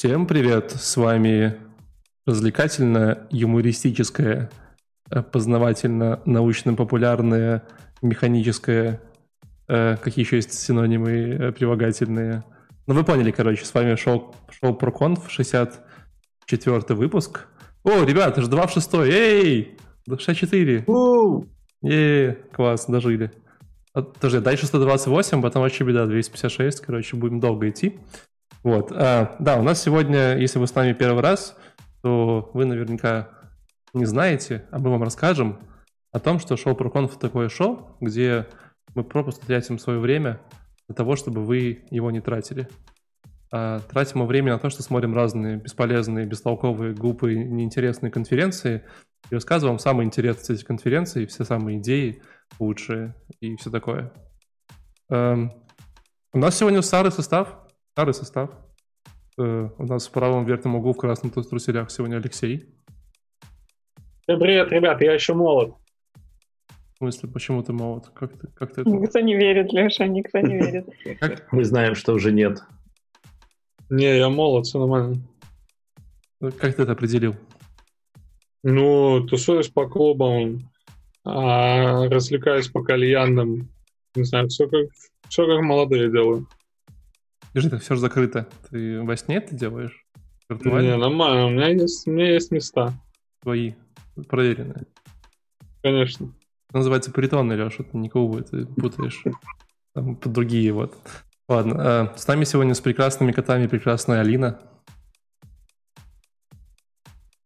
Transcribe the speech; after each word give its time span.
Всем 0.00 0.24
привет! 0.26 0.70
С 0.70 0.96
вами 0.96 1.58
развлекательная, 2.24 3.28
юмористическая, 3.30 4.50
э, 5.10 5.22
познавательно-научно-популярная, 5.22 7.64
механическая, 8.00 9.02
э, 9.68 9.98
какие 10.02 10.24
еще 10.24 10.36
есть 10.36 10.54
синонимы 10.54 11.10
э, 11.10 11.52
прилагательные. 11.52 12.44
Ну, 12.86 12.94
вы 12.94 13.04
поняли, 13.04 13.30
короче, 13.30 13.66
с 13.66 13.74
вами 13.74 13.94
шоу, 13.96 14.34
шоу 14.48 14.74
ProConf, 14.74 15.28
64 15.28 16.94
выпуск. 16.94 17.48
О, 17.84 18.02
ребят, 18.02 18.38
аж 18.38 18.46
2 18.46 18.66
в 18.68 18.72
6, 18.72 18.94
эй! 18.94 19.76
64. 20.08 20.86
Ей, 21.82 22.32
класс, 22.54 22.86
дожили. 22.86 23.32
Подожди, 23.92 24.38
дальше 24.38 24.64
128, 24.64 25.42
потом 25.42 25.60
вообще 25.60 25.84
беда, 25.84 26.06
256, 26.06 26.80
короче, 26.80 27.16
будем 27.16 27.38
долго 27.38 27.68
идти. 27.68 27.98
Вот, 28.62 28.92
а, 28.92 29.36
да, 29.38 29.58
у 29.58 29.62
нас 29.62 29.82
сегодня, 29.82 30.36
если 30.36 30.58
вы 30.58 30.66
с 30.66 30.74
нами 30.74 30.92
первый 30.92 31.22
раз, 31.22 31.56
то 32.02 32.50
вы 32.54 32.64
наверняка 32.64 33.28
не 33.92 34.04
знаете, 34.04 34.66
а 34.70 34.78
мы 34.78 34.90
вам 34.90 35.02
расскажем 35.02 35.60
о 36.12 36.18
том, 36.18 36.38
что 36.38 36.56
шоу 36.56 36.74
ProConf 36.74 37.18
такое 37.18 37.48
шоу, 37.48 37.96
где 38.00 38.46
мы 38.94 39.04
просто 39.04 39.46
тратим 39.46 39.78
свое 39.78 39.98
время 39.98 40.40
для 40.88 40.94
того, 40.94 41.16
чтобы 41.16 41.44
вы 41.44 41.84
его 41.90 42.10
не 42.10 42.20
тратили. 42.20 42.68
А 43.52 43.80
тратим 43.80 44.20
мы 44.20 44.26
время 44.26 44.52
на 44.52 44.58
то, 44.58 44.70
что 44.70 44.82
смотрим 44.82 45.14
разные 45.14 45.56
бесполезные, 45.56 46.26
бестолковые, 46.26 46.94
глупые, 46.94 47.44
неинтересные 47.44 48.10
конференции 48.10 48.84
и 49.30 49.34
рассказываем 49.34 49.78
самые 49.78 50.06
интересные 50.06 50.56
эти 50.56 50.64
конференции, 50.64 51.26
все 51.26 51.44
самые 51.44 51.78
идеи 51.78 52.22
лучшие 52.58 53.14
и 53.40 53.56
все 53.56 53.70
такое. 53.70 54.12
Эм, 55.08 55.52
у 56.32 56.38
нас 56.38 56.56
сегодня 56.56 56.80
старый 56.82 57.10
состав, 57.10 57.56
старый 58.00 58.14
состав. 58.14 58.50
Э, 59.38 59.68
у 59.76 59.84
нас 59.84 60.08
в 60.08 60.10
правом 60.10 60.46
верхнем 60.46 60.74
углу 60.74 60.94
в 60.94 60.96
красном 60.96 61.30
труселях 61.30 61.90
сегодня 61.90 62.16
Алексей. 62.16 62.64
Всем 64.22 64.40
привет, 64.40 64.72
ребят, 64.72 65.02
я 65.02 65.12
еще 65.12 65.34
молод. 65.34 65.74
В 66.94 66.96
смысле, 66.96 67.28
почему 67.28 67.62
ты 67.62 67.74
молод? 67.74 68.10
Как 68.14 68.32
ты, 68.38 68.46
как 68.54 68.72
ты 68.72 68.80
это... 68.80 68.90
Никто 68.90 69.20
не 69.20 69.36
верит, 69.36 69.74
Леша, 69.74 70.06
никто 70.06 70.38
не 70.38 70.56
верит. 70.56 70.86
Мы 71.52 71.62
знаем, 71.62 71.94
что 71.94 72.14
уже 72.14 72.32
нет. 72.32 72.62
Не, 73.90 74.16
я 74.16 74.30
молод, 74.30 74.64
все 74.64 74.78
нормально. 74.78 75.16
Как 76.40 76.74
ты 76.76 76.82
это 76.84 76.92
определил? 76.92 77.34
Ну, 78.62 79.26
тусуюсь 79.26 79.68
по 79.68 79.86
клубам, 79.86 80.60
а, 81.22 82.08
развлекаюсь 82.08 82.68
по 82.68 82.82
кальянным. 82.82 83.68
Не 84.14 84.24
знаю, 84.24 84.48
все 84.48 84.66
как, 84.68 84.88
все 85.28 85.46
как 85.46 85.60
молодые 85.60 86.10
делаю. 86.10 86.46
Подожди, 87.52 87.68
это 87.68 87.78
все 87.78 87.94
же 87.94 88.00
закрыто. 88.00 88.48
Ты 88.70 89.02
во 89.02 89.16
сне 89.16 89.36
это 89.36 89.54
делаешь? 89.54 90.06
Виртуально? 90.48 90.86
Не, 90.86 90.96
нормально. 90.96 91.46
У 91.46 91.50
меня 91.50 91.68
есть, 91.68 92.06
у 92.06 92.12
меня 92.12 92.32
есть 92.32 92.50
места. 92.50 92.92
Твои, 93.42 93.72
проверенные. 94.28 94.86
Конечно. 95.82 96.32
Это 96.68 96.78
называется 96.78 97.12
Леша, 97.12 97.82
ты 97.82 97.96
никого 97.98 98.40
ты 98.42 98.66
путаешь. 98.66 99.24
Там 99.94 100.14
под 100.14 100.32
другие 100.32 100.72
вот. 100.72 100.94
Ладно, 101.48 102.12
э, 102.14 102.18
с 102.18 102.28
нами 102.28 102.44
сегодня 102.44 102.74
с 102.74 102.80
прекрасными 102.80 103.32
котами 103.32 103.66
прекрасная 103.66 104.20
Алина. 104.20 104.60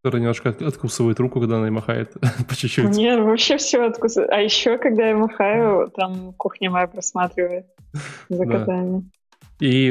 Которая 0.02 0.20
немножко 0.20 0.50
откусывает 0.50 1.18
руку, 1.20 1.40
когда 1.40 1.56
она 1.56 1.70
махает 1.70 2.12
по 2.48 2.54
чуть-чуть. 2.54 2.94
Нет, 2.94 3.20
вообще 3.20 3.56
все 3.56 3.86
откусывает. 3.86 4.30
А 4.30 4.40
еще, 4.40 4.76
когда 4.76 5.08
я 5.08 5.16
махаю, 5.16 5.90
там 5.96 6.34
кухня 6.34 6.70
моя 6.70 6.86
просматривает 6.86 7.64
за 8.28 8.44
котами. 8.44 9.10
И 9.60 9.90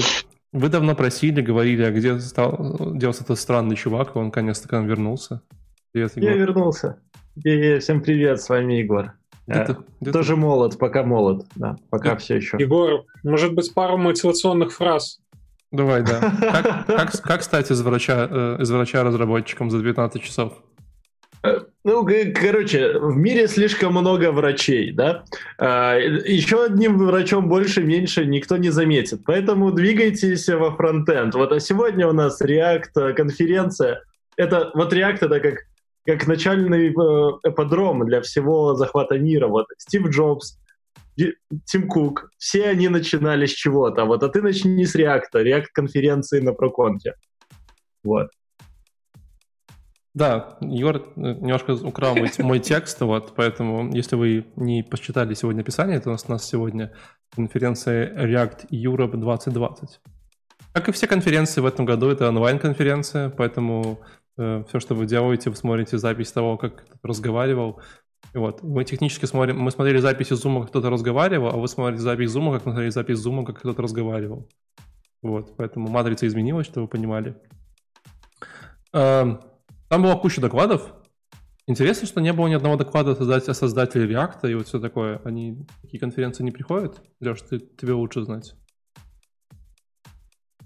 вы 0.52 0.70
давно 0.70 0.96
просили, 0.96 1.42
говорили, 1.42 1.84
а 1.84 1.92
где 1.92 2.20
стал 2.20 2.94
делался 2.96 3.24
этот 3.24 3.40
странный 3.40 3.76
чувак, 3.76 4.16
и 4.16 4.20
он 4.20 4.26
наконец-то 4.26 4.68
к 4.68 4.72
нам 4.72 4.88
вернулся. 4.88 5.42
Привет, 5.92 6.16
Егор. 6.16 6.30
Я 6.30 6.38
вернулся. 6.38 7.00
И, 7.44 7.80
всем 7.80 8.02
привет, 8.02 8.42
с 8.42 8.50
вами 8.50 8.74
Егор. 8.74 9.14
Где-то, 9.48 9.84
где-то... 10.00 10.18
Тоже 10.18 10.36
молод, 10.36 10.78
пока 10.78 11.04
молод, 11.04 11.46
да, 11.56 11.76
пока 11.90 12.12
да. 12.12 12.16
все 12.18 12.36
еще. 12.36 12.58
Егор, 12.60 13.04
может 13.24 13.54
быть, 13.54 13.74
пару 13.74 13.98
мотивационных 13.98 14.72
фраз? 14.72 15.20
Давай, 15.72 16.04
да. 16.04 16.20
Как, 16.40 16.86
как, 16.86 17.22
как 17.24 17.44
стать 17.44 17.72
из 17.72 17.82
врача, 17.82 18.28
э, 18.30 18.58
из 18.62 18.70
врача 18.70 19.04
разработчиком 19.04 19.72
за 19.72 19.80
19 19.80 20.22
часов? 20.22 20.54
Э, 21.44 21.60
ну, 21.84 22.08
короче, 22.34 22.98
в 22.98 23.18
мире 23.18 23.48
слишком 23.48 23.94
много 23.94 24.32
врачей, 24.32 24.94
да? 24.94 25.26
А, 25.58 25.98
еще 25.98 26.66
одним 26.66 26.98
врачом 26.98 27.50
больше, 27.50 27.84
меньше 27.84 28.26
никто 28.26 28.58
не 28.58 28.70
заметит. 28.70 29.22
Поэтому 29.26 29.72
двигайтесь 29.72 30.48
во 30.48 30.76
фронтенд. 30.76 31.36
Вот, 31.36 31.52
а 31.52 31.60
сегодня 31.60 32.08
у 32.08 32.14
нас 32.14 32.42
React 32.42 32.92
э, 32.96 33.14
конференция. 33.14 34.04
Это, 34.38 34.72
вот 34.74 34.94
React 34.94 35.26
это 35.26 35.40
как, 35.42 35.56
как 36.06 36.28
начальный 36.28 36.90
эподром 36.90 38.06
для 38.06 38.22
всего 38.22 38.76
захвата 38.76 39.20
мира. 39.20 39.48
Вот 39.48 39.68
Стив 39.78 40.08
Джобс, 40.08 40.58
Тим 41.66 41.88
Кук, 41.90 42.32
все 42.38 42.70
они 42.70 42.88
начинали 42.88 43.48
с 43.48 43.52
чего-то. 43.52 44.06
Вот, 44.06 44.24
а 44.24 44.30
ты 44.30 44.42
начни 44.42 44.86
с 44.86 44.96
реакта, 44.96 45.40
реакт 45.40 45.72
конференции 45.74 46.40
на 46.40 46.54
Проконте. 46.54 47.16
Вот. 48.04 48.30
Да, 50.14 50.58
Егор 50.62 50.98
э, 50.98 51.02
немножко 51.16 51.72
украл 51.74 52.16
мой, 52.16 52.30
мой 52.40 52.60
текст, 52.60 53.02
вот, 53.02 53.34
поэтому, 53.36 53.92
если 53.94 54.16
вы 54.16 54.46
не 54.56 54.84
посчитали 54.84 55.34
сегодня 55.34 55.62
описание, 55.62 56.00
то 56.00 56.10
у 56.10 56.12
нас, 56.12 56.26
у 56.28 56.32
нас 56.32 56.48
сегодня 56.48 56.92
конференция 57.36 58.14
React 58.14 58.68
Europe 58.70 59.18
2020. 59.18 60.00
Как 60.72 60.90
и 60.90 60.92
все 60.92 61.08
конференции 61.08 61.62
в 61.62 61.66
этом 61.66 61.86
году, 61.86 62.10
это 62.10 62.30
онлайн-конференция, 62.30 63.30
поэтому 63.30 64.02
э, 64.38 64.64
все, 64.68 64.80
что 64.80 64.94
вы 64.94 65.08
делаете, 65.08 65.50
вы 65.50 65.56
смотрите 65.56 65.98
запись 65.98 66.32
того, 66.32 66.58
как 66.58 66.86
кто-то 66.86 67.08
разговаривал, 67.08 67.82
вот. 68.34 68.64
Мы 68.64 68.84
технически 68.84 69.26
смотрим, 69.26 69.60
мы 69.60 69.72
смотрели 69.72 69.98
записи 69.98 70.34
зума, 70.34 70.62
как 70.62 70.70
кто-то 70.70 70.90
разговаривал, 70.90 71.50
а 71.50 71.58
вы 71.58 71.68
смотрите 71.68 72.02
запись 72.02 72.32
зума, 72.32 72.54
как 72.54 72.64
смотрели 72.64 72.90
запись 72.90 73.18
зума, 73.18 73.46
как 73.46 73.60
кто-то 73.60 73.82
разговаривал. 73.82 74.48
Вот, 75.22 75.56
поэтому 75.58 75.88
матрица 75.88 76.28
изменилась, 76.28 76.68
чтобы 76.68 76.84
вы 76.84 76.88
понимали. 76.88 77.36
Там 79.94 80.02
была 80.02 80.16
куча 80.16 80.42
докладов. 80.42 80.92
Интересно, 81.68 82.08
что 82.08 82.20
не 82.20 82.34
было 82.34 82.48
ни 82.48 82.56
одного 82.56 82.78
доклада 82.78 83.12
о 83.12 83.54
создателе 83.54 84.12
React 84.12 84.50
и 84.50 84.56
вот 84.56 84.68
все 84.68 84.80
такое. 84.80 85.22
Они 85.24 85.68
такие 85.84 86.00
конференции 86.00 86.42
не 86.44 86.50
приходят? 86.50 87.00
Леш, 87.22 87.44
ты, 87.44 87.60
тебе 87.60 87.94
лучше 87.94 88.24
знать. 88.24 88.56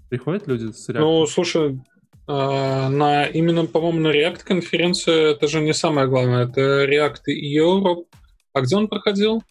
Приходят 0.08 0.46
люди 0.46 0.72
с 0.72 0.88
React? 0.88 1.00
Ну, 1.00 1.26
слушай, 1.26 1.78
а, 2.26 2.88
на 2.88 3.26
именно, 3.26 3.66
по-моему, 3.66 4.00
на 4.00 4.16
React 4.16 4.44
конференцию 4.44 5.32
это 5.32 5.46
же 5.46 5.60
не 5.60 5.74
самое 5.74 6.08
главное, 6.08 6.48
это 6.48 6.86
React 6.86 7.24
Europe. 7.28 8.06
А 8.54 8.62
где 8.62 8.76
он 8.76 8.88
проходил? 8.88 9.42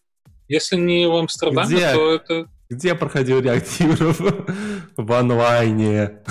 Если 0.48 0.78
не 0.78 1.08
в 1.08 1.16
Амстердаме, 1.16 1.68
где? 1.68 1.94
то 1.94 2.16
это... 2.16 2.50
Где 2.68 2.96
проходил 2.96 3.42
React 3.42 3.78
Europe? 3.82 4.52
в 4.98 5.12
онлайне. 5.12 6.24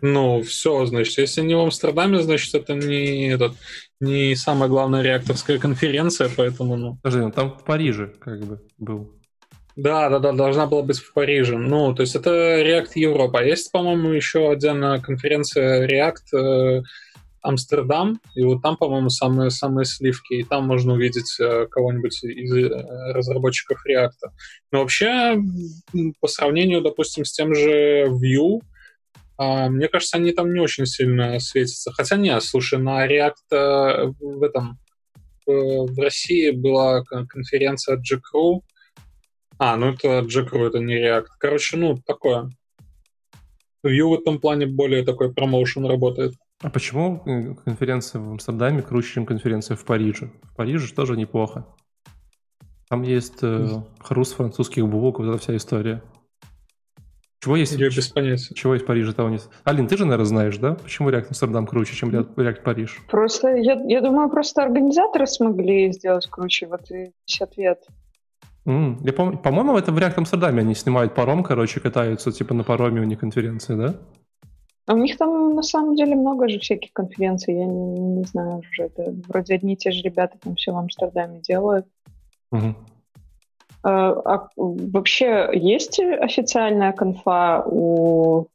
Ну, 0.00 0.42
все, 0.42 0.86
значит, 0.86 1.18
если 1.18 1.42
не 1.42 1.54
в 1.54 1.60
Амстердаме, 1.60 2.20
значит, 2.20 2.54
это 2.54 2.74
не, 2.74 3.30
этот, 3.30 3.52
не 4.00 4.34
самая 4.36 4.68
главная 4.68 5.02
реакторская 5.02 5.58
конференция, 5.58 6.30
поэтому, 6.34 6.76
ну... 6.76 6.98
Подожди, 7.02 7.24
ну 7.24 7.30
там 7.30 7.52
в 7.52 7.64
Париже 7.64 8.12
как 8.20 8.40
бы 8.44 8.60
был. 8.78 9.10
Да, 9.74 10.10
да, 10.10 10.18
да, 10.18 10.32
должна 10.32 10.66
была 10.66 10.82
быть 10.82 10.98
в 10.98 11.12
Париже. 11.14 11.56
Ну, 11.56 11.94
то 11.94 12.02
есть 12.02 12.14
это 12.14 12.30
React 12.30 12.90
Европа. 12.94 13.42
Есть, 13.42 13.72
по-моему, 13.72 14.10
еще 14.10 14.50
отдельная 14.50 15.00
конференция 15.00 15.86
React 15.88 16.36
э, 16.38 16.82
Амстердам, 17.40 18.20
и 18.34 18.44
вот 18.44 18.62
там, 18.62 18.76
по-моему, 18.76 19.08
самые, 19.08 19.50
самые 19.50 19.86
сливки, 19.86 20.34
и 20.34 20.44
там 20.44 20.66
можно 20.66 20.92
увидеть 20.92 21.38
э, 21.40 21.66
кого-нибудь 21.70 22.22
из 22.22 22.54
э, 22.54 22.68
разработчиков 23.14 23.82
React. 23.88 24.30
Но 24.72 24.80
вообще, 24.80 25.38
по 26.20 26.28
сравнению, 26.28 26.82
допустим, 26.82 27.24
с 27.24 27.32
тем 27.32 27.54
же 27.54 28.08
Vue, 28.08 28.60
мне 29.68 29.88
кажется, 29.88 30.16
они 30.16 30.32
там 30.32 30.52
не 30.52 30.60
очень 30.60 30.86
сильно 30.86 31.38
светятся. 31.40 31.92
Хотя 31.92 32.16
нет, 32.16 32.42
слушай, 32.42 32.78
на 32.78 33.06
React 33.06 33.34
э, 33.50 34.12
в 34.20 34.42
этом 34.42 34.78
в 35.46 35.98
России 36.00 36.50
была 36.50 37.02
конференция 37.02 37.96
JCrew, 37.96 38.60
а, 39.64 39.76
ну 39.76 39.90
это 39.90 40.20
jQuery, 40.20 40.66
это 40.66 40.78
не 40.80 40.96
React. 40.96 41.26
Короче, 41.38 41.76
ну, 41.76 41.96
такое. 41.96 42.50
Vue 43.84 44.08
в 44.08 44.14
этом 44.14 44.40
плане 44.40 44.66
более 44.66 45.04
такой 45.04 45.32
промоушен 45.32 45.86
работает. 45.86 46.34
А 46.60 46.68
почему 46.70 47.22
э, 47.26 47.54
конференция 47.64 48.20
в 48.20 48.30
Амстердаме 48.30 48.82
круче, 48.82 49.14
чем 49.14 49.26
конференция 49.26 49.76
в 49.76 49.84
Париже? 49.84 50.32
В 50.42 50.56
Париже 50.56 50.92
тоже 50.92 51.16
неплохо. 51.16 51.66
Там 52.88 53.02
есть 53.02 53.38
э, 53.42 53.82
хруст 54.00 54.34
французских 54.34 54.86
букв, 54.88 55.20
вот 55.20 55.28
эта 55.28 55.38
вся 55.38 55.56
история. 55.56 56.02
Чего 57.42 57.56
есть? 57.56 57.72
Я 57.72 57.88
без 57.88 58.08
понятия. 58.08 58.54
Чего 58.54 58.74
есть 58.74 58.84
в 58.84 58.86
Париже, 58.86 59.12
того 59.12 59.28
нет. 59.28 59.48
Алин, 59.64 59.88
ты 59.88 59.96
же, 59.96 60.04
наверное, 60.04 60.26
знаешь, 60.26 60.56
да? 60.58 60.74
Почему 60.74 61.10
React 61.10 61.28
Амстердам 61.28 61.66
круче, 61.66 61.96
чем 61.96 62.10
React 62.10 62.62
Париж? 62.62 63.02
Просто, 63.08 63.56
я, 63.56 63.82
я 63.84 64.00
думаю, 64.00 64.30
просто 64.30 64.62
организаторы 64.62 65.26
смогли 65.26 65.90
сделать 65.92 66.28
круче. 66.28 66.68
Вот 66.68 66.88
и 66.92 67.12
весь 67.26 67.40
ответ. 67.40 67.82
Mm. 68.64 68.98
Я 69.02 69.12
пом- 69.12 69.36
по-моему, 69.38 69.76
это 69.76 69.90
в 69.90 69.98
React 69.98 70.18
Амстердаме 70.18 70.60
они 70.60 70.76
снимают 70.76 71.16
паром, 71.16 71.42
короче, 71.42 71.80
катаются, 71.80 72.30
типа 72.30 72.54
на 72.54 72.62
пароме 72.62 73.00
у 73.00 73.04
них 73.04 73.18
конференции, 73.18 73.74
да? 73.74 73.96
А 74.86 74.94
у 74.94 74.98
них 74.98 75.16
там 75.16 75.56
на 75.56 75.62
самом 75.62 75.96
деле 75.96 76.14
много 76.14 76.48
же 76.48 76.60
всяких 76.60 76.92
конференций, 76.92 77.56
я 77.56 77.64
не, 77.64 77.98
не 77.98 78.24
знаю 78.24 78.58
уже, 78.58 78.84
это 78.84 79.12
вроде 79.28 79.54
одни 79.54 79.72
и 79.74 79.76
те 79.76 79.90
же 79.90 80.02
ребята 80.02 80.38
там 80.40 80.54
все 80.54 80.72
в 80.72 80.76
Амстердаме 80.76 81.40
делают. 81.40 81.86
Мгм. 82.52 82.76
А, 83.82 84.10
а 84.10 84.48
вообще 84.56 85.50
есть 85.52 85.98
официальная 85.98 86.92
конфа 86.92 87.62
у 87.66 88.46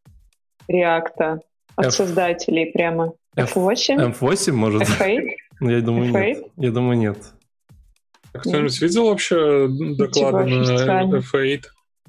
Реакта 0.67 1.41
от 1.75 1.87
F- 1.87 1.93
создателей 1.93 2.71
прямо? 2.71 3.13
F- 3.35 3.57
F8? 3.57 4.13
F8, 4.19 4.51
может? 4.53 4.83
F8? 4.83 5.27
Ну, 5.59 5.69
Я 5.69 5.81
думаю, 5.81 6.11
нет. 6.11 6.37
F8? 6.37 6.51
Я 6.57 6.71
думаю, 6.71 6.97
нет. 6.97 7.17
А 8.33 8.39
Кто-нибудь 8.39 8.81
видел 8.81 9.05
вообще 9.09 9.67
доклады 9.97 10.45
на 10.45 10.61
официально. 10.61 11.15
F8 11.17 11.61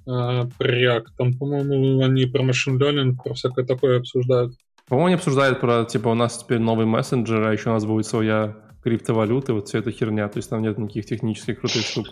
э, 0.06 0.48
про 0.56 0.68
React? 0.68 1.06
Там, 1.16 1.32
по-моему, 1.34 2.04
они 2.04 2.26
про 2.26 2.42
машин 2.42 2.80
learning, 2.80 3.16
про 3.22 3.34
всякое 3.34 3.64
такое 3.64 3.98
обсуждают. 3.98 4.54
По-моему, 4.88 5.06
они 5.06 5.14
обсуждают 5.16 5.60
про, 5.60 5.84
типа, 5.84 6.08
у 6.08 6.14
нас 6.14 6.38
теперь 6.38 6.60
новый 6.60 6.86
мессенджер, 6.86 7.42
а 7.42 7.52
еще 7.52 7.70
у 7.70 7.72
нас 7.74 7.84
будет 7.84 8.06
своя 8.06 8.56
криптовалюта, 8.82 9.52
вот 9.54 9.68
вся 9.68 9.80
эта 9.80 9.90
херня. 9.90 10.28
То 10.28 10.38
есть 10.38 10.48
там 10.48 10.62
нет 10.62 10.78
никаких 10.78 11.06
технических 11.06 11.60
крутых 11.60 11.82
штук. 11.82 12.06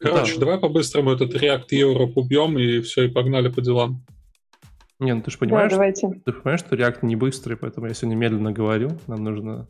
Короче, 0.00 0.34
Да. 0.34 0.40
давай 0.40 0.58
по-быстрому 0.58 1.12
этот 1.12 1.34
React 1.34 1.68
Europe 1.72 2.12
убьем, 2.16 2.58
и 2.58 2.80
все, 2.80 3.04
и 3.04 3.08
погнали 3.08 3.48
по 3.48 3.60
делам. 3.62 4.04
Не, 5.00 5.14
ну 5.14 5.22
ты 5.22 5.30
же 5.30 5.36
Да, 5.38 5.46
понимаешь, 5.46 5.70
давайте. 5.72 6.08
ты 6.24 6.32
понимаешь, 6.32 6.60
что 6.60 6.76
React 6.76 6.98
не 7.02 7.16
быстрый, 7.16 7.56
поэтому 7.56 7.86
я 7.86 7.94
сегодня 7.94 8.16
медленно 8.16 8.52
говорю. 8.52 8.98
Нам 9.06 9.24
нужно 9.24 9.68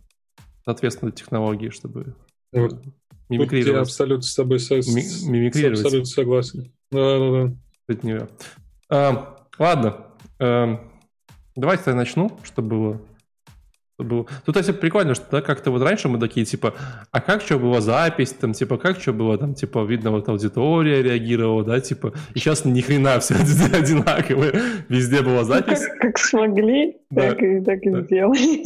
соответственно 0.65 1.13
технологии, 1.13 1.71
чтобы 1.71 2.15
э, 2.53 2.61
Вот. 2.61 2.71
Тут 2.71 2.85
я 2.85 2.93
мимикрировать. 3.39 3.83
абсолютно 3.89 4.23
с 4.23 4.35
тобой 4.35 4.59
со- 4.61 4.77
Ми- 4.77 5.31
мимикрировать. 5.31 5.81
абсолютно 5.81 6.07
согласен. 6.07 6.73
Да-да-да. 6.91 7.57
от 7.89 8.03
нее. 8.05 8.29
А, 8.91 9.37
ладно. 9.59 10.07
Эм, 10.39 10.81
давайте 11.57 11.85
я 11.91 11.95
начну, 11.97 12.31
чтобы 12.45 12.69
было. 12.69 13.01
Было. 14.03 14.27
Тут, 14.45 14.57
кстати, 14.57 14.77
прикольно, 14.77 15.15
что 15.15 15.25
да, 15.31 15.41
как-то 15.41 15.71
вот 15.71 15.83
раньше 15.83 16.09
мы 16.09 16.19
такие, 16.19 16.45
типа, 16.45 16.75
а 17.13 17.21
как 17.21 17.43
что 17.43 17.59
была 17.59 17.81
запись, 17.81 18.33
там, 18.33 18.53
типа, 18.53 18.77
как 18.77 19.01
что 19.01 19.13
было, 19.13 19.39
там, 19.39 19.55
типа, 19.55 19.85
видно, 19.85 20.11
вот 20.11 20.29
аудитория 20.29 21.01
реагировала, 21.03 21.63
да, 21.63 21.81
типа, 21.81 22.13
и 22.35 22.39
сейчас 22.41 22.65
ни 22.65 22.81
хрена 22.81 23.19
все 23.21 23.35
одинаково, 23.35 24.47
везде 24.89 25.23
была 25.23 25.39
Ну, 25.41 25.45
запись, 25.45 25.87
как, 25.87 25.99
как 25.99 26.19
смогли, 26.19 26.97
Да. 27.11 27.31
так 27.31 27.43
и, 27.43 27.61
так 27.61 27.83
и 27.83 27.91
Да. 27.91 28.01
сделали. 28.03 28.65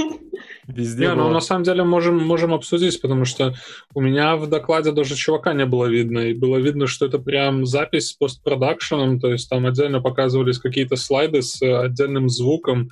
везде 0.66 1.06
Не, 1.08 1.14
ну 1.14 1.24
было. 1.24 1.32
на 1.34 1.40
самом 1.40 1.64
деле 1.64 1.84
можем, 1.84 2.16
можем 2.24 2.54
обсудить, 2.54 3.00
потому 3.02 3.26
что 3.26 3.54
у 3.94 4.00
меня 4.00 4.36
в 4.36 4.46
докладе 4.48 4.92
даже 4.92 5.14
чувака 5.14 5.52
не 5.52 5.66
было 5.66 5.86
видно, 5.86 6.20
и 6.20 6.34
было 6.34 6.56
видно, 6.56 6.86
что 6.86 7.04
это 7.04 7.18
прям 7.18 7.66
запись 7.66 8.08
с 8.08 8.12
постпродакшеном, 8.14 9.20
то 9.20 9.30
есть 9.30 9.50
там 9.50 9.66
отдельно 9.66 10.00
показывались 10.00 10.58
какие-то 10.58 10.96
слайды 10.96 11.42
с 11.42 11.60
э, 11.60 11.76
отдельным 11.76 12.28
звуком, 12.30 12.88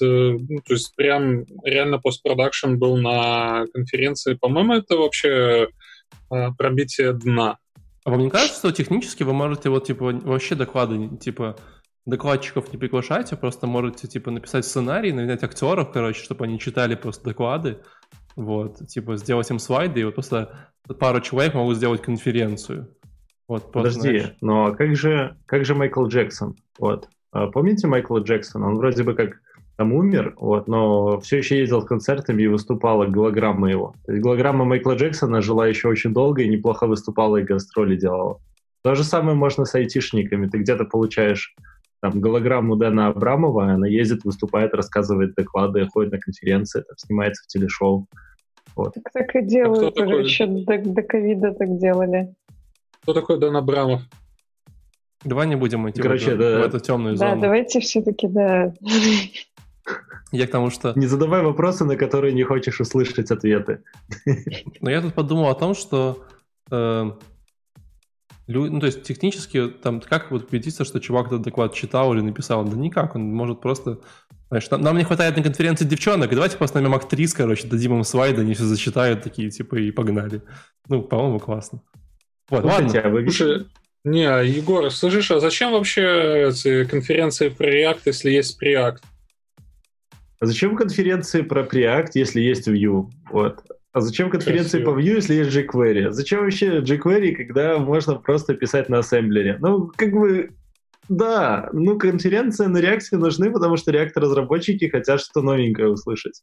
ну, 0.00 0.60
то 0.66 0.74
есть 0.74 0.94
прям 0.96 1.44
реально 1.64 1.98
постпродакшн 1.98 2.76
был 2.76 2.96
на 2.96 3.64
конференции. 3.72 4.34
По-моему, 4.34 4.74
это 4.74 4.96
вообще 4.96 5.68
э, 6.30 6.48
пробитие 6.56 7.12
дна. 7.12 7.58
А 8.04 8.10
вам 8.10 8.20
не 8.20 8.30
кажется, 8.30 8.58
что 8.58 8.72
технически 8.72 9.22
вы 9.22 9.32
можете 9.32 9.70
вот, 9.70 9.86
типа, 9.86 10.12
вообще 10.12 10.54
доклады, 10.54 11.16
типа, 11.18 11.56
докладчиков 12.06 12.72
не 12.72 12.78
приглашать, 12.78 13.32
а 13.32 13.36
просто 13.36 13.66
можете, 13.66 14.08
типа, 14.08 14.30
написать 14.30 14.64
сценарий, 14.64 15.12
нанять 15.12 15.42
актеров, 15.42 15.92
короче, 15.92 16.22
чтобы 16.22 16.44
они 16.44 16.58
читали 16.58 16.94
просто 16.94 17.24
доклады, 17.24 17.78
вот, 18.36 18.86
типа, 18.88 19.16
сделать 19.16 19.50
им 19.50 19.58
слайды, 19.58 20.00
и 20.00 20.04
вот 20.04 20.14
просто 20.14 20.70
пару 20.98 21.20
человек 21.20 21.54
могут 21.54 21.76
сделать 21.76 22.00
конференцию. 22.00 22.94
Вот, 23.46 23.72
просто, 23.72 23.98
Подожди, 23.98 24.20
знаешь. 24.20 24.36
но 24.40 24.74
как 24.74 24.96
же, 24.96 25.36
как 25.46 25.64
же 25.64 25.74
Майкл 25.74 26.06
Джексон? 26.06 26.56
Вот. 26.78 27.08
А 27.30 27.48
Помните 27.48 27.86
Майкла 27.86 28.20
Джексона? 28.20 28.68
Он 28.68 28.76
вроде 28.76 29.02
бы 29.02 29.14
как 29.14 29.40
там 29.78 29.92
умер, 29.92 30.34
вот, 30.38 30.66
но 30.66 31.20
все 31.20 31.38
еще 31.38 31.56
ездил 31.60 31.82
с 31.82 31.84
концертами 31.84 32.42
и 32.42 32.48
выступала 32.48 33.06
голограмма 33.06 33.70
его. 33.70 33.94
То 34.04 34.12
есть 34.12 34.24
голограмма 34.24 34.64
Майкла 34.64 34.96
Джексона 34.96 35.40
жила 35.40 35.68
еще 35.68 35.86
очень 35.86 36.12
долго 36.12 36.42
и 36.42 36.48
неплохо 36.48 36.88
выступала 36.88 37.36
и 37.36 37.44
гастроли 37.44 37.94
делала. 37.94 38.40
То 38.82 38.96
же 38.96 39.04
самое 39.04 39.36
можно 39.36 39.64
с 39.64 39.76
айтишниками. 39.76 40.48
Ты 40.48 40.58
где-то 40.58 40.84
получаешь 40.84 41.54
там 42.00 42.20
голограмму 42.20 42.74
Дэна 42.74 43.06
Абрамова, 43.06 43.70
она 43.70 43.86
ездит, 43.86 44.24
выступает, 44.24 44.74
рассказывает 44.74 45.34
доклады, 45.36 45.86
ходит 45.86 46.10
на 46.10 46.18
конференции, 46.18 46.80
там, 46.80 46.96
снимается 46.96 47.44
в 47.44 47.46
телешоу. 47.46 48.08
Так, 48.74 49.12
так 49.12 49.36
и 49.36 49.42
делают 49.42 49.94
кто 49.94 50.02
уже, 50.04 50.10
такой? 50.10 50.24
еще 50.24 50.46
до, 50.46 50.78
до 50.78 51.02
ковида 51.02 51.52
так 51.54 51.78
делали. 51.78 52.34
Кто 53.02 53.14
такой 53.14 53.38
Дэн 53.38 53.54
Абрамов? 53.54 54.02
Давай 55.24 55.46
не 55.46 55.54
будем 55.54 55.88
идти 55.88 56.02
Короче, 56.02 56.32
в, 56.32 56.34
эту, 56.34 56.38
да. 56.42 56.58
в 56.58 56.62
эту 56.66 56.80
темную 56.80 57.16
Да, 57.16 57.30
зону. 57.30 57.42
давайте 57.42 57.78
все-таки, 57.78 58.26
да. 58.26 58.74
Я 60.32 60.46
к 60.46 60.50
тому, 60.50 60.70
что... 60.70 60.92
Не 60.94 61.06
задавай 61.06 61.42
вопросы, 61.42 61.84
на 61.84 61.96
которые 61.96 62.34
не 62.34 62.42
хочешь 62.42 62.80
услышать 62.80 63.30
ответы. 63.30 63.82
Но 64.80 64.90
я 64.90 65.00
тут 65.00 65.14
подумал 65.14 65.48
о 65.48 65.54
том, 65.54 65.74
что... 65.74 66.24
э, 66.70 67.10
лю- 68.46 68.70
ну, 68.70 68.80
то 68.80 68.86
есть 68.86 69.04
технически, 69.04 69.68
там, 69.68 70.00
как 70.00 70.30
вот 70.30 70.48
убедиться, 70.48 70.84
что 70.84 71.00
чувак 71.00 71.28
этот 71.28 71.42
доклад 71.42 71.74
читал 71.74 72.12
или 72.12 72.20
написал? 72.20 72.64
Да 72.64 72.76
никак, 72.76 73.14
он 73.14 73.22
может 73.34 73.60
просто... 73.60 74.00
Знаешь, 74.48 74.70
нам, 74.70 74.80
нам 74.80 74.96
не 74.96 75.04
хватает 75.04 75.36
на 75.36 75.42
конференции 75.42 75.84
девчонок, 75.84 76.30
давайте 76.30 76.56
просто 76.56 76.78
наймем 76.78 76.94
актрис, 76.94 77.34
короче, 77.34 77.68
дадим 77.68 77.94
им 77.94 78.04
слайды, 78.04 78.40
они 78.40 78.54
все 78.54 78.64
зачитают 78.64 79.22
такие, 79.22 79.50
типа, 79.50 79.76
и 79.76 79.90
погнали. 79.90 80.42
Ну, 80.88 81.02
по-моему, 81.02 81.38
классно. 81.38 81.82
Вот, 82.48 82.64
ладно. 82.64 82.88
Слушайте, 82.88 83.00
а 83.00 83.10
вы 83.10 83.22
Слушай, 83.24 83.66
не, 84.04 84.22
Егор, 84.22 84.90
слышишь, 84.90 85.30
а 85.30 85.40
зачем 85.40 85.72
вообще 85.72 86.48
эти 86.48 86.84
конференции 86.84 87.50
про 87.50 87.66
React, 87.66 88.00
если 88.06 88.30
есть 88.30 88.62
Preact? 88.62 88.98
А 90.40 90.46
зачем 90.46 90.76
конференции 90.76 91.42
про 91.42 91.62
Preact, 91.62 92.10
если 92.14 92.40
есть 92.40 92.68
Vue? 92.68 93.06
Вот. 93.30 93.60
А 93.92 94.00
зачем 94.00 94.30
конференции 94.30 94.78
Красиво. 94.78 94.94
по 94.94 95.00
Vue, 95.00 95.16
если 95.16 95.34
есть 95.34 95.50
jQuery? 95.50 96.10
Зачем 96.10 96.40
вообще 96.40 96.78
jQuery, 96.78 97.34
когда 97.34 97.78
можно 97.78 98.14
просто 98.14 98.54
писать 98.54 98.88
на 98.88 98.98
ассемблере? 98.98 99.58
Ну, 99.60 99.90
как 99.96 100.12
бы, 100.12 100.50
да, 101.08 101.68
ну, 101.72 101.98
конференции 101.98 102.66
на 102.66 102.78
React 102.78 103.16
нужны, 103.16 103.50
потому 103.50 103.76
что 103.76 103.90
React-разработчики 103.90 104.88
хотят 104.88 105.20
что-то 105.20 105.42
новенькое 105.42 105.88
услышать. 105.88 106.42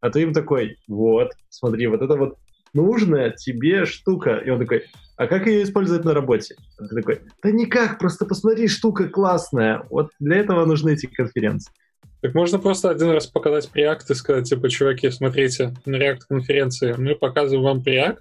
А 0.00 0.10
ты 0.10 0.22
им 0.22 0.32
такой, 0.32 0.76
вот, 0.88 1.32
смотри, 1.48 1.86
вот 1.86 2.02
это 2.02 2.16
вот 2.16 2.38
нужная 2.72 3.30
тебе 3.30 3.84
штука. 3.84 4.36
И 4.38 4.50
он 4.50 4.58
такой, 4.58 4.84
а 5.16 5.26
как 5.26 5.46
ее 5.46 5.62
использовать 5.62 6.04
на 6.04 6.14
работе? 6.14 6.56
А 6.78 6.86
ты 6.86 6.94
такой, 6.96 7.20
да 7.42 7.50
никак, 7.50 7.98
просто 7.98 8.24
посмотри, 8.24 8.66
штука 8.68 9.08
классная. 9.08 9.84
Вот 9.90 10.10
для 10.18 10.36
этого 10.36 10.64
нужны 10.64 10.94
эти 10.94 11.06
конференции. 11.06 11.72
Так 12.20 12.34
можно 12.34 12.58
просто 12.58 12.90
один 12.90 13.10
раз 13.10 13.26
показать 13.26 13.70
Preact 13.72 14.06
и 14.10 14.14
сказать, 14.14 14.48
типа, 14.48 14.68
чуваки, 14.68 15.10
смотрите, 15.10 15.74
на 15.86 15.96
React 15.96 16.20
конференции 16.28 16.94
мы 16.98 17.14
показываем 17.14 17.64
вам 17.64 17.78
Preact, 17.78 18.18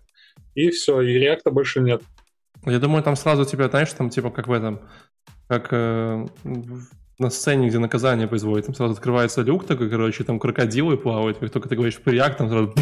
и 0.53 0.69
все, 0.69 1.01
и 1.01 1.19
React 1.19 1.51
больше 1.51 1.79
нет. 1.79 2.01
Я 2.65 2.79
думаю, 2.79 3.03
там 3.03 3.15
сразу 3.15 3.45
тебя, 3.45 3.69
знаешь, 3.69 3.91
там 3.93 4.09
типа 4.09 4.29
как 4.29 4.47
в 4.47 4.51
этом, 4.51 4.81
как 5.47 5.69
э, 5.71 6.25
на 7.17 7.29
сцене, 7.29 7.69
где 7.69 7.79
наказание 7.79 8.27
производит, 8.27 8.67
там 8.67 8.75
сразу 8.75 8.93
открывается 8.93 9.41
люк 9.41 9.65
такой, 9.65 9.89
короче, 9.89 10.23
там 10.23 10.39
крокодилы 10.39 10.97
плавают, 10.97 11.39
как 11.39 11.49
только 11.49 11.69
ты 11.69 11.75
говоришь 11.75 11.99
«Preact», 12.03 12.35
там 12.37 12.49
сразу 12.49 12.73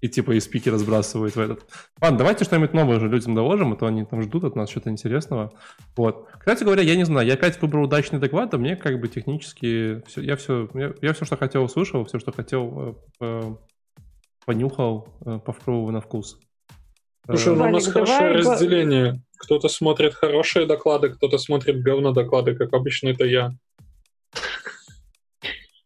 и 0.00 0.08
типа 0.08 0.32
и 0.32 0.40
спикер 0.40 0.72
разбрасывает 0.72 1.36
в 1.36 1.40
этот. 1.40 1.66
Ладно, 2.00 2.18
давайте 2.18 2.44
что-нибудь 2.44 2.72
новое 2.72 2.96
уже 2.96 3.08
людям 3.08 3.34
доложим, 3.34 3.72
а 3.72 3.76
то 3.76 3.86
они 3.86 4.04
там 4.04 4.22
ждут 4.22 4.44
от 4.44 4.56
нас 4.56 4.70
что-то 4.70 4.90
интересного. 4.90 5.52
Вот. 5.96 6.26
Кстати 6.38 6.64
говоря, 6.64 6.82
я 6.82 6.96
не 6.96 7.04
знаю, 7.04 7.26
я 7.26 7.34
опять 7.34 7.60
выбрал 7.60 7.84
удачный 7.84 8.18
доклад, 8.18 8.52
а 8.54 8.58
мне 8.58 8.76
как 8.76 9.00
бы 9.00 9.08
технически 9.08 10.02
все, 10.06 10.20
я 10.22 10.36
все, 10.36 10.68
я, 10.74 10.94
я 11.02 11.12
все, 11.12 11.24
что 11.24 11.36
хотел, 11.36 11.64
услышал, 11.64 12.04
все, 12.04 12.18
что 12.18 12.32
хотел, 12.32 12.98
э, 13.20 13.54
понюхал, 14.46 15.08
э, 15.24 15.38
попробовал 15.44 15.90
на 15.90 16.00
вкус. 16.00 16.38
Слушай, 17.26 17.52
Э, 17.52 17.56
ну 17.56 17.64
у 17.64 17.68
нас 17.68 17.86
Валик, 17.86 17.92
хорошее 17.92 18.18
давай 18.18 18.36
разделение. 18.36 19.22
Кто-то 19.38 19.68
смотрит 19.68 20.14
хорошие 20.14 20.66
доклады, 20.66 21.10
кто-то 21.10 21.38
смотрит 21.38 21.82
говно 21.82 22.12
доклады, 22.12 22.54
как 22.54 22.72
обычно 22.74 23.08
это 23.08 23.24
я. 23.24 23.52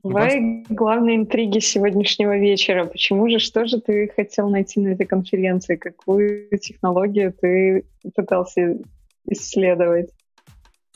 Давай 0.04 0.64
главные 0.68 1.16
интриги 1.16 1.60
сегодняшнего 1.60 2.36
вечера. 2.36 2.84
Почему 2.84 3.28
же, 3.30 3.38
что 3.38 3.66
же 3.66 3.80
ты 3.80 4.12
хотел 4.14 4.50
найти 4.50 4.78
на 4.80 4.88
этой 4.88 5.06
конференции? 5.06 5.76
Какую 5.76 6.46
технологию 6.58 7.32
ты 7.32 7.84
пытался 8.14 8.78
исследовать? 9.26 10.10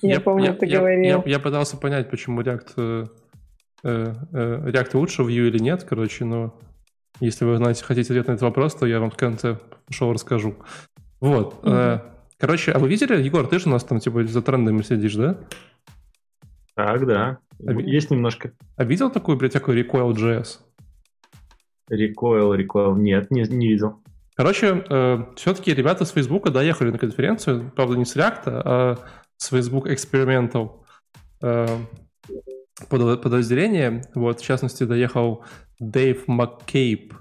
Я, 0.03 0.21
помню, 0.21 0.55
ты 0.55 0.67
я, 0.67 0.79
говорил. 0.79 1.23
Я, 1.25 1.33
я 1.33 1.39
пытался 1.39 1.79
понять, 1.79 2.11
почему 2.11 2.43
React, 2.43 2.69
э, 2.77 3.07
э, 3.85 4.15
э, 4.33 4.71
React 4.71 4.91
лучше 4.99 5.23
в 5.23 5.29
Vue 5.29 5.49
или 5.49 5.59
нет, 5.59 5.85
короче, 5.85 6.25
но 6.25 6.55
если 7.19 7.47
вы 7.47 7.57
знаете, 7.57 7.83
хотите 7.83 8.13
ответ 8.13 8.29
на 8.29 8.33
этот 8.33 8.43
вопрос, 8.43 8.75
то 8.75 8.87
я 8.87 9.01
вам 9.01 9.11
в 9.11 9.17
конце 9.17 9.59
шоу 9.91 10.13
расскажу. 10.13 10.55
Вот. 11.21 11.61
Э, 11.65 12.01
короче, 12.37 12.73
а 12.73 12.79
вы 12.79 12.89
видели, 12.89 13.21
Егор, 13.23 13.47
ты 13.47 13.59
же 13.59 13.69
у 13.69 13.73
нас 13.73 13.85
там 13.85 14.01
типа 14.01 14.25
за 14.25 14.43
трендами 14.43 14.83
следишь, 14.83 15.15
да? 15.15 15.39
Так, 16.79 17.07
да. 17.07 17.39
А 17.67 17.73
Есть 17.73 18.13
немножко 18.13 18.53
А 18.77 18.85
видел 18.85 19.11
такую 19.11 19.35
библиотеку 19.35 19.73
Recoil.js? 19.73 20.61
Recoil, 21.91 22.57
Recoil. 22.57 22.97
Нет, 22.97 23.33
не, 23.33 23.43
не 23.43 23.67
видел. 23.67 24.01
Короче, 24.37 24.85
все-таки 25.35 25.75
ребята 25.75 26.05
с 26.05 26.13
Фейсбука 26.13 26.53
доехали 26.53 26.91
на 26.91 26.99
конференцию, 26.99 27.73
правда, 27.75 27.97
не 27.97 28.05
с 28.05 28.15
React, 28.15 28.43
а 28.47 28.99
с 29.37 29.49
Facebook 29.49 29.89
Experimental. 29.89 30.85
Э, 31.43 31.67
подразделение. 32.89 34.05
Вот, 34.15 34.39
в 34.39 34.45
частности, 34.45 34.85
доехал 34.85 35.45
Дэйв 35.81 36.29
Маккейп. 36.29 37.13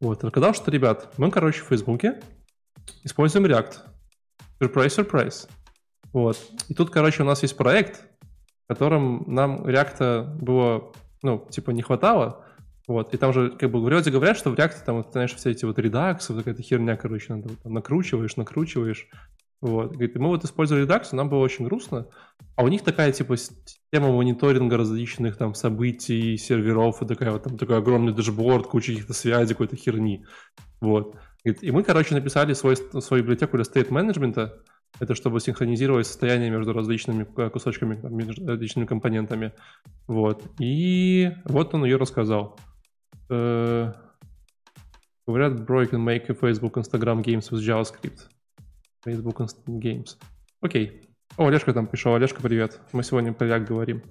Вот, 0.00 0.24
рассказал, 0.24 0.54
что, 0.54 0.70
ребят, 0.70 1.12
мы, 1.18 1.30
короче, 1.30 1.60
в 1.60 1.66
Фейсбуке 1.66 2.18
используем 3.04 3.44
React. 3.44 3.74
Сюрприз, 4.58 4.94
сюрприз. 4.94 5.48
Вот. 6.14 6.38
И 6.70 6.74
тут, 6.74 6.88
короче, 6.88 7.22
у 7.22 7.26
нас 7.26 7.42
есть 7.42 7.58
проект, 7.58 8.06
котором 8.74 9.24
нам 9.26 9.64
React 9.64 10.38
было, 10.38 10.92
ну, 11.22 11.46
типа, 11.50 11.70
не 11.70 11.82
хватало. 11.82 12.44
Вот. 12.88 13.14
И 13.14 13.16
там 13.16 13.32
же, 13.32 13.50
как 13.50 13.70
бы, 13.70 13.82
вроде 13.82 14.10
говорят, 14.10 14.36
что 14.36 14.50
в 14.50 14.54
React 14.54 14.84
там, 14.84 14.96
вот, 14.96 15.12
знаешь, 15.12 15.34
все 15.34 15.50
эти 15.50 15.64
вот 15.64 15.78
редаксы, 15.78 16.32
вот 16.32 16.40
какая-то 16.40 16.62
херня, 16.62 16.96
короче, 16.96 17.34
надо, 17.34 17.56
там, 17.56 17.72
накручиваешь, 17.72 18.36
накручиваешь. 18.36 19.08
Вот. 19.60 19.92
Говорит, 19.92 20.16
мы 20.16 20.28
вот 20.28 20.44
использовали 20.44 20.82
редакцию, 20.82 21.18
нам 21.18 21.28
было 21.28 21.38
очень 21.38 21.64
грустно. 21.64 22.06
А 22.56 22.64
у 22.64 22.68
них 22.68 22.82
такая, 22.82 23.12
типа, 23.12 23.36
система 23.36 24.10
мониторинга 24.10 24.76
различных 24.76 25.36
там 25.36 25.54
событий, 25.54 26.36
серверов, 26.36 27.00
и 27.00 27.06
такая 27.06 27.30
вот 27.30 27.44
там 27.44 27.56
такой 27.56 27.78
огромный 27.78 28.12
дашборд, 28.12 28.66
куча 28.66 28.92
каких-то 28.92 29.14
связей, 29.14 29.54
какой-то 29.54 29.76
херни. 29.76 30.24
Вот. 30.80 31.16
Говорит, 31.44 31.62
и 31.62 31.70
мы, 31.70 31.84
короче, 31.84 32.14
написали 32.14 32.54
свой, 32.54 32.76
свою 32.76 33.22
библиотеку 33.22 33.56
для 33.56 33.64
state 33.64 33.92
менеджмента 33.92 34.62
это 35.00 35.14
чтобы 35.14 35.40
синхронизировать 35.40 36.06
состояние 36.06 36.50
между 36.50 36.72
различными 36.72 37.24
кусочками, 37.24 37.98
между 38.10 38.46
различными 38.46 38.86
компонентами. 38.86 39.52
Вот. 40.06 40.44
И 40.58 41.32
вот 41.44 41.74
он 41.74 41.84
ее 41.84 41.96
рассказал. 41.96 42.58
Э, 43.30 43.92
говорят, 45.26 45.52
bro, 45.52 45.82
you 45.82 45.90
can 45.90 46.04
make 46.04 46.26
Facebook, 46.26 46.74
Instagram 46.74 47.22
games 47.22 47.50
with 47.50 47.60
JavaScript. 47.60 48.28
Facebook 49.04 49.48
Games. 49.66 50.16
Окей. 50.60 51.02
О, 51.36 51.46
Олежка 51.46 51.72
там 51.72 51.86
пришел. 51.86 52.14
Олежка, 52.14 52.40
привет. 52.40 52.80
Мы 52.92 53.02
сегодня 53.02 53.32
про 53.32 53.48
React 53.48 53.66
говорим. 53.66 54.02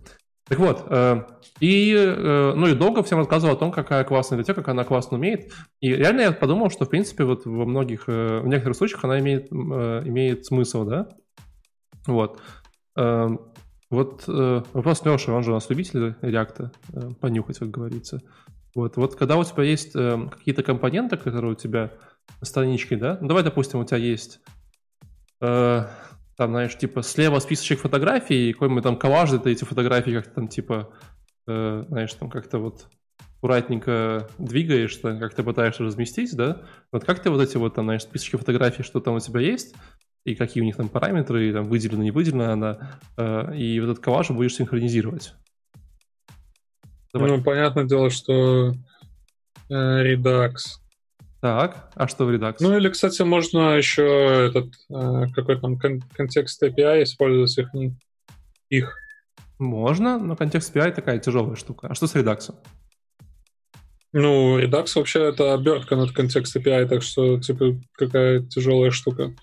Так 0.51 0.59
вот, 0.59 0.83
э, 0.89 1.23
и, 1.61 1.95
э, 1.95 2.53
ну 2.53 2.67
и 2.67 2.73
долго 2.73 3.03
всем 3.03 3.19
рассказывал 3.19 3.53
о 3.53 3.57
том, 3.57 3.71
какая 3.71 4.03
классная 4.03 4.37
библиотека, 4.37 4.59
как 4.59 4.67
она 4.67 4.83
классно 4.83 5.15
умеет. 5.15 5.49
И 5.79 5.93
реально 5.93 6.21
я 6.23 6.33
подумал, 6.33 6.69
что, 6.69 6.83
в 6.83 6.89
принципе, 6.89 7.23
вот 7.23 7.45
во 7.45 7.63
многих, 7.63 8.09
э, 8.09 8.41
в 8.41 8.47
некоторых 8.47 8.75
случаях 8.75 9.05
она 9.05 9.21
имеет, 9.21 9.49
имеет 9.49 10.45
смысл, 10.45 10.83
да? 10.83 11.07
Вот. 12.05 12.41
Вот 13.89 14.23
вопрос 14.27 15.05
Леши, 15.05 15.31
он 15.31 15.43
же 15.43 15.51
у 15.51 15.53
нас 15.53 15.69
любитель 15.69 16.15
реакта, 16.21 16.73
понюхать, 17.21 17.59
как 17.59 17.71
говорится. 17.71 18.19
Вот, 18.75 18.97
вот 18.97 19.15
когда 19.15 19.37
у 19.37 19.45
тебя 19.45 19.63
есть 19.63 19.93
какие-то 19.93 20.63
компоненты, 20.63 21.15
которые 21.15 21.53
у 21.53 21.55
тебя 21.55 21.93
на 22.41 22.45
страничке, 22.45 22.97
да? 22.97 23.17
Ну, 23.21 23.29
давай, 23.29 23.43
допустим, 23.43 23.79
у 23.79 23.85
тебя 23.85 23.99
есть 23.99 24.41
там, 26.41 26.49
знаешь, 26.49 26.75
типа 26.75 27.03
слева 27.03 27.37
списочек 27.37 27.81
фотографий, 27.81 28.49
и 28.49 28.53
какой-нибудь 28.53 28.81
там 28.81 28.97
коллаж, 28.97 29.29
ты 29.29 29.51
эти 29.51 29.63
фотографии 29.63 30.09
как-то 30.09 30.33
там, 30.33 30.47
типа, 30.47 30.91
э, 31.45 31.83
знаешь, 31.87 32.11
там 32.15 32.31
как-то 32.31 32.57
вот 32.57 32.87
аккуратненько 33.37 34.27
двигаешь, 34.39 34.97
как 34.97 35.35
ты 35.35 35.43
пытаешься 35.43 35.83
разместить, 35.83 36.35
да? 36.35 36.63
Вот 36.91 37.05
как 37.05 37.21
ты 37.21 37.29
вот 37.29 37.43
эти 37.43 37.57
вот, 37.57 37.75
там, 37.75 37.85
знаешь, 37.85 38.01
списочки 38.01 38.37
фотографий, 38.37 38.81
что 38.81 38.99
там 38.99 39.13
у 39.13 39.19
тебя 39.19 39.39
есть, 39.39 39.75
и 40.25 40.33
какие 40.33 40.63
у 40.63 40.65
них 40.65 40.77
там 40.77 40.89
параметры, 40.89 41.47
и, 41.47 41.53
там 41.53 41.65
выделена, 41.65 42.01
не 42.01 42.09
выделена 42.09 42.53
она, 42.53 42.99
э, 43.17 43.55
и 43.55 43.79
вот 43.79 43.91
этот 43.91 44.03
коллаж 44.03 44.31
будешь 44.31 44.55
синхронизировать. 44.55 45.35
Давай. 47.13 47.29
Ну, 47.29 47.43
понятное 47.43 47.83
дело, 47.83 48.09
что 48.09 48.71
э, 48.71 48.73
Redux 49.69 50.80
так, 51.41 51.89
а 51.95 52.07
что 52.07 52.25
в 52.25 52.29
Redux? 52.29 52.57
Ну 52.59 52.77
или, 52.77 52.89
кстати, 52.89 53.23
можно 53.23 53.75
еще 53.75 54.47
этот 54.47 54.73
э, 54.89 55.25
какой 55.33 55.59
там 55.59 55.79
кон- 55.79 56.03
контекст 56.13 56.61
API 56.61 57.03
использовать 57.03 57.57
их, 57.57 57.69
их. 58.69 58.97
Можно, 59.57 60.19
но 60.19 60.35
контекст 60.35 60.75
API 60.75 60.91
такая 60.91 61.17
тяжелая 61.17 61.55
штука. 61.55 61.87
А 61.87 61.95
что 61.95 62.05
с 62.05 62.15
Redux? 62.15 62.53
Ну, 64.13 64.59
Redux 64.59 64.91
вообще 64.95 65.29
это 65.29 65.53
обертка 65.53 65.95
над 65.95 66.11
контекст 66.11 66.55
API, 66.55 66.85
так 66.87 67.01
что, 67.01 67.39
типа, 67.39 67.75
какая 67.93 68.41
тяжелая 68.43 68.91
штука. 68.91 69.33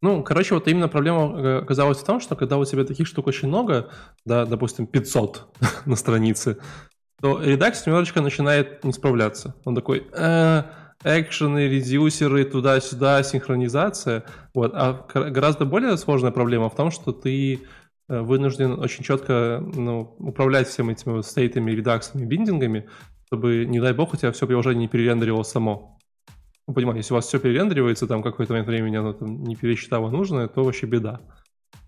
Ну, 0.00 0.24
короче, 0.24 0.54
вот 0.54 0.66
именно 0.66 0.88
проблема 0.88 1.38
э, 1.38 1.58
оказалась 1.58 1.98
в 1.98 2.04
том, 2.04 2.20
что 2.20 2.34
когда 2.34 2.58
у 2.58 2.64
тебя 2.64 2.82
таких 2.82 3.06
штук 3.06 3.28
очень 3.28 3.46
много, 3.46 3.90
да, 4.24 4.44
допустим, 4.44 4.88
500 4.88 5.46
на 5.86 5.94
странице, 5.94 6.58
то 7.20 7.40
Redux 7.40 7.74
немножечко 7.86 8.20
начинает 8.20 8.82
не 8.82 8.92
справляться. 8.92 9.54
Он 9.64 9.76
такой, 9.76 10.08
э, 10.12 10.62
экшены, 11.04 11.68
редюсеры, 11.68 12.44
туда-сюда, 12.44 13.22
синхронизация. 13.22 14.24
Вот. 14.54 14.72
А 14.74 15.06
гораздо 15.14 15.64
более 15.64 15.96
сложная 15.96 16.30
проблема 16.30 16.68
в 16.68 16.76
том, 16.76 16.90
что 16.90 17.12
ты 17.12 17.60
э, 18.08 18.20
вынужден 18.20 18.78
очень 18.78 19.04
четко 19.04 19.62
ну, 19.74 20.14
управлять 20.18 20.68
всем 20.68 20.90
этими 20.90 21.12
вот 21.12 21.26
стейтами, 21.26 21.72
редаксами, 21.72 22.24
биндингами, 22.24 22.88
чтобы, 23.26 23.64
не 23.66 23.80
дай 23.80 23.92
бог, 23.92 24.14
у 24.14 24.16
тебя 24.16 24.32
все 24.32 24.46
приложение 24.46 24.82
не 24.82 24.88
перерендерило 24.88 25.42
само. 25.42 25.98
Ну, 26.68 26.74
понимаете, 26.74 26.98
если 26.98 27.14
у 27.14 27.16
вас 27.16 27.26
все 27.26 27.40
перерендеривается, 27.40 28.06
там 28.06 28.22
какой-то 28.22 28.52
момент 28.52 28.68
времени 28.68 28.96
оно 28.96 29.12
там 29.12 29.42
не 29.42 29.56
пересчитало 29.56 30.10
нужное, 30.10 30.48
то 30.48 30.62
вообще 30.62 30.86
беда. 30.86 31.20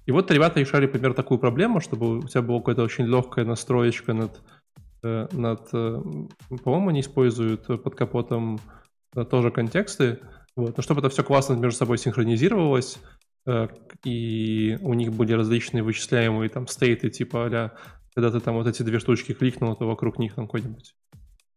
И 0.07 0.13
вот 0.13 0.31
ребята 0.31 0.61
решали, 0.61 0.87
например, 0.87 1.15
такую 1.15 1.39
проблему, 1.39 1.81
чтобы 1.81 2.19
у 2.19 2.23
тебя 2.23 2.43
была 2.43 2.59
какая-то 2.59 2.83
очень 2.83 3.07
легкая 3.07 3.45
настроечка 3.45 4.13
над, 4.13 4.43
э, 5.03 5.29
над 5.33 5.69
э, 5.73 6.03
по-моему, 6.63 6.89
они 6.89 7.01
используют 7.01 7.67
под 7.67 7.95
капотом 7.95 8.59
тоже 9.31 9.51
контексты, 9.51 10.21
вот, 10.57 10.77
но 10.77 10.83
чтобы 10.83 11.01
это 11.01 11.09
все 11.11 11.23
классно 11.23 11.55
между 11.55 11.79
собой 11.79 11.99
синхронизировалось, 11.99 12.99
э, 13.47 13.69
и 14.05 14.79
у 14.83 14.95
них 14.95 15.13
были 15.13 15.33
различные 15.33 15.83
вычисляемые 15.83 16.49
там 16.49 16.67
стейты, 16.67 17.11
типа 17.11 17.47
а 17.47 17.71
когда 18.15 18.31
ты 18.31 18.41
там 18.41 18.55
вот 18.55 18.67
эти 18.67 18.83
две 18.83 19.01
штучки 19.01 19.33
кликнул, 19.33 19.75
то 19.75 19.87
вокруг 19.87 20.19
них 20.19 20.35
там 20.35 20.47
какой-нибудь 20.47 20.95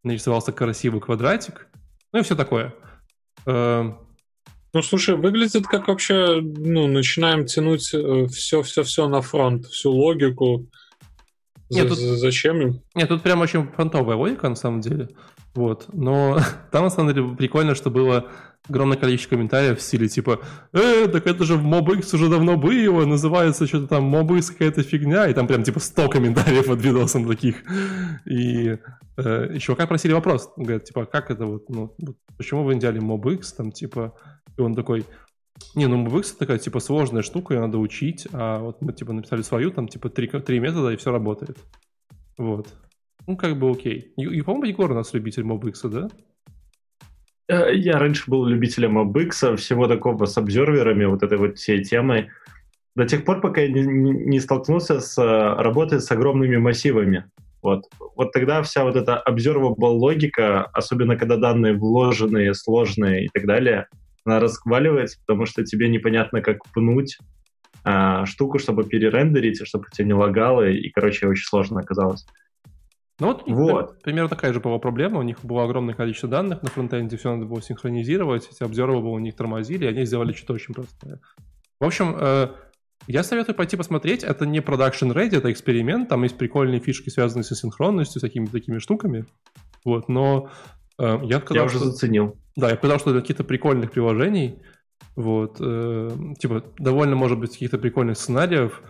нарисовался 0.04 0.52
красивый 0.52 1.02
квадратик, 1.02 1.68
ну 2.12 2.20
и 2.20 2.24
все 2.24 2.36
такое. 2.36 2.74
Э, 3.46 3.92
ну, 4.74 4.82
слушай, 4.82 5.16
выглядит 5.16 5.66
как 5.66 5.88
вообще, 5.88 6.42
ну, 6.42 6.88
начинаем 6.88 7.46
тянуть 7.46 7.82
все-все-все 7.84 9.06
э, 9.06 9.10
на 9.10 9.22
фронт, 9.22 9.66
всю 9.68 9.92
логику. 9.92 10.68
Нет, 11.70 11.90
тут, 11.90 11.98
зачем 11.98 12.62
им? 12.62 12.82
Нет, 12.96 13.10
тут 13.10 13.24
прям 13.24 13.42
очень 13.42 13.68
фронтовая 13.68 14.16
логика, 14.16 14.48
на 14.48 14.56
самом 14.56 14.82
деле. 14.82 15.10
Вот. 15.58 15.88
Но 15.92 16.38
там, 16.72 16.84
на 16.84 16.90
самом 16.92 17.14
деле, 17.14 17.36
прикольно, 17.36 17.74
что 17.74 17.90
было 17.90 18.30
огромное 18.70 18.98
количество 18.98 19.32
комментариев 19.36 19.80
в 19.80 19.82
стиле 19.82 20.08
типа 20.08 20.40
«Э, 20.72 21.08
так 21.08 21.26
это 21.26 21.46
же 21.46 21.56
в 21.56 21.66
MobX 21.66 22.14
уже 22.14 22.30
давно 22.30 22.58
было, 22.58 23.06
называется 23.06 23.66
что-то 23.66 23.88
там 23.88 24.14
MobX 24.14 24.52
какая-то 24.52 24.84
фигня», 24.84 25.28
и 25.28 25.34
там 25.34 25.48
прям 25.48 25.64
типа 25.64 25.80
100 25.80 26.10
комментариев 26.10 26.68
под 26.68 26.80
видосом 26.82 27.28
таких. 27.28 27.64
И 28.26 28.78
э, 29.18 29.52
еще 29.52 29.76
как 29.76 29.90
просили 29.90 30.14
вопрос, 30.14 30.52
говорят, 30.58 30.84
типа, 30.84 31.06
как 31.06 31.32
это 31.32 31.48
вот, 31.48 31.70
ну, 31.70 31.96
почему 32.38 32.64
вы 32.64 32.76
не 32.76 32.82
делали 32.82 33.02
MobX, 33.02 33.56
там, 33.58 33.72
типа, 33.72 34.14
и 34.58 34.62
он 34.62 34.76
такой, 34.76 35.06
не, 35.74 35.88
ну 35.88 36.06
MobX 36.06 36.36
такая, 36.38 36.60
типа, 36.60 36.80
сложная 36.80 37.24
штука, 37.24 37.56
ее 37.56 37.62
надо 37.62 37.80
учить, 37.80 38.28
а 38.32 38.60
вот 38.60 38.80
мы, 38.82 38.94
типа, 38.94 39.12
написали 39.14 39.42
свою, 39.42 39.72
там, 39.72 39.88
типа, 39.88 40.10
три, 40.10 40.28
три 40.28 40.60
метода, 40.60 40.90
и 40.90 40.98
все 40.98 41.12
работает. 41.12 41.58
Вот. 42.38 42.68
Ну, 43.28 43.36
как 43.36 43.58
бы 43.58 43.70
окей. 43.70 44.14
И, 44.18 44.42
по-моему, 44.42 44.66
Егор 44.66 44.92
у 44.92 44.96
нас 44.96 45.14
любитель 45.14 45.44
MobX, 45.44 45.90
да? 45.90 46.08
Э, 47.50 47.76
я 47.76 48.00
раньше 48.00 48.24
был 48.30 48.46
любителем 48.46 48.98
MobX, 48.98 49.58
всего 49.58 49.88
такого 49.88 50.26
с 50.26 50.38
обзерверами, 50.38 51.06
вот 51.06 51.24
этой 51.24 51.38
вот 51.38 51.58
всей 51.58 51.84
темой. 51.84 52.30
До 52.96 53.06
тех 53.06 53.26
пор, 53.26 53.42
пока 53.42 53.62
я 53.62 53.68
не, 53.68 53.82
не 53.82 54.40
столкнулся 54.40 55.02
с 55.02 55.18
э, 55.22 55.62
работой 55.62 56.00
с 56.00 56.10
огромными 56.10 56.56
массивами. 56.56 57.26
Вот. 57.62 57.84
вот 58.16 58.32
тогда 58.32 58.62
вся 58.62 58.84
вот 58.84 58.96
эта 58.96 59.22
observable 59.28 59.90
логика, 59.90 60.64
особенно 60.64 61.18
когда 61.18 61.36
данные 61.36 61.74
вложенные, 61.74 62.54
сложные 62.54 63.26
и 63.26 63.30
так 63.34 63.46
далее, 63.46 63.88
она 64.24 64.40
раскваливается, 64.40 65.20
потому 65.26 65.46
что 65.46 65.66
тебе 65.66 65.90
непонятно, 65.90 66.42
как 66.42 66.60
пнуть 66.74 67.18
а, 67.84 68.26
штуку, 68.26 68.60
чтобы 68.60 68.86
перерендерить, 68.86 69.66
чтобы 69.66 69.86
тебя 69.92 70.06
не 70.06 70.14
лагало, 70.14 70.70
и, 70.70 70.90
короче, 70.90 71.28
очень 71.28 71.46
сложно 71.46 71.80
оказалось. 71.80 72.26
Ну 73.20 73.28
вот, 73.28 73.44
вот. 73.48 74.04
примерно 74.04 74.30
такая 74.30 74.54
же 74.54 74.60
была 74.60 74.78
проблема. 74.78 75.20
У 75.20 75.24
них 75.24 75.44
было 75.44 75.64
огромное 75.64 75.96
количество 75.96 76.30
данных 76.30 76.62
на 76.62 76.70
фронтенде, 76.70 77.18
все 77.18 77.34
надо 77.34 77.48
было 77.48 77.62
синхронизировать, 77.62 78.48
эти 78.52 78.62
обзоры 78.64 78.96
у 78.96 79.20
них 79.20 79.36
тормозили, 79.36 79.86
и 79.86 79.88
они 79.88 80.06
сделали 80.06 80.34
что-то 80.34 80.54
очень 80.54 80.76
простое. 80.76 81.20
В 81.80 81.86
общем, 81.86 82.16
э, 82.20 82.50
я 83.08 83.24
советую 83.24 83.56
пойти 83.56 83.78
посмотреть. 83.78 84.24
Это 84.24 84.46
не 84.46 84.60
production 84.60 85.14
ready, 85.14 85.38
это 85.38 85.52
эксперимент. 85.52 86.10
Там 86.10 86.24
есть 86.24 86.38
прикольные 86.38 86.80
фишки, 86.80 87.10
связанные 87.10 87.44
со 87.44 87.56
синхронностью, 87.56 88.20
с 88.20 88.22
такими 88.22 88.46
такими 88.46 88.80
штуками. 88.80 89.26
Вот, 89.86 90.10
но 90.10 90.50
э, 91.00 91.20
я 91.24 91.40
сказал, 91.40 91.64
Я 91.64 91.66
уже 91.66 91.78
что, 91.78 91.92
заценил. 91.92 92.38
Да, 92.56 92.70
я 92.70 92.76
сказал, 92.76 93.00
что 93.00 93.12
для 93.12 93.22
каких-то 93.22 93.44
прикольных 93.44 93.92
приложений, 93.92 94.62
вот, 95.16 95.58
э, 95.60 96.10
типа, 96.40 96.66
довольно, 96.78 97.16
может 97.16 97.40
быть, 97.40 97.54
каких-то 97.54 97.78
прикольных 97.78 98.18
сценариев, 98.18 98.82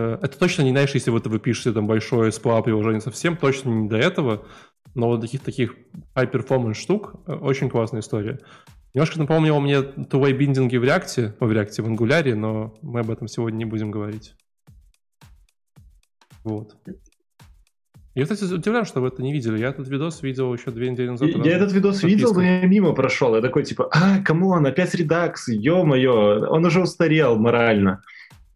это 0.00 0.38
точно 0.38 0.62
не, 0.62 0.70
знаешь, 0.70 0.94
если 0.94 1.10
вот 1.10 1.26
вы 1.26 1.38
пишете 1.38 1.72
там 1.72 1.86
большое 1.86 2.30
SPA 2.30 2.62
приложение 2.62 3.00
совсем, 3.00 3.36
точно 3.36 3.70
не 3.70 3.88
до 3.88 3.96
этого, 3.96 4.46
но 4.94 5.08
вот 5.08 5.20
таких 5.20 5.40
таких 5.42 5.76
high-performance 6.14 6.74
штук 6.74 7.14
э, 7.26 7.32
очень 7.34 7.68
классная 7.68 8.00
история. 8.00 8.40
Немножко 8.94 9.18
напомнило 9.18 9.58
мне 9.58 9.76
two-way 9.76 10.32
binding 10.32 10.70
и 10.70 10.76
в 10.76 10.84
React, 10.84 11.34
в 11.40 11.50
React, 11.50 11.82
в 11.82 11.88
Angular, 11.88 12.34
но 12.34 12.74
мы 12.82 13.00
об 13.00 13.10
этом 13.10 13.26
сегодня 13.26 13.58
не 13.58 13.64
будем 13.64 13.90
говорить. 13.90 14.34
Вот. 16.44 16.76
Я, 18.14 18.22
кстати, 18.24 18.44
удивлен, 18.44 18.84
что 18.84 19.00
вы 19.00 19.08
это 19.08 19.22
не 19.22 19.32
видели. 19.32 19.58
Я 19.58 19.70
этот 19.70 19.88
видос 19.88 20.22
видел 20.22 20.54
еще 20.54 20.70
две 20.70 20.88
недели 20.88 21.08
назад. 21.08 21.30
Я, 21.30 21.42
я 21.42 21.56
этот 21.56 21.72
видос 21.72 22.04
видел, 22.04 22.32
но 22.32 22.42
я 22.42 22.64
мимо 22.64 22.92
прошел. 22.92 23.34
Я 23.34 23.40
такой, 23.40 23.64
типа, 23.64 23.88
а, 23.90 24.20
come 24.22 24.46
on, 24.46 24.64
опять 24.64 24.94
Redux, 24.94 25.48
ё-моё, 25.48 26.48
он 26.48 26.64
уже 26.64 26.80
устарел 26.80 27.36
морально. 27.36 28.02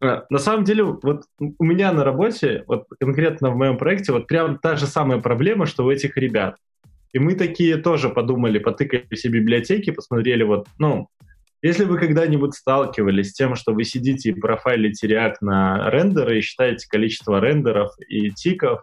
А, 0.00 0.24
на 0.30 0.38
самом 0.38 0.64
деле, 0.64 0.84
вот 0.84 1.24
у 1.38 1.64
меня 1.64 1.92
на 1.92 2.04
работе, 2.04 2.64
вот 2.66 2.86
конкретно 3.00 3.50
в 3.50 3.56
моем 3.56 3.78
проекте, 3.78 4.12
вот 4.12 4.26
прям 4.26 4.58
та 4.58 4.76
же 4.76 4.86
самая 4.86 5.18
проблема, 5.20 5.66
что 5.66 5.84
у 5.84 5.90
этих 5.90 6.16
ребят. 6.16 6.56
И 7.12 7.18
мы 7.18 7.34
такие 7.34 7.76
тоже 7.78 8.10
подумали, 8.10 8.58
потыкали 8.58 9.06
все 9.12 9.28
библиотеки, 9.28 9.90
посмотрели 9.90 10.42
вот, 10.42 10.68
ну, 10.78 11.08
если 11.62 11.84
вы 11.84 11.98
когда-нибудь 11.98 12.54
сталкивались 12.54 13.30
с 13.30 13.32
тем, 13.32 13.56
что 13.56 13.72
вы 13.72 13.82
сидите 13.84 14.30
и 14.30 14.32
профайлите 14.32 15.08
React 15.08 15.36
на 15.40 15.90
рендеры 15.90 16.38
и 16.38 16.42
считаете 16.42 16.86
количество 16.88 17.40
рендеров 17.40 17.90
и 18.08 18.30
тиков, 18.30 18.82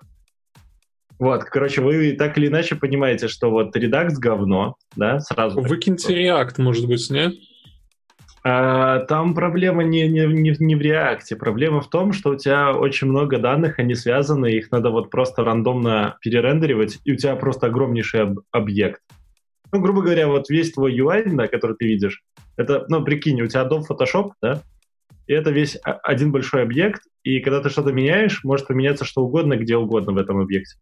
вот, 1.17 1.45
короче, 1.45 1.81
вы 1.81 2.11
так 2.13 2.37
или 2.37 2.47
иначе 2.47 2.75
понимаете, 2.75 3.29
что 3.29 3.49
вот 3.49 3.75
Redux 3.77 4.09
говно, 4.17 4.75
да, 4.97 5.19
сразу. 5.19 5.61
Выкиньте 5.61 6.13
React, 6.13 6.55
может 6.57 6.87
быть, 6.87 7.09
нет? 7.09 7.33
А, 8.47 8.99
там 8.99 9.33
проблема 9.33 9.83
не, 9.83 10.07
не, 10.07 10.27
не, 10.27 10.55
не 10.59 10.75
в 10.75 10.79
React. 10.79 11.35
Проблема 11.35 11.81
в 11.81 11.89
том, 11.89 12.13
что 12.13 12.29
у 12.29 12.35
тебя 12.35 12.73
очень 12.73 13.07
много 13.07 13.39
данных, 13.39 13.79
они 13.79 13.95
связаны, 13.95 14.51
их 14.51 14.71
надо 14.71 14.91
вот 14.91 15.09
просто 15.09 15.43
рандомно 15.43 16.17
перерендеривать, 16.21 16.99
и 17.05 17.13
у 17.13 17.15
тебя 17.15 17.35
просто 17.37 17.65
огромнейший 17.65 18.21
об- 18.21 18.41
объект. 18.51 19.01
Ну, 19.71 19.81
грубо 19.81 20.03
говоря, 20.03 20.27
вот 20.27 20.47
весь 20.51 20.71
твой 20.73 20.95
UI, 20.95 21.23
да, 21.35 21.47
который 21.47 21.75
ты 21.75 21.87
видишь, 21.87 22.21
это, 22.55 22.85
ну, 22.87 23.03
прикинь, 23.03 23.41
у 23.41 23.47
тебя 23.47 23.63
Adobe 23.63 23.81
Photoshop, 23.89 24.33
да, 24.43 24.61
и 25.25 25.33
это 25.33 25.49
весь 25.49 25.79
один 25.83 26.31
большой 26.31 26.61
объект, 26.61 27.01
и 27.23 27.39
когда 27.39 27.61
ты 27.61 27.71
что-то 27.71 27.93
меняешь, 27.93 28.43
может 28.43 28.67
поменяться 28.67 29.05
что 29.05 29.23
угодно, 29.23 29.57
где 29.57 29.75
угодно 29.75 30.11
в 30.13 30.17
этом 30.17 30.37
объекте. 30.37 30.77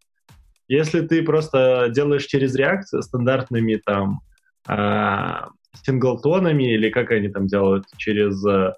Если 0.68 1.00
ты 1.00 1.22
просто 1.22 1.88
делаешь 1.88 2.26
через 2.26 2.58
React 2.58 3.00
стандартными 3.00 3.76
там 3.76 4.20
э, 4.68 5.46
синглтонами 5.82 6.74
или 6.74 6.90
как 6.90 7.10
они 7.10 7.28
там 7.28 7.46
делают 7.46 7.84
через 7.96 8.44
э, 8.46 8.72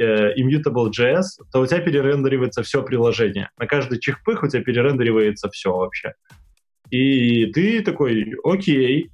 Immutable.js, 0.00 1.24
то 1.52 1.60
у 1.60 1.66
тебя 1.66 1.80
перерендеривается 1.80 2.62
все 2.62 2.82
приложение. 2.82 3.50
На 3.58 3.66
каждый 3.66 3.98
чихпых 3.98 4.42
у 4.42 4.48
тебя 4.48 4.62
перерендеривается 4.62 5.50
все 5.50 5.72
вообще. 5.74 6.14
И 6.90 7.46
ты 7.46 7.82
такой, 7.82 8.34
окей, 8.44 9.10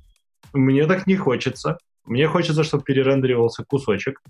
мне 0.52 0.86
так 0.86 1.06
не 1.06 1.16
хочется. 1.16 1.78
Мне 2.04 2.28
хочется, 2.28 2.64
чтобы 2.64 2.84
перерендеривался 2.84 3.64
кусочек 3.64 4.20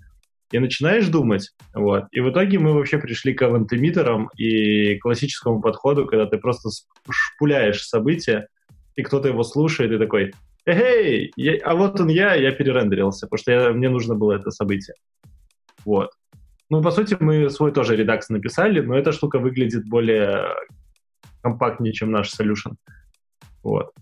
и 0.51 0.59
начинаешь 0.59 1.07
думать, 1.07 1.51
вот. 1.73 2.05
И 2.11 2.21
в 2.21 2.29
итоге 2.29 2.59
мы 2.59 2.73
вообще 2.73 2.97
пришли 2.97 3.33
к 3.33 3.41
авантемитерам 3.41 4.29
и 4.37 4.97
классическому 4.99 5.61
подходу, 5.61 6.05
когда 6.05 6.25
ты 6.25 6.37
просто 6.37 6.69
шпуляешь 7.09 7.85
события, 7.85 8.47
и 8.95 9.03
кто-то 9.03 9.27
его 9.27 9.43
слушает 9.43 9.91
и 9.91 9.97
такой, 9.97 10.33
эй, 10.65 11.31
я, 11.35 11.57
а 11.63 11.75
вот 11.75 11.99
он 11.99 12.09
я, 12.09 12.35
я 12.35 12.51
перерендерился, 12.51 13.27
потому 13.27 13.39
что 13.39 13.51
я, 13.51 13.73
мне 13.73 13.89
нужно 13.89 14.15
было 14.15 14.33
это 14.33 14.51
событие. 14.51 14.95
Вот. 15.83 16.11
Ну, 16.69 16.81
по 16.81 16.91
сути, 16.91 17.15
мы 17.19 17.49
свой 17.49 17.71
тоже 17.71 17.95
редакс 17.95 18.29
написали, 18.29 18.79
но 18.79 18.97
эта 18.97 19.11
штука 19.11 19.39
выглядит 19.39 19.87
более 19.87 20.47
компактнее, 21.41 21.93
чем 21.93 22.11
наш 22.11 22.33
solution. 22.33 22.75
Вот. 23.61 23.93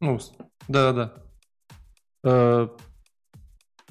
Ну, 0.00 0.18
да-да-да. 0.68 1.14
Э, 2.22 2.68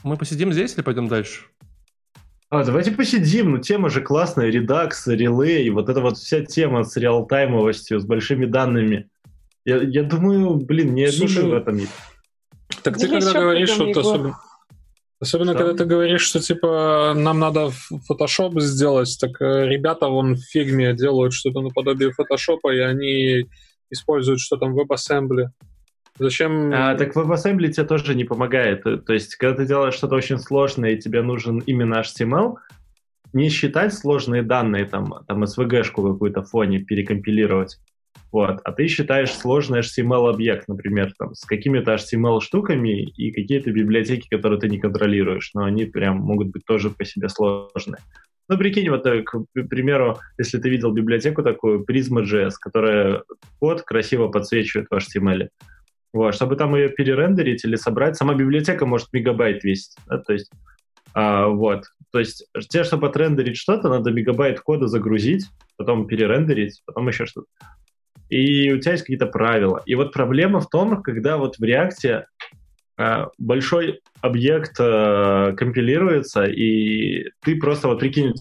мы 0.04 0.18
посидим 0.18 0.54
здесь 0.54 0.76
или 0.76 0.84
пойдем 0.84 1.08
дальше? 1.08 1.46
А, 2.50 2.64
давайте 2.64 2.92
посидим, 2.92 3.52
ну 3.52 3.58
тема 3.58 3.90
же 3.90 4.02
классная, 4.02 4.50
редакс, 4.50 5.08
релей, 5.08 5.70
вот 5.72 5.90
эта 5.90 6.00
вот 6.00 6.18
вся 6.18 6.46
тема 6.46 6.84
с 6.84 6.96
реалтаймовостью, 6.96 8.00
с 8.00 8.06
большими 8.06 8.46
данными. 8.46 9.10
Я, 9.66 9.78
я 9.82 10.04
думаю, 10.04 10.56
блин, 10.56 10.94
не 10.94 11.06
одни 11.06 11.28
в 11.28 11.54
этом 11.54 11.78
есть. 11.78 11.92
Так 12.84 12.98
ты 12.98 13.08
когда 13.08 13.34
говоришь, 13.34 13.70
что 13.70 13.90
особенно, 13.90 14.40
особенно 15.20 15.54
когда 15.56 15.74
ты 15.74 15.86
говоришь, 15.86 16.22
что 16.22 16.40
типа 16.40 17.14
нам 17.16 17.40
надо 17.40 17.72
Photoshop 18.10 18.60
сделать, 18.60 19.18
так 19.20 19.42
э, 19.42 19.68
ребята 19.68 20.08
вон 20.08 20.36
в 20.36 20.42
фигме 20.42 20.94
делают 20.94 21.34
что-то 21.34 21.62
наподобие 21.62 22.12
Photoshop, 22.12 22.60
и 22.74 22.80
они 22.80 23.50
используют 23.90 24.40
что 24.40 24.58
там 24.58 24.78
WebAssembly. 24.78 25.48
Зачем? 26.18 26.72
А, 26.74 26.96
так 26.96 27.16
WebAssembly 27.16 27.70
тебе 27.70 27.86
тоже 27.86 28.16
не 28.16 28.24
помогает. 28.24 28.84
То 28.84 29.14
есть, 29.14 29.36
когда 29.36 29.58
ты 29.58 29.66
делаешь 29.66 29.96
что-то 29.96 30.16
очень 30.16 30.40
сложное, 30.40 30.92
и 30.92 31.00
тебе 31.00 31.22
нужен 31.22 31.60
именно 31.60 32.02
HTML, 32.02 32.56
не 33.34 33.50
считать 33.50 33.94
сложные 33.94 34.44
данные, 34.44 34.86
там, 34.86 35.14
там 35.28 35.44
SVG-шку 35.44 36.14
какую-то 36.14 36.42
в 36.42 36.50
фоне 36.50 36.80
перекомпилировать, 36.80 37.80
вот, 38.32 38.60
а 38.64 38.72
ты 38.72 38.88
считаешь 38.88 39.32
сложный 39.32 39.80
HTML-объект, 39.80 40.68
например, 40.68 41.14
там, 41.18 41.34
с 41.34 41.46
какими-то 41.46 41.94
HTML-штуками 41.94 43.04
и 43.04 43.32
какие-то 43.32 43.72
библиотеки, 43.72 44.28
которые 44.30 44.60
ты 44.60 44.68
не 44.68 44.80
контролируешь, 44.80 45.52
но 45.54 45.64
они 45.64 45.86
прям 45.86 46.18
могут 46.18 46.50
быть 46.50 46.66
тоже 46.66 46.90
по 46.90 47.06
себе 47.06 47.30
сложные. 47.30 48.02
Ну, 48.48 48.58
прикинь, 48.58 48.90
вот, 48.90 49.06
э, 49.08 49.24
к 49.24 49.46
примеру, 49.70 50.20
если 50.38 50.60
ты 50.60 50.70
видел 50.70 50.92
библиотеку 50.92 51.44
такую, 51.44 51.84
Prisma.js, 51.84 52.52
которая 52.60 53.24
код 53.60 53.82
красиво 53.82 54.28
подсвечивает 54.28 54.88
в 54.90 54.94
HTML, 54.94 55.48
вот, 56.14 56.36
чтобы 56.36 56.56
там 56.56 56.76
ее 56.76 56.90
перерендерить 56.90 57.66
или 57.66 57.76
собрать, 57.76 58.18
сама 58.18 58.36
библиотека 58.36 58.86
может 58.86 59.12
мегабайт 59.14 59.64
весить. 59.64 59.96
Да, 60.08 60.18
то 60.20 60.34
есть, 60.34 60.52
а, 61.14 61.48
вот. 61.48 61.86
То 62.12 62.20
есть, 62.20 62.48
тебе, 62.70 62.84
чтобы 62.84 63.08
отрендерить 63.08 63.58
что-то, 63.58 63.90
надо 63.90 64.12
мегабайт 64.12 64.60
кода 64.60 64.88
загрузить, 64.88 65.48
потом 65.76 66.08
перерендерить, 66.08 66.82
потом 66.86 67.08
еще 67.08 67.26
что-то. 67.26 67.48
И 68.30 68.72
у 68.72 68.80
тебя 68.80 68.94
есть 68.94 69.04
какие-то 69.04 69.28
правила. 69.28 69.82
И 69.86 69.96
вот 69.96 70.12
проблема 70.12 70.60
в 70.60 70.70
том, 70.70 71.02
когда 71.02 71.38
вот 71.38 71.58
в 71.58 71.64
React 71.64 72.24
а, 72.98 73.28
большой 73.38 74.02
объект 74.22 74.76
а, 74.80 75.54
компилируется, 75.54 76.46
и 76.46 77.30
ты 77.44 77.58
просто 77.58 77.88
вот 77.88 78.00
прикинь, 78.00 78.34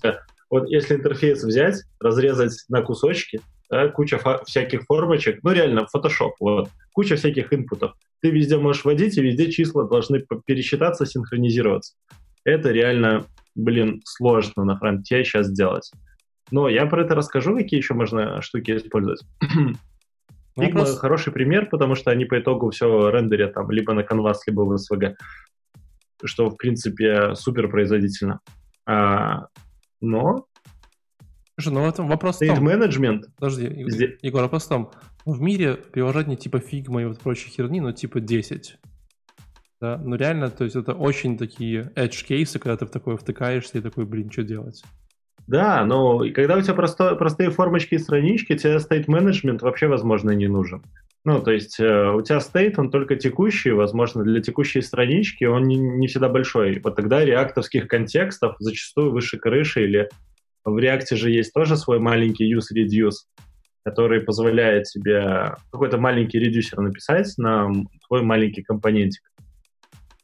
вот 0.51 0.69
если 0.69 0.95
интерфейс 0.95 1.43
взять, 1.43 1.83
разрезать 1.99 2.65
на 2.69 2.83
кусочки, 2.83 3.41
да, 3.71 3.89
куча 3.89 4.21
всяких 4.47 4.83
формочек, 4.85 5.43
ну 5.43 5.51
реально, 5.51 5.87
Photoshop, 5.95 6.33
вот, 6.39 6.69
куча 6.93 7.17
всяких 7.17 7.53
инпутов. 7.53 7.95
Ты 8.21 8.31
везде 8.31 8.57
можешь 8.57 8.85
вводить, 8.85 9.19
и 9.19 9.23
везде 9.23 9.51
числа 9.51 9.89
должны 9.89 10.25
пересчитаться, 10.47 11.07
синхронизироваться. 11.07 11.95
Это 12.45 12.71
реально, 12.71 13.25
блин, 13.55 14.03
сложно 14.05 14.65
на 14.65 14.79
фронте 14.79 15.25
сейчас 15.25 15.49
сделать. 15.49 15.91
Но 16.51 16.69
я 16.69 16.87
про 16.87 17.03
это 17.03 17.15
расскажу, 17.15 17.57
какие 17.57 17.79
еще 17.79 17.95
можно 17.95 18.41
штуки 18.43 18.77
использовать. 18.77 19.23
Figma 20.59 20.73
просто... 20.73 20.99
хороший 20.99 21.33
пример, 21.33 21.69
потому 21.69 21.95
что 21.95 22.11
они 22.11 22.25
по 22.25 22.39
итогу 22.39 22.71
все 22.71 23.11
рендерят 23.11 23.55
там 23.55 23.71
либо 23.71 23.93
на 23.93 24.01
Canvas, 24.01 24.37
либо 24.47 24.61
в 24.63 24.75
SVG, 24.75 25.15
что, 26.25 26.51
в 26.51 26.57
принципе, 26.57 27.35
супер 27.35 27.69
производительно. 27.69 28.41
А, 28.87 29.47
но 30.01 30.47
Слушай, 31.59 31.75
ну 31.75 31.87
это 31.87 32.03
вопрос 32.03 32.43
State 32.43 32.61
management. 32.61 33.25
Подожди, 33.37 33.85
Здесь... 33.89 34.19
Егор, 34.23 34.43
вопрос 34.43 34.65
в 34.65 34.69
том, 34.69 34.91
в 35.25 35.41
мире 35.41 35.75
приложений 35.75 36.37
типа 36.37 36.57
Figma 36.57 37.03
и 37.03 37.05
вот 37.07 37.21
прочей 37.21 37.51
херни, 37.51 37.81
ну 37.81 37.93
типа 37.93 38.21
10. 38.21 38.79
Да, 39.81 39.99
ну 39.99 40.17
реально, 40.17 40.51
то 40.51 40.65
есть 40.65 40.77
это 40.77 40.95
очень 40.95 41.39
такие 41.39 41.93
edge 41.95 42.25
кейсы, 42.25 42.59
когда 42.59 42.77
ты 42.77 42.87
в 42.87 42.91
такое 42.91 43.17
втыкаешься 43.17 43.79
и 43.79 43.81
такой, 43.81 44.05
блин, 44.05 44.31
что 44.31 44.43
делать? 44.43 44.83
Да, 45.47 45.85
но 45.85 46.21
когда 46.33 46.57
у 46.57 46.63
тебя 46.63 46.75
просто, 46.75 47.17
простые 47.17 47.51
формочки 47.51 47.95
и 47.95 47.99
странички, 47.99 48.57
тебе 48.57 48.77
state 48.77 49.07
management 49.07 49.59
вообще, 49.61 49.89
возможно, 49.89 50.31
не 50.31 50.49
нужен. 50.49 50.83
Ну, 51.25 51.41
то 51.41 51.53
есть 51.53 51.81
э, 51.81 52.11
у 52.13 52.21
тебя 52.21 52.41
стейт, 52.41 52.79
он 52.79 52.91
только 52.91 53.17
текущий, 53.17 53.71
возможно, 53.71 54.23
для 54.25 54.41
текущей 54.43 54.83
странички 54.83 55.45
он 55.45 55.63
не, 55.65 55.77
не 55.77 56.07
всегда 56.07 56.29
большой. 56.29 56.81
Вот 56.81 56.97
тогда 56.97 57.25
реактовских 57.25 57.89
контекстов 57.89 58.57
зачастую 58.59 59.11
выше 59.11 59.39
крыши 59.39 59.85
или 59.85 60.09
в 60.65 60.77
React 60.77 61.17
же 61.17 61.31
есть 61.31 61.53
тоже 61.53 61.77
свой 61.77 61.99
маленький 61.99 62.53
use-reduce, 62.53 63.27
который 63.85 64.21
позволяет 64.21 64.85
тебе 64.85 65.55
какой-то 65.71 65.99
маленький 65.99 66.39
редюсер 66.39 66.81
написать 66.81 67.33
на 67.39 67.71
твой 68.07 68.23
маленький 68.23 68.63
компонентик. 68.63 69.23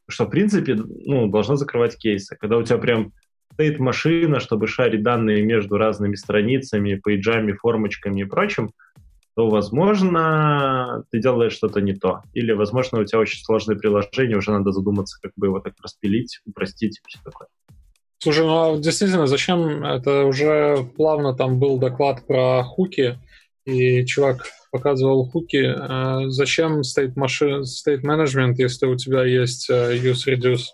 Что, 0.06 0.24
в 0.26 0.30
принципе, 0.30 0.74
ну, 0.74 1.28
должно 1.28 1.56
закрывать 1.56 1.96
кейсы. 1.96 2.36
Когда 2.38 2.56
у 2.58 2.62
тебя 2.62 2.78
прям 2.78 3.12
стоит 3.52 3.78
машина, 3.78 4.40
чтобы 4.40 4.66
шарить 4.66 5.02
данные 5.02 5.42
между 5.42 5.76
разными 5.76 6.14
страницами, 6.14 6.94
пейджами, 6.94 7.52
формочками 7.52 8.22
и 8.22 8.24
прочим, 8.24 8.70
то, 9.36 9.48
возможно, 9.48 11.04
ты 11.10 11.20
делаешь 11.20 11.52
что-то 11.52 11.80
не 11.80 11.94
то. 11.94 12.22
Или, 12.34 12.52
возможно, 12.52 13.00
у 13.00 13.04
тебя 13.04 13.20
очень 13.20 13.42
сложное 13.42 13.76
приложение, 13.76 14.36
уже 14.36 14.50
надо 14.50 14.72
задуматься, 14.72 15.18
как 15.22 15.32
бы 15.36 15.46
его 15.46 15.60
так 15.60 15.74
распилить, 15.82 16.40
упростить 16.46 16.98
и 16.98 17.08
все 17.08 17.18
такое. 17.24 17.48
Слушай, 18.18 18.44
ну 18.44 18.74
а 18.74 18.78
действительно, 18.78 19.26
зачем 19.26 19.82
это 19.82 20.24
уже 20.24 20.86
плавно 20.96 21.34
там 21.34 21.58
был 21.58 21.78
доклад 21.78 22.26
про 22.26 22.62
хуки, 22.64 23.18
и 23.64 24.04
чувак 24.04 24.46
показывал 24.70 25.28
хуки. 25.28 25.64
А 25.64 26.28
зачем 26.28 26.80
state, 26.80 27.12
машин, 27.16 27.62
state 27.62 28.02
management, 28.02 28.54
если 28.58 28.86
у 28.86 28.96
тебя 28.96 29.24
есть 29.24 29.70
э, 29.70 29.96
use 29.96 30.26
reduce? 30.26 30.66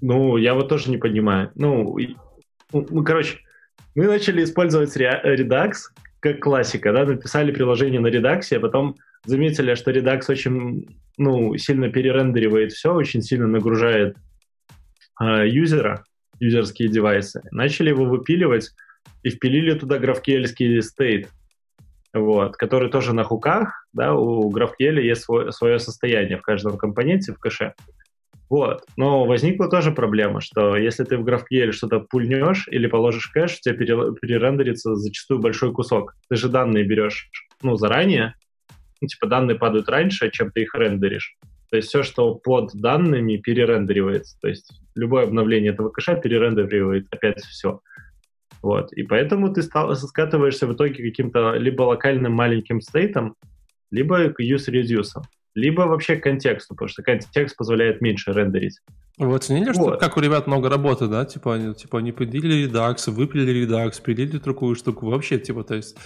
Ну, 0.00 0.36
я 0.36 0.54
вот 0.54 0.68
тоже 0.68 0.90
не 0.90 0.96
понимаю. 0.96 1.50
Ну, 1.54 1.96
ну, 2.72 3.04
короче, 3.04 3.38
мы 3.94 4.06
начали 4.06 4.44
использовать 4.44 4.96
Redux, 4.96 5.72
как 6.20 6.40
классика, 6.40 6.92
да, 6.92 7.04
написали 7.04 7.52
приложение 7.52 8.00
на 8.00 8.08
редаксе, 8.08 8.58
а 8.58 8.60
потом 8.60 8.96
заметили, 9.24 9.74
что 9.74 9.90
Redux 9.90 10.22
очень, 10.28 10.86
ну, 11.16 11.56
сильно 11.56 11.90
перерендеривает 11.90 12.72
все, 12.72 12.94
очень 12.94 13.22
сильно 13.22 13.46
нагружает 13.46 14.16
э, 15.20 15.48
юзера, 15.48 16.04
юзерские 16.38 16.88
девайсы. 16.88 17.42
Начали 17.50 17.90
его 17.90 18.04
выпиливать 18.04 18.70
и 19.22 19.30
впилили 19.30 19.78
туда 19.78 19.98
GraphQL 19.98 20.44
state, 20.44 21.28
вот, 22.12 22.56
который 22.56 22.90
тоже 22.90 23.12
на 23.14 23.24
хуках, 23.24 23.86
да, 23.92 24.14
у 24.14 24.50
GraphQL 24.52 25.00
есть 25.00 25.22
свой, 25.22 25.52
свое 25.52 25.78
состояние 25.78 26.38
в 26.38 26.42
каждом 26.42 26.76
компоненте 26.78 27.32
в 27.32 27.38
кэше. 27.38 27.74
Вот. 28.50 28.82
Но 28.96 29.26
возникла 29.26 29.70
тоже 29.70 29.92
проблема, 29.92 30.40
что 30.40 30.76
если 30.76 31.04
ты 31.04 31.16
в 31.16 31.24
GraphQL 31.24 31.70
что-то 31.70 32.00
пульнешь 32.00 32.66
или 32.68 32.88
положишь 32.88 33.28
кэш, 33.28 33.58
у 33.58 33.60
тебя 33.60 33.74
перерендерится 33.74 34.96
зачастую 34.96 35.38
большой 35.38 35.72
кусок. 35.72 36.16
Ты 36.28 36.34
же 36.34 36.48
данные 36.48 36.84
берешь 36.84 37.30
ну, 37.62 37.76
заранее, 37.76 38.34
ну, 39.00 39.06
типа 39.06 39.28
данные 39.28 39.56
падают 39.56 39.88
раньше, 39.88 40.30
чем 40.32 40.50
ты 40.50 40.62
их 40.62 40.74
рендеришь. 40.74 41.36
То 41.70 41.76
есть 41.76 41.88
все, 41.90 42.02
что 42.02 42.34
под 42.34 42.72
данными, 42.74 43.36
перерендеривается. 43.36 44.36
То 44.40 44.48
есть 44.48 44.72
любое 44.96 45.24
обновление 45.24 45.72
этого 45.72 45.90
кэша 45.90 46.16
перерендеривает 46.16 47.06
опять 47.12 47.40
все. 47.42 47.80
Вот. 48.62 48.92
И 48.94 49.04
поэтому 49.04 49.52
ты 49.52 49.62
стал, 49.62 49.94
скатываешься 49.94 50.66
в 50.66 50.74
итоге 50.74 51.08
каким-то 51.08 51.54
либо 51.54 51.82
локальным 51.82 52.32
маленьким 52.32 52.80
стейтом, 52.80 53.36
либо 53.92 54.30
к 54.30 54.40
use-reduce 54.40 55.22
либо 55.54 55.82
вообще 55.82 56.16
к 56.16 56.22
контексту, 56.22 56.74
потому 56.74 56.88
что 56.88 57.02
контекст 57.02 57.56
позволяет 57.56 58.00
меньше 58.00 58.32
рендерить. 58.32 58.78
Вы 59.18 59.34
оценили, 59.34 59.66
вот. 59.66 59.74
что 59.74 59.96
как 59.98 60.16
у 60.16 60.20
ребят 60.20 60.46
много 60.46 60.68
работы, 60.68 61.06
да? 61.06 61.24
Типа 61.24 61.54
они, 61.54 61.74
типа, 61.74 61.98
они 61.98 62.12
пилили 62.12 62.64
редакс, 62.64 63.08
выпилили 63.08 63.60
редакс, 63.60 64.00
пилили 64.00 64.38
другую 64.38 64.76
штуку. 64.76 65.10
Вообще, 65.10 65.38
типа, 65.38 65.62
то 65.64 65.74
есть 65.74 65.96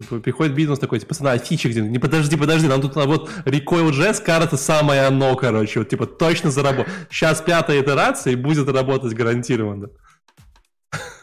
типа, 0.00 0.20
Приходит 0.20 0.54
бизнес 0.54 0.78
такой, 0.78 0.98
типа, 0.98 1.10
пацаны, 1.10 1.28
а 1.30 1.38
фичи 1.38 1.68
где? 1.68 1.80
Не 1.80 1.98
подожди, 1.98 2.36
подожди, 2.36 2.68
нам 2.68 2.80
тут 2.80 2.96
а 2.96 3.06
вот 3.06 3.28
Recoil.js, 3.44 4.22
кажется, 4.24 4.56
самое 4.56 5.02
оно, 5.02 5.34
короче, 5.36 5.80
вот, 5.80 5.88
типа, 5.88 6.06
точно 6.06 6.50
заработает. 6.50 6.88
Сейчас 7.10 7.40
пятая 7.40 7.80
итерация 7.80 8.34
и 8.34 8.36
будет 8.36 8.68
работать 8.68 9.14
гарантированно. 9.14 9.88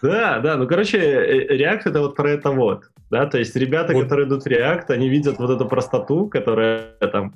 Да, 0.02 0.40
да, 0.40 0.58
ну, 0.58 0.68
короче, 0.68 0.98
э, 0.98 1.58
React 1.58 1.82
это 1.86 2.02
вот 2.02 2.16
про 2.16 2.30
это 2.32 2.52
вот, 2.52 2.84
да, 3.10 3.26
то 3.26 3.38
есть 3.38 3.56
ребята, 3.56 3.94
вот. 3.94 4.04
которые 4.04 4.28
идут 4.28 4.44
в 4.44 4.48
React, 4.48 4.90
они 4.90 5.10
видят 5.10 5.40
вот 5.40 5.50
эту 5.50 5.68
простоту, 5.68 6.28
которая 6.28 6.92
там 7.12 7.34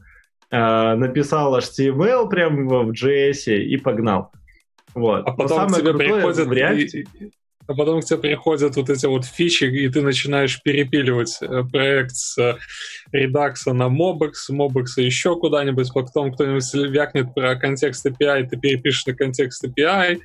э, 0.52 0.96
написал 0.96 1.58
HTML 1.58 2.30
прямо 2.30 2.84
в 2.84 2.92
JS 2.92 3.56
и 3.56 3.78
погнал. 3.78 4.32
Вот. 4.94 5.24
А 5.26 5.32
потом 5.32 5.70
к 5.70 5.78
тебе 5.78 5.94
приходят 5.94 6.48
в 6.48 6.52
React... 6.52 7.06
а 7.68 7.74
потом 7.74 8.02
к 8.02 8.06
тебе 8.06 8.20
приходят 8.20 8.76
вот 8.76 8.90
эти 8.90 9.06
вот 9.06 9.26
фичи, 9.26 9.64
и 9.64 9.90
ты 9.90 10.02
начинаешь 10.02 10.62
перепиливать 10.62 11.38
э, 11.42 11.64
проект 11.72 12.12
с 12.12 12.38
э, 12.38 12.58
Redux 13.16 13.72
на 13.72 13.88
Mobex, 13.88 14.52
Mobex 14.52 14.86
еще 14.98 15.38
куда-нибудь, 15.38 15.94
потом 15.94 16.34
кто-нибудь 16.34 16.74
вякнет 16.74 17.34
про 17.34 17.56
контекст 17.56 18.06
API, 18.06 18.48
ты 18.48 18.58
перепишешь 18.58 19.06
на 19.06 19.16
контекст 19.16 19.64
API. 19.64 20.20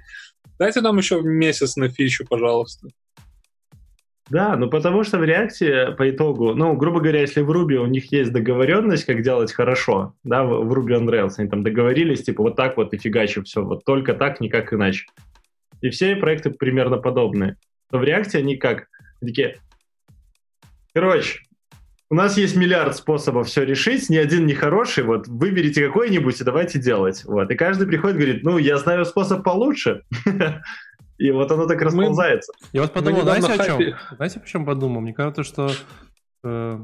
Дайте 0.59 0.81
нам 0.81 0.97
еще 0.97 1.21
месяц 1.23 1.77
на 1.77 1.89
фичу, 1.89 2.25
пожалуйста. 2.29 2.89
Да, 4.29 4.57
ну 4.57 4.69
потому 4.69 5.05
что 5.05 5.19
в 5.19 5.25
реакции 5.25 5.95
по 5.95 6.11
итогу, 6.11 6.53
ну, 6.55 6.75
грубо 6.75 7.01
говоря, 7.01 7.21
если 7.21 7.43
в 7.43 7.51
Ruby 7.51 7.77
у 7.77 7.87
них 7.87 8.11
есть 8.11 8.33
договоренность, 8.33 9.05
как 9.05 9.23
делать 9.23 9.53
хорошо, 9.53 10.15
да, 10.25 10.43
в 10.45 10.73
Ruby 10.73 10.99
on 10.99 11.09
Rails, 11.09 11.35
они 11.39 11.49
там 11.49 11.63
договорились, 11.63 12.25
типа, 12.25 12.43
вот 12.43 12.57
так 12.57 12.77
вот 12.77 12.93
и 12.93 12.99
фигачим 12.99 13.45
все, 13.45 13.63
вот 13.63 13.85
только 13.85 14.15
так, 14.15 14.41
никак 14.41 14.73
иначе. 14.73 15.07
И 15.81 15.91
все 15.91 16.17
проекты 16.17 16.51
примерно 16.51 16.97
подобные. 16.97 17.57
Но 17.93 17.99
в 17.99 18.05
реакции 18.05 18.41
они 18.41 18.57
как? 18.57 18.89
Такие, 19.21 19.59
короче, 20.93 21.41
у 22.09 22.15
нас 22.15 22.37
есть 22.37 22.57
миллиард 22.57 22.97
способов 22.97 23.49
все 23.49 23.65
решить, 23.65 24.09
ни 24.11 24.17
один 24.17 24.47
не 24.47 24.55
хороший, 24.55 25.05
вот 25.05 25.27
выберите 25.27 25.85
какой-нибудь 25.87 26.41
и 26.41 26.45
давайте 26.45 26.79
делать. 26.79 27.25
Вот. 27.25 27.51
И 27.51 27.57
каждый 27.57 27.87
приходит 27.87 28.17
и 28.17 28.21
говорит, 28.21 28.43
ну, 28.45 28.59
я 28.59 28.79
знаю 28.79 29.05
способ 29.05 29.43
получше. 29.43 30.03
И 31.19 31.31
вот 31.31 31.51
оно 31.51 31.67
так 31.67 31.81
расползается. 31.81 32.53
Я 32.73 32.83
вот 32.83 32.93
подумал, 32.93 33.23
знаете 33.23 33.53
о 33.53 33.65
чем? 33.65 33.97
Знаете, 34.17 34.41
почему 34.41 34.67
подумал? 34.67 35.01
Мне 35.01 35.15
кажется, 35.15 35.45
что 35.45 35.71
э, 36.45 36.79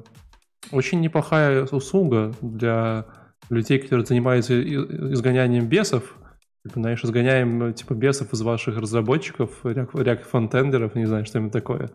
очень 0.70 1.00
неплохая 1.00 1.64
услуга 1.64 2.32
для 2.40 3.06
людей, 3.50 3.78
которые 3.78 4.06
занимаются 4.06 4.60
изгонянием 4.62 5.68
бесов. 5.68 6.16
Типа, 6.64 6.80
знаешь, 6.80 7.04
изгоняем 7.04 7.74
типа 7.74 7.94
бесов 7.94 8.32
из 8.32 8.40
ваших 8.40 8.78
разработчиков, 8.78 9.50
фронтендеров, 10.30 10.94
не 10.94 11.06
знаю, 11.06 11.26
что-нибудь 11.26 11.52
такое. 11.52 11.90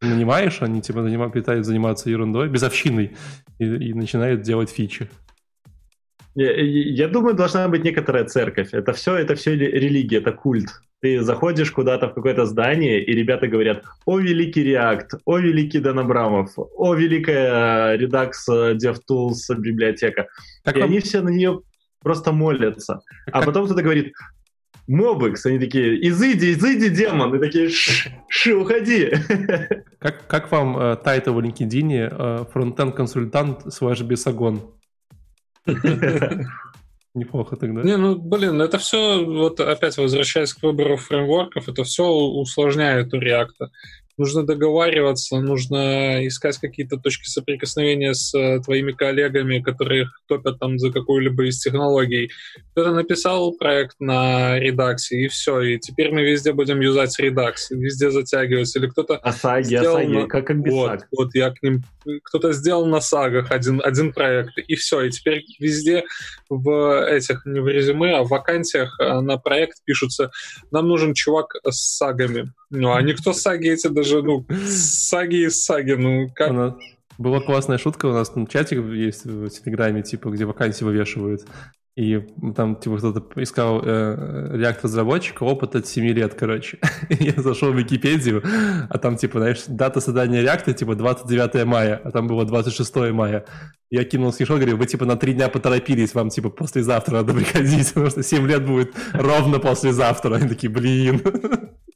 Нанимаешь, 0.00 0.60
они 0.62 0.82
типа 0.82 1.02
занимают, 1.02 1.32
пытаются 1.32 1.70
заниматься 1.70 2.10
ерундой, 2.10 2.48
безовщиной, 2.48 3.16
и, 3.58 3.64
и 3.64 3.94
начинают 3.94 4.42
делать 4.42 4.70
фичи. 4.70 5.08
Я, 6.34 6.52
я 6.54 7.08
думаю, 7.08 7.34
должна 7.34 7.68
быть 7.68 7.84
некоторая 7.84 8.24
церковь. 8.24 8.70
Это 8.72 8.92
все, 8.92 9.16
это 9.16 9.34
все 9.34 9.54
религия, 9.54 10.18
это 10.18 10.32
культ. 10.32 10.68
Ты 11.02 11.20
заходишь 11.20 11.72
куда-то 11.72 12.08
в 12.08 12.14
какое-то 12.14 12.46
здание, 12.46 13.04
и 13.04 13.12
ребята 13.12 13.48
говорят, 13.48 13.82
о, 14.04 14.20
великий 14.20 14.64
React, 14.64 15.18
о, 15.24 15.38
великий 15.38 15.80
Дэн 15.80 15.98
Абрамов, 15.98 16.52
о, 16.56 16.94
великая 16.94 17.98
Redux 17.98 18.30
DevTools 18.48 19.58
библиотека. 19.58 20.28
Как 20.64 20.76
и 20.76 20.80
вам... 20.80 20.88
они 20.88 21.00
все 21.00 21.20
на 21.20 21.30
нее 21.30 21.60
просто 22.02 22.30
молятся. 22.30 23.00
А 23.32 23.42
потом 23.42 23.64
кто-то 23.64 23.82
говорит, 23.82 24.12
MobX, 24.86 25.44
они 25.46 25.58
такие, 25.58 26.08
изыди, 26.08 26.52
изыди, 26.52 26.88
демон, 26.88 27.34
и 27.34 27.40
такие, 27.40 27.68
ши, 27.68 28.54
уходи. 28.54 29.12
Как, 29.98 30.26
как 30.26 30.50
вам 30.50 30.76
э, 30.76 30.96
title 30.96 31.32
в 31.32 31.38
LinkedIn 31.38 32.08
э, 32.10 32.44
фронтенд-консультант 32.52 33.72
slash 33.72 34.02
бесогон? 34.02 34.60
Неплохо 37.14 37.56
тогда. 37.56 37.82
Не, 37.82 37.98
ну, 37.98 38.16
блин, 38.16 38.60
это 38.62 38.78
все, 38.78 39.22
вот 39.24 39.60
опять 39.60 39.98
возвращаясь 39.98 40.54
к 40.54 40.62
выбору 40.62 40.96
фреймворков, 40.96 41.68
это 41.68 41.84
все 41.84 42.04
усложняет 42.04 43.12
у 43.12 43.20
React 43.20 43.68
нужно 44.22 44.46
договариваться, 44.46 45.40
нужно 45.40 46.24
искать 46.26 46.56
какие-то 46.58 46.96
точки 46.96 47.28
соприкосновения 47.28 48.14
с 48.14 48.32
э, 48.38 48.60
твоими 48.60 48.92
коллегами, 48.92 49.58
которые 49.58 50.06
топят 50.28 50.60
там 50.60 50.78
за 50.78 50.92
какую-либо 50.92 51.48
из 51.48 51.58
технологий. 51.58 52.30
Кто-то 52.70 52.92
написал 52.92 53.52
проект 53.52 53.96
на 53.98 54.60
Redux, 54.60 54.96
и 55.10 55.26
все, 55.26 55.60
и 55.60 55.78
теперь 55.80 56.12
мы 56.12 56.22
везде 56.22 56.52
будем 56.52 56.80
юзать 56.80 57.18
Redux, 57.18 57.54
везде 57.70 58.12
затягивается. 58.12 58.78
Или 58.78 58.86
кто-то 58.86 59.16
Асаги, 59.16 59.64
сделал 59.64 59.96
Асаги, 59.96 60.12
на... 60.12 60.26
как, 60.28 60.46
как 60.46 60.62
без 60.62 60.72
вот, 60.72 60.90
саг. 61.00 61.08
вот 61.10 61.34
я 61.34 61.50
к 61.50 61.60
ним... 61.62 61.82
Кто-то 62.24 62.52
сделал 62.52 62.86
на 62.86 63.00
сагах 63.00 63.50
один, 63.50 63.80
один 63.84 64.12
проект, 64.12 64.56
и 64.58 64.74
все, 64.76 65.02
и 65.02 65.10
теперь 65.10 65.44
везде 65.58 66.04
в 66.48 67.06
этих, 67.08 67.44
не 67.44 67.60
в 67.60 67.66
резюме, 67.66 68.16
а 68.16 68.22
в 68.22 68.28
вакансиях 68.28 68.96
э, 69.00 69.20
на 69.20 69.36
проект 69.36 69.78
пишутся 69.84 70.30
«Нам 70.70 70.86
нужен 70.86 71.14
чувак 71.14 71.56
с 71.64 71.96
сагами». 71.96 72.52
Ну, 72.74 72.94
а 72.94 73.02
никто 73.02 73.34
саги 73.34 73.68
эти 73.68 73.88
даже, 73.88 74.11
ну, 74.20 74.44
саги 74.66 75.46
из 75.46 75.64
саги, 75.64 75.92
ну, 75.92 76.28
как... 76.34 76.50
Она... 76.50 76.76
Была 77.18 77.40
классная 77.40 77.78
шутка, 77.78 78.06
у 78.06 78.12
нас 78.12 78.30
там 78.30 78.46
чатик 78.46 78.84
есть 78.86 79.24
в 79.24 79.48
Телеграме, 79.48 80.02
типа, 80.02 80.28
где 80.30 80.44
вакансии 80.44 80.82
вывешивают. 80.82 81.42
И 81.94 82.26
там, 82.56 82.76
типа, 82.76 82.96
кто-то 82.96 83.42
искал 83.42 83.82
э, 83.84 84.56
React-разработчика, 84.56 85.42
опыт 85.42 85.76
от 85.76 85.86
7 85.86 86.06
лет, 86.06 86.32
короче. 86.32 86.78
я 87.10 87.34
зашел 87.36 87.70
в 87.70 87.76
Википедию, 87.76 88.42
а 88.88 88.98
там, 88.98 89.16
типа, 89.16 89.40
знаешь, 89.40 89.64
дата 89.68 90.00
создания 90.00 90.42
React, 90.42 90.72
типа, 90.72 90.94
29 90.94 91.66
мая, 91.66 92.00
а 92.02 92.10
там 92.10 92.28
было 92.28 92.46
26 92.46 92.96
мая. 93.12 93.44
Я 93.90 94.04
кинул 94.04 94.32
скриншот, 94.32 94.56
говорю, 94.56 94.78
вы, 94.78 94.86
типа, 94.86 95.04
на 95.04 95.16
3 95.16 95.34
дня 95.34 95.48
поторопились, 95.50 96.14
вам, 96.14 96.30
типа, 96.30 96.48
послезавтра 96.48 97.16
надо 97.16 97.34
приходить, 97.38 97.88
потому 97.88 98.08
что 98.08 98.22
7 98.22 98.48
лет 98.48 98.66
будет 98.66 98.94
ровно 99.12 99.58
послезавтра. 99.58 100.36
Они 100.36 100.48
такие, 100.48 100.72
блин. 100.72 101.20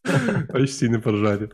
Очень 0.52 0.74
сильно 0.74 1.00
поржали. 1.00 1.50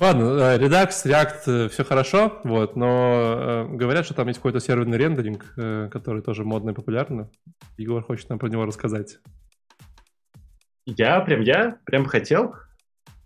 Ладно, 0.00 0.22
э, 0.22 0.58
Redux, 0.58 0.88
React, 1.04 1.42
э, 1.46 1.68
все 1.68 1.84
хорошо, 1.84 2.40
вот, 2.44 2.76
но 2.76 3.66
э, 3.68 3.76
говорят, 3.76 4.06
что 4.06 4.14
там 4.14 4.28
есть 4.28 4.38
какой-то 4.38 4.58
серверный 4.58 4.96
рендеринг, 4.96 5.52
э, 5.56 5.88
который 5.92 6.22
тоже 6.22 6.44
модный 6.44 6.72
и 6.72 6.74
популярный. 6.74 7.26
Егор 7.76 8.02
хочет 8.02 8.30
нам 8.30 8.38
про 8.38 8.48
него 8.48 8.64
рассказать. 8.64 9.18
Я 10.86 11.20
прям, 11.20 11.42
я 11.42 11.76
прям 11.84 12.06
хотел. 12.06 12.54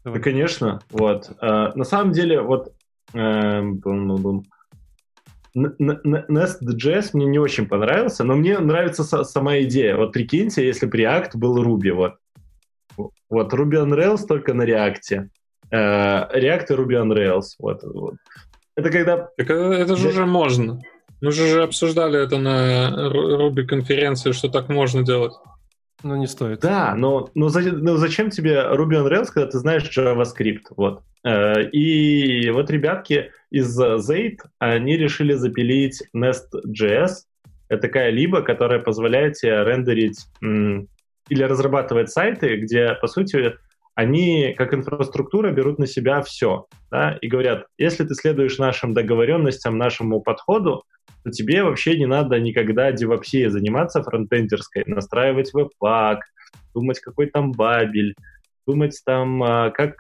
Давай. 0.04 0.18
Да, 0.18 0.24
конечно, 0.24 0.80
вот. 0.90 1.30
Э, 1.40 1.72
на 1.74 1.84
самом 1.84 2.12
деле, 2.12 2.40
вот 2.40 2.72
э, 3.14 3.62
Nest.js 5.56 7.10
мне 7.14 7.26
не 7.26 7.38
очень 7.38 7.66
понравился, 7.66 8.24
но 8.24 8.34
мне 8.34 8.58
нравится 8.58 9.04
сама 9.24 9.60
идея. 9.60 9.96
Вот 9.96 10.12
прикиньте, 10.12 10.66
если 10.66 10.86
бы 10.86 10.98
React 10.98 11.30
был 11.36 11.62
Ruby, 11.64 11.92
вот. 11.92 12.16
Вот 13.28 13.52
Ruby 13.52 13.82
on 13.84 13.92
Rails 13.96 14.26
только 14.26 14.52
на 14.52 14.62
React. 14.62 15.28
Э, 15.70 15.76
React 16.38 16.66
и 16.70 16.72
Ruby 16.74 17.02
on 17.02 17.12
Rails. 17.12 17.54
Вот, 17.58 17.80
вот. 17.82 18.14
Это 18.76 18.90
когда... 18.90 19.28
Так 19.36 19.50
это 19.50 19.96
же 19.96 20.08
уже 20.08 20.26
можно. 20.26 20.80
Мы 21.22 21.32
же 21.32 21.44
уже 21.44 21.62
обсуждали 21.62 22.22
это 22.22 22.38
на 22.38 22.90
Ruby 23.10 23.62
конференции, 23.64 24.32
что 24.32 24.48
так 24.48 24.68
можно 24.68 25.02
делать. 25.02 25.32
Ну, 26.02 26.14
не 26.16 26.26
стоит. 26.26 26.60
Да, 26.60 26.94
но, 26.94 27.30
но, 27.34 27.48
за- 27.48 27.72
но 27.72 27.96
зачем 27.96 28.28
тебе 28.30 28.56
Ruby 28.56 29.02
on 29.02 29.08
Rails, 29.10 29.28
когда 29.32 29.50
ты 29.50 29.58
знаешь 29.58 29.90
JavaScript? 29.96 30.64
Вот. 30.76 31.00
Э, 31.24 31.62
И 31.70 32.50
вот 32.50 32.70
ребятки 32.70 33.32
из 33.50 33.80
Zate, 33.80 34.38
они 34.58 34.96
решили 34.98 35.32
запилить 35.32 36.02
Nest.js. 36.14 37.10
Это 37.68 37.82
такая 37.82 38.10
либо, 38.10 38.42
которая 38.42 38.78
позволяет 38.80 39.34
тебе 39.34 39.64
рендерить 39.64 40.20
м, 40.42 40.86
или 41.28 41.42
разрабатывать 41.42 42.10
сайты, 42.10 42.56
где, 42.56 42.94
по 43.00 43.06
сути, 43.08 43.56
они 43.96 44.54
как 44.56 44.74
инфраструктура 44.74 45.50
берут 45.50 45.78
на 45.78 45.86
себя 45.86 46.20
все. 46.22 46.66
Да, 46.90 47.18
и 47.20 47.28
говорят, 47.28 47.66
если 47.78 48.04
ты 48.04 48.14
следуешь 48.14 48.58
нашим 48.58 48.92
договоренностям, 48.92 49.78
нашему 49.78 50.20
подходу, 50.20 50.84
то 51.24 51.30
тебе 51.30 51.64
вообще 51.64 51.98
не 51.98 52.06
надо 52.06 52.38
никогда 52.38 52.92
девопсией 52.92 53.48
заниматься 53.48 54.02
фронтендерской, 54.02 54.84
настраивать 54.86 55.52
webpack, 55.54 56.20
думать, 56.74 57.00
какой 57.00 57.26
там 57.30 57.52
Babel, 57.52 58.14
думать 58.66 59.00
там, 59.04 59.42
а, 59.42 59.70
как 59.70 59.96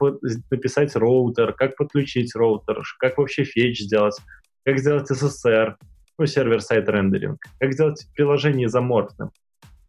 написать 0.50 0.94
роутер, 0.94 1.54
как 1.54 1.74
подключить 1.76 2.34
роутер, 2.36 2.82
как 2.98 3.16
вообще 3.16 3.44
fetch 3.44 3.80
сделать, 3.80 4.18
как 4.62 4.78
сделать 4.78 5.10
SSR, 5.10 5.76
ну, 6.18 6.26
server-side 6.26 6.86
рендеринг, 6.86 7.38
как 7.58 7.72
сделать 7.72 8.06
приложение 8.14 8.66
изоморфным, 8.66 9.30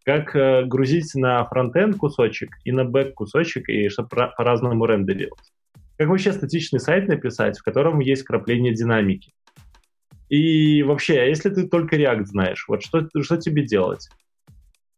как 0.08 0.34
э, 0.34 0.64
грузить 0.64 1.14
на 1.16 1.44
фронтенд 1.44 1.98
кусочек 1.98 2.56
и 2.64 2.72
на 2.72 2.86
бэк 2.86 3.12
кусочек, 3.12 3.68
и 3.68 3.90
чтобы 3.90 4.08
по- 4.08 4.32
по-разному 4.34 4.86
рендерилось. 4.86 5.52
Как 5.98 6.08
вообще 6.08 6.32
статичный 6.32 6.80
сайт 6.80 7.08
написать, 7.08 7.58
в 7.58 7.62
котором 7.62 8.00
есть 8.00 8.22
вкрапление 8.22 8.72
динамики. 8.72 9.32
И 10.30 10.82
вообще, 10.82 11.20
а 11.20 11.24
если 11.24 11.50
ты 11.50 11.68
только 11.68 11.96
React 11.96 12.24
знаешь, 12.24 12.64
вот 12.68 12.82
что, 12.82 13.06
что 13.20 13.36
тебе 13.36 13.66
делать? 13.66 14.08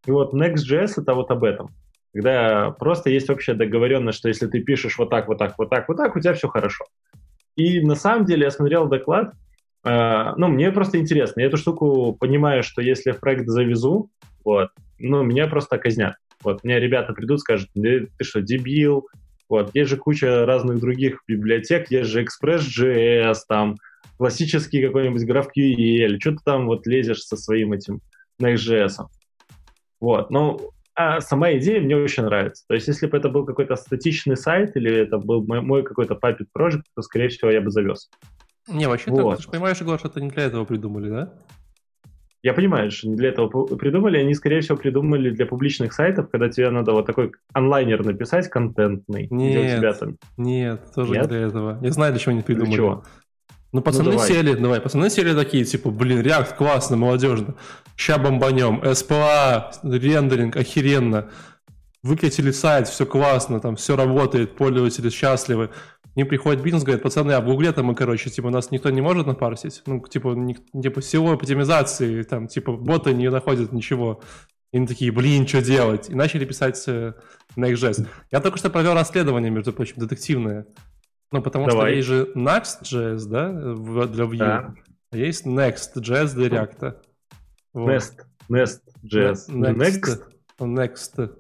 И 0.07 0.13
вот 0.13 0.33
Next.js 0.33 1.03
это 1.03 1.15
вот 1.15 1.33
об 1.33 1.43
этом. 1.43 1.71
Когда 2.15 2.71
просто 2.71 3.11
есть 3.11 3.29
вообще 3.29 3.55
договоренность, 3.55 4.19
что 4.19 4.29
если 4.29 4.47
ты 4.47 4.61
пишешь 4.61 4.97
вот 4.97 5.11
так, 5.11 5.27
вот 5.27 5.39
так, 5.39 5.59
вот 5.59 5.71
так, 5.71 5.89
вот 5.89 5.97
так, 5.97 6.15
у 6.15 6.21
тебя 6.21 6.35
все 6.35 6.47
хорошо. 6.47 6.85
И 7.57 7.81
на 7.81 7.97
самом 7.97 8.27
деле 8.27 8.45
я 8.45 8.53
смотрел 8.53 8.87
доклад, 8.87 9.35
ну, 9.85 10.49
мне 10.49 10.71
просто 10.73 10.99
интересно. 10.99 11.41
Я 11.41 11.47
эту 11.47 11.57
штуку 11.57 12.17
понимаю, 12.19 12.63
что 12.63 12.83
если 12.83 13.13
в 13.13 13.21
проект 13.21 13.49
завезу, 13.49 14.11
вот, 14.45 14.71
ну, 14.99 15.23
меня 15.23 15.47
просто 15.47 15.79
казнят. 15.79 16.17
Вот, 16.43 16.65
мне 16.65 16.81
ребята 16.81 17.13
придут, 17.13 17.41
скажут, 17.41 17.69
«Да 17.75 18.07
ты 18.17 18.25
что, 18.25 18.41
дебил? 18.41 19.09
Вот, 19.49 19.71
есть 19.75 19.91
же 19.91 19.97
куча 19.97 20.47
разных 20.47 20.81
других 20.81 21.23
библиотек, 21.27 21.91
есть 21.91 22.09
же 22.09 22.25
Express.js, 22.25 23.37
там, 23.49 23.77
классический 24.17 24.85
какой-нибудь 24.87 25.29
GraphQL, 25.29 26.19
что 26.21 26.33
ты 26.33 26.39
там 26.45 26.67
вот 26.67 26.87
лезешь 26.87 27.23
со 27.23 27.37
своим 27.37 27.73
этим 27.73 28.01
Next.js. 28.41 29.07
Вот, 29.99 30.31
ну, 30.31 30.71
а 30.95 31.21
сама 31.21 31.53
идея 31.55 31.81
мне 31.81 31.97
очень 31.97 32.25
нравится. 32.25 32.65
То 32.69 32.75
есть, 32.75 32.87
если 32.87 33.07
бы 33.07 33.17
это 33.17 33.29
был 33.29 33.45
какой-то 33.45 33.77
статичный 33.77 34.37
сайт 34.37 34.77
или 34.77 34.95
это 34.95 35.19
был 35.19 35.45
мой, 35.47 35.63
мой 35.63 35.83
какой-то 35.83 36.15
puppet 36.15 36.47
project, 36.57 36.83
то, 36.95 37.03
скорее 37.03 37.29
всего, 37.29 37.51
я 37.51 37.61
бы 37.61 37.71
завез. 37.71 38.11
Не, 38.69 38.89
вообще, 38.89 39.11
Вот. 39.11 39.37
ты, 39.37 39.43
же 39.43 39.49
понимаешь, 39.49 39.77
что 39.77 39.97
это 40.09 40.21
не 40.21 40.31
для 40.31 40.45
этого 40.45 40.65
придумали, 40.65 41.09
да? 41.09 41.33
Я 42.43 42.55
понимаю, 42.55 42.91
что 42.91 43.09
не 43.09 43.17
для 43.17 43.29
этого 43.29 43.67
придумали, 43.77 44.17
они, 44.19 44.35
скорее 44.35 44.63
всего, 44.63 44.79
придумали 44.79 45.29
для 45.31 45.45
публичных 45.45 45.93
сайтов, 45.93 46.31
когда 46.31 46.49
тебе 46.49 46.71
надо 46.71 46.93
вот 46.93 47.05
такой 47.05 47.33
онлайнер 47.53 48.03
написать, 48.03 48.49
контентный, 48.49 49.27
где 49.27 49.35
у 49.59 49.63
Нет. 49.63 49.79
тебя 49.79 49.93
там... 49.93 50.17
Нет, 50.39 50.81
тоже 50.95 51.13
Нет? 51.13 51.23
не 51.23 51.29
для 51.29 51.39
этого. 51.41 51.79
Я 51.83 51.93
знаю, 51.93 52.13
для 52.13 52.21
чего 52.21 52.33
они 52.33 52.43
придумали. 52.43 52.75
чего? 52.77 53.05
Ну, 53.73 53.83
пацаны 53.83 54.13
давай. 54.13 54.27
сели, 54.27 54.55
давай, 54.55 54.81
пацаны 54.81 55.11
сели 55.11 55.35
такие, 55.35 55.65
типа, 55.65 55.91
блин, 55.91 56.21
React 56.21 56.57
классно, 56.57 56.97
молодежно. 56.97 57.55
Ща 57.95 58.19
бомбанем, 58.19 58.81
SPA, 58.81 59.73
рендеринг, 59.83 60.57
охеренно. 60.57 61.29
Выкатили 62.03 62.51
сайт, 62.53 62.89
все 62.89 63.05
классно, 63.05 63.61
там 63.61 63.77
все 63.77 63.95
работает, 63.97 64.57
пользователи 64.57 65.11
счастливы. 65.11 65.69
К 66.13 66.17
ним 66.17 66.27
приходит 66.29 66.63
бизнес, 66.63 66.83
говорит, 66.83 67.03
пацаны, 67.03 67.33
а 67.33 67.41
в 67.41 67.45
Гугле-то 67.45 67.83
мы, 67.83 67.95
короче, 67.95 68.31
типа, 68.31 68.51
нас 68.51 68.71
никто 68.73 68.91
не 68.91 69.01
может 69.01 69.27
напарсить. 69.27 69.83
Ну, 69.87 70.01
типа, 70.07 70.35
ник- 70.35 70.63
типа, 70.83 71.03
силой 71.03 71.35
оптимизации, 71.35 72.23
там, 72.25 72.49
типа, 72.49 72.73
боты 72.73 73.13
не 73.15 73.31
находят 73.31 73.73
ничего. 73.73 74.21
И 74.73 74.77
они 74.79 74.87
такие, 74.87 75.13
блин, 75.13 75.47
что 75.47 75.63
делать? 75.63 76.11
И 76.11 76.15
начали 76.15 76.45
писать 76.45 76.83
э, 76.89 77.15
Next.js. 77.57 78.07
Я 78.33 78.41
только 78.41 78.59
что 78.59 78.71
провел 78.71 78.95
расследование, 78.95 79.51
между 79.51 79.73
прочим, 79.73 79.97
детективное. 79.99 80.67
Ну, 81.33 81.43
потому 81.43 81.67
Давай. 81.69 81.87
что 81.91 81.97
есть 81.97 82.09
же 82.09 82.33
Next.js, 82.37 83.27
да, 83.29 83.53
для 84.07 84.25
Vue. 84.25 84.37
Да. 84.37 84.75
А 85.13 85.17
есть 85.17 85.47
Next.js 85.47 86.35
для 86.35 86.49
React. 86.49 86.95
Вот. 87.73 87.89
Nest, 87.91 88.13
Nest.js. 88.49 89.49
Ne- 89.49 89.75
Next. 89.75 90.23
Next. 90.59 91.31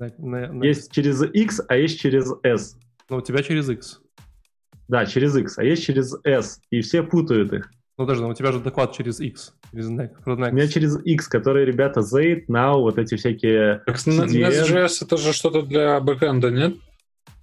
Ne- 0.00 0.14
ne- 0.18 0.48
next. 0.50 0.64
Есть 0.66 0.92
через 0.92 1.22
X, 1.22 1.60
а 1.68 1.76
есть 1.76 2.00
через 2.00 2.32
S. 2.42 2.76
Ну, 3.10 3.18
у 3.18 3.20
тебя 3.20 3.42
через 3.42 3.68
X. 3.68 4.00
Да, 4.88 5.06
через 5.06 5.36
X, 5.36 5.58
а 5.58 5.64
есть 5.64 5.84
через 5.84 6.14
S. 6.24 6.60
И 6.70 6.80
все 6.80 7.02
путают 7.02 7.52
их. 7.52 7.70
Ну, 7.96 8.06
даже, 8.06 8.22
ну, 8.22 8.28
у 8.28 8.34
тебя 8.34 8.50
же 8.50 8.58
доклад 8.58 8.92
через 8.92 9.20
X. 9.20 9.54
Через 9.70 9.88
Next. 9.88 10.16
У 10.26 10.30
Next. 10.30 10.52
меня 10.52 10.66
через 10.66 10.98
X, 11.04 11.28
которые 11.28 11.64
ребята 11.64 12.00
Zate, 12.00 12.46
Now, 12.48 12.80
вот 12.80 12.98
эти 12.98 13.14
всякие... 13.14 13.82
Так. 13.86 13.96
Nest.js 13.96 14.98
это 15.02 15.16
же 15.16 15.32
что-то 15.32 15.62
для 15.62 16.00
бэкэнда, 16.00 16.50
нет? 16.50 16.74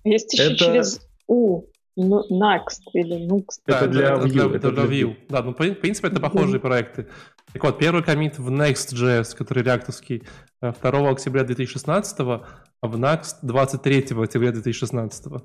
Есть 0.03 0.33
еще 0.33 0.47
Это- 0.47 0.55
через 0.57 1.01
U. 1.27 1.67
Ну, 1.97 2.21
Next 2.31 2.81
или 2.93 3.27
Nuxt. 3.27 3.61
Это 3.65 3.87
для 3.87 4.15
это, 4.15 4.25
Vue, 4.25 4.55
это 4.55 4.57
это 4.57 4.71
для 4.71 4.85
для 4.87 5.01
Vue. 5.01 5.15
Да, 5.29 5.43
ну, 5.43 5.51
в 5.51 5.55
принципе, 5.55 6.07
это 6.07 6.21
похожие 6.21 6.59
проекты. 6.59 7.07
Так 7.51 7.63
вот, 7.63 7.77
первый 7.77 8.01
комит 8.01 8.39
в 8.39 8.49
Next.js, 8.49 9.35
который 9.35 9.63
реактовский, 9.63 10.23
э, 10.61 10.71
2 10.81 11.09
октября 11.09 11.43
2016, 11.43 12.19
а 12.19 12.87
в 12.87 12.95
Next 12.95 13.35
23 13.41 14.23
октября 14.23 14.51
2016. 14.51 15.43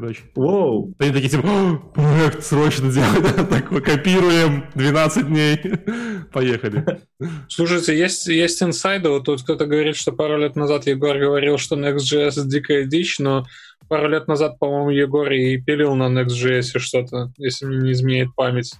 Короче. 0.00 0.20
Воу! 0.36 0.94
Они 1.00 1.10
такие 1.10 1.28
типа, 1.28 1.42
«О, 1.44 1.76
проект 1.92 2.44
срочно 2.44 2.88
делать, 2.88 3.34
такой, 3.50 3.82
копируем, 3.82 4.66
12 4.76 5.26
дней, 5.26 5.60
поехали. 6.32 7.00
Слушайте, 7.48 7.98
есть, 7.98 8.28
есть 8.28 8.62
инсайды. 8.62 9.08
Вот 9.08 9.24
тут 9.24 9.42
кто-то 9.42 9.66
говорит, 9.66 9.96
что 9.96 10.12
пару 10.12 10.38
лет 10.38 10.54
назад 10.54 10.86
Егор 10.86 11.18
говорил, 11.18 11.58
что 11.58 11.74
Next.js 11.74 12.44
дикая 12.44 12.84
дичь, 12.84 13.18
но 13.18 13.44
пару 13.88 14.08
лет 14.08 14.28
назад, 14.28 14.60
по-моему, 14.60 14.90
Егор 14.90 15.32
и 15.32 15.56
пилил 15.60 15.96
на 15.96 16.04
Next.js 16.04 16.78
что-то, 16.78 17.32
если 17.36 17.66
мне 17.66 17.78
не 17.78 17.90
изменяет 17.90 18.28
память. 18.36 18.74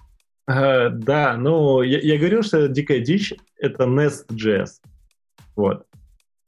Э, 0.47 0.87
да, 0.89 1.35
ну, 1.35 1.81
я, 1.81 1.99
я 1.99 2.17
говорил, 2.17 2.43
что 2.43 2.69
дикая 2.69 3.01
дичь— 3.01 3.33
это 3.59 3.83
Nest.js. 3.83 4.69
Вот. 5.57 5.83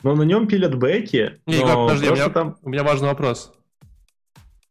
Но 0.01 0.15
на 0.15 0.23
нем 0.23 0.47
пилят 0.47 0.75
бэки, 0.75 1.41
Не, 1.45 1.57
но 1.57 1.61
Егор, 1.61 1.87
подожди, 1.89 2.09
у 2.09 2.13
меня, 2.13 2.29
там... 2.29 2.55
у 2.61 2.69
меня 2.69 2.83
важный 2.85 3.09
вопрос. 3.09 3.51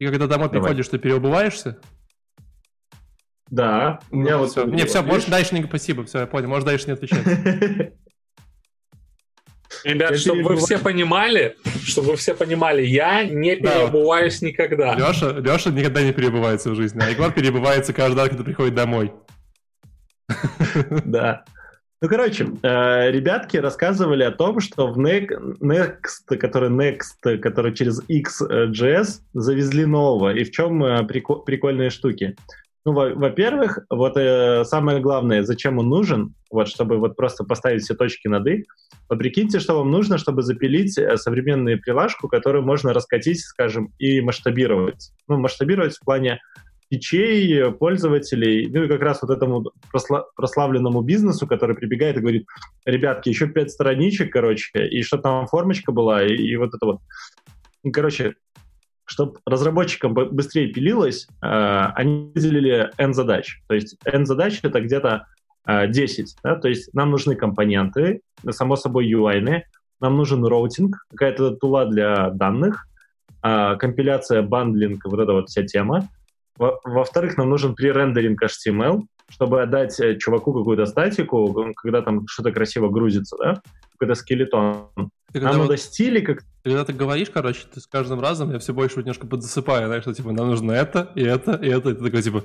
И 0.01 0.07
когда 0.07 0.27
домой 0.27 0.49
Давай. 0.49 0.63
приходишь, 0.63 0.89
ты 0.89 0.99
переобуваешься? 0.99 1.79
Да, 3.51 4.01
у 4.11 4.17
меня 4.17 4.39
вот... 4.39 4.51
все. 4.51 4.65
Не, 4.65 4.87
все, 4.87 5.03
можешь 5.03 5.27
дальше 5.27 5.55
не... 5.55 5.63
Спасибо, 5.63 6.05
все, 6.05 6.21
я 6.21 6.27
понял, 6.27 6.49
можешь 6.49 6.65
дальше 6.65 6.87
не 6.87 6.93
отвечать. 6.95 7.23
Ребят, 9.85 10.11
Я 10.13 10.17
чтобы 10.17 10.43
вы 10.43 10.57
все 10.57 10.79
понимали, 10.79 11.57
чтобы 11.85 12.13
вы 12.13 12.17
все 12.17 12.35
понимали, 12.35 12.83
я 12.83 13.25
не 13.25 13.57
Да. 13.57 13.73
переобуваюсь 13.73 14.41
никогда. 14.43 14.95
Леша, 14.95 15.33
Леша 15.33 15.71
никогда 15.71 16.03
не 16.03 16.13
переобувается 16.13 16.71
в 16.71 16.75
жизни, 16.77 17.01
а 17.03 17.09
Егор 17.11 17.31
переобувается 17.33 17.93
каждый 17.93 18.19
раз, 18.19 18.29
когда 18.31 18.45
приходит 18.45 18.75
домой. 18.75 19.13
Да. 21.05 21.45
Ну, 22.03 22.09
короче, 22.09 22.47
э, 22.63 23.11
ребятки 23.11 23.59
рассказывали 23.59 24.23
о 24.23 24.31
том, 24.31 24.61
что 24.61 24.87
в 24.87 24.99
Ne- 24.99 25.29
Next, 25.61 26.35
который 26.39 26.71
Next, 26.71 27.37
который 27.39 27.75
через 27.75 28.03
X.js, 28.09 29.21
завезли 29.35 29.85
нового. 29.85 30.35
И 30.35 30.45
в 30.45 30.51
чем 30.51 30.83
э, 30.83 31.03
прико- 31.03 31.45
прикольные 31.45 31.91
штуки? 31.91 32.37
Ну, 32.87 32.93
во- 32.93 33.15
во-первых, 33.15 33.81
вот 33.91 34.17
э, 34.17 34.65
самое 34.65 35.01
главное, 35.01 35.43
зачем 35.43 35.79
он 35.79 35.91
нужен, 35.91 36.35
вот, 36.51 36.69
чтобы 36.69 36.97
вот 36.97 37.17
просто 37.17 37.45
поставить 37.45 37.83
все 37.83 37.95
точки 37.95 38.29
над 38.29 38.47
«и». 38.47 38.65
Вот 39.11 39.19
прикиньте, 39.19 39.61
что 39.61 39.75
вам 39.75 39.91
нужно, 39.91 40.17
чтобы 40.17 40.41
запилить 40.43 40.97
э, 40.97 41.19
современную 41.19 41.79
прилажку, 41.79 42.29
которую 42.29 42.65
можно 42.65 42.95
раскатить, 42.95 43.41
скажем, 43.41 43.93
и 43.99 44.23
масштабировать. 44.23 45.11
Ну, 45.29 45.37
масштабировать 45.37 45.97
в 45.97 46.01
плане 46.03 46.41
фичей, 46.91 47.73
пользователей, 47.73 48.69
ну 48.69 48.85
и 48.85 48.89
как 48.89 49.01
раз 49.01 49.23
вот 49.23 49.31
этому 49.31 49.65
просла- 49.93 50.25
прославленному 50.35 51.03
бизнесу, 51.03 51.47
который 51.47 51.77
прибегает 51.77 52.17
и 52.17 52.21
говорит, 52.21 52.47
ребятки, 52.85 53.29
еще 53.29 53.47
пять 53.49 53.71
страничек, 53.71 54.33
короче, 54.33 54.87
и 54.89 55.03
что 55.03 55.19
там 55.19 55.47
формочка 55.47 55.93
была, 55.93 56.25
и, 56.25 56.35
и 56.35 56.57
вот 56.57 56.75
это 56.75 56.85
вот. 56.85 57.01
Ну, 57.85 57.93
Короче, 57.93 58.35
чтобы 59.05 59.39
разработчикам 59.47 60.15
бы- 60.15 60.27
быстрее 60.27 60.69
пилилось, 60.69 61.27
э, 61.43 61.47
они 61.47 62.33
выделили 62.35 62.91
N-задач. 62.99 63.61
То 63.69 63.75
есть 63.75 63.97
N-задач— 64.05 64.61
это 64.63 64.81
где-то 64.81 65.27
э, 65.67 65.89
10. 65.89 66.37
Да? 66.43 66.57
То 66.57 66.69
есть 66.69 66.93
нам 66.95 67.11
нужны 67.11 67.35
компоненты, 67.37 68.21
само 68.51 68.77
собой 68.77 69.11
UI, 69.13 69.63
нам 70.01 70.17
нужен 70.17 70.45
роутинг, 70.45 70.97
какая-то 71.11 71.57
тула 71.57 71.87
для 71.87 72.31
данных, 72.31 72.87
а, 73.43 73.77
компиляция, 73.77 74.43
бандлинг, 74.43 75.05
вот 75.05 75.21
эта 75.21 75.33
вот 75.33 75.49
вся 75.49 75.63
тема. 75.63 76.09
Во- 76.61 76.79
Во-вторых, 76.85 77.39
нам 77.39 77.49
нужен 77.49 77.75
пререндеринг 77.75 78.43
HTML, 78.43 79.03
чтобы 79.31 79.63
отдать 79.63 79.99
э, 79.99 80.19
чуваку 80.19 80.53
какую-то 80.53 80.85
статику, 80.85 81.73
когда 81.75 82.03
там 82.03 82.27
что-то 82.29 82.53
красиво 82.53 82.91
грузится, 82.91 83.37
да, 83.39 83.63
какой-то 83.93 84.15
скелетон. 84.15 84.89
Когда 85.33 85.49
Нам 85.49 85.59
вот- 85.61 85.69
надо 85.69 85.77
стили 85.79 86.21
как 86.21 86.41
Когда 86.63 86.85
ты 86.85 86.93
говоришь, 86.93 87.31
короче, 87.31 87.61
ты 87.73 87.81
с 87.81 87.87
каждым 87.87 88.21
разом 88.21 88.53
я 88.53 88.59
все 88.59 88.75
больше 88.75 88.97
вот 88.97 89.03
немножко 89.07 89.27
подзасыпаю, 89.27 89.87
знаешь, 89.87 90.03
что 90.03 90.13
типа 90.13 90.33
нам 90.33 90.49
нужно 90.49 90.73
это, 90.73 91.11
и 91.15 91.23
это, 91.23 91.55
и 91.55 91.69
это, 91.69 91.91
и 91.91 91.95
ты 91.95 92.05
такой 92.05 92.21
типа. 92.23 92.45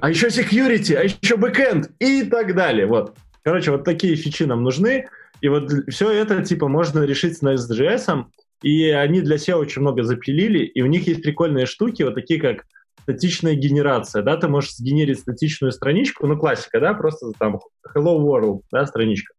а 0.00 0.08
еще 0.08 0.28
security, 0.28 0.94
а 0.94 1.02
еще 1.02 1.36
бэкэнд 1.36 1.90
и 1.98 2.22
так 2.22 2.54
далее. 2.54 2.86
Вот. 2.86 3.16
Короче, 3.42 3.72
вот 3.72 3.82
такие 3.82 4.14
фичи 4.14 4.44
нам 4.44 4.62
нужны. 4.62 5.08
И 5.40 5.48
вот 5.48 5.72
все 5.88 6.08
это, 6.12 6.44
типа, 6.44 6.68
можно 6.68 7.02
решить 7.02 7.36
с 7.36 7.42
Nest.js. 7.42 8.26
И 8.62 8.90
они 8.90 9.22
для 9.22 9.36
SEO 9.36 9.54
очень 9.56 9.82
много 9.82 10.04
запилили. 10.04 10.60
И 10.60 10.82
у 10.82 10.86
них 10.86 11.08
есть 11.08 11.22
прикольные 11.22 11.66
штуки, 11.66 12.04
вот 12.04 12.14
такие 12.14 12.40
как 12.40 12.64
статичная 13.02 13.54
генерация, 13.54 14.22
да, 14.22 14.36
ты 14.36 14.48
можешь 14.48 14.74
сгенерить 14.74 15.20
статичную 15.20 15.72
страничку, 15.72 16.26
ну, 16.26 16.38
классика, 16.38 16.80
да, 16.80 16.94
просто 16.94 17.32
там 17.38 17.60
hello 17.94 18.18
world, 18.18 18.62
да, 18.70 18.86
страничка. 18.86 19.34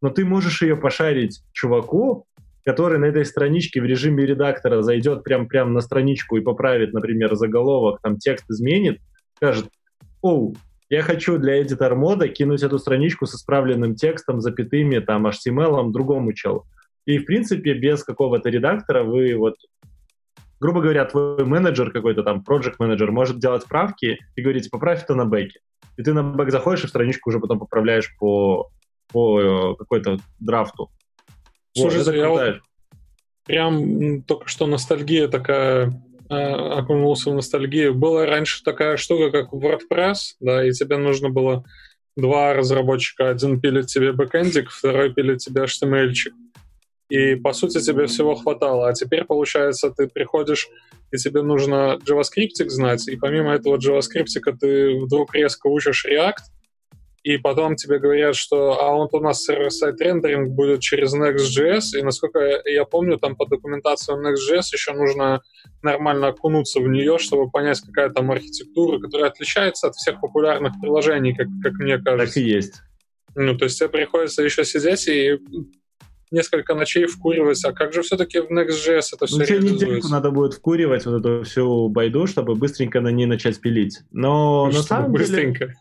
Но 0.00 0.10
ты 0.10 0.24
можешь 0.24 0.62
ее 0.62 0.76
пошарить 0.76 1.42
чуваку, 1.52 2.26
который 2.64 2.98
на 2.98 3.06
этой 3.06 3.24
страничке 3.24 3.80
в 3.80 3.84
режиме 3.84 4.26
редактора 4.26 4.82
зайдет 4.82 5.22
прям, 5.22 5.48
прям 5.48 5.72
на 5.72 5.80
страничку 5.80 6.36
и 6.36 6.40
поправит, 6.40 6.92
например, 6.92 7.34
заголовок, 7.36 8.00
там 8.02 8.18
текст 8.18 8.50
изменит, 8.50 9.00
скажет, 9.36 9.68
оу, 10.22 10.54
я 10.90 11.02
хочу 11.02 11.38
для 11.38 11.62
editor 11.62 11.94
мода 11.94 12.28
кинуть 12.28 12.62
эту 12.62 12.78
страничку 12.78 13.26
с 13.26 13.34
исправленным 13.34 13.94
текстом, 13.94 14.40
запятыми, 14.40 14.98
там, 14.98 15.26
HTML 15.26 15.90
другому 15.90 16.32
челу. 16.32 16.66
И, 17.06 17.18
в 17.18 17.26
принципе, 17.26 17.74
без 17.74 18.02
какого-то 18.02 18.48
редактора 18.48 19.02
вы 19.02 19.34
вот 19.36 19.56
грубо 20.64 20.80
говоря, 20.80 21.04
твой 21.04 21.44
менеджер 21.44 21.90
какой-то 21.90 22.22
там, 22.22 22.42
project 22.42 22.76
менеджер 22.78 23.12
может 23.12 23.38
делать 23.38 23.66
правки 23.66 24.18
и 24.34 24.40
говорить, 24.40 24.70
поправь 24.70 25.02
это 25.02 25.14
на 25.14 25.26
бэке. 25.26 25.60
И 25.98 26.02
ты 26.02 26.14
на 26.14 26.22
бэк 26.22 26.50
заходишь 26.50 26.84
и 26.84 26.86
в 26.86 26.88
страничку 26.88 27.28
уже 27.28 27.38
потом 27.38 27.58
поправляешь 27.58 28.16
по, 28.18 28.70
по 29.12 29.40
э, 29.42 29.76
какой-то 29.76 30.16
драфту. 30.40 30.90
Слушай, 31.76 31.98
вот, 31.98 32.14
я 32.14 32.28
вот 32.30 32.60
прям 33.44 34.22
только 34.22 34.48
что 34.48 34.66
ностальгия 34.66 35.28
такая 35.28 35.92
э, 36.30 36.34
окунулся 36.34 37.30
в 37.30 37.34
ностальгию. 37.34 37.94
Была 37.94 38.24
раньше 38.24 38.64
такая 38.64 38.96
штука, 38.96 39.30
как 39.30 39.52
WordPress, 39.52 40.16
да, 40.40 40.66
и 40.66 40.72
тебе 40.72 40.96
нужно 40.96 41.28
было 41.28 41.62
два 42.16 42.54
разработчика. 42.54 43.28
Один 43.28 43.60
пилит 43.60 43.88
тебе 43.88 44.12
бэкэндик, 44.12 44.70
второй 44.70 45.12
пилит 45.12 45.40
тебе 45.40 45.64
HTML-чик. 45.64 46.32
И, 47.08 47.34
по 47.34 47.52
сути, 47.52 47.80
тебе 47.80 48.06
всего 48.06 48.34
хватало. 48.34 48.88
А 48.88 48.92
теперь, 48.94 49.24
получается, 49.24 49.90
ты 49.90 50.08
приходишь, 50.08 50.68
и 51.12 51.16
тебе 51.16 51.42
нужно 51.42 51.98
JavaScript 52.06 52.68
знать, 52.68 53.06
и 53.08 53.16
помимо 53.16 53.54
этого 53.54 53.76
JavaScript 53.76 54.56
ты 54.60 54.98
вдруг 54.98 55.34
резко 55.34 55.66
учишь 55.66 56.06
React, 56.06 56.42
и 57.24 57.38
потом 57.38 57.74
тебе 57.76 57.98
говорят, 57.98 58.36
что 58.36 58.78
а 58.82 58.94
вот 58.94 59.14
у 59.14 59.20
нас 59.20 59.42
сервер-сайт 59.42 59.98
рендеринг 59.98 60.50
будет 60.50 60.80
через 60.80 61.14
Next.js, 61.14 61.98
и 61.98 62.02
насколько 62.02 62.38
я 62.66 62.84
помню, 62.84 63.18
там 63.18 63.34
по 63.34 63.46
документации 63.46 64.14
Next.js 64.14 64.64
еще 64.72 64.92
нужно 64.92 65.40
нормально 65.82 66.28
окунуться 66.28 66.80
в 66.80 66.88
нее, 66.88 67.16
чтобы 67.16 67.50
понять, 67.50 67.80
какая 67.80 68.10
там 68.10 68.30
архитектура, 68.30 68.98
которая 68.98 69.30
отличается 69.30 69.86
от 69.86 69.94
всех 69.94 70.20
популярных 70.20 70.74
приложений, 70.82 71.34
как, 71.34 71.46
как 71.62 71.72
мне 71.74 71.96
Так 71.96 72.04
кажется. 72.04 72.40
и 72.40 72.44
есть. 72.44 72.74
Ну, 73.34 73.56
то 73.56 73.64
есть 73.64 73.78
тебе 73.78 73.88
приходится 73.88 74.42
еще 74.42 74.64
сидеть 74.64 75.08
и 75.08 75.38
несколько 76.30 76.74
ночей 76.74 77.06
вкуривать, 77.06 77.64
а 77.64 77.72
как 77.72 77.92
же 77.92 78.02
все-таки 78.02 78.40
в 78.40 78.50
Next.js 78.50 79.02
это 79.14 79.26
все 79.26 79.38
Ну, 79.38 79.44
тебе 79.44 79.58
недельку 79.58 79.80
реализуется? 79.84 80.10
надо 80.12 80.30
будет 80.30 80.54
вкуривать 80.54 81.06
вот 81.06 81.20
эту 81.20 81.44
всю 81.44 81.88
байду, 81.88 82.26
чтобы 82.26 82.54
быстренько 82.54 83.00
на 83.00 83.08
ней 83.08 83.26
начать 83.26 83.60
пилить. 83.60 84.00
Но 84.12 84.66
на 84.66 84.72
Чтобы 84.72 84.84
самом 84.86 85.12
деле... 85.12 85.18
быстренько. 85.24 85.74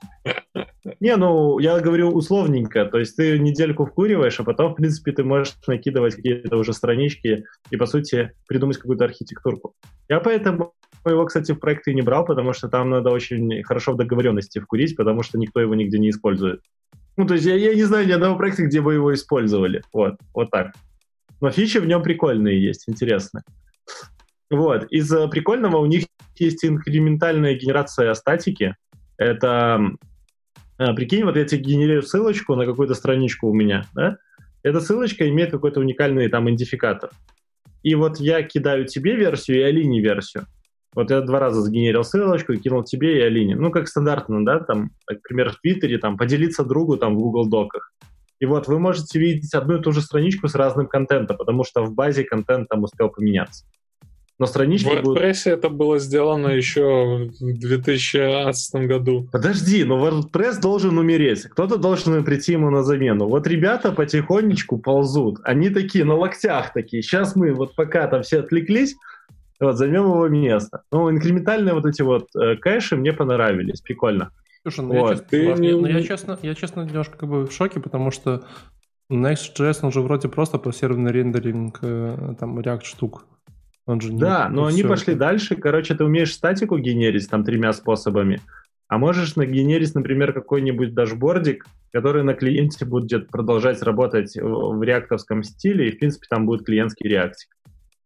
Не, 1.00 1.16
ну, 1.16 1.60
я 1.60 1.80
говорю 1.80 2.10
условненько. 2.12 2.86
То 2.86 3.00
есть 3.00 3.16
ты 3.16 3.40
недельку 3.40 3.86
вкуриваешь, 3.86 4.40
а 4.40 4.44
потом, 4.44 4.74
в 4.74 4.76
принципе, 4.76 5.12
ты 5.12 5.24
можешь 5.24 5.56
накидывать 5.68 6.16
какие-то 6.16 6.58
уже 6.58 6.74
странички 6.74 7.46
и, 7.72 7.78
по 7.78 7.86
сути, 7.86 8.32
придумать 8.48 8.78
какую-то 8.78 9.06
архитектурку. 9.06 9.76
Я 10.10 10.20
поэтому 10.20 10.74
его, 11.06 11.26
кстати, 11.26 11.52
в 11.52 11.60
проект 11.60 11.88
и 11.88 11.94
не 11.94 12.02
брал, 12.02 12.26
потому 12.26 12.54
что 12.54 12.70
там 12.70 12.90
надо 12.90 13.10
очень 13.10 13.64
хорошо 13.64 13.94
в 13.94 13.98
договоренности 13.98 14.60
вкурить, 14.60 14.96
потому 14.96 15.24
что 15.24 15.38
никто 15.38 15.60
его 15.60 15.76
нигде 15.76 16.00
не 16.00 16.10
использует. 16.10 16.62
Ну, 17.18 17.28
то 17.28 17.36
есть 17.36 17.46
я, 17.46 17.56
я 17.56 17.76
не 17.76 17.84
знаю 17.84 18.08
ни 18.08 18.12
одного 18.12 18.38
проекта, 18.38 18.64
где 18.64 18.82
бы 18.82 18.94
его 18.94 19.14
использовали. 19.14 19.84
Вот, 19.94 20.16
вот 20.34 20.50
так. 20.50 20.74
Но 21.42 21.52
фичи 21.52 21.78
в 21.78 21.86
нем 21.86 22.02
прикольные 22.02 22.62
есть, 22.62 22.88
интересные. 22.88 23.44
Вот. 24.50 24.86
Из 24.92 25.12
э, 25.12 25.28
прикольного 25.28 25.78
у 25.78 25.86
них 25.86 26.06
есть 26.38 26.64
инкрементальная 26.64 27.56
генерация 27.56 28.14
статики. 28.14 28.76
Это, 29.18 29.82
э, 30.78 30.94
прикинь, 30.94 31.24
вот 31.24 31.36
я 31.36 31.46
тебе 31.46 31.62
генерирую 31.62 32.04
ссылочку 32.04 32.56
на 32.56 32.66
какую-то 32.66 32.94
страничку 32.94 33.48
у 33.48 33.54
меня, 33.54 33.86
да? 33.94 34.18
Эта 34.64 34.80
ссылочка 34.80 35.28
имеет 35.28 35.52
какой-то 35.52 35.82
уникальный 35.82 36.30
там 36.30 36.48
идентификатор. 36.48 37.12
И 37.84 37.96
вот 37.96 38.20
я 38.20 38.42
кидаю 38.44 38.86
тебе 38.86 39.16
версию 39.16 39.60
и 39.60 39.64
Алине 39.64 40.00
версию. 40.02 40.46
Вот 40.96 41.10
я 41.10 41.22
два 41.22 41.40
раза 41.40 41.62
сгенерил 41.62 42.04
ссылочку 42.04 42.54
и 42.54 42.58
кинул 42.58 42.84
тебе 42.84 43.20
и 43.20 43.22
Алине. 43.22 43.56
Ну, 43.56 43.72
как 43.72 43.88
стандартно, 43.88 44.46
да, 44.46 44.60
там, 44.60 44.92
например, 45.10 45.52
в 45.52 45.60
Твиттере, 45.60 45.98
там, 45.98 46.18
поделиться 46.18 46.64
другу 46.64 46.98
там 46.98 47.16
в 47.16 47.20
Google 47.20 47.50
Доках. 47.50 47.92
И 48.40 48.46
вот 48.46 48.68
вы 48.68 48.80
можете 48.80 49.20
видеть 49.20 49.54
одну 49.54 49.78
и 49.78 49.82
ту 49.82 49.92
же 49.92 50.02
страничку 50.02 50.48
с 50.48 50.56
разным 50.56 50.88
контентом, 50.88 51.38
потому 51.38 51.64
что 51.64 51.84
в 51.84 51.94
базе 51.94 52.24
контент 52.24 52.68
там 52.68 52.84
успел 52.84 53.10
поменяться. 53.10 53.66
Но 54.40 54.48
В 54.48 54.50
странички 54.50 55.00
будут... 55.02 55.22
WordPress 55.22 55.50
это 55.50 55.70
было 55.70 56.00
сделано 56.00 56.48
еще 56.50 57.30
в 57.40 57.60
2011 57.60 58.88
году. 58.88 59.30
Подожди, 59.32 59.84
но 59.84 60.06
WordPress 60.06 60.60
должен 60.60 60.98
умереть. 60.98 61.44
Кто-то 61.44 61.78
должен 61.78 62.24
прийти 62.26 62.54
ему 62.54 62.70
на 62.72 62.84
замену. 62.84 63.28
Вот 63.28 63.48
ребята 63.48 63.92
потихонечку 63.92 64.80
ползут. 64.80 65.40
Они 65.44 65.70
такие 65.70 66.04
на 66.04 66.16
локтях 66.16 66.74
такие. 66.74 67.04
Сейчас 67.04 67.36
мы 67.36 67.54
вот 67.54 67.76
пока 67.76 68.08
там 68.08 68.24
все 68.24 68.40
отвлеклись, 68.40 68.96
вот, 69.60 69.78
займем 69.78 70.04
его 70.06 70.28
место. 70.28 70.84
Ну, 70.92 71.10
инкрементальные 71.12 71.74
вот 71.74 71.86
эти 71.86 72.02
вот 72.02 72.28
э, 72.36 72.56
кэши 72.58 72.96
мне 72.96 73.14
понравились. 73.14 73.82
Прикольно. 73.82 74.32
Слушай, 74.64 74.86
ну, 74.86 74.94
Вот, 75.00 75.10
я, 75.10 75.16
честно, 75.16 75.28
ты 75.30 75.54
не- 75.62 75.72
ну, 75.72 75.86
я, 75.88 76.02
честно, 76.04 76.40
я 76.42 76.56
честно 76.56 76.82
немножко 76.82 77.18
как 77.18 77.30
бы 77.30 77.46
в 77.48 77.52
шоке, 77.52 77.80
потому 77.80 78.12
что 78.12 78.44
Next.js, 79.12 79.80
он 79.84 79.92
же 79.92 80.02
вроде 80.02 80.30
просто 80.30 80.58
про 80.58 80.72
серверный 80.72 81.12
рендеринг 81.12 81.80
э, 81.82 82.36
там 82.40 82.58
React 82.60 82.84
штук. 82.86 83.26
Он 83.86 84.00
же 84.00 84.14
не- 84.14 84.20
Да, 84.20 84.48
но 84.50 84.66
они 84.66 84.82
пошли 84.84 85.14
это. 85.14 85.20
дальше. 85.20 85.56
Короче, 85.56 85.94
ты 85.96 86.06
умеешь 86.06 86.34
статику 86.34 86.78
генерить 86.78 87.30
там 87.30 87.44
тремя 87.44 87.74
способами, 87.74 88.40
а 88.88 88.98
можешь 88.98 89.36
нагенерить, 89.36 89.94
например, 89.96 90.32
какой-нибудь 90.34 90.94
дашбордик, 90.94 91.66
который 91.92 92.24
на 92.24 92.34
клиенте 92.34 92.86
будет 92.86 93.28
продолжать 93.28 93.84
работать 93.84 94.36
в 94.38 94.78
в 94.78 94.84
реактовском 94.84 95.44
стиле, 95.44 95.90
и, 95.90 95.92
в 95.92 96.00
принципе, 96.00 96.26
там 96.30 96.46
будет 96.46 96.66
клиентский 96.66 97.10
реактик. 97.10 97.50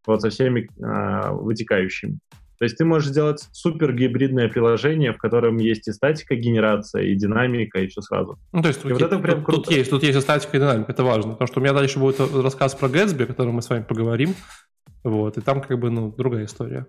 Вот 0.08 0.22
со 0.22 0.30
всеми 0.30 0.70
а, 0.84 1.32
вытекающими. 1.34 2.18
То 2.58 2.66
есть 2.66 2.76
ты 2.78 2.86
можешь 2.86 3.10
сделать 3.10 3.48
супер 3.52 3.94
гибридное 3.94 4.48
приложение, 4.50 5.14
в 5.14 5.18
котором 5.20 5.58
есть 5.58 5.88
и 5.88 5.92
статика 5.92 6.36
генерация, 6.36 7.04
и 7.04 7.14
динамика, 7.16 7.80
и 7.80 7.86
все 7.88 8.02
сразу. 8.02 8.40
Ну, 8.52 8.64
то 8.64 8.70
есть 8.70 8.82
тут, 8.82 8.90
И 8.90 8.94
вот 8.94 9.02
это 9.04 9.12
тут- 9.16 9.22
прям 9.22 9.36
тут 9.44 9.46
круто. 9.46 9.74
есть, 9.76 9.90
тут 9.92 10.02
есть 10.02 10.18
и 10.18 10.22
статика 10.22 10.58
и 10.58 10.60
динамика, 10.60 10.92
это 10.92 11.04
важно, 11.04 11.34
потому 11.34 11.48
что 11.48 11.60
у 11.60 11.64
меня 11.64 11.74
дальше 11.74 12.00
будет 12.00 12.20
рассказ 12.20 12.74
про 12.74 12.88
Gatsby, 12.88 13.24
о 13.26 13.28
котором 13.28 13.54
мы 13.54 13.62
с 13.62 13.70
вами 13.70 13.84
поговорим, 13.84 14.34
вот, 15.04 15.38
и 15.38 15.42
там 15.42 15.62
как 15.62 15.78
бы, 15.78 15.92
ну, 15.92 16.12
другая 16.18 16.46
история. 16.46 16.88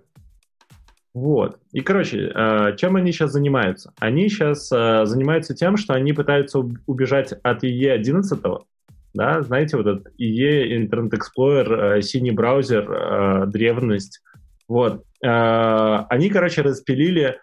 Вот. 1.15 1.59
И, 1.73 1.81
короче, 1.81 2.31
э, 2.35 2.77
чем 2.77 2.97
они 2.97 3.13
сейчас 3.13 3.33
занимаются? 3.33 3.93
Они 3.99 4.29
сейчас 4.29 4.71
э, 4.73 5.05
занимаются 5.05 5.55
тем, 5.55 5.77
что 5.77 5.95
они 5.95 6.13
пытаются 6.13 6.61
уб- 6.61 6.79
убежать 6.87 7.33
от 7.43 7.65
IE 7.65 7.89
11, 7.91 8.41
да, 9.14 9.42
знаете, 9.42 9.77
вот 9.77 9.87
этот 9.87 10.12
IE, 10.21 10.87
Internet 10.87 11.12
Explorer, 11.12 11.99
э, 11.99 12.03
синий 12.03 12.31
браузер, 12.31 12.90
э, 12.90 13.47
древность. 13.47 14.21
Вот. 14.68 15.05
Э, 15.25 16.05
Они, 16.09 16.31
короче, 16.31 16.62
распилили 16.62 17.38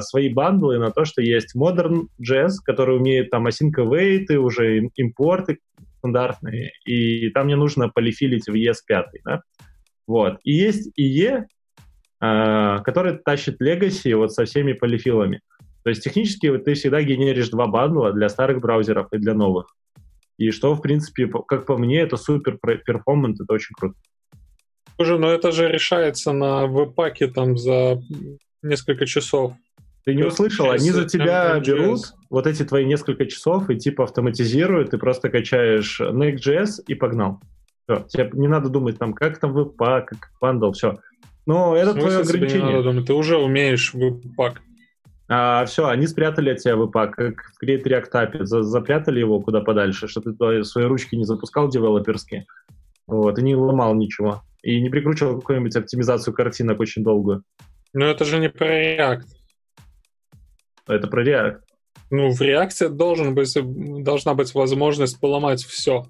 свои 0.00 0.28
бандлы 0.28 0.78
на 0.78 0.90
то, 0.90 1.06
что 1.06 1.22
есть 1.22 1.56
Modern.js, 1.56 2.50
который 2.62 2.96
умеет 2.96 3.30
там 3.30 3.46
async 3.46 3.72
await, 3.78 4.34
уже 4.34 4.78
им- 4.78 4.90
импорты 4.96 5.60
стандартные, 5.98 6.72
и 6.84 7.30
там 7.30 7.46
не 7.46 7.56
нужно 7.56 7.88
полифилить 7.88 8.48
в 8.48 8.54
ES5, 8.54 9.04
да? 9.24 9.40
Вот. 10.06 10.40
И 10.44 10.52
есть 10.52 10.90
IE, 10.98 11.44
который 12.18 13.18
тащит 13.24 13.62
Legacy 13.62 14.14
вот 14.14 14.32
со 14.32 14.44
всеми 14.44 14.74
полифилами. 14.74 15.40
То 15.84 15.90
есть 15.90 16.02
технически 16.02 16.48
вот 16.48 16.64
ты 16.64 16.74
всегда 16.74 17.00
генеришь 17.02 17.48
два 17.48 17.66
бандла 17.66 18.12
для 18.12 18.28
старых 18.28 18.60
браузеров 18.60 19.06
и 19.12 19.18
для 19.18 19.32
новых. 19.32 19.74
И 20.40 20.52
что, 20.52 20.74
в 20.74 20.80
принципе, 20.80 21.30
как 21.46 21.66
по 21.66 21.76
мне, 21.76 22.00
это 22.00 22.16
супер 22.16 22.56
перформанс, 22.56 23.38
это 23.42 23.52
очень 23.52 23.74
круто. 23.78 23.94
Слушай, 24.96 25.18
но 25.18 25.30
это 25.30 25.52
же 25.52 25.68
решается 25.68 26.32
на 26.32 26.66
webpack-е 26.66 27.26
там 27.26 27.58
за 27.58 28.02
несколько 28.62 29.04
часов. 29.04 29.52
Ты 30.06 30.14
не 30.14 30.22
То 30.22 30.28
услышал, 30.28 30.64
через 30.64 30.80
они 30.80 30.92
за 30.92 31.04
тебя 31.04 31.58
Next.js. 31.58 31.64
берут 31.66 32.00
вот 32.30 32.46
эти 32.46 32.64
твои 32.64 32.86
несколько 32.86 33.26
часов 33.26 33.68
и 33.68 33.76
типа 33.76 34.04
автоматизируют, 34.04 34.92
ты 34.92 34.98
просто 34.98 35.28
качаешь 35.28 36.00
Next.js 36.00 36.84
и 36.86 36.94
погнал. 36.94 37.38
Все, 37.86 38.06
тебе 38.08 38.30
не 38.32 38.48
надо 38.48 38.70
думать 38.70 38.98
там, 38.98 39.12
как 39.12 39.38
там 39.38 39.52
webpack, 39.52 40.08
как 40.08 40.30
бандл, 40.40 40.72
все. 40.72 41.00
Но 41.44 41.76
это 41.76 41.92
твое 41.92 42.20
ограничение. 42.20 43.02
Ты 43.02 43.12
уже 43.12 43.36
умеешь 43.36 43.92
webpack. 43.92 44.62
А 45.32 45.64
все, 45.64 45.86
они 45.86 46.08
спрятали 46.08 46.50
от 46.50 46.58
тебя 46.58 46.74
webpack, 46.74 47.14
как 47.14 47.52
в 47.54 47.62
Create 47.62 47.84
React 47.84 48.10
App, 48.12 48.44
за, 48.46 48.64
запрятали 48.64 49.20
его 49.20 49.40
куда 49.40 49.60
подальше, 49.60 50.08
чтобы 50.08 50.32
ты 50.32 50.64
свои 50.64 50.86
ручки 50.86 51.14
не 51.14 51.24
запускал 51.24 51.68
девелоперские, 51.68 52.46
вот, 53.06 53.38
и 53.38 53.42
не 53.42 53.54
ломал 53.54 53.94
ничего, 53.94 54.42
и 54.64 54.80
не 54.80 54.90
прикручивал 54.90 55.38
какую-нибудь 55.38 55.76
оптимизацию 55.76 56.34
картинок 56.34 56.80
очень 56.80 57.04
долгую. 57.04 57.44
Но 57.92 58.06
это 58.06 58.24
же 58.24 58.40
не 58.40 58.48
про 58.48 58.66
React. 58.66 59.22
Это 60.88 61.06
про 61.06 61.24
React. 61.24 61.60
Ну, 62.10 62.32
в 62.32 62.40
React 62.40 62.88
должен 62.88 63.32
быть, 63.36 63.56
должна 64.02 64.34
быть 64.34 64.52
возможность 64.52 65.20
поломать 65.20 65.62
все. 65.62 66.06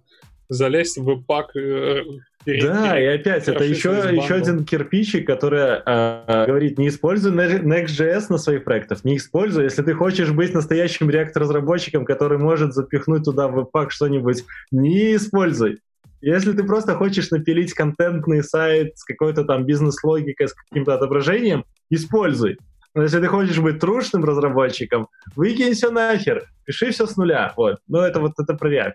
Залезть 0.51 0.99
в 0.99 1.05
веб-пак. 1.05 1.55
Э, 1.55 2.03
да, 2.45 3.01
и 3.01 3.05
опять, 3.05 3.47
это 3.47 3.63
еще, 3.63 3.91
еще 4.13 4.35
один 4.35 4.65
кирпичик, 4.65 5.25
который 5.25 5.81
э, 5.87 6.45
говорит, 6.47 6.77
не 6.77 6.89
используй 6.89 7.33
Next.js 7.33 8.25
на 8.31 8.37
своих 8.37 8.65
проектах, 8.65 9.05
не 9.05 9.17
используй. 9.17 9.65
Если 9.65 9.83
ты 9.83 9.95
хочешь 9.95 10.33
быть 10.33 10.53
настоящим 10.53 11.09
React-разработчиком, 11.09 12.05
который 12.05 12.39
может 12.39 12.75
запихнуть 12.75 13.25
туда 13.25 13.47
в 13.47 13.53
веб-пак 13.53 13.93
что-нибудь, 13.93 14.45
не 14.73 15.15
используй. 15.15 15.79
Если 16.21 16.53
ты 16.53 16.65
просто 16.65 16.97
хочешь 16.97 17.31
напилить 17.31 17.73
контентный 17.73 18.43
сайт 18.43 18.99
с 18.99 19.05
какой-то 19.05 19.45
там 19.45 19.65
бизнес-логикой, 19.65 20.49
с 20.49 20.53
каким-то 20.53 20.95
отображением, 20.95 21.65
используй. 21.91 22.59
Но 22.95 23.05
если 23.05 23.21
ты 23.21 23.29
хочешь 23.29 23.61
быть 23.61 23.79
трушным 23.79 24.25
разработчиком, 24.25 25.07
выкинь 25.37 25.75
все 25.75 25.91
нахер, 25.91 26.49
пиши 26.65 26.91
все 26.91 27.07
с 27.07 27.17
нуля. 27.17 27.53
Вот. 27.57 27.79
Ну, 27.87 28.01
это 28.01 28.19
вот 28.19 28.33
это 28.39 28.55
про 28.55 28.69
React. 28.69 28.95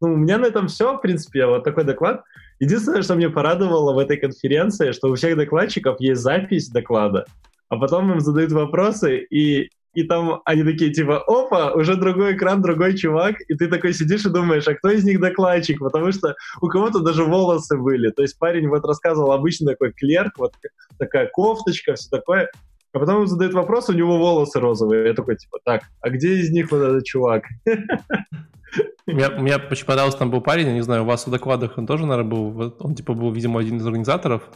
Ну, 0.00 0.12
у 0.12 0.16
меня 0.16 0.38
на 0.38 0.46
этом 0.46 0.68
все, 0.68 0.96
в 0.96 1.00
принципе, 1.00 1.46
вот 1.46 1.64
такой 1.64 1.84
доклад. 1.84 2.22
Единственное, 2.60 3.02
что 3.02 3.14
мне 3.14 3.30
порадовало 3.30 3.94
в 3.94 3.98
этой 3.98 4.16
конференции, 4.16 4.92
что 4.92 5.08
у 5.08 5.14
всех 5.14 5.36
докладчиков 5.36 6.00
есть 6.00 6.20
запись 6.20 6.68
доклада, 6.68 7.24
а 7.68 7.76
потом 7.76 8.12
им 8.12 8.20
задают 8.20 8.52
вопросы, 8.52 9.18
и 9.18 9.70
и 9.96 10.02
там 10.02 10.42
они 10.44 10.62
такие, 10.62 10.92
типа, 10.92 11.24
опа, 11.26 11.72
уже 11.72 11.96
другой 11.96 12.36
экран, 12.36 12.60
другой 12.60 12.98
чувак, 12.98 13.36
и 13.48 13.54
ты 13.54 13.66
такой 13.66 13.94
сидишь 13.94 14.26
и 14.26 14.30
думаешь, 14.30 14.68
а 14.68 14.74
кто 14.74 14.90
из 14.90 15.04
них 15.04 15.20
докладчик, 15.20 15.78
потому 15.78 16.12
что 16.12 16.34
у 16.60 16.68
кого-то 16.68 17.00
даже 17.00 17.24
волосы 17.24 17.78
были, 17.78 18.10
то 18.10 18.20
есть 18.20 18.38
парень 18.38 18.68
вот 18.68 18.84
рассказывал 18.84 19.32
обычный 19.32 19.72
такой 19.72 19.92
клерк, 19.92 20.34
вот 20.36 20.52
такая 20.98 21.30
кофточка, 21.32 21.94
все 21.94 22.10
такое, 22.10 22.50
а 22.92 22.98
потом 22.98 23.22
он 23.22 23.26
задает 23.26 23.54
вопрос, 23.54 23.88
у 23.88 23.94
него 23.94 24.18
волосы 24.18 24.60
розовые, 24.60 25.08
я 25.08 25.14
такой, 25.14 25.36
типа, 25.36 25.60
так, 25.64 25.80
а 26.02 26.10
где 26.10 26.34
из 26.34 26.50
них 26.50 26.70
вот 26.70 26.82
этот 26.82 27.04
чувак? 27.04 27.44
Мне, 29.06 29.28
мне 29.28 29.56
очень 29.56 29.86
понравился, 29.86 30.18
там 30.18 30.30
был 30.30 30.40
парень, 30.40 30.66
я 30.66 30.72
не 30.72 30.82
знаю, 30.82 31.02
у 31.02 31.06
вас 31.06 31.26
в 31.26 31.30
докладах 31.30 31.78
он 31.78 31.86
тоже, 31.86 32.06
наверное, 32.06 32.30
был, 32.30 32.74
он, 32.80 32.94
типа, 32.94 33.14
был, 33.14 33.30
видимо, 33.30 33.60
один 33.60 33.76
из 33.76 33.86
организаторов, 33.86 34.50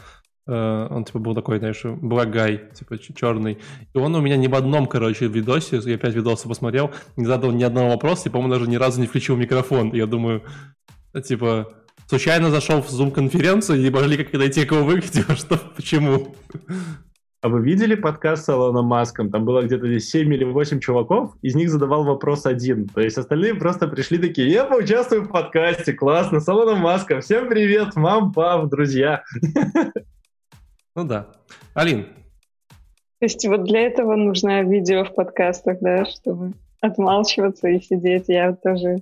Э, 0.50 0.88
он, 0.90 1.04
типа, 1.04 1.18
был 1.18 1.34
такой, 1.34 1.58
знаешь, 1.58 1.84
black 1.84 2.32
guy, 2.32 2.74
типа, 2.74 2.98
черный. 2.98 3.58
И 3.94 3.98
он 3.98 4.14
у 4.14 4.20
меня 4.20 4.36
ни 4.36 4.48
в 4.48 4.54
одном, 4.54 4.86
короче, 4.86 5.28
видосе, 5.28 5.80
я 5.84 5.94
опять 5.94 6.14
видосы 6.14 6.48
посмотрел, 6.48 6.90
не 7.16 7.24
задал 7.24 7.52
ни 7.52 7.62
одного 7.62 7.90
вопроса, 7.90 8.28
и, 8.28 8.32
по-моему, 8.32 8.52
даже 8.52 8.68
ни 8.68 8.76
разу 8.76 9.00
не 9.00 9.06
включил 9.06 9.36
микрофон. 9.36 9.92
Я 9.92 10.06
думаю, 10.06 10.42
типа, 11.24 11.72
случайно 12.08 12.50
зашел 12.50 12.82
в 12.82 12.88
Zoom-конференцию, 12.90 13.80
и 13.80 13.90
могли 13.90 14.16
как-то 14.16 14.38
найти, 14.38 14.64
кого 14.64 14.84
выглядел, 14.84 15.24
что, 15.36 15.56
почему? 15.76 16.34
А 17.42 17.48
вы 17.48 17.62
видели 17.62 17.94
подкаст 17.94 18.44
с 18.44 18.48
Илоном 18.50 18.84
Маском? 18.84 19.30
Там 19.30 19.46
было 19.46 19.62
где-то 19.62 19.86
здесь 19.86 20.10
7 20.10 20.30
или 20.34 20.44
8 20.44 20.78
чуваков, 20.78 21.34
из 21.40 21.54
них 21.54 21.70
задавал 21.70 22.04
вопрос 22.04 22.44
один. 22.44 22.86
То 22.86 23.00
есть 23.00 23.16
остальные 23.16 23.54
просто 23.54 23.88
пришли 23.88 24.18
такие, 24.18 24.50
я 24.50 24.66
поучаствую 24.66 25.22
в 25.22 25.28
подкасте, 25.28 25.94
классно, 25.94 26.40
с 26.40 26.48
Илоном 26.50 26.80
Маском, 26.80 27.22
всем 27.22 27.48
привет, 27.48 27.96
мам, 27.96 28.34
пап, 28.34 28.68
друзья. 28.68 29.22
Ну 30.94 31.04
да. 31.04 31.28
Алин. 31.72 32.08
То 33.20 33.24
есть 33.24 33.46
вот 33.46 33.64
для 33.64 33.86
этого 33.86 34.16
нужно 34.16 34.62
видео 34.62 35.04
в 35.04 35.14
подкастах, 35.14 35.78
да, 35.80 36.04
чтобы 36.04 36.52
отмалчиваться 36.82 37.68
и 37.68 37.80
сидеть. 37.80 38.24
Я 38.28 38.52
тоже. 38.54 38.98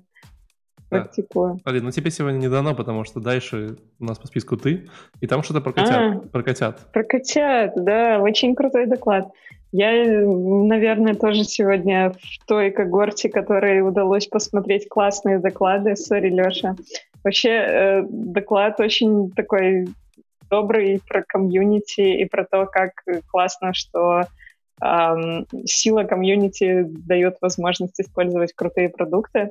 Практикую. 0.89 1.61
Алин, 1.65 1.85
ну 1.85 1.91
тебе 1.91 2.11
сегодня 2.11 2.39
не 2.39 2.49
дано, 2.49 2.75
потому 2.75 3.05
что 3.05 3.21
дальше 3.21 3.77
у 3.99 4.05
нас 4.05 4.19
по 4.19 4.27
списку 4.27 4.57
ты, 4.57 4.89
и 5.21 5.27
там 5.27 5.43
что-то 5.43 5.61
про 5.61 5.73
котят. 5.73 5.97
А, 5.97 6.19
про 6.29 6.43
котят. 6.43 6.93
Про 6.93 7.05
котят, 7.05 7.73
да, 7.77 8.21
очень 8.21 8.55
крутой 8.55 8.87
доклад. 8.87 9.31
Я, 9.71 9.91
наверное, 9.93 11.15
тоже 11.15 11.45
сегодня 11.45 12.11
в 12.13 12.47
той 12.47 12.71
когорте, 12.71 13.29
которой 13.29 13.87
удалось 13.87 14.27
посмотреть 14.27 14.89
классные 14.89 15.39
доклады. 15.39 15.95
Сори, 15.95 16.31
Леша. 16.31 16.75
Вообще, 17.23 17.51
э, 17.51 18.03
доклад 18.09 18.81
очень 18.81 19.31
такой 19.33 19.89
добрый 20.49 21.03
про 21.07 21.23
комьюнити 21.23 22.01
и 22.01 22.25
про 22.25 22.45
то, 22.45 22.65
как 22.65 22.93
классно, 23.31 23.75
что 23.75 24.23
эм, 24.81 25.47
сила 25.67 26.05
комьюнити 26.05 26.87
дает 26.89 27.37
возможность 27.43 28.01
использовать 28.01 28.55
крутые 28.55 28.89
продукты. 28.89 29.51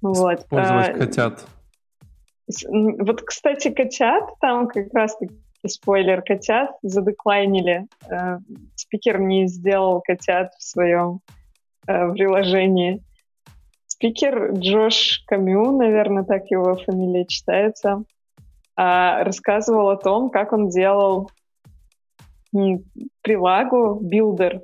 Вот. 0.00 0.40
Использовать 0.40 0.88
а, 0.88 0.92
котят. 0.94 1.46
Вот, 2.68 3.22
кстати, 3.22 3.70
котят, 3.70 4.30
там 4.40 4.68
как 4.68 4.92
раз-таки 4.94 5.34
спойлер, 5.66 6.22
котят 6.22 6.70
задеклайнили. 6.82 7.86
Э, 8.10 8.38
спикер 8.74 9.20
не 9.20 9.48
сделал 9.48 10.00
котят 10.00 10.52
в 10.54 10.62
своем 10.62 11.20
э, 11.86 12.12
приложении. 12.12 13.02
Спикер 13.86 14.52
Джош 14.52 15.24
Камю, 15.26 15.76
наверное, 15.76 16.22
так 16.22 16.46
его 16.50 16.76
фамилия 16.76 17.26
читается, 17.26 18.04
а, 18.76 19.24
рассказывал 19.24 19.90
о 19.90 19.96
том, 19.96 20.30
как 20.30 20.52
он 20.52 20.68
делал 20.68 21.30
прилагу, 23.22 23.98
билдер, 24.00 24.62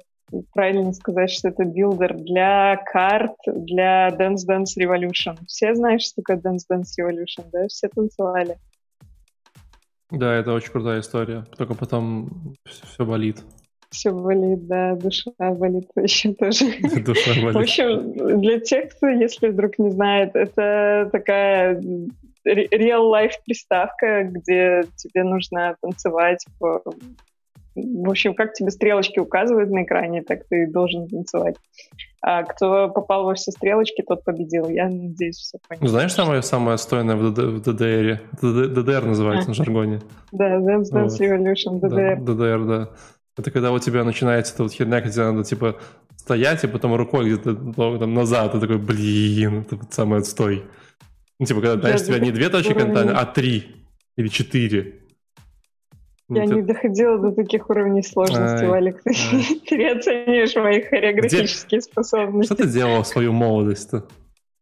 правильно 0.53 0.93
сказать, 0.93 1.30
что 1.30 1.49
это 1.49 1.64
билдер 1.64 2.14
для 2.14 2.76
карт, 2.93 3.37
для 3.47 4.09
Dance 4.09 4.47
Dance 4.49 4.76
Revolution. 4.78 5.39
Все 5.47 5.74
знают, 5.74 6.03
что 6.03 6.22
такое 6.22 6.37
Dance 6.37 6.64
Dance 6.70 6.91
Revolution, 7.01 7.45
да? 7.53 7.66
Все 7.68 7.89
танцевали. 7.89 8.57
Да, 10.11 10.35
это 10.35 10.53
очень 10.53 10.70
крутая 10.70 11.01
история. 11.01 11.45
Только 11.57 11.74
потом 11.74 12.55
все 12.64 13.05
болит. 13.05 13.43
Все 13.91 14.11
болит, 14.11 14.66
да, 14.66 14.97
душа 14.97 15.30
болит 15.39 15.89
еще 15.97 16.35
тоже. 16.35 16.64
Душа 17.05 17.30
болит. 17.41 17.55
В 17.55 17.59
общем, 17.59 18.41
для 18.41 18.59
тех, 18.59 18.95
кто, 18.95 19.09
если 19.09 19.49
вдруг 19.49 19.78
не 19.78 19.91
знает, 19.91 20.35
это 20.35 21.09
такая 21.12 21.80
real-life 22.47 23.35
приставка, 23.47 24.24
где 24.24 24.85
тебе 24.97 25.22
нужно 25.24 25.76
танцевать 25.80 26.45
по... 26.59 26.82
В 27.74 28.08
общем, 28.08 28.34
как 28.34 28.52
тебе 28.52 28.70
стрелочки 28.70 29.18
указывают 29.18 29.70
на 29.70 29.82
экране, 29.82 30.22
так 30.22 30.46
ты 30.48 30.66
должен 30.66 31.08
танцевать. 31.08 31.56
А 32.22 32.44
кто 32.44 32.88
попал 32.88 33.24
во 33.24 33.34
все 33.34 33.50
стрелочки, 33.50 34.02
тот 34.02 34.24
победил. 34.24 34.68
Я 34.68 34.88
надеюсь, 34.88 35.36
все 35.36 35.58
понял. 35.68 35.86
Знаешь, 35.88 36.12
самое, 36.12 36.42
самое 36.42 36.78
стойное 36.78 37.16
в, 37.16 37.32
в 37.32 37.60
DDR? 37.60 38.20
DDR 38.40 39.04
называется 39.04 39.46
а. 39.46 39.48
на 39.48 39.54
жаргоне. 39.54 40.00
Да, 40.32 40.56
Dance 40.56 40.90
Dance 40.92 41.08
вот. 41.08 41.20
Revolution. 41.20 41.80
Да, 41.80 42.14
DDR, 42.14 42.66
да. 42.66 42.90
Это 43.36 43.50
когда 43.50 43.72
у 43.72 43.78
тебя 43.78 44.04
начинается 44.04 44.54
эта 44.54 44.62
вот 44.62 44.72
херня, 44.72 45.00
где 45.00 45.20
надо, 45.20 45.42
типа, 45.42 45.76
стоять, 46.16 46.62
и 46.64 46.68
потом 46.68 46.94
рукой 46.94 47.26
где-то 47.26 47.50
ну, 47.50 47.98
там, 47.98 48.14
назад, 48.14 48.52
ты 48.52 48.60
такой, 48.60 48.78
блин, 48.78 49.66
это 49.70 49.78
самый 49.90 50.20
отстой. 50.20 50.64
Ну, 51.38 51.46
типа, 51.46 51.60
когда, 51.60 51.80
знаешь, 51.80 52.02
у 52.02 52.04
тебя 52.04 52.20
не 52.20 52.30
две 52.30 52.48
точки 52.48 52.72
контакта, 52.72 53.18
а 53.18 53.26
три 53.26 53.84
или 54.16 54.28
четыре. 54.28 55.00
Я 56.30 56.44
ну, 56.44 56.56
не 56.56 56.62
доходила 56.62 57.18
до 57.18 57.32
таких 57.32 57.68
уровней 57.68 58.02
сложности, 58.02 58.64
Валик. 58.64 59.02
Ты, 59.02 59.12
ты 59.68 59.88
оцениваешь 59.88 60.54
мои 60.56 60.80
хореографические 60.80 61.80
Где... 61.80 61.90
способности. 61.90 62.52
Что 62.52 62.62
ты 62.62 62.68
делала 62.70 63.02
в 63.02 63.06
свою 63.06 63.32
молодость-то? 63.32 64.06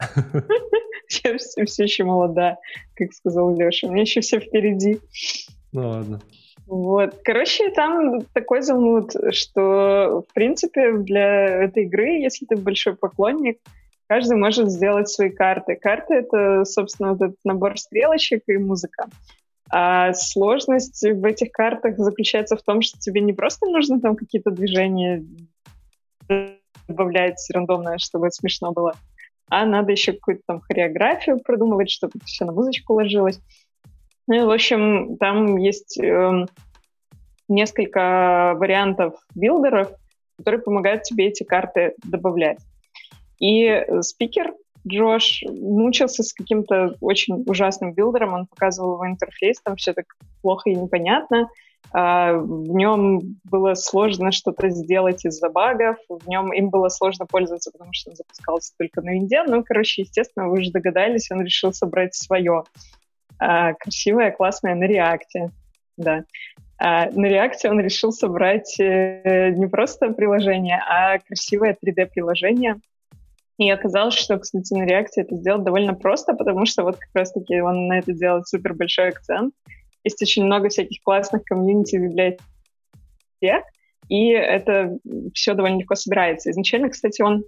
Я 1.24 1.38
все, 1.38 1.64
все 1.66 1.82
еще 1.84 2.04
молода, 2.04 2.58
как 2.96 3.12
сказал 3.12 3.54
Леша. 3.54 3.86
У 3.86 3.92
меня 3.92 4.02
еще 4.02 4.22
все 4.22 4.40
впереди. 4.40 4.98
Ну 5.72 5.88
ладно. 5.88 6.20
Вот. 6.66 7.20
Короче, 7.22 7.70
там 7.70 8.22
такой 8.32 8.62
замут, 8.62 9.12
что, 9.32 10.24
в 10.28 10.34
принципе, 10.34 10.92
для 10.92 11.64
этой 11.64 11.84
игры, 11.84 12.18
если 12.18 12.46
ты 12.46 12.56
большой 12.56 12.96
поклонник, 12.96 13.58
каждый 14.08 14.36
может 14.36 14.70
сделать 14.70 15.08
свои 15.08 15.30
карты. 15.30 15.76
Карты— 15.76 16.14
это, 16.16 16.64
собственно, 16.64 17.12
вот 17.12 17.22
этот 17.22 17.38
набор 17.44 17.78
стрелочек 17.78 18.42
и 18.46 18.56
музыка. 18.56 19.06
А 19.75 20.12
сложность 20.12 21.03
в 21.03 21.25
этих 21.25 21.51
картах 21.51 21.97
заключается 21.97 22.57
в 22.57 22.62
том, 22.62 22.83
что 22.83 22.99
тебе 22.99 23.23
не 23.23 23.33
просто 23.33 23.64
нужно 23.66 24.01
там 24.01 24.16
какие-то 24.16 24.51
движения 24.51 25.25
добавлять 26.87 27.43
рандомное, 27.55 27.97
чтобы 27.97 28.31
смешно 28.31 28.73
было, 28.73 28.93
а 29.49 29.64
надо 29.64 29.93
еще 29.93 30.12
какую-то 30.12 30.43
там 30.47 30.61
хореографию 30.61 31.41
продумывать, 31.41 31.91
чтобы 31.91 32.12
все 32.27 32.45
на 32.45 32.53
музычку 32.53 32.93
ложилось. 32.93 33.41
Ну 34.27 34.35
и, 34.35 34.45
в 34.45 34.51
общем, 34.51 35.16
там 35.16 35.57
есть 35.57 35.99
э, 35.99 36.47
несколько 37.49 38.55
вариантов 38.57 39.14
билдеров, 39.35 39.91
которые 40.37 40.61
помогают 40.61 41.05
тебе 41.05 41.29
эти 41.29 41.45
карты 41.45 41.95
добавлять. 42.05 42.59
И 43.39 43.64
э, 43.64 44.03
спикер 44.03 44.53
Джош 44.87 45.43
мучился 45.49 46.22
с 46.22 46.33
каким-то 46.33 46.97
очень 47.01 47.45
ужасным 47.47 47.93
билдером, 47.93 48.35
он 48.35 48.47
показывал 48.47 48.95
его 48.95 49.07
интерфейс, 49.07 49.61
там 49.62 49.76
все 49.76 49.93
так 49.93 50.07
плохо 50.43 50.70
и 50.70 50.74
непонятно, 50.74 51.49
А, 51.95 52.33
в 52.33 52.74
нем 52.74 53.37
было 53.45 53.74
сложно 53.74 54.33
что-то 54.33 54.70
сделать 54.70 55.24
из-за 55.24 55.51
багов, 55.51 55.97
в 56.09 56.26
нем 56.28 56.53
им 56.53 56.70
было 56.70 56.89
сложно 56.89 57.26
пользоваться, 57.26 57.70
потому 57.70 57.91
что 57.93 58.11
он 58.11 58.16
запускался 58.16 58.72
только 58.78 59.03
на 59.03 59.11
винде. 59.11 59.43
Ну, 59.43 59.62
короче, 59.62 60.03
естественно, 60.03 60.49
вы 60.49 60.61
уже 60.61 60.70
догадались, 60.70 61.30
он 61.30 61.43
решил 61.43 61.72
собрать 61.72 62.14
свое 62.14 62.64
а, 63.39 63.74
красивое, 63.74 64.30
классное 64.30 64.74
на 64.74 64.85
реакте. 64.85 65.51
Да. 65.97 66.24
А 66.78 67.11
на 67.11 67.26
реакте 67.26 67.70
он 67.70 67.80
решил 67.80 68.11
собрать 68.11 68.80
э, 68.80 69.51
не 69.51 69.66
просто 69.66 70.12
приложение, 70.12 70.83
а 70.89 71.18
красивое 71.18 71.76
3D-приложение. 71.80 72.80
И 73.62 73.70
оказалось, 73.70 74.14
что, 74.14 74.38
кстати, 74.38 74.74
на 74.74 74.84
реакте 74.84 75.20
это 75.20 75.36
сделать 75.36 75.62
довольно 75.62 75.94
просто, 75.94 76.34
потому 76.34 76.66
что 76.66 76.82
вот 76.82 76.96
как 76.96 77.10
раз-таки 77.14 77.60
он 77.60 77.86
на 77.86 78.00
это 78.00 78.12
делает 78.12 78.48
супер 78.48 78.74
большой 78.74 79.10
акцент. 79.10 79.54
Есть 80.02 80.20
очень 80.20 80.44
много 80.44 80.68
всяких 80.68 81.00
классных 81.04 81.44
комьюнити 81.44 81.94
библиотек, 81.94 82.40
и 84.08 84.30
это 84.30 84.98
все 85.32 85.54
довольно 85.54 85.78
легко 85.78 85.94
собирается. 85.94 86.50
Изначально, 86.50 86.88
кстати, 86.88 87.22
он 87.22 87.44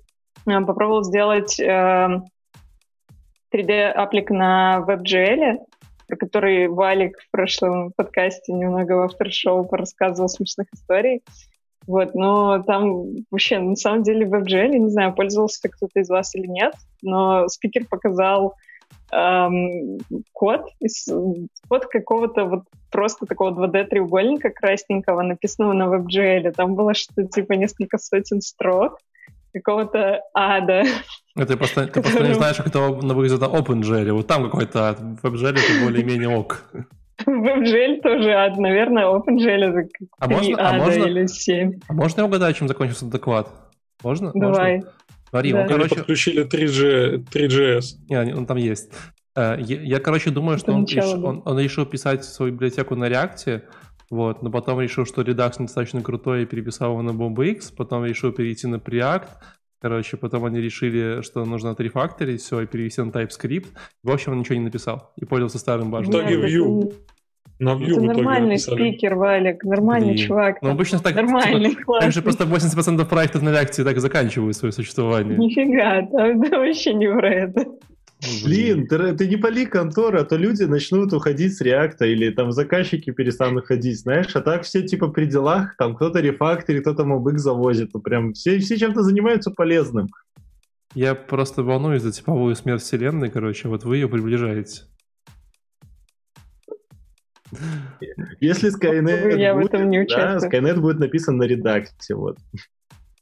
э, 0.47 0.61
попробовал 0.61 1.03
сделать 1.03 1.59
э, 1.59 2.21
3D-аплик 3.53 4.31
на 4.31 4.85
WebGL, 4.87 5.59
про 6.07 6.17
который 6.17 6.69
Валик 6.69 7.19
в 7.19 7.31
прошлом 7.33 7.91
подкасте 7.91 8.53
немного 8.53 8.93
в 8.93 9.01
автор-шоу 9.01 9.65
порассказывал 9.65 10.29
смешных 10.29 10.69
историй. 10.73 11.23
Вот, 11.87 12.15
но 12.15 12.63
там 12.63 13.09
вообще, 13.31 13.59
на 13.59 13.77
самом 13.77 14.03
деле, 14.03 14.27
WebGL, 14.27 14.79
не 14.79 14.91
знаю, 14.91 15.15
пользовался 15.15 15.69
кто-то 15.69 16.01
из 16.01 16.09
вас 16.09 16.35
или 16.35 16.47
нет, 16.47 16.75
но 17.03 17.47
спикер 17.49 17.87
показал 17.87 18.55
эм, 19.13 19.99
код, 20.33 20.63
из, 20.81 21.07
код 21.69 21.87
какого-то 21.87 22.45
вот 22.45 22.63
просто 22.91 23.27
такого 23.27 23.67
2D-треугольника 23.67 24.51
красненького, 24.51 25.23
написанного 25.23 25.73
на 25.73 25.95
WebGL. 25.95 26.53
Там 26.53 26.75
было 26.75 26.95
что-то 26.95 27.25
типа 27.27 27.53
несколько 27.53 27.99
сотен 27.99 28.41
строк 28.41 28.99
какого-то 29.53 30.21
ада. 30.35 30.85
Это 31.37 31.47
ты 31.47 31.57
просто, 31.57 31.87
ты 31.87 32.01
просто 32.01 32.27
не 32.27 32.35
знаешь, 32.35 32.57
как 32.57 32.69
это 32.69 32.81
выглядит 32.81 33.41
на 33.41 33.47
OpenGL. 33.47 34.13
Вот 34.13 34.27
там 34.27 34.45
какой-то. 34.45 34.97
В 35.23 35.27
WebGL 35.27 35.59
это 35.59 35.85
более-менее 35.85 36.29
ок. 36.29 36.65
WebGL 37.27 38.01
тоже 38.03 38.31
ад. 38.33 38.57
Наверное, 38.57 39.05
OpenGL 39.07 39.65
это 39.65 39.89
а 40.19 40.29
можно, 40.29 40.57
а 40.59 40.69
ада 40.69 40.79
можно, 40.85 41.05
или 41.05 41.27
7. 41.27 41.81
А 41.89 41.93
можно 41.93 42.21
я 42.21 42.27
угадаю, 42.27 42.55
чем 42.55 42.69
закончился 42.69 43.07
доклад? 43.07 43.49
Можно? 44.03 44.33
Давай. 44.35 44.77
Можно? 44.77 44.91
Смотри, 45.31 45.53
Да. 45.53 45.61
он, 45.63 45.69
короче... 45.69 45.95
подключили 45.97 46.47
3G, 46.47 47.25
3GS. 47.33 47.85
Не, 48.09 48.35
он 48.35 48.47
там 48.47 48.57
есть. 48.57 48.93
Э, 49.37 49.57
Я, 49.59 49.81
я, 49.81 50.01
короче, 50.01 50.31
думаю, 50.31 50.59
что 50.59 50.73
он, 50.73 50.85
реш- 50.85 51.23
он, 51.23 51.43
он 51.45 51.59
решил 51.59 51.87
писать 51.87 52.25
свою 52.25 52.53
библиотеку 52.53 52.95
на 52.95 53.09
реакте, 53.09 53.65
вот, 54.11 54.43
но 54.43 54.51
потом 54.51 54.81
решил, 54.81 55.07
что 55.07 55.23
редакс 55.23 55.59
недостаточно 55.59 56.03
крутой 56.03 56.43
и 56.43 56.47
переписал 56.47 56.93
его 56.93 57.03
на 57.03 57.11
BombX, 57.11 57.75
потом 57.77 58.05
решил 58.05 58.33
перейти 58.33 58.67
на 58.69 58.77
Preact, 58.77 59.29
короче, 59.85 60.17
потом 60.17 60.47
они 60.47 60.61
решили, 60.63 61.21
что 61.21 61.45
нужно 61.45 61.71
отрефакторить 61.73 62.41
все 62.41 62.63
и 62.63 62.67
перевести 62.67 63.03
на 63.03 63.11
TypeScript. 63.11 63.67
В 64.03 64.11
общем, 64.11 64.33
он 64.33 64.39
ничего 64.39 64.55
не 64.55 64.63
написал 64.65 65.13
и 65.21 65.27
пользовался 65.27 65.59
старым 65.59 65.89
В 65.89 65.91
бажным. 65.91 66.11
итоге 66.23 66.37
Нет, 66.37 66.51
Vue. 66.51 66.87
это- 66.87 66.97
На 67.59 67.69
Vue 67.75 67.85
Это 67.93 68.01
в 68.01 68.03
нормальный 68.05 68.49
написали. 68.53 68.77
спикер, 68.91 69.15
Валик, 69.17 69.63
нормальный 69.63 70.15
Блин. 70.15 70.27
чувак. 70.27 70.57
Ну, 70.63 70.71
обычно 70.71 71.01
так, 71.01 71.15
Нормальный, 71.15 71.75
типа, 71.75 71.99
так 72.01 72.13
же 72.13 72.23
просто 72.23 72.45
80% 72.47 73.05
проектов 73.05 73.43
на 73.43 73.51
реакте 73.51 73.85
так 73.85 73.95
и 73.97 74.01
заканчивают 74.01 74.57
свое 74.57 74.73
существование. 74.73 75.37
Нифига, 75.37 76.01
там 76.11 76.43
это 76.43 76.57
вообще 76.59 76.95
не 76.95 77.07
про 77.13 77.29
это. 77.29 77.67
Блин, 78.45 78.87
ты, 78.87 79.15
ты 79.15 79.29
не 79.29 79.37
пали 79.37 79.65
конторы, 79.67 80.21
а 80.21 80.25
то 80.25 80.37
люди 80.37 80.65
начнут 80.65 81.13
уходить 81.13 81.57
с 81.57 81.61
реакта 81.61 82.07
или 82.07 82.31
там 82.31 82.53
заказчики 82.53 83.11
перестанут 83.11 83.67
ходить, 83.67 84.01
знаешь, 84.01 84.35
а 84.35 84.41
так 84.41 84.63
все 84.63 84.83
типа 84.83 85.09
при 85.09 85.27
делах, 85.27 85.77
там 85.77 85.95
кто-то 85.95 86.21
рефакторит, 86.21 86.83
кто-то 86.83 87.03
MobX 87.05 87.39
завозит, 87.39 87.91
ну 87.95 88.01
прям 88.01 88.33
все, 88.33 88.59
все 88.59 88.77
чем-то 88.77 89.03
занимаются 89.03 89.51
полезным. 89.51 90.09
Я 90.95 91.15
просто 91.15 91.63
волнуюсь 91.63 92.03
за 92.03 92.13
типовую 92.13 92.55
смерть 92.55 92.83
вселенной, 92.83 93.31
короче, 93.31 93.69
вот 93.69 93.85
вы 93.85 93.97
ее 93.97 94.09
приближаете. 94.09 94.83
Если 98.41 98.71
Skynet 98.77 99.39
Я 99.39 99.55
в 99.55 99.59
будет, 99.59 99.75
этом 99.75 99.91
не 99.91 99.99
да, 99.99 100.05
участвую. 100.05 100.53
Skynet 100.53 100.81
будет 100.81 100.99
написан 100.99 101.37
на 101.37 101.45
редакте, 101.45 102.15
вот. 102.15 102.39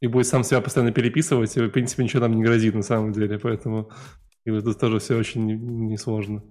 И 0.00 0.06
будет 0.06 0.26
сам 0.26 0.42
себя 0.42 0.60
постоянно 0.60 0.92
переписывать, 0.92 1.56
и, 1.56 1.60
в 1.60 1.68
принципе, 1.70 2.02
ничего 2.02 2.20
нам 2.20 2.34
не 2.34 2.42
грозит 2.42 2.74
на 2.74 2.82
самом 2.82 3.12
деле, 3.12 3.38
поэтому 3.38 3.90
и 4.44 4.50
вот 4.50 4.64
тут 4.64 4.78
тоже 4.78 4.98
все 4.98 5.16
очень 5.16 5.46
не- 5.46 5.54
несложно. 5.54 6.42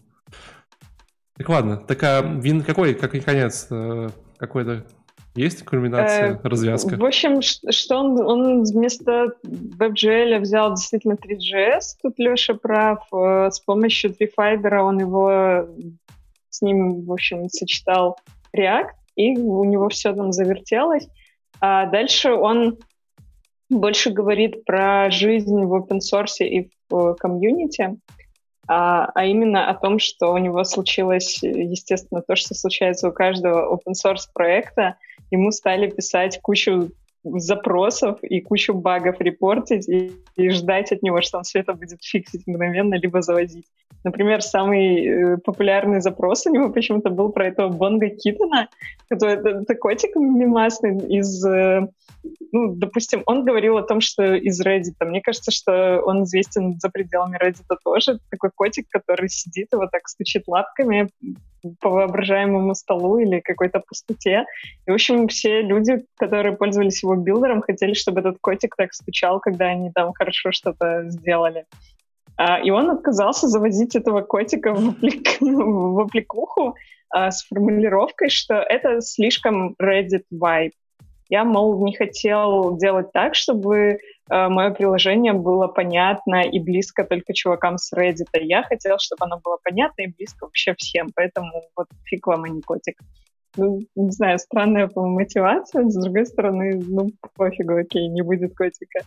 Так 1.38 1.50
ладно, 1.50 1.78
так 1.78 2.04
а 2.04 2.22
вин 2.22 2.62
какой, 2.62 2.94
как 2.94 3.12
конец, 3.24 3.68
э, 3.72 4.10
какой-то 4.38 4.86
есть 5.36 5.64
кульминация, 5.64 6.34
Э, 6.34 6.40
развязка? 6.48 6.96
В 6.98 7.06
общем, 7.06 7.42
что 7.42 7.98
он, 7.98 8.20
он 8.20 8.64
вместо 8.64 9.34
WebGL 9.44 10.40
взял 10.40 10.72
действительно 10.72 11.14
3GS, 11.14 11.98
тут 12.02 12.20
Леша 12.20 12.54
прав, 12.54 13.08
э, 13.14 13.50
с 13.50 13.60
помощью 13.62 14.12
TreeFiber 14.12 14.78
он 14.80 15.00
его 15.00 15.68
с 16.50 16.62
ним, 16.62 17.06
в 17.06 17.14
общем, 17.14 17.48
сочетал 17.50 18.18
React, 18.56 18.90
и 19.16 19.38
у 19.38 19.64
него 19.64 19.88
все 19.90 20.14
там 20.14 20.34
завертелось. 20.34 21.08
А 21.62 21.86
дальше 21.86 22.34
он 22.34 22.78
больше 23.70 24.12
говорит 24.12 24.66
про 24.66 25.10
жизнь 25.10 25.64
в 25.64 25.74
open 25.74 26.00
source 26.00 26.46
и 26.46 26.70
комьюнити, 27.20 27.98
а, 28.68 29.12
а 29.16 29.26
именно 29.26 29.70
о 29.70 29.74
том, 29.74 30.00
что 30.00 30.32
у 30.32 30.38
него 30.38 30.64
случилось, 30.64 31.42
естественно, 31.44 32.22
то, 32.22 32.36
что 32.36 32.54
случается 32.54 33.10
у 33.10 33.12
каждого 33.12 33.76
open 33.76 33.94
source 33.94 34.28
проекта, 34.34 34.96
ему 35.30 35.52
стали 35.52 35.90
писать 35.90 36.40
кучу 36.42 36.92
запросов 37.24 38.20
и 38.24 38.42
кучу 38.42 38.74
багов 38.74 39.20
репортить 39.20 39.88
и, 39.88 40.12
и 40.36 40.50
ждать 40.50 40.92
от 40.92 41.04
него, 41.04 41.22
что 41.22 41.38
он 41.38 41.44
все 41.44 41.60
это 41.60 41.74
будет 41.74 42.04
фиксить 42.04 42.48
мгновенно, 42.48 42.96
либо 42.96 43.22
завозить. 43.22 43.66
Например, 44.04 44.42
самый 44.42 45.06
э, 45.06 45.38
популярный 45.38 46.02
запрос 46.02 46.46
у 46.48 46.50
него 46.52 46.72
почему-то 46.72 47.10
был 47.10 47.32
про 47.32 47.48
этого 47.48 47.70
Бонга 47.70 48.10
Китона, 48.10 48.68
который 49.10 49.36
это, 49.36 49.50
это 49.50 49.76
котик 49.76 50.16
мимасный 50.16 50.98
из... 51.20 51.46
э, 51.46 51.88
ну, 52.52 52.76
допустим, 52.76 53.22
он 53.26 53.46
говорил 53.46 53.78
о 53.78 53.84
том, 53.84 54.02
что 54.02 54.34
из 54.34 54.60
Reddit. 54.66 54.96
Мне 55.02 55.22
кажется, 55.22 55.52
что 55.52 56.02
он 56.04 56.24
известен 56.24 56.80
за 56.80 56.90
пределами 56.90 57.38
Reddit 57.38 57.66
тоже. 57.84 58.20
Такой 58.30 58.50
котик, 58.54 58.88
который 58.90 59.30
сидит 59.30 59.68
вот 59.72 59.92
так 59.92 60.08
стучит 60.08 60.48
лапками 60.48 61.10
по 61.80 61.90
воображаемому 61.90 62.76
столу 62.76 63.20
или 63.20 63.40
какой-то 63.40 63.80
пустоте. 63.80 64.46
И, 64.86 64.92
в 64.92 64.94
общем, 64.94 65.28
все 65.28 65.62
люди, 65.62 66.06
которые 66.18 66.56
пользовались 66.56 67.04
его 67.04 67.16
билдером, 67.16 67.62
хотели, 67.62 67.94
чтобы 67.94 68.22
этот 68.22 68.38
котик 68.42 68.76
так 68.76 68.94
стучал, 68.94 69.40
когда 69.40 69.66
они 69.68 69.92
там 69.92 70.14
хорошо 70.14 70.52
что-то 70.52 71.10
сделали. 71.10 71.66
А, 72.38 72.60
и 72.60 72.72
он 72.72 72.90
отказался 72.90 73.48
завозить 73.48 73.96
этого 73.96 74.22
котика 74.22 74.74
в, 74.74 74.90
апплик- 74.90 75.38
в 75.40 76.00
аппликуху 76.00 76.76
а, 77.10 77.32
с 77.32 77.44
формулировкой, 77.46 78.30
что 78.30 78.56
это 78.56 79.02
слишком 79.02 79.76
Reddit 79.82 80.24
vibe. 80.34 80.72
Я, 81.30 81.46
мол, 81.46 81.86
не 81.86 81.96
хотел 81.96 82.78
делать 82.78 83.12
так, 83.14 83.36
чтобы 83.36 84.00
мое 84.32 84.72
приложение 84.72 85.34
было 85.34 85.68
понятно 85.68 86.42
и 86.42 86.60
близко 86.60 87.04
только 87.04 87.34
чувакам 87.34 87.78
с 87.78 87.94
Reddit. 87.94 88.30
Я 88.34 88.64
хотел, 88.64 88.98
чтобы 88.98 89.26
оно 89.26 89.42
было 89.44 89.58
понятно 89.62 90.04
и 90.04 90.08
близко 90.08 90.46
вообще 90.46 90.74
всем. 90.78 91.10
Поэтому 91.14 91.52
вот 91.76 91.88
фиг 92.06 92.28
вам, 92.28 92.46
а 92.46 92.50
не 92.50 92.62
котик. 92.62 92.98
Ну, 93.58 93.82
не 93.96 94.12
знаю, 94.12 94.40
странная, 94.40 94.88
по-моему, 94.88 95.20
мотивация. 95.20 95.90
С 95.90 96.02
другой 96.02 96.26
стороны, 96.26 96.82
ну, 96.82 97.10
пофигу, 97.36 97.76
окей, 97.76 98.08
не 98.08 98.22
будет 98.22 98.56
котика. 98.56 99.02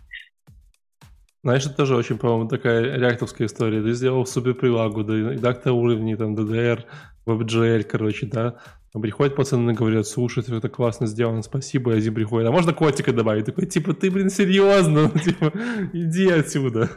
Знаешь, 1.42 1.64
это 1.66 1.76
тоже 1.76 1.96
очень, 1.96 2.18
по-моему, 2.18 2.48
такая 2.48 2.96
реактовская 2.96 3.46
история. 3.46 3.82
Ты 3.82 3.92
сделал 3.94 4.26
супер 4.26 4.54
прилагу, 4.54 5.04
да, 5.04 5.14
редактор 5.14 5.72
уровней, 5.72 6.16
там, 6.16 6.34
DDR, 6.34 6.84
WebGL, 7.26 7.84
короче, 7.84 8.26
да. 8.26 8.56
А 8.94 9.00
приходят 9.00 9.34
пацаны 9.34 9.72
и 9.72 9.74
говорят, 9.74 10.06
слушай, 10.06 10.44
это 10.46 10.68
классно 10.68 11.08
сделано, 11.08 11.42
спасибо, 11.42 11.92
и 11.92 11.98
один 11.98 12.14
приходит, 12.14 12.48
а 12.48 12.52
можно 12.52 12.72
котика 12.72 13.12
добавить? 13.12 13.44
Такой, 13.44 13.66
типа, 13.66 13.92
ты, 13.92 14.08
блин, 14.08 14.30
серьезно? 14.30 15.10
Типа, 15.24 15.52
иди 15.92 16.30
отсюда. 16.30 16.88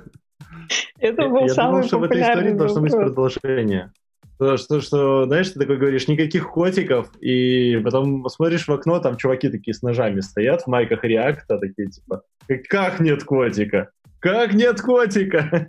Это 0.99 1.23
Я- 1.23 1.29
был 1.29 1.41
я 1.41 1.47
самый 1.49 1.71
думал, 1.77 1.87
что 1.87 1.97
в 1.99 2.03
этой 2.03 2.21
истории 2.21 2.53
должно 2.53 2.81
быть 2.81 2.91
продолжение. 2.91 3.91
Что, 4.35 4.57
что, 4.57 4.81
что, 4.81 5.25
знаешь, 5.25 5.49
ты 5.49 5.59
такой 5.59 5.77
говоришь, 5.77 6.07
никаких 6.07 6.51
котиков, 6.51 7.09
и 7.19 7.81
потом 7.83 8.29
смотришь 8.29 8.67
в 8.67 8.71
окно, 8.71 8.99
там 8.99 9.17
чуваки 9.17 9.49
такие 9.49 9.73
с 9.73 9.81
ножами 9.81 10.19
стоят 10.19 10.61
в 10.61 10.67
майках 10.67 11.03
реакта, 11.03 11.57
такие 11.57 11.89
типа, 11.89 12.21
«Как- 12.47 12.63
как 12.69 12.99
нет 12.99 13.23
котика? 13.23 13.89
Как 14.19 14.53
нет 14.53 14.79
котика? 14.81 15.67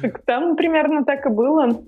Так 0.00 0.24
там 0.24 0.56
примерно 0.56 1.04
так 1.04 1.26
и 1.26 1.28
было, 1.28 1.84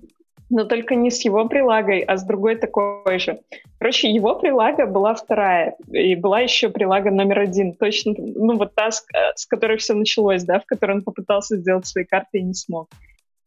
но 0.54 0.64
только 0.64 0.94
не 0.94 1.10
с 1.10 1.24
его 1.24 1.48
прилагой, 1.48 2.00
а 2.00 2.16
с 2.16 2.24
другой 2.24 2.54
такой 2.56 3.18
же. 3.18 3.40
Короче, 3.78 4.08
его 4.08 4.36
прилага 4.36 4.86
была 4.86 5.14
вторая, 5.14 5.74
и 5.90 6.14
была 6.14 6.40
еще 6.40 6.68
прилага 6.68 7.10
номер 7.10 7.40
один, 7.40 7.74
точно, 7.74 8.14
ну 8.16 8.56
вот 8.56 8.74
та, 8.74 8.90
с, 8.90 9.04
э, 9.12 9.32
с 9.34 9.46
которой 9.46 9.78
все 9.78 9.94
началось, 9.94 10.44
да, 10.44 10.60
в 10.60 10.64
которой 10.64 10.92
он 10.92 11.02
попытался 11.02 11.56
сделать 11.56 11.86
свои 11.86 12.04
карты 12.04 12.38
и 12.38 12.42
не 12.42 12.54
смог. 12.54 12.88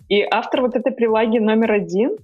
И 0.09 0.21
автор 0.29 0.61
вот 0.61 0.75
этой 0.75 0.91
прилаги 0.91 1.39
номер 1.39 1.71
один 1.71 2.17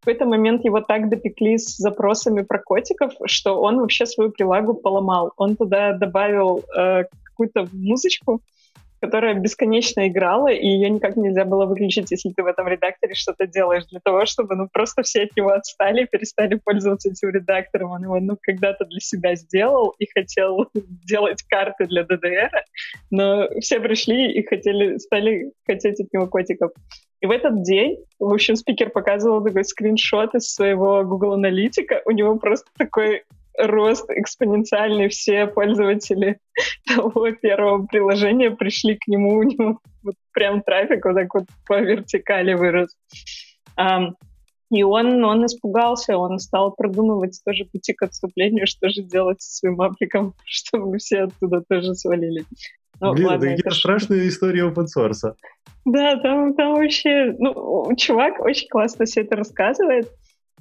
какой-то 0.00 0.24
момент 0.24 0.64
его 0.64 0.80
так 0.80 1.08
допекли 1.08 1.58
с 1.58 1.76
запросами 1.76 2.42
про 2.42 2.58
котиков, 2.58 3.12
что 3.26 3.60
он 3.60 3.80
вообще 3.80 4.06
свою 4.06 4.30
прилагу 4.30 4.72
поломал. 4.72 5.32
Он 5.36 5.56
туда 5.56 5.92
добавил 5.92 6.64
э, 6.74 7.04
какую-то 7.24 7.68
музычку, 7.72 8.40
которая 9.00 9.34
бесконечно 9.34 10.08
играла, 10.08 10.48
и 10.48 10.66
ее 10.66 10.90
никак 10.90 11.16
нельзя 11.16 11.44
было 11.44 11.66
выключить, 11.66 12.10
если 12.10 12.30
ты 12.30 12.42
в 12.42 12.46
этом 12.46 12.68
редакторе 12.68 13.14
что-то 13.14 13.46
делаешь, 13.46 13.86
для 13.86 14.00
того, 14.00 14.26
чтобы 14.26 14.56
ну, 14.56 14.68
просто 14.72 15.02
все 15.02 15.22
от 15.22 15.36
него 15.36 15.50
отстали, 15.50 16.04
перестали 16.04 16.60
пользоваться 16.62 17.10
этим 17.10 17.30
редактором. 17.30 17.92
Он 17.92 18.02
его 18.02 18.20
ну, 18.20 18.36
когда-то 18.40 18.84
для 18.84 19.00
себя 19.00 19.34
сделал 19.34 19.94
и 19.98 20.06
хотел 20.06 20.68
делать 20.74 21.42
карты 21.42 21.86
для 21.86 22.04
ДДР, 22.04 22.50
но 23.10 23.48
все 23.60 23.80
пришли 23.80 24.32
и 24.32 24.46
хотели, 24.46 24.98
стали 24.98 25.52
хотеть 25.66 26.00
от 26.00 26.12
него 26.12 26.26
котиков. 26.26 26.72
И 27.20 27.26
в 27.26 27.30
этот 27.30 27.62
день, 27.62 27.98
в 28.18 28.32
общем, 28.32 28.54
спикер 28.54 28.90
показывал 28.90 29.42
такой 29.42 29.64
скриншот 29.64 30.34
из 30.36 30.52
своего 30.52 31.02
Google 31.02 31.32
Аналитика. 31.32 32.00
У 32.04 32.12
него 32.12 32.36
просто 32.36 32.68
такой 32.76 33.24
рост 33.58 34.08
экспоненциальный. 34.10 35.08
Все 35.08 35.46
пользователи 35.46 36.38
того 36.86 37.30
первого 37.32 37.86
приложения 37.86 38.50
пришли 38.50 38.96
к 38.96 39.06
нему, 39.08 39.38
у 39.38 39.42
него 39.42 39.80
вот 40.02 40.14
прям 40.32 40.62
трафик 40.62 41.04
вот 41.04 41.14
так 41.14 41.34
вот 41.34 41.44
по 41.66 41.80
вертикали 41.80 42.54
вырос. 42.54 42.96
Um, 43.78 44.14
и 44.70 44.82
он, 44.82 45.24
он 45.24 45.46
испугался, 45.46 46.18
он 46.18 46.38
стал 46.38 46.72
продумывать 46.72 47.40
тоже 47.44 47.64
пути 47.64 47.94
к 47.94 48.02
отступлению, 48.02 48.66
что 48.66 48.88
же 48.90 49.02
делать 49.02 49.40
со 49.40 49.56
своим 49.56 49.80
апликом, 49.80 50.34
чтобы 50.44 50.98
все 50.98 51.24
оттуда 51.24 51.62
тоже 51.68 51.94
свалили. 51.94 52.44
Ну, 53.00 53.14
Блин, 53.14 53.28
ладно, 53.28 53.44
это 53.44 53.56
какие-то 53.56 53.76
страшные 53.76 54.28
истории 54.28 54.68
open 54.68 54.86
source. 54.86 55.32
Да, 55.84 56.16
там, 56.16 56.54
там 56.54 56.74
вообще, 56.74 57.34
ну, 57.38 57.94
чувак 57.96 58.40
очень 58.40 58.68
классно 58.68 59.04
все 59.04 59.22
это 59.22 59.36
рассказывает. 59.36 60.08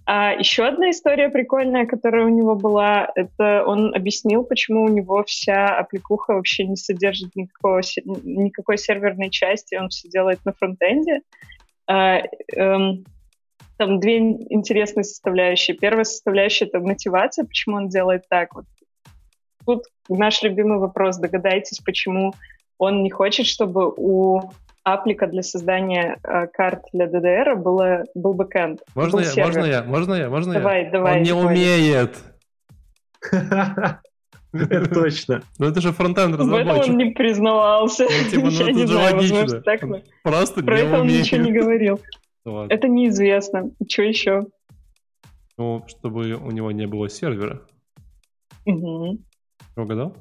А 0.10 0.32
еще 0.32 0.66
одна 0.66 0.92
история 0.92 1.28
прикольная, 1.28 1.86
которая 1.86 2.26
у 2.26 2.30
него 2.30 2.56
была, 2.56 3.12
это 3.16 3.66
он 3.66 3.94
объяснил, 3.94 4.46
почему 4.46 4.86
у 4.86 4.88
него 4.88 5.22
вся 5.26 5.78
аппликуха 5.78 6.34
вообще 6.34 6.66
не 6.66 6.78
содержит 6.78 7.36
никакого, 7.36 7.82
никакой 8.24 8.78
серверной 8.78 9.30
части, 9.30 9.76
он 9.76 9.90
все 9.90 10.08
делает 10.08 10.40
на 10.46 10.54
фронтенде. 10.54 11.24
А, 11.88 12.22
эм, 12.56 13.04
там 13.76 14.00
две 14.00 14.20
интересные 14.20 15.04
составляющие. 15.04 15.76
Первая 15.76 16.06
составляющая— 16.06 16.66
это 16.68 16.80
мотивация, 16.80 17.44
почему 17.44 17.76
он 17.76 17.90
делает 17.90 18.30
так. 18.30 18.56
Вот. 18.56 18.66
Тут 19.66 19.84
наш 20.08 20.42
любимый 20.42 20.80
вопрос. 20.80 21.18
Догадайтесь, 21.18 21.80
почему 21.80 22.34
он 22.78 23.04
не 23.04 23.10
хочет, 23.10 23.46
чтобы 23.46 23.94
у 23.98 24.52
аплика 24.94 25.28
для 25.28 25.44
создания 25.44 26.18
э, 26.24 26.48
карт 26.48 26.84
для 26.94 27.06
DDR 27.08 27.56
было, 27.56 28.04
был 28.16 28.34
бэкэнд. 28.34 28.82
Можно 28.96 29.20
был 29.20 29.26
я, 29.26 29.46
можно 29.46 29.66
я, 29.66 29.84
можно 29.84 30.14
я, 30.14 30.30
можно 30.30 30.54
давай, 30.54 30.86
я? 30.86 30.92
Давай, 30.92 31.18
Он 31.18 31.24
не 31.24 31.30
давай. 31.30 31.46
умеет. 31.46 32.18
Это 34.54 34.90
точно. 34.90 35.42
Ну 35.60 35.68
это 35.68 35.82
же 35.82 35.92
фронтенд 35.92 36.32
В 36.32 36.36
этом 36.36 36.52
разработчик. 36.54 36.90
он 36.94 36.98
не 36.98 37.12
признавался. 37.12 38.04
Ну, 38.06 38.30
типа, 38.30 38.46
ну 38.46 38.50
Я 38.68 38.72
не 38.72 38.88
знаю, 38.88 39.16
логично. 39.16 39.36
возможно, 39.42 39.62
так 39.62 39.84
мы- 39.84 40.04
Просто 40.24 40.64
Про 40.64 40.76
не 40.78 40.82
это 40.84 41.00
он 41.02 41.08
ничего 41.08 41.42
не 41.44 41.52
говорил. 41.52 42.00
Это 42.70 42.88
неизвестно. 42.88 43.72
Что 43.90 44.04
еще? 44.04 44.44
Ну, 45.58 45.84
чтобы 45.88 46.34
у 46.36 46.52
него 46.52 46.72
не 46.72 46.88
было 46.88 47.10
сервера. 47.10 47.62
Мгм. 48.66 49.20
Угадал? 49.76 50.16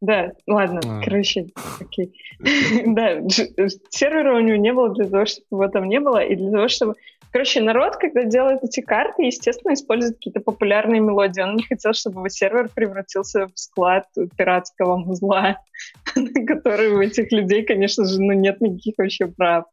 Да, 0.00 0.32
ладно, 0.46 0.80
А. 0.84 1.02
короче, 1.02 1.46
окей. 1.80 2.12
Да, 2.86 3.20
сервера 3.90 4.36
у 4.36 4.40
него 4.40 4.56
не 4.56 4.72
было 4.72 4.90
для 4.90 5.06
того, 5.06 5.24
чтобы 5.24 5.64
его 5.64 5.68
там 5.68 5.88
не 5.88 6.00
было, 6.00 6.22
и 6.22 6.36
для 6.36 6.50
того, 6.50 6.68
чтобы... 6.68 6.94
Короче, 7.32 7.60
народ, 7.60 7.96
когда 7.96 8.24
делает 8.24 8.62
эти 8.62 8.80
карты, 8.80 9.24
естественно, 9.24 9.74
использует 9.74 10.16
какие-то 10.16 10.40
популярные 10.40 11.00
мелодии. 11.00 11.42
Он 11.42 11.56
не 11.56 11.64
хотел, 11.64 11.92
чтобы 11.92 12.20
его 12.20 12.28
сервер 12.28 12.70
превратился 12.74 13.46
в 13.46 13.58
склад 13.58 14.06
пиратского 14.36 14.96
музла, 14.96 15.58
который 16.46 16.88
у 16.90 17.00
этих 17.00 17.32
людей, 17.32 17.62
конечно 17.64 18.04
же, 18.04 18.22
ну, 18.22 18.32
нет 18.32 18.60
никаких 18.60 18.94
вообще 18.96 19.26
прав. 19.26 19.64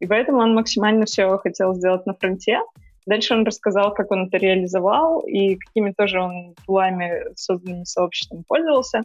И 0.00 0.06
поэтому 0.06 0.38
он 0.38 0.54
максимально 0.54 1.06
все 1.06 1.36
хотел 1.38 1.74
сделать 1.74 2.04
на 2.06 2.14
фронте. 2.14 2.60
Дальше 3.06 3.32
он 3.34 3.44
рассказал, 3.46 3.94
как 3.94 4.10
он 4.10 4.26
это 4.26 4.36
реализовал 4.36 5.20
и 5.20 5.56
какими 5.56 5.92
тоже 5.92 6.20
он 6.20 6.54
тулами, 6.66 7.34
созданными 7.36 7.84
сообществом, 7.84 8.44
пользовался. 8.46 9.02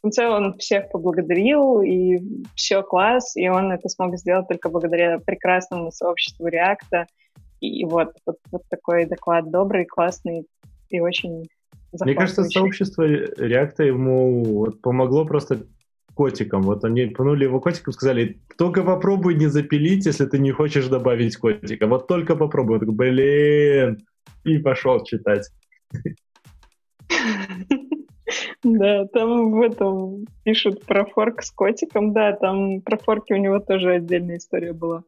В 0.00 0.02
конце 0.02 0.28
он 0.28 0.56
всех 0.56 0.90
поблагодарил, 0.90 1.82
и 1.82 2.16
все 2.54 2.82
класс, 2.82 3.36
и 3.36 3.50
он 3.50 3.70
это 3.70 3.90
смог 3.90 4.16
сделать 4.16 4.48
только 4.48 4.70
благодаря 4.70 5.18
прекрасному 5.18 5.92
сообществу 5.92 6.46
Реакта. 6.46 7.04
И 7.60 7.84
вот, 7.84 8.14
вот, 8.24 8.38
вот 8.50 8.62
такой 8.70 9.04
доклад 9.04 9.50
добрый, 9.50 9.84
классный 9.84 10.46
и 10.88 11.00
очень 11.00 11.50
Мне 12.00 12.14
кажется, 12.14 12.44
сообщество 12.44 13.02
Реакта 13.02 13.82
ему 13.84 14.42
вот 14.42 14.80
помогло 14.80 15.26
просто 15.26 15.66
котикам. 16.14 16.62
Вот 16.62 16.82
они 16.82 17.04
пнули 17.04 17.44
его 17.44 17.60
котиком, 17.60 17.92
сказали, 17.92 18.40
только 18.56 18.82
попробуй 18.82 19.34
не 19.34 19.48
запилить, 19.48 20.06
если 20.06 20.24
ты 20.24 20.38
не 20.38 20.50
хочешь 20.50 20.86
добавить 20.86 21.36
котика. 21.36 21.86
Вот 21.86 22.06
только 22.06 22.36
попробуй. 22.36 22.76
Он 22.76 22.80
такой, 22.80 22.94
блин. 22.94 23.98
И 24.44 24.56
пошел 24.56 25.04
читать. 25.04 25.50
Да, 28.62 29.06
там 29.06 29.52
в 29.52 29.60
этом 29.60 30.26
пишут 30.44 30.84
про 30.84 31.04
форк 31.06 31.42
с 31.42 31.50
котиком, 31.50 32.12
да, 32.12 32.32
там 32.32 32.80
про 32.80 32.96
форки 32.98 33.32
у 33.32 33.36
него 33.36 33.58
тоже 33.60 33.94
отдельная 33.94 34.36
история 34.38 34.72
была. 34.72 35.02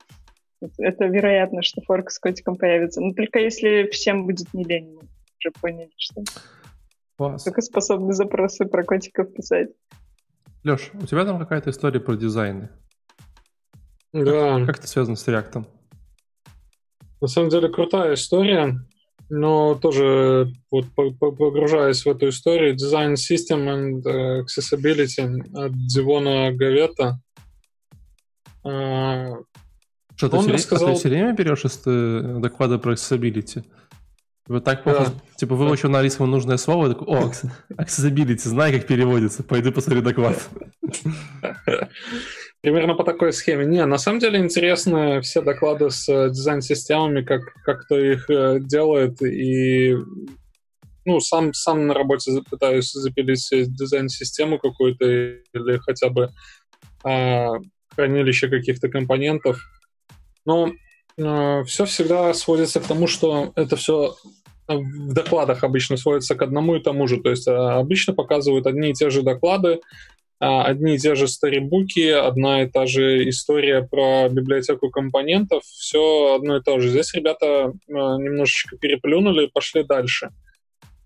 Это- 0.78 1.06
вероятно, 1.06 1.62
что 1.62 1.80
форк 1.82 2.10
с 2.10 2.18
котиком 2.18 2.56
появится. 2.56 3.00
Но 3.00 3.12
только 3.12 3.38
если 3.40 3.88
всем 3.90 4.26
будет 4.26 4.52
не 4.54 4.64
лень, 4.64 4.92
мы 4.94 5.00
уже 5.38 5.52
поняли, 5.60 5.90
что 5.96 6.22
Класс. 7.16 7.44
только 7.44 7.62
способны 7.62 8.12
запросы 8.12 8.64
про 8.66 8.84
котиков 8.84 9.32
писать. 9.34 9.70
Леш, 10.64 10.90
у 10.94 11.06
тебя 11.06 11.24
там 11.24 11.38
какая-то 11.40 11.70
история 11.70 11.98
про 12.00 12.14
дизайны. 12.14 12.68
Да, 14.12 14.64
Как 14.66 14.78
это 14.78 14.86
связано 14.86 15.16
с 15.16 15.26
реактом? 15.26 15.66
на 17.20 17.28
самом 17.28 17.50
деле 17.50 17.68
крутая 17.68 18.14
история, 18.14 18.80
но 19.34 19.74
тоже 19.76 20.52
вот 20.70 20.84
по- 20.94 21.10
по- 21.10 21.32
погружаясь 21.32 22.04
в 22.04 22.08
эту 22.08 22.28
историю, 22.28 22.74
Design 22.76 23.14
System 23.14 23.66
and 23.66 24.06
э, 24.06 24.42
Accessibility 24.42 25.40
от 25.56 25.72
Дивона 25.86 26.52
Гавета. 26.52 27.18
А, 28.62 29.32
Что, 30.16 30.28
ты 30.28 30.36
Он 30.36 30.42
все, 30.42 30.48
время- 30.50 30.58
рассказал- 30.58 30.88
а 30.88 30.92
ты 30.92 30.98
все 30.98 31.08
время 31.08 31.32
берешь 31.32 31.64
из 31.64 31.80
э, 31.86 32.38
доклада 32.40 32.78
про 32.78 32.92
accessibility? 32.92 33.64
Вот 34.48 34.64
так 34.64 34.82
Да. 34.84 34.92
плохо. 34.92 35.12
Типа 35.36 35.54
выучил 35.54 35.88
на 35.88 35.98
английском 35.98 36.30
нужное 36.30 36.58
слово, 36.58 36.90
такой, 36.90 37.06
о, 37.06 37.28
acc- 37.28 37.48
accessibility, 37.78 38.36
знаю, 38.38 38.74
как 38.78 38.86
переводится, 38.86 39.42
пойду 39.42 39.72
посмотрю 39.72 40.02
доклад. 40.02 40.36
Примерно 42.62 42.94
по 42.94 43.02
такой 43.02 43.32
схеме. 43.32 43.66
Не, 43.66 43.84
на 43.86 43.98
самом 43.98 44.20
деле 44.20 44.38
интересны 44.38 45.20
все 45.20 45.42
доклады 45.42 45.90
с 45.90 46.08
э, 46.08 46.30
дизайн-системами, 46.30 47.22
как, 47.22 47.42
как 47.64 47.82
кто 47.84 47.98
их 47.98 48.30
э, 48.30 48.60
делает, 48.60 49.20
и 49.20 49.96
ну, 51.04 51.18
сам, 51.18 51.52
сам 51.54 51.88
на 51.88 51.94
работе 51.94 52.30
пытаюсь 52.48 52.92
запилить 52.92 53.48
дизайн-систему 53.50 54.60
какую-то 54.60 55.04
или 55.04 55.78
хотя 55.78 56.08
бы 56.08 56.30
а, 57.02 57.54
хранилище 57.96 58.48
каких-то 58.48 58.88
компонентов. 58.88 59.60
Но 60.46 60.72
все 61.16 61.84
всегда 61.84 62.32
сводится 62.34 62.78
к 62.78 62.86
тому, 62.86 63.08
что 63.08 63.52
это 63.56 63.74
все 63.74 64.14
в 64.68 65.12
докладах 65.12 65.64
обычно 65.64 65.96
сводится 65.96 66.34
к 66.34 66.42
одному 66.42 66.76
и 66.76 66.82
тому 66.82 67.06
же. 67.06 67.20
То 67.20 67.30
есть 67.30 67.48
а, 67.48 67.78
обычно 67.78 68.14
показывают 68.14 68.66
одни 68.66 68.90
и 68.90 68.94
те 68.94 69.10
же 69.10 69.22
доклады, 69.22 69.80
одни 70.44 70.96
и 70.96 70.98
те 70.98 71.14
же 71.14 71.28
старибуки, 71.28 72.08
одна 72.08 72.62
и 72.62 72.66
та 72.68 72.86
же 72.86 73.28
история 73.28 73.82
про 73.82 74.28
библиотеку 74.28 74.90
компонентов, 74.90 75.62
все 75.62 76.34
одно 76.34 76.56
и 76.56 76.60
то 76.60 76.80
же. 76.80 76.88
Здесь 76.88 77.14
ребята 77.14 77.66
а, 77.66 77.72
немножечко 77.88 78.76
переплюнули 78.76 79.46
и 79.46 79.50
пошли 79.50 79.84
дальше. 79.84 80.30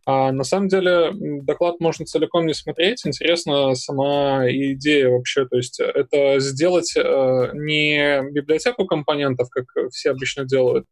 А 0.07 0.33
на 0.33 0.43
самом 0.43 0.69
деле 0.69 1.11
доклад 1.43 1.81
можно 1.81 2.07
целиком 2.07 2.47
не 2.47 2.55
смотреть, 2.55 3.05
интересна 3.05 3.75
сама 3.75 4.49
идея 4.49 5.11
вообще, 5.11 5.47
то 5.47 5.57
есть 5.57 5.81
это 5.81 6.39
сделать 6.39 6.97
э, 6.97 7.51
не 7.55 8.23
библиотеку 8.31 8.87
компонентов, 8.87 9.51
как 9.51 9.67
все 9.91 10.13
обычно 10.13 10.45
делают, 10.45 10.87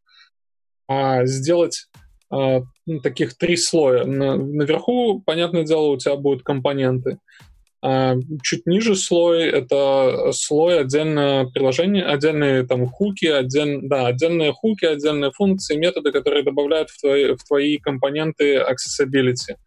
а 0.87 1.25
сделать 1.25 1.87
э, 2.31 2.61
ну, 2.85 2.99
таких 2.99 3.37
три 3.37 3.55
слоя. 3.55 4.03
На- 4.03 4.35
наверху, 4.35 5.23
понятное 5.25 5.63
дело, 5.63 5.87
у 5.87 5.97
тебя 5.97 6.17
будут 6.17 6.43
компоненты. 6.43 7.17
А, 7.87 8.15
чуть 8.41 8.65
ниже 8.65 8.95
слой— 8.95 9.43
это 9.43 10.31
слой 10.31 10.79
отдельно 10.79 11.45
приложение, 11.53 12.03
отдельные 12.03 12.65
там 12.65 12.87
хуки, 12.87 13.27
отдель, 13.27 13.81
да, 13.83 14.07
отдельные 14.07 14.53
хуки, 14.53 14.85
отдельные 14.85 15.31
функции, 15.31 15.77
методы, 15.77 16.11
которые 16.11 16.41
добавляют 16.41 16.89
в 16.89 16.99
твои, 16.99 17.35
в 17.35 17.43
твои 17.43 17.77
компоненты 17.77 18.55
accessibility. 18.55 19.57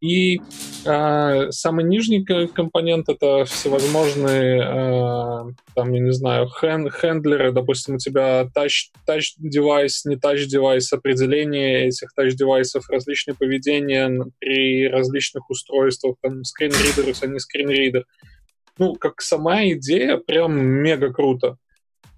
И 0.00 0.40
э, 0.84 1.50
самый 1.50 1.84
нижний 1.84 2.24
компонент 2.24 3.08
это 3.08 3.44
всевозможные, 3.44 4.62
э, 4.62 5.52
там, 5.74 5.92
я 5.92 6.00
не 6.00 6.12
знаю, 6.12 6.46
хэн, 6.46 6.88
хендлеры, 6.88 7.50
допустим, 7.50 7.96
у 7.96 7.98
тебя 7.98 8.48
touch, 8.54 8.92
touch 9.08 9.34
девайс, 9.38 10.04
не 10.04 10.14
touch 10.14 10.44
девайс, 10.46 10.92
определение 10.92 11.88
этих 11.88 12.10
touch 12.16 12.30
девайсов, 12.30 12.88
различные 12.88 13.34
поведения 13.34 14.24
при 14.38 14.86
различных 14.86 15.50
устройствах, 15.50 16.14
там, 16.22 16.44
скринридер, 16.44 17.12
а 17.20 17.26
не 17.26 17.40
скринридер. 17.40 18.04
Ну, 18.78 18.94
как 18.94 19.20
сама 19.20 19.64
идея, 19.70 20.18
прям 20.18 20.56
мега 20.56 21.12
круто. 21.12 21.56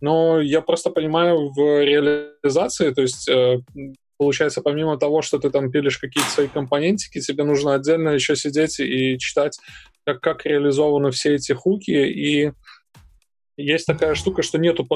Но 0.03 0.41
я 0.41 0.61
просто 0.61 0.91
понимаю 0.91 1.51
в 1.51 1.83
реализации, 1.83 2.91
то 2.93 3.01
есть 3.01 3.27
э, 3.27 3.61
получается, 4.21 4.61
помимо 4.61 4.99
того, 4.99 5.23
что 5.23 5.39
ты 5.39 5.49
там 5.49 5.71
пилишь 5.73 5.97
какие-то 5.97 6.29
свои 6.29 6.47
компонентики, 6.47 7.23
тебе 7.23 7.43
нужно 7.43 7.75
отдельно 7.75 8.11
еще 8.11 8.37
сидеть 8.37 8.79
и 8.79 9.17
читать, 9.19 9.59
как, 10.05 10.21
как 10.21 10.45
реализованы 10.45 11.11
все 11.11 11.37
эти 11.37 11.53
хуки, 11.53 11.91
и 11.91 12.53
есть 13.57 13.87
такая 13.87 14.15
штука, 14.15 14.43
что 14.43 14.59
нету 14.59 14.87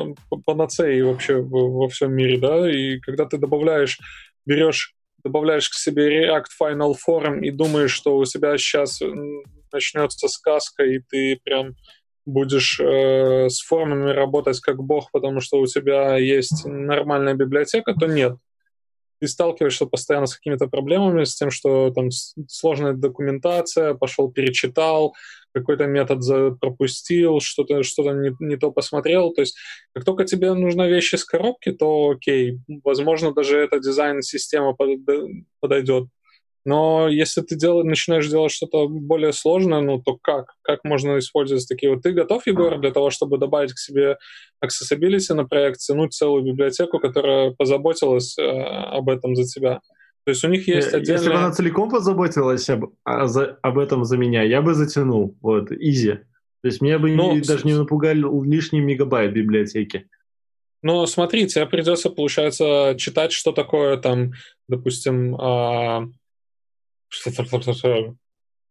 панацеи 0.44 1.00
вообще 1.00 1.40
во 1.40 1.88
всем 1.88 2.12
мире, 2.12 2.38
да, 2.38 2.70
и 2.70 2.98
когда 2.98 3.24
ты 3.24 3.38
добавляешь, 3.38 3.98
берешь, 4.44 4.94
добавляешь 5.24 5.70
к 5.70 5.74
себе 5.74 6.26
React 6.26 6.48
Final 6.60 6.92
Form 7.08 7.40
и 7.40 7.50
думаешь, 7.50 7.92
что 7.92 8.18
у 8.18 8.26
тебя 8.26 8.58
сейчас 8.58 9.00
начнется 9.72 10.28
сказка, 10.28 10.84
и 10.84 10.98
ты 10.98 11.40
прям 11.42 11.76
будешь 12.26 12.78
э, 12.78 13.48
с 13.48 13.62
формами 13.62 14.10
работать 14.10 14.60
как 14.60 14.82
бог, 14.82 15.10
потому 15.12 15.40
что 15.40 15.60
у 15.60 15.66
тебя 15.66 16.18
есть 16.18 16.66
нормальная 16.66 17.32
библиотека, 17.32 17.94
то 17.94 18.04
нет 18.04 18.36
ты 19.20 19.28
сталкиваешься 19.28 19.86
постоянно 19.86 20.26
с 20.26 20.36
какими-то 20.36 20.66
проблемами, 20.68 21.24
с 21.24 21.34
тем, 21.34 21.50
что 21.50 21.90
там 21.90 22.10
сложная 22.48 22.92
документация, 22.92 23.94
пошел 23.94 24.30
перечитал, 24.30 25.14
какой-то 25.52 25.86
метод 25.86 26.60
пропустил, 26.60 27.40
что-то 27.40 27.82
что 27.82 28.02
не, 28.12 28.34
не 28.40 28.56
то 28.56 28.72
посмотрел. 28.72 29.32
То 29.32 29.42
есть 29.42 29.56
как 29.92 30.04
только 30.04 30.24
тебе 30.24 30.52
нужна 30.52 30.88
вещь 30.88 31.14
из 31.14 31.24
коробки, 31.24 31.72
то 31.72 32.10
окей, 32.10 32.58
возможно, 32.82 33.32
даже 33.32 33.58
эта 33.58 33.78
дизайн-система 33.78 34.76
подойдет. 35.60 36.08
Но 36.64 37.08
если 37.08 37.42
ты 37.42 37.56
дел, 37.56 37.84
начинаешь 37.84 38.28
делать 38.28 38.52
что-то 38.52 38.88
более 38.88 39.32
сложное, 39.32 39.80
ну 39.80 40.00
то 40.00 40.16
как? 40.20 40.54
Как 40.62 40.82
можно 40.82 41.18
использовать 41.18 41.68
такие 41.68 41.92
вот? 41.92 42.02
Ты 42.02 42.12
готов, 42.12 42.46
Егор, 42.46 42.78
для 42.80 42.90
того, 42.90 43.10
чтобы 43.10 43.36
добавить 43.36 43.74
к 43.74 43.78
себе 43.78 44.16
accessibility 44.64 45.34
на 45.34 45.44
проект, 45.44 45.80
тянуть 45.80 46.14
целую 46.14 46.42
библиотеку, 46.42 46.98
которая 46.98 47.50
позаботилась 47.50 48.38
э, 48.38 48.42
об 48.42 49.10
этом 49.10 49.36
за 49.36 49.44
тебя? 49.44 49.80
То 50.24 50.30
есть 50.30 50.42
у 50.42 50.48
них 50.48 50.66
есть 50.66 50.94
отдельная... 50.94 51.20
Если 51.20 51.30
бы 51.30 51.36
она 51.36 51.52
целиком 51.52 51.90
позаботилась 51.90 52.68
об, 52.70 52.94
а, 53.04 53.24
об 53.62 53.78
этом 53.78 54.06
за 54.06 54.16
меня, 54.16 54.42
я 54.42 54.62
бы 54.62 54.72
затянул. 54.72 55.36
Вот, 55.42 55.70
easy. 55.70 56.20
То 56.62 56.68
есть 56.68 56.80
меня 56.80 56.98
бы 56.98 57.10
ну, 57.10 57.34
не, 57.34 57.40
даже 57.42 57.66
не 57.66 57.74
напугали 57.74 58.24
лишний 58.46 58.80
мегабайт 58.80 59.34
библиотеки. 59.34 60.08
Но 60.80 61.04
смотри, 61.04 61.46
тебе 61.46 61.66
придется, 61.66 62.08
получается, 62.08 62.94
читать, 62.98 63.32
что 63.32 63.52
такое 63.52 63.98
там, 63.98 64.32
допустим, 64.66 65.34
а, 65.36 66.08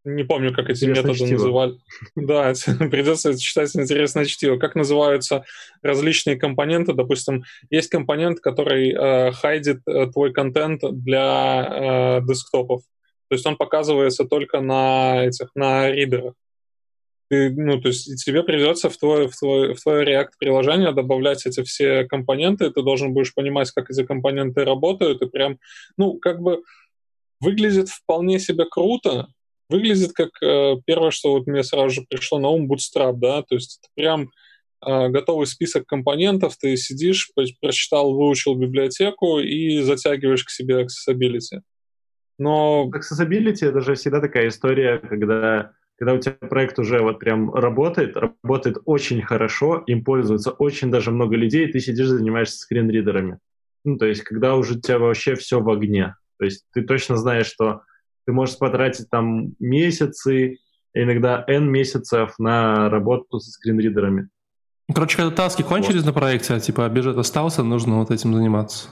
не 0.06 0.24
помню, 0.24 0.54
как 0.54 0.70
эти 0.70 0.84
интересное 0.84 1.12
методы 1.12 1.26
чтиво. 1.26 1.38
называли. 1.38 1.74
Да, 2.16 2.54
придется 2.89 3.38
читать 3.38 3.76
интересное 3.76 4.26
чтиво. 4.26 4.58
Как 4.58 4.76
называются 4.76 5.46
различные 5.82 6.36
компоненты? 6.36 6.94
Допустим, 6.94 7.44
есть 7.70 7.89
компонент, 7.89 8.39
который 8.39 8.91
э, 8.91 9.32
хайдит 9.32 9.82
э, 9.88 10.08
твой 10.08 10.34
контент 10.34 10.82
для 10.84 12.20
э, 12.20 12.26
десктопов. 12.26 12.82
То 13.30 13.36
есть 13.36 13.46
он 13.46 13.56
показывается 13.56 14.26
только 14.26 14.60
на 14.60 15.26
этих, 15.26 15.50
на 15.56 15.89
ридерах. 15.89 16.34
Ты, 17.30 17.50
ну, 17.52 17.80
то 17.82 17.88
есть 17.88 18.24
тебе 18.24 18.44
придется 18.44 18.89
в 18.89 18.98
твое, 18.98 19.30
в 19.30 19.36
твое, 19.36 19.74
в 19.74 19.82
твое 19.82 20.06
React-приложение 20.06 20.91
добавлять 20.91 21.46
эти 21.46 21.64
все 21.64 22.04
компоненты, 22.04 22.70
ты 22.70 22.82
должен 22.84 23.14
будешь 23.14 23.34
понимать, 23.34 23.72
как 23.72 23.89
эти 23.89 24.04
компоненты 24.06 24.66
работают, 24.66 25.22
и 25.22 25.30
прям, 25.30 25.58
ну, 25.98 26.20
как 26.20 26.41
бы 26.41 26.62
Выглядит 27.44 27.89
вполне 27.89 28.39
себе 28.39 28.66
круто. 28.70 29.28
Выглядит 29.70 30.14
как 30.14 30.30
э, 30.41 30.76
первое, 30.86 31.12
что 31.12 31.34
вот 31.34 31.46
мне 31.46 31.64
сразу 31.64 31.89
же 31.89 32.06
пришло 32.10 32.39
на 32.39 32.48
ум, 32.48 32.72
Bootstrap, 32.72 33.16
да, 33.18 33.41
то 33.41 33.56
есть 33.56 33.80
это 33.82 33.89
прям 33.96 34.30
э, 34.86 35.10
готовый 35.10 35.48
список 35.48 35.86
компонентов, 35.86 36.56
ты 36.58 36.78
сидишь, 36.78 37.32
прочитал, 37.62 38.14
выучил 38.14 38.56
библиотеку 38.56 39.39
и 39.39 39.82
затягиваешь 39.82 40.44
к 40.44 40.50
себе 40.50 40.86
accessibility. 40.86 41.62
Но... 42.38 42.89
Accessibility— 42.94 43.62
это 43.68 43.82
же 43.82 43.96
всегда 43.96 44.22
такая 44.22 44.48
история, 44.48 45.00
когда 45.00 45.74
когда 45.98 46.14
у 46.16 46.20
тебя 46.20 46.34
проект 46.34 46.80
уже 46.80 47.02
вот 47.02 47.20
прям 47.20 47.54
работает, 47.54 48.18
работает 48.18 48.78
очень 48.86 49.22
хорошо, 49.22 49.84
им 49.86 50.04
пользуются 50.04 50.52
очень 50.52 50.91
даже 50.91 51.12
много 51.12 51.36
людей, 51.36 51.68
и 51.68 51.72
ты 51.72 51.80
сидишь, 51.80 52.08
занимаешься 52.08 52.58
скринридерами. 52.58 53.39
Ну, 53.86 53.98
то 53.98 54.06
есть, 54.06 54.24
когда 54.24 54.56
уже 54.56 54.76
у 54.78 54.82
тебя 54.82 54.98
вообще 54.98 55.36
все 55.36 55.62
в 55.62 55.70
огне. 55.70 56.16
То 56.38 56.45
есть 56.45 56.65
ты 56.73 56.84
точно 56.84 57.17
знаешь, 57.17 57.47
что 57.47 57.81
ты 58.25 58.34
можешь 58.34 58.57
потратить 58.57 59.09
там 59.09 59.53
месяцы, 59.59 60.57
иногда 60.93 61.43
N 61.47 61.69
месяцев 61.69 62.36
на 62.39 62.89
работу 62.89 63.39
со 63.39 63.51
скринридерами. 63.51 64.29
Короче, 64.93 65.17
когда 65.17 65.36
таски 65.36 65.61
кончились 65.61 66.03
вот. 66.03 66.07
на 66.07 66.13
проекте, 66.13 66.53
а 66.53 66.59
типа 66.59 66.88
бюджет 66.89 67.17
остался, 67.17 67.63
нужно 67.63 67.99
вот 67.99 68.11
этим 68.11 68.34
заниматься. 68.34 68.89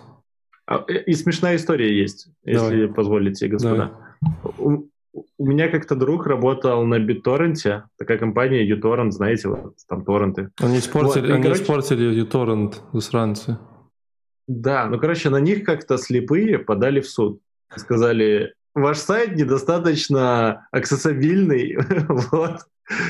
А, 0.66 0.78
и 0.78 1.14
смешная 1.14 1.58
история 1.58 1.98
есть, 1.98 2.30
Давай. 2.44 2.76
если 2.76 2.94
позволите, 2.94 3.48
господа. 3.48 3.92
У, 4.58 4.86
у 5.38 5.46
меня 5.46 5.68
как-то 5.68 5.96
друг 5.96 6.26
работал 6.26 6.86
на 6.86 6.96
BitTorrent, 6.96 7.84
такая 7.98 8.18
компания 8.18 8.66
uTorrent, 8.66 9.12
знаете, 9.12 9.50
вот 9.50 9.76
там 9.88 10.06
торренты. 10.06 10.50
Они 10.60 10.78
испортили, 10.78 11.28
вот, 11.28 11.32
они 11.32 11.44
короче... 11.44 11.62
испортили 11.64 12.24
uTorrent, 12.24 12.76
засранцы. 12.94 13.58
Да, 14.48 14.88
ну, 14.88 15.00
короче, 15.00 15.30
на 15.30 15.40
них 15.40 15.64
как-то 15.64 15.98
слепые 15.98 16.60
подали 16.60 17.00
в 17.00 17.10
суд. 17.10 17.42
Сказали, 17.76 18.54
ваш 18.76 18.98
сайт 18.98 19.36
недостаточно 19.36 20.68
аксессабильный, 20.72 21.78
вот. 22.08 22.62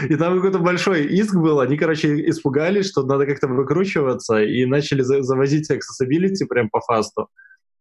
И 0.09 0.15
там 0.15 0.35
какой-то 0.35 0.59
большой 0.59 1.05
иск 1.05 1.35
был, 1.35 1.59
они, 1.59 1.77
короче, 1.77 2.29
испугались, 2.29 2.89
что 2.89 3.03
надо 3.03 3.25
как-то 3.25 3.47
выкручиваться, 3.47 4.41
и 4.41 4.65
начали 4.65 5.01
за- 5.01 5.23
завозить 5.23 5.71
accessibility 5.71 6.45
прям 6.47 6.69
по 6.69 6.81
фасту. 6.81 7.29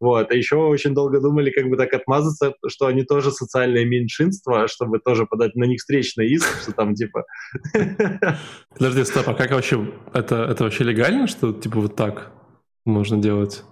Вот. 0.01 0.30
А 0.30 0.34
еще 0.34 0.57
очень 0.57 0.94
долго 0.94 1.20
думали, 1.20 1.51
как 1.51 1.68
бы 1.68 1.76
так 1.76 1.92
отмазаться, 1.92 2.55
что 2.68 2.86
они 2.86 3.03
тоже 3.03 3.30
социальное 3.30 3.84
меньшинство, 3.84 4.66
чтобы 4.66 4.98
тоже 4.98 5.26
подать 5.26 5.55
на 5.57 5.64
них 5.64 5.80
встречный 5.80 6.26
иск, 6.28 6.62
что 6.62 6.72
там 6.72 6.94
типа... 6.94 7.24
Подожди, 8.70 9.05
стоп, 9.05 9.28
а 9.28 9.34
как 9.34 9.51
вообще... 9.51 9.92
Это, 10.14 10.36
это 10.44 10.64
вообще 10.64 10.84
легально, 10.84 11.26
что 11.26 11.53
типа 11.53 11.80
вот 11.80 11.96
так? 11.96 12.32
Можно 12.85 13.18
делать? 13.18 13.62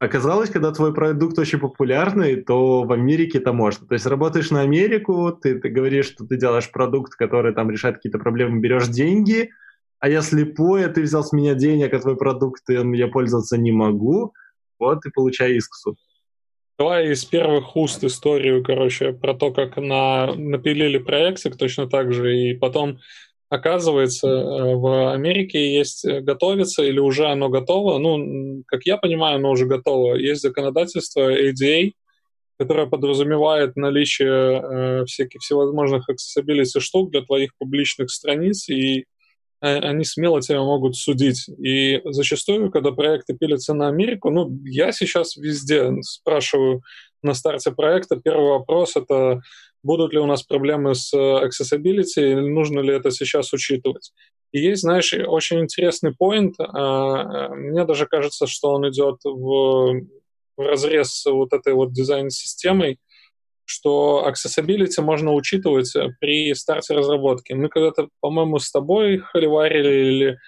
Оказалось, 0.00 0.50
когда 0.50 0.70
твой 0.70 0.94
продукт 0.94 1.38
очень 1.38 1.58
популярный, 1.58 2.36
то 2.42 2.84
в 2.84 2.92
Америке 2.92 3.38
это 3.38 3.52
можно. 3.52 3.86
То 3.86 3.94
есть 3.94 4.06
работаешь 4.06 4.50
на 4.50 4.60
Америку, 4.60 5.32
ты, 5.32 5.58
ты 5.58 5.68
говоришь, 5.70 6.06
что 6.06 6.24
ты 6.24 6.36
делаешь 6.36 6.70
продукт, 6.70 7.14
который 7.14 7.52
там 7.52 7.68
решает 7.68 7.96
какие-то 7.96 8.18
проблемы, 8.18 8.60
берешь 8.60 8.86
деньги, 8.86 9.50
а 9.98 10.08
я 10.08 10.22
слепой, 10.22 10.86
а 10.86 10.88
ты 10.88 11.02
взял 11.02 11.24
с 11.24 11.32
меня 11.32 11.54
денег, 11.54 11.92
а 11.92 11.98
твой 11.98 12.16
продукт 12.16 12.62
я 12.68 13.08
пользоваться 13.08 13.58
не 13.58 13.72
могу, 13.72 14.32
вот 14.78 15.04
и 15.04 15.10
получай 15.10 15.56
иск 15.56 15.74
суд. 15.74 15.96
Давай 16.78 17.10
из 17.10 17.24
первых 17.24 17.74
уст 17.74 18.04
историю, 18.04 18.62
короче, 18.62 19.12
про 19.12 19.34
то, 19.34 19.50
как 19.52 19.76
на, 19.78 20.32
напилили 20.36 20.98
проектик 20.98 21.56
точно 21.56 21.88
так 21.88 22.12
же, 22.12 22.36
и 22.36 22.54
потом 22.54 23.00
оказывается, 23.48 24.28
э, 24.28 24.74
в 24.74 25.12
Америке 25.12 25.74
есть 25.74 26.04
э, 26.04 26.20
готовится 26.20 26.82
или 26.82 26.98
уже 26.98 27.26
оно 27.26 27.48
готово. 27.48 27.98
Ну, 27.98 28.62
как 28.66 28.84
я 28.84 28.96
понимаю, 28.96 29.36
оно 29.36 29.50
уже 29.50 29.66
готово. 29.66 30.14
Есть 30.14 30.42
законодательство 30.42 31.32
ADA, 31.32 31.92
которое 32.58 32.86
подразумевает 32.86 33.76
наличие 33.76 34.60
э, 34.60 35.04
всяких 35.06 35.40
всевозможных 35.40 36.08
accessibility 36.10 36.80
штук 36.80 37.10
для 37.10 37.22
твоих 37.22 37.52
публичных 37.56 38.10
страниц, 38.10 38.68
и 38.68 39.04
э, 39.62 39.78
они 39.78 40.04
смело 40.04 40.42
тебя 40.42 40.60
могут 40.60 40.96
судить. 40.96 41.48
И 41.48 42.00
зачастую, 42.04 42.70
когда 42.70 42.90
проекты 42.90 43.34
пилятся 43.34 43.74
на 43.74 43.88
Америку, 43.88 44.30
ну, 44.30 44.50
я 44.64 44.92
сейчас 44.92 45.36
везде 45.36 45.92
спрашиваю 46.02 46.82
на 47.22 47.34
старте 47.34 47.70
проекта, 47.70 48.16
первый 48.16 48.50
вопрос— 48.50 48.94
это 48.96 49.40
будут 49.82 50.12
ли 50.12 50.18
у 50.18 50.26
нас 50.26 50.42
проблемы 50.42 50.94
с 50.94 51.12
э, 51.14 51.16
accessibility, 51.16 52.32
или 52.32 52.48
нужно 52.48 52.80
ли 52.80 52.94
это 52.94 53.10
сейчас 53.10 53.52
учитывать. 53.52 54.12
И 54.52 54.60
есть, 54.60 54.82
знаешь, 54.82 55.12
очень 55.12 55.60
интересный 55.60 56.14
поинт. 56.14 56.54
А, 56.58 57.48
мне 57.50 57.84
даже 57.84 58.06
кажется, 58.06 58.46
что 58.46 58.70
он 58.70 58.88
идет 58.88 59.16
в, 59.24 60.00
в 60.56 60.60
разрез 60.60 61.12
с 61.12 61.30
вот 61.30 61.52
этой 61.52 61.74
вот 61.74 61.92
дизайн-системой, 61.92 62.98
что 63.64 64.26
accessibility 64.26 65.02
можно 65.02 65.34
учитывать 65.34 65.92
при 66.20 66.54
старте 66.54 66.94
разработки. 66.94 67.52
Мы 67.52 67.68
когда-то, 67.68 68.08
по-моему, 68.20 68.58
с 68.58 68.70
тобой 68.70 69.18
холиварили 69.18 70.08
или 70.08 70.38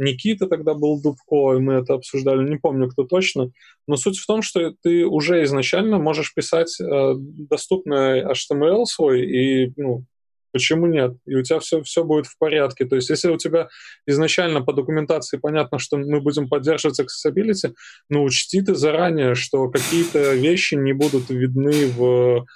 Никита 0.00 0.46
тогда 0.46 0.74
был 0.74 1.00
Дубко, 1.00 1.54
и 1.56 1.60
мы 1.60 1.74
это 1.74 1.94
обсуждали, 1.94 2.48
не 2.48 2.56
помню, 2.56 2.88
кто 2.88 3.04
точно. 3.04 3.50
Но 3.86 3.96
суть 3.96 4.18
в 4.18 4.26
том, 4.26 4.40
что 4.40 4.72
ты 4.82 5.04
уже 5.04 5.44
изначально 5.44 5.98
можешь 5.98 6.34
писать 6.34 6.80
э, 6.80 7.14
доступный 7.16 8.24
HTML 8.24 8.86
свой, 8.86 9.26
и 9.26 9.72
ну, 9.76 10.04
Почему 10.52 10.86
нет? 10.86 11.16
И 11.26 11.36
у 11.36 11.42
тебя 11.42 11.60
все, 11.60 11.82
все 11.82 12.04
будет 12.04 12.26
в 12.26 12.36
порядке. 12.38 12.84
То 12.84 12.96
есть, 12.96 13.08
если 13.08 13.28
у 13.28 13.36
тебя 13.36 13.68
изначально 14.06 14.62
по 14.62 14.72
документации 14.72 15.38
понятно, 15.38 15.78
что 15.78 15.96
мы 15.96 16.20
будем 16.20 16.48
поддерживать 16.48 17.00
accessibility, 17.00 17.72
ну, 18.08 18.24
учти 18.24 18.60
ты 18.60 18.74
заранее, 18.74 19.34
что 19.34 19.68
какие-то 19.68 20.34
вещи 20.34 20.74
не 20.74 20.92
будут 20.92 21.30
видны 21.30 21.86
в 21.86 22.46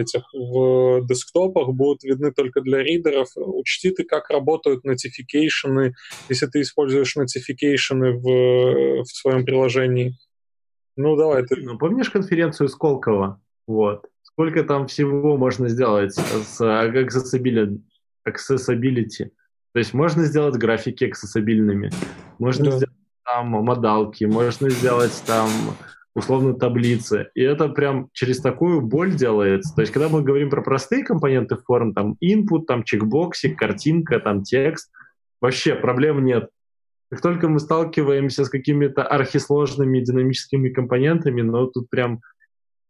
этих 0.00 0.22
в 0.32 1.06
десктопах 1.06 1.68
будут 1.68 2.02
видны 2.04 2.32
только 2.32 2.60
для 2.60 2.82
ридеров. 2.82 3.28
Учти 3.36 3.90
ты, 3.90 4.04
как 4.04 4.30
работают 4.30 4.84
нотификейшены, 4.84 5.94
если 6.28 6.46
ты 6.46 6.62
используешь 6.62 7.16
нотификейшены 7.16 8.12
в, 8.12 9.02
в 9.02 9.06
своем 9.06 9.44
приложении. 9.44 10.16
Ну, 10.96 11.16
давай 11.16 11.44
ты. 11.44 11.56
Ну, 11.56 11.78
помнишь 11.78 12.10
конференцию 12.10 12.68
Сколково? 12.68 13.40
Вот 13.66 14.06
сколько 14.32 14.64
там 14.64 14.86
всего 14.86 15.36
можно 15.36 15.68
сделать 15.68 16.14
с 16.14 16.60
accessibility. 16.60 17.80
accessibility. 18.28 19.30
То 19.72 19.78
есть 19.78 19.94
можно 19.94 20.24
сделать 20.24 20.56
графики 20.56 21.04
аксессабильными, 21.04 21.90
можно 22.38 22.66
да. 22.66 22.70
сделать 22.72 22.96
там 23.24 23.48
модалки, 23.48 24.24
можно 24.24 24.68
сделать 24.70 25.22
там 25.26 25.48
условно 26.14 26.54
таблицы. 26.54 27.28
И 27.34 27.42
это 27.42 27.68
прям 27.68 28.08
через 28.12 28.40
такую 28.40 28.80
боль 28.82 29.14
делается. 29.14 29.74
То 29.74 29.80
есть, 29.80 29.92
когда 29.92 30.08
мы 30.08 30.22
говорим 30.22 30.50
про 30.50 30.62
простые 30.62 31.04
компоненты 31.04 31.56
форм, 31.56 31.94
там 31.94 32.16
input, 32.22 32.64
там 32.66 32.84
чекбоксик, 32.84 33.58
картинка, 33.58 34.20
там 34.20 34.42
текст, 34.42 34.90
вообще 35.40 35.74
проблем 35.74 36.24
нет. 36.24 36.50
Как 37.10 37.20
только 37.20 37.48
мы 37.48 37.60
сталкиваемся 37.60 38.44
с 38.44 38.48
какими-то 38.48 39.02
архисложными 39.02 40.00
динамическими 40.00 40.70
компонентами, 40.70 41.42
ну, 41.42 41.66
тут 41.66 41.90
прям 41.90 42.20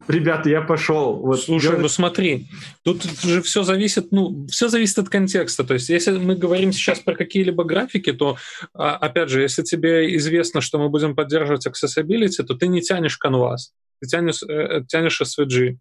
Ребята, 0.08 0.48
я 0.48 0.62
пошел. 0.62 1.16
Вот 1.16 1.42
Слушай, 1.42 1.62
делать... 1.62 1.82
ну 1.82 1.88
смотри, 1.88 2.48
тут 2.82 3.02
же 3.04 3.42
все 3.42 3.62
зависит, 3.62 4.12
ну, 4.12 4.46
все 4.48 4.68
зависит 4.68 4.98
от 4.98 5.08
контекста. 5.08 5.64
То 5.64 5.74
есть, 5.74 5.88
если 5.88 6.12
мы 6.18 6.34
говорим 6.34 6.72
сейчас 6.72 7.00
про 7.00 7.14
какие-либо 7.14 7.64
графики, 7.64 8.12
то, 8.12 8.36
а, 8.74 8.96
опять 8.96 9.28
же, 9.28 9.42
если 9.42 9.62
тебе 9.62 10.16
известно, 10.16 10.60
что 10.60 10.78
мы 10.78 10.88
будем 10.88 11.14
поддерживать 11.14 11.66
accessibility, 11.66 12.42
то 12.42 12.54
ты 12.54 12.68
не 12.68 12.80
тянешь 12.80 13.18
canvas, 13.24 13.72
ты 14.00 14.08
тянешь, 14.08 14.42
э, 14.42 14.82
тянешь 14.88 15.20
SVG. 15.20 15.76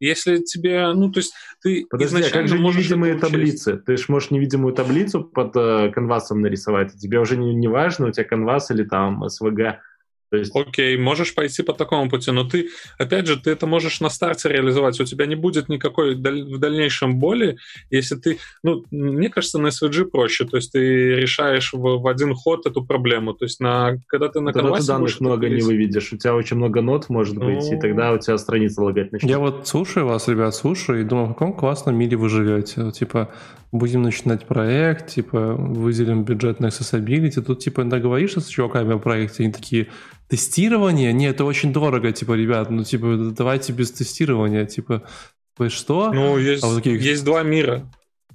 Если 0.00 0.38
тебе, 0.38 0.92
ну, 0.92 1.10
то 1.10 1.18
есть 1.18 1.34
ты 1.60 1.84
Подожди, 1.90 2.22
а 2.22 2.30
как 2.30 2.46
же 2.46 2.58
невидимые 2.58 3.18
таблицы? 3.18 3.76
Ты 3.76 3.96
же 3.96 4.04
можешь 4.08 4.30
невидимую 4.30 4.72
таблицу 4.72 5.24
под 5.24 5.56
э, 5.56 5.90
канвасом 5.92 6.40
нарисовать, 6.40 6.94
и 6.94 6.98
тебе 6.98 7.18
уже 7.18 7.36
не, 7.36 7.54
не 7.54 7.66
важно, 7.66 8.06
у 8.06 8.12
тебя 8.12 8.24
канвас 8.24 8.70
или 8.70 8.84
там 8.84 9.24
SVG. 9.24 9.78
То 10.30 10.36
есть... 10.36 10.54
Окей, 10.54 10.96
можешь 10.98 11.34
пойти 11.34 11.62
по 11.62 11.72
такому 11.72 12.10
пути, 12.10 12.30
но 12.30 12.44
ты, 12.44 12.68
опять 12.98 13.26
же, 13.26 13.40
ты 13.40 13.50
это 13.50 13.66
можешь 13.66 14.00
на 14.00 14.10
старте 14.10 14.48
реализовать. 14.48 15.00
У 15.00 15.04
тебя 15.04 15.26
не 15.26 15.36
будет 15.36 15.68
никакой 15.68 16.14
в 16.14 16.58
дальнейшем 16.58 17.18
боли, 17.18 17.56
если 17.90 18.16
ты, 18.16 18.38
ну, 18.62 18.84
мне 18.90 19.28
кажется, 19.28 19.58
на 19.58 19.68
SVG 19.68 20.06
проще, 20.06 20.44
то 20.44 20.56
есть 20.56 20.72
ты 20.72 21.14
решаешь 21.14 21.72
в, 21.72 21.78
в 21.78 22.06
один 22.06 22.34
ход 22.34 22.66
эту 22.66 22.84
проблему. 22.84 23.34
То 23.34 23.44
есть 23.44 23.60
на, 23.60 23.96
когда 24.06 24.28
ты 24.28 24.40
на 24.40 24.52
Тогда 24.52 24.76
ты 24.76 24.86
данных 24.86 25.20
много 25.20 25.48
не 25.48 25.62
выведешь, 25.62 26.12
у 26.12 26.16
тебя 26.16 26.34
очень 26.34 26.56
много 26.56 26.80
нот 26.80 27.08
может 27.08 27.36
быть, 27.36 27.64
ну... 27.70 27.76
и 27.76 27.80
тогда 27.80 28.12
у 28.12 28.18
тебя 28.18 28.38
страница 28.38 28.82
лагать 28.82 29.12
начнет. 29.12 29.30
Я 29.30 29.38
вот 29.38 29.66
слушаю 29.66 30.06
вас, 30.06 30.28
ребят, 30.28 30.54
слушаю, 30.54 31.00
и 31.00 31.04
думаю, 31.04 31.26
в 31.26 31.32
каком 31.32 31.52
классном 31.52 31.96
мире 31.96 32.16
вы 32.16 32.28
живете. 32.28 32.90
Типа, 32.90 33.30
будем 33.72 34.02
начинать 34.02 34.46
проект, 34.46 35.08
типа, 35.08 35.54
выделим 35.54 36.24
бюджет 36.24 36.60
на 36.60 36.66
accessibility, 36.66 37.40
тут, 37.40 37.60
типа, 37.60 37.84
договоришься 37.84 38.40
с 38.40 38.46
чуваками 38.46 38.94
о 38.94 38.98
проекте, 38.98 39.44
они 39.44 39.52
такие, 39.52 39.88
Тестирование? 40.28 41.12
Нет, 41.12 41.36
это 41.36 41.44
очень 41.44 41.72
дорого, 41.72 42.12
типа, 42.12 42.34
ребят, 42.34 42.70
ну, 42.70 42.84
типа, 42.84 43.32
давайте 43.36 43.72
без 43.72 43.90
тестирования, 43.92 44.66
типа, 44.66 45.02
вы 45.56 45.70
что? 45.70 46.12
Ну, 46.12 46.38
есть, 46.38 46.62
а 46.62 46.66
вот 46.66 46.76
такие... 46.76 46.98
есть 46.98 47.24
два 47.24 47.42
мира. 47.42 47.90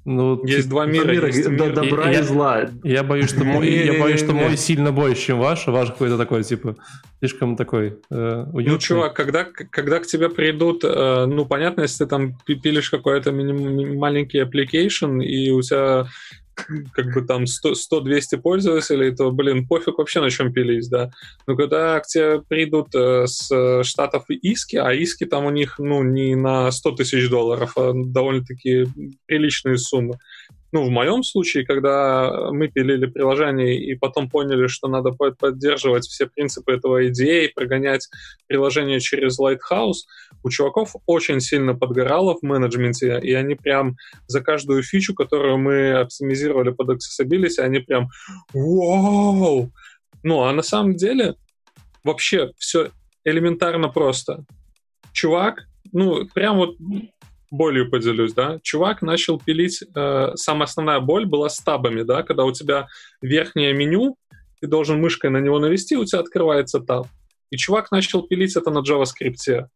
Ну, 0.06 0.44
есть 0.46 0.68
два 0.68 0.86
мира. 0.86 1.12
мира 1.12 1.28
есть 1.28 1.48
мир. 1.48 1.74
Добра 1.74 2.12
и, 2.12 2.20
и 2.20 2.22
зла. 2.22 2.70
Я 2.84 3.04
боюсь, 3.04 3.30
что 3.30 3.46
мой, 3.46 3.70
я 3.70 4.02
боюсь, 4.02 4.20
что 4.20 4.34
мой 4.34 4.58
сильно 4.58 4.92
больше, 4.92 5.28
чем 5.28 5.40
ваш. 5.40 5.66
Ваш 5.68 5.92
какой-то 5.92 6.18
такой, 6.18 6.44
типа, 6.44 6.76
слишком 7.20 7.56
такой 7.56 8.00
э, 8.10 8.46
уютный. 8.52 8.74
Ну, 8.74 8.80
чувак, 8.80 9.14
когда, 9.14 9.46
когда 9.46 10.00
к 10.00 10.06
тебе 10.06 10.30
придут, 10.30 10.84
э, 10.84 11.26
ну, 11.26 11.46
понятно, 11.46 11.82
если 11.82 12.04
ты 12.04 12.10
там 12.10 12.38
пилишь 12.46 12.90
какой-то 12.90 13.32
маленький 13.32 14.42
application, 14.42 15.24
и 15.24 15.52
у 15.52 15.62
тебя 15.62 16.08
как 16.56 17.14
бы 17.14 17.22
там 17.22 17.44
100-200 17.44 18.38
пользователей, 18.42 19.16
то, 19.16 19.32
блин, 19.32 19.68
пофиг 19.68 19.98
вообще 19.98 20.22
на 20.22 20.30
чем 20.30 20.54
пились, 20.54 20.88
да. 20.88 21.12
Но 21.48 21.56
когда 21.56 22.00
к 22.00 22.08
тебе 22.08 22.42
придут 22.42 22.94
э, 22.96 23.26
с 23.28 23.84
штатов 23.84 24.26
иски, 24.30 24.76
а 24.76 24.94
иски 24.94 25.26
там 25.26 25.46
у 25.46 25.50
них, 25.50 25.80
ну, 25.80 26.04
не 26.04 26.36
на 26.36 26.72
100 26.72 26.92
тысяч 26.92 27.30
долларов, 27.30 27.74
а 27.78 27.92
довольно-таки 27.94 28.88
приличные 29.26 29.78
суммы, 29.78 30.20
ну, 30.74 30.84
в 30.84 30.90
моем 30.90 31.22
случае, 31.22 31.66
когда 31.68 32.50
мы 32.52 32.68
пилили 32.68 33.06
приложение 33.06 33.80
и 33.80 33.94
потом 33.94 34.28
поняли, 34.28 34.66
что 34.66 34.88
надо 34.88 35.12
поддерживать 35.12 36.06
все 36.06 36.26
принципы 36.26 36.74
этого 36.74 37.04
IDA, 37.06 37.50
прогонять 37.54 38.10
приложение 38.48 39.00
через 39.00 39.40
Lighthouse, 39.40 40.08
у 40.44 40.50
чуваков 40.50 40.96
очень 41.06 41.42
сильно 41.42 41.76
подгорало 41.76 42.36
в 42.36 42.42
менеджменте, 42.42 43.20
и 43.22 43.34
они 43.34 43.54
прям 43.54 43.98
за 44.26 44.42
каждую 44.42 44.82
фичу, 44.82 45.14
которую 45.14 45.60
мы 45.60 45.92
оптимизировали 45.92 46.72
под 46.72 46.90
accessibility, 46.90 47.60
они 47.60 47.78
прям 47.78 48.08
«Вау!» 48.52 49.72
Ну, 50.24 50.42
а 50.42 50.54
на 50.54 50.64
самом 50.64 50.96
деле 50.96 51.36
вообще 52.04 52.52
все 52.58 52.90
элементарно 53.24 53.90
просто. 53.90 54.44
Чувак, 55.12 55.68
ну, 55.92 56.28
прям 56.34 56.58
вот 56.58 56.78
болью 57.54 57.90
поделюсь, 57.90 58.34
да. 58.34 58.60
Чувак 58.64 59.02
начал 59.02 59.40
пилить, 59.40 59.84
э, 59.96 60.32
самая 60.36 60.64
основная 60.64 61.00
боль 61.00 61.26
была 61.26 61.50
с 61.50 61.60
табами, 61.60 62.02
да, 62.02 62.24
когда 62.24 62.46
у 62.46 62.52
тебя 62.52 62.88
верхнее 63.22 63.74
меню, 63.74 64.18
ты 64.60 64.68
должен 64.68 65.00
мышкой 65.00 65.30
на 65.30 65.38
него 65.38 65.60
навести, 65.60 65.96
у 65.96 66.06
тебя 66.06 66.20
открывается 66.20 66.80
таб. 66.80 67.08
И 67.52 67.58
чувак 67.58 67.92
начал 67.92 68.24
пилить 68.24 68.56
это 68.56 68.72
на 68.72 68.80
JavaScript. 68.80 69.68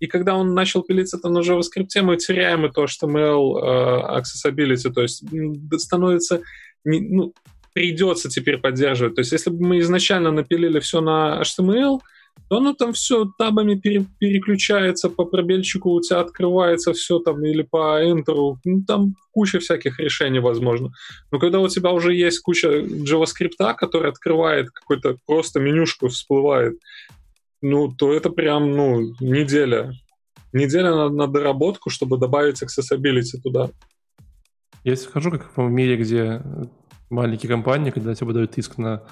И 0.00 0.06
когда 0.06 0.34
он 0.34 0.54
начал 0.54 0.82
пилить 0.82 1.12
это 1.12 1.28
на 1.28 1.40
JavaScript, 1.40 2.00
мы 2.02 2.16
теряем 2.16 2.64
это 2.64 2.82
HTML 2.82 3.58
э, 3.58 4.20
accessibility, 4.20 4.90
то 4.90 5.02
есть 5.02 5.24
становится, 5.78 6.40
не, 6.84 7.00
ну, 7.00 7.34
придется 7.74 8.30
теперь 8.30 8.58
поддерживать. 8.58 9.16
То 9.16 9.20
есть 9.20 9.32
если 9.32 9.50
бы 9.50 9.66
мы 9.66 9.78
изначально 9.80 10.30
напилили 10.30 10.80
все 10.80 11.00
на 11.00 11.42
HTML, 11.42 12.00
то 12.48 12.58
оно 12.58 12.74
там 12.74 12.92
все 12.92 13.26
табами 13.38 13.74
пере, 13.74 14.04
переключается, 14.18 15.08
по 15.08 15.24
пробельчику 15.24 15.90
у 15.90 16.00
тебя 16.00 16.20
открывается 16.20 16.92
все 16.92 17.18
там, 17.18 17.44
или 17.44 17.62
по 17.62 18.02
Enter, 18.02 18.56
ну, 18.64 18.84
там 18.86 19.14
куча 19.32 19.58
всяких 19.58 19.98
решений 19.98 20.40
возможно. 20.40 20.92
Но 21.30 21.38
когда 21.38 21.60
у 21.60 21.68
тебя 21.68 21.90
уже 21.90 22.14
есть 22.14 22.40
куча 22.40 22.80
JavaScript, 22.80 23.74
который 23.76 24.10
открывает 24.10 24.70
какой-то 24.70 25.16
просто 25.26 25.60
менюшку, 25.60 26.08
всплывает, 26.08 26.78
ну, 27.62 27.90
то 27.90 28.12
это 28.12 28.30
прям, 28.30 28.72
ну, 28.72 29.14
неделя. 29.20 29.92
Неделя 30.52 30.94
на, 30.94 31.08
на 31.08 31.26
доработку, 31.26 31.90
чтобы 31.90 32.18
добавить 32.18 32.62
accessibility 32.62 33.40
туда. 33.42 33.70
Я 34.84 34.96
скажу, 34.96 35.30
как 35.30 35.56
в 35.56 35.62
мире, 35.62 35.96
где 35.96 36.42
маленькие 37.08 37.48
компании, 37.48 37.90
когда 37.90 38.14
тебе 38.14 38.34
дают 38.34 38.58
иск 38.58 38.76
на 38.76 39.02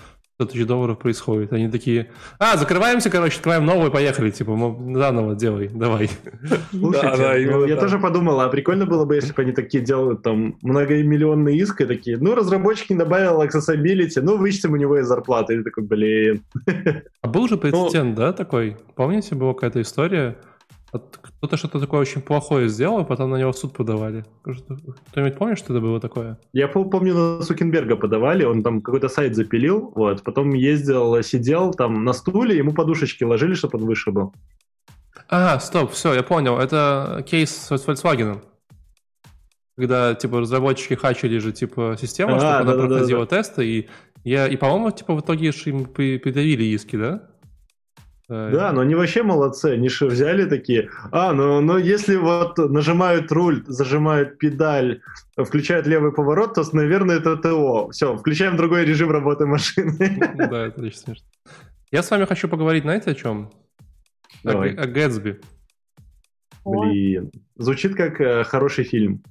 100 0.43 0.53
тысяч 0.53 0.67
долларов 0.67 0.99
происходит. 0.99 1.53
Они 1.53 1.69
такие, 1.69 2.11
а, 2.39 2.57
закрываемся, 2.57 3.11
короче, 3.11 3.37
открываем 3.37 3.65
новый, 3.65 3.91
поехали, 3.91 4.31
типа, 4.31 4.53
заново 4.95 5.35
делай, 5.35 5.69
давай. 5.69 6.11
Слушайте, 6.71 7.09
да, 7.09 7.17
да, 7.17 7.35
ну, 7.39 7.65
я 7.67 7.77
тоже 7.77 7.99
подумал, 7.99 8.41
а 8.41 8.49
прикольно 8.49 8.87
было 8.87 9.05
бы, 9.05 9.15
если 9.17 9.33
бы 9.33 9.43
они 9.43 9.53
такие 9.53 9.83
делают 9.85 10.23
там 10.23 10.57
многомиллионные 10.63 11.57
иски, 11.57 11.85
такие, 11.85 12.19
ну, 12.19 12.35
разработчик 12.35 12.91
не 12.91 12.97
добавил 12.97 13.43
accessibility, 13.43 14.21
ну, 14.21 14.37
вычтем 14.37 14.73
у 14.73 14.77
него 14.77 14.99
из 14.99 15.07
зарплаты. 15.07 15.55
И 15.55 15.63
такой, 15.63 15.85
блин. 15.85 16.43
А 17.21 17.29
был 17.29 17.49
же 17.49 17.57
прецедент, 17.57 18.11
ну, 18.11 18.17
да, 18.17 18.33
такой? 18.33 18.77
Помните, 18.95 19.35
была 19.35 19.55
какая-то 19.55 19.81
история, 19.81 20.37
кто-то 21.43 21.57
что-то 21.57 21.81
такое 21.81 22.01
очень 22.01 22.23
плохое 22.23 22.69
сделал, 22.69 23.05
потом 23.05 23.31
на 23.31 23.37
него 23.37 23.51
в 23.51 23.59
суд 23.59 23.73
подавали. 23.73 24.25
Кто-нибудь 25.11 25.37
помнит, 25.37 25.59
что 25.59 25.73
это 25.73 25.83
было 25.83 25.99
такое? 25.99 26.39
Я 26.53 26.69
помню, 26.69 27.15
на 27.15 27.43
Сукенберга 27.43 27.97
подавали, 27.97 28.45
он 28.45 28.63
там 28.63 28.81
какой-то 28.81 29.09
сайт 29.09 29.35
запилил, 29.35 29.91
вот, 29.97 30.23
потом 30.23 30.51
ездил, 30.51 31.21
сидел 31.25 31.75
там 31.75 32.05
на 32.05 32.13
стуле, 32.13 32.57
ему 32.57 32.73
подушечки 32.73 33.25
ложили, 33.25 33.55
чтобы 33.55 33.81
он 33.81 33.87
выше 33.87 34.13
был. 34.13 34.33
А, 35.29 35.59
стоп, 35.59 35.91
все, 35.91 36.15
я 36.15 36.23
понял. 36.23 36.59
Это 36.59 37.25
кейс 37.29 37.51
с 37.51 37.73
Volkswagen. 37.73 38.41
Когда, 39.77 40.15
типа, 40.15 40.43
разработчики 40.43 40.95
хачили 40.95 41.39
же, 41.39 41.51
типа, 41.51 41.97
систему, 42.01 42.37
а, 42.37 42.39
чтобы 42.39 42.53
да, 42.53 42.61
она 42.61 42.73
да, 42.73 42.87
проходила 42.87 43.27
да, 43.27 43.31
да. 43.31 43.37
тесты, 43.43 43.67
и, 43.67 43.89
я, 44.23 44.47
и 44.47 44.55
по-моему, 44.55 44.93
типа, 44.93 45.17
в 45.17 45.21
итоге 45.21 45.49
им 45.49 45.87
придавили 45.87 46.63
иски, 46.63 46.95
да? 46.95 47.32
Э, 48.33 48.51
да, 48.51 48.73
но 48.73 48.81
они 48.81 48.95
вообще 48.95 49.23
молодцы. 49.23 49.75
Они 49.75 49.91
же 49.91 50.07
взяли 50.07 50.47
такие, 50.49 50.89
а, 51.11 51.35
ну, 51.35 51.61
ну 51.61 51.77
если 51.77 52.17
вот 52.17 52.57
нажимают 52.57 53.31
руль, 53.31 53.63
зажимают 53.67 54.39
педаль, 54.39 55.03
включают 55.37 55.87
левый 55.87 56.13
поворот, 56.13 56.55
то, 56.55 56.65
наверное, 56.73 57.19
это 57.19 57.37
ТО. 57.37 57.91
Все, 57.91 58.17
включаем 58.17 58.57
другой 58.57 58.87
режим 58.87 59.11
работы 59.11 59.45
машины. 59.45 59.93
Да, 60.35 60.67
это 60.67 60.81
очень 60.81 60.97
смешно. 60.97 61.27
Я 61.91 62.03
с 62.03 62.11
вами 62.11 62.25
хочу 62.25 62.49
поговорить, 62.49 62.85
знаете, 62.85 63.11
о 63.11 63.15
чем? 63.15 63.51
Давай. 64.43 64.75
О, 64.75 64.83
о 64.83 64.87
Гэтсби. 64.87 65.41
Блин, 66.65 67.31
звучит 67.57 67.95
как 67.95 68.19
э, 68.21 68.45
хороший 68.45 68.85
фильм. 68.85 69.23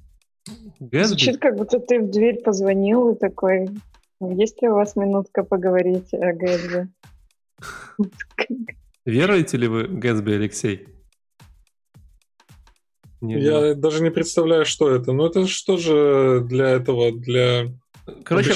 Гэтсби? 0.78 1.08
Звучит, 1.08 1.40
как 1.40 1.56
будто 1.56 1.80
ты 1.80 1.98
в 1.98 2.08
дверь 2.08 2.40
позвонил 2.42 3.10
и 3.10 3.18
такой, 3.18 3.68
есть 4.20 4.62
ли 4.62 4.68
у 4.68 4.74
вас 4.74 4.94
минутка 4.94 5.42
поговорить 5.42 6.14
о 6.14 6.32
Гэтсби? 6.32 6.88
Веруете 9.04 9.56
ли 9.56 9.68
вы 9.68 9.84
Гэтсби, 9.84 10.32
Алексей? 10.32 10.88
Не, 13.20 13.40
Я 13.40 13.68
не. 13.68 13.74
даже 13.74 14.02
не 14.02 14.10
представляю, 14.10 14.64
что 14.64 14.90
это. 14.90 15.12
Ну, 15.12 15.26
это 15.26 15.46
что 15.46 15.76
же 15.76 16.44
для 16.44 16.70
этого, 16.70 17.12
для 17.12 17.68
Короче, 18.24 18.52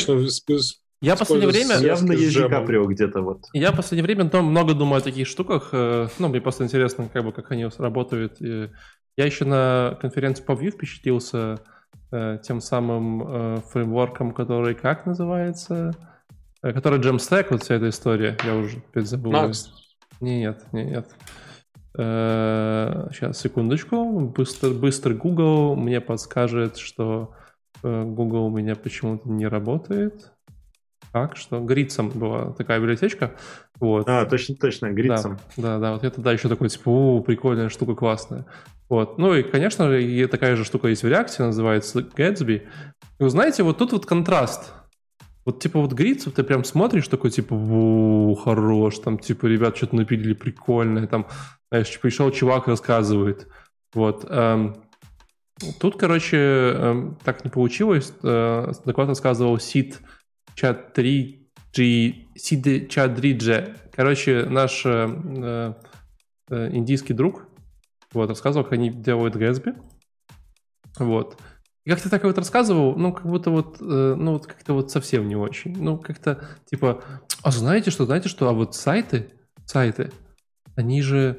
я 1.03 1.15
в 1.15 1.19
последнее 1.19 1.49
время... 1.49 1.77
Явно 1.79 2.13
есть 2.13 2.35
Ди 2.35 2.49
Каприо 2.49 2.85
где-то 2.87 3.21
вот. 3.21 3.45
Я 3.53 3.71
в 3.71 3.77
последнее 3.77 4.05
время 4.05 4.31
ну, 4.33 4.43
много 4.43 4.75
думаю 4.75 4.99
о 4.99 5.03
таких 5.03 5.29
штуках. 5.29 5.69
Э, 5.73 6.09
ну, 6.19 6.29
мне 6.29 6.41
просто 6.41 6.65
интересно, 6.65 7.09
как 7.13 7.25
бы, 7.25 7.33
как 7.33 7.51
они 7.53 7.69
работают. 7.79 8.41
И 8.41 8.71
я 9.17 9.25
еще 9.25 9.45
на 9.45 9.99
конференции 10.01 10.43
по 10.43 10.53
Vue 10.53 10.71
впечатлился 10.71 11.61
э, 12.11 12.39
тем 12.43 12.61
самым 12.61 13.23
э, 13.23 13.61
фреймворком, 13.71 14.33
который 14.33 14.75
как 14.75 15.05
называется? 15.07 15.93
Который 16.63 16.99
Jamstack, 16.99 17.49
вот 17.51 17.63
вся 17.63 17.75
эта 17.75 17.91
история. 17.91 18.37
Я 18.43 18.57
уже 18.57 18.79
опять 18.79 19.07
забыл. 19.07 19.33
Max. 19.33 19.67
Нет, 20.21 20.65
нет. 20.73 21.09
Сейчас, 21.97 23.39
э, 23.39 23.43
секундочку. 23.43 24.21
Быстро, 24.21 24.71
быстро 24.71 25.15
Google 25.15 25.77
мне 25.77 26.01
подскажет, 26.01 26.77
что 26.77 27.35
э, 27.83 28.03
Google 28.05 28.47
у 28.47 28.51
меня 28.51 28.77
почему-то 28.77 29.29
не 29.29 29.47
работает. 29.47 30.31
Как? 31.13 31.37
Что? 31.37 31.61
Грицем 31.61 32.11
была 32.11 32.53
такая 32.53 32.79
библиотечка. 32.79 33.37
Вот. 33.81 34.07
А, 34.09 34.27
точно, 34.27 34.57
точно, 34.57 34.93
Грицем. 34.93 35.39
Да, 35.57 35.63
да, 35.63 35.79
да. 35.79 35.93
Вот 35.95 36.03
я 36.03 36.11
тогда 36.11 36.33
еще 36.33 36.49
такой, 36.49 36.69
типа, 36.69 36.91
о, 36.91 37.21
прикольная 37.23 37.71
штука, 37.71 37.95
классная. 37.95 38.45
Вот. 38.91 39.17
Ну 39.17 39.35
и, 39.35 39.43
конечно 39.43 39.89
же, 39.89 40.29
такая 40.29 40.57
же 40.57 40.65
штука 40.65 40.89
есть 40.89 41.03
в 41.03 41.07
React, 41.07 41.47
называется 41.47 42.01
Gatsby. 42.01 42.63
И 43.19 43.23
вы 43.23 43.31
знаете, 43.31 43.63
вот 43.63 43.79
тут 43.79 43.93
вот 43.93 44.05
контраст 44.05 44.75
вот 45.47 45.61
типа 45.61 45.81
вот 45.81 45.93
Грицев 45.93 46.35
ты 46.35 46.43
прям 46.43 46.65
смотришь 46.65 47.07
такой 47.07 47.31
типа, 47.31 47.55
о, 47.55 48.35
хорош, 48.35 48.99
там 48.99 49.17
типа 49.17 49.47
ребят 49.47 49.77
что-то 49.77 49.95
напилили 49.95 50.35
прикольное, 50.35 51.07
там, 51.07 51.29
знаешь, 51.71 52.01
пришел 52.01 52.33
чувак 52.33 52.67
рассказывает. 52.67 53.47
Вот. 53.95 54.27
Эм, 54.29 54.75
тут, 55.79 55.99
короче, 55.99 56.37
эм, 56.37 57.19
так 57.25 57.45
не 57.45 57.51
получилось. 57.51 58.13
Э, 58.25 58.73
доклад 58.85 59.09
рассказывал 59.09 59.59
Сид 59.61 60.01
чат 60.57 60.93
3 60.95 61.49
G, 61.75 62.15
Сид 62.35 62.91
чат 62.91 63.15
3 63.15 63.35
G. 63.35 63.75
Короче, 63.95 64.47
наш 64.51 64.83
э, 64.85 65.75
э, 66.51 66.71
индийский 66.73 67.15
друг 67.15 67.47
вот, 68.13 68.31
рассказывал, 68.31 68.65
как 68.65 68.73
они 68.73 68.91
делают 68.91 69.37
Гэтсби. 69.37 69.75
Вот. 70.99 71.39
И 71.87 71.91
как 71.91 72.01
ты 72.01 72.09
так 72.09 72.25
вот 72.25 72.37
рассказывал, 72.37 72.97
ну, 72.97 73.13
как 73.13 73.27
будто 73.27 73.51
вот, 73.51 73.77
э, 73.81 74.15
ну, 74.19 74.33
вот 74.33 74.47
как-то 74.49 74.73
вот 74.75 74.91
совсем 74.91 75.29
не 75.29 75.37
очень. 75.37 75.73
Ну, 75.81 75.97
как-то, 75.97 76.45
типа, 76.69 77.05
а 77.43 77.51
знаете 77.53 77.93
что, 77.93 78.07
знаете 78.07 78.29
что, 78.29 78.49
а 78.49 78.53
вот 78.53 78.75
сайты, 78.75 79.31
сайты, 79.67 80.11
они 80.75 81.01
же, 81.01 81.39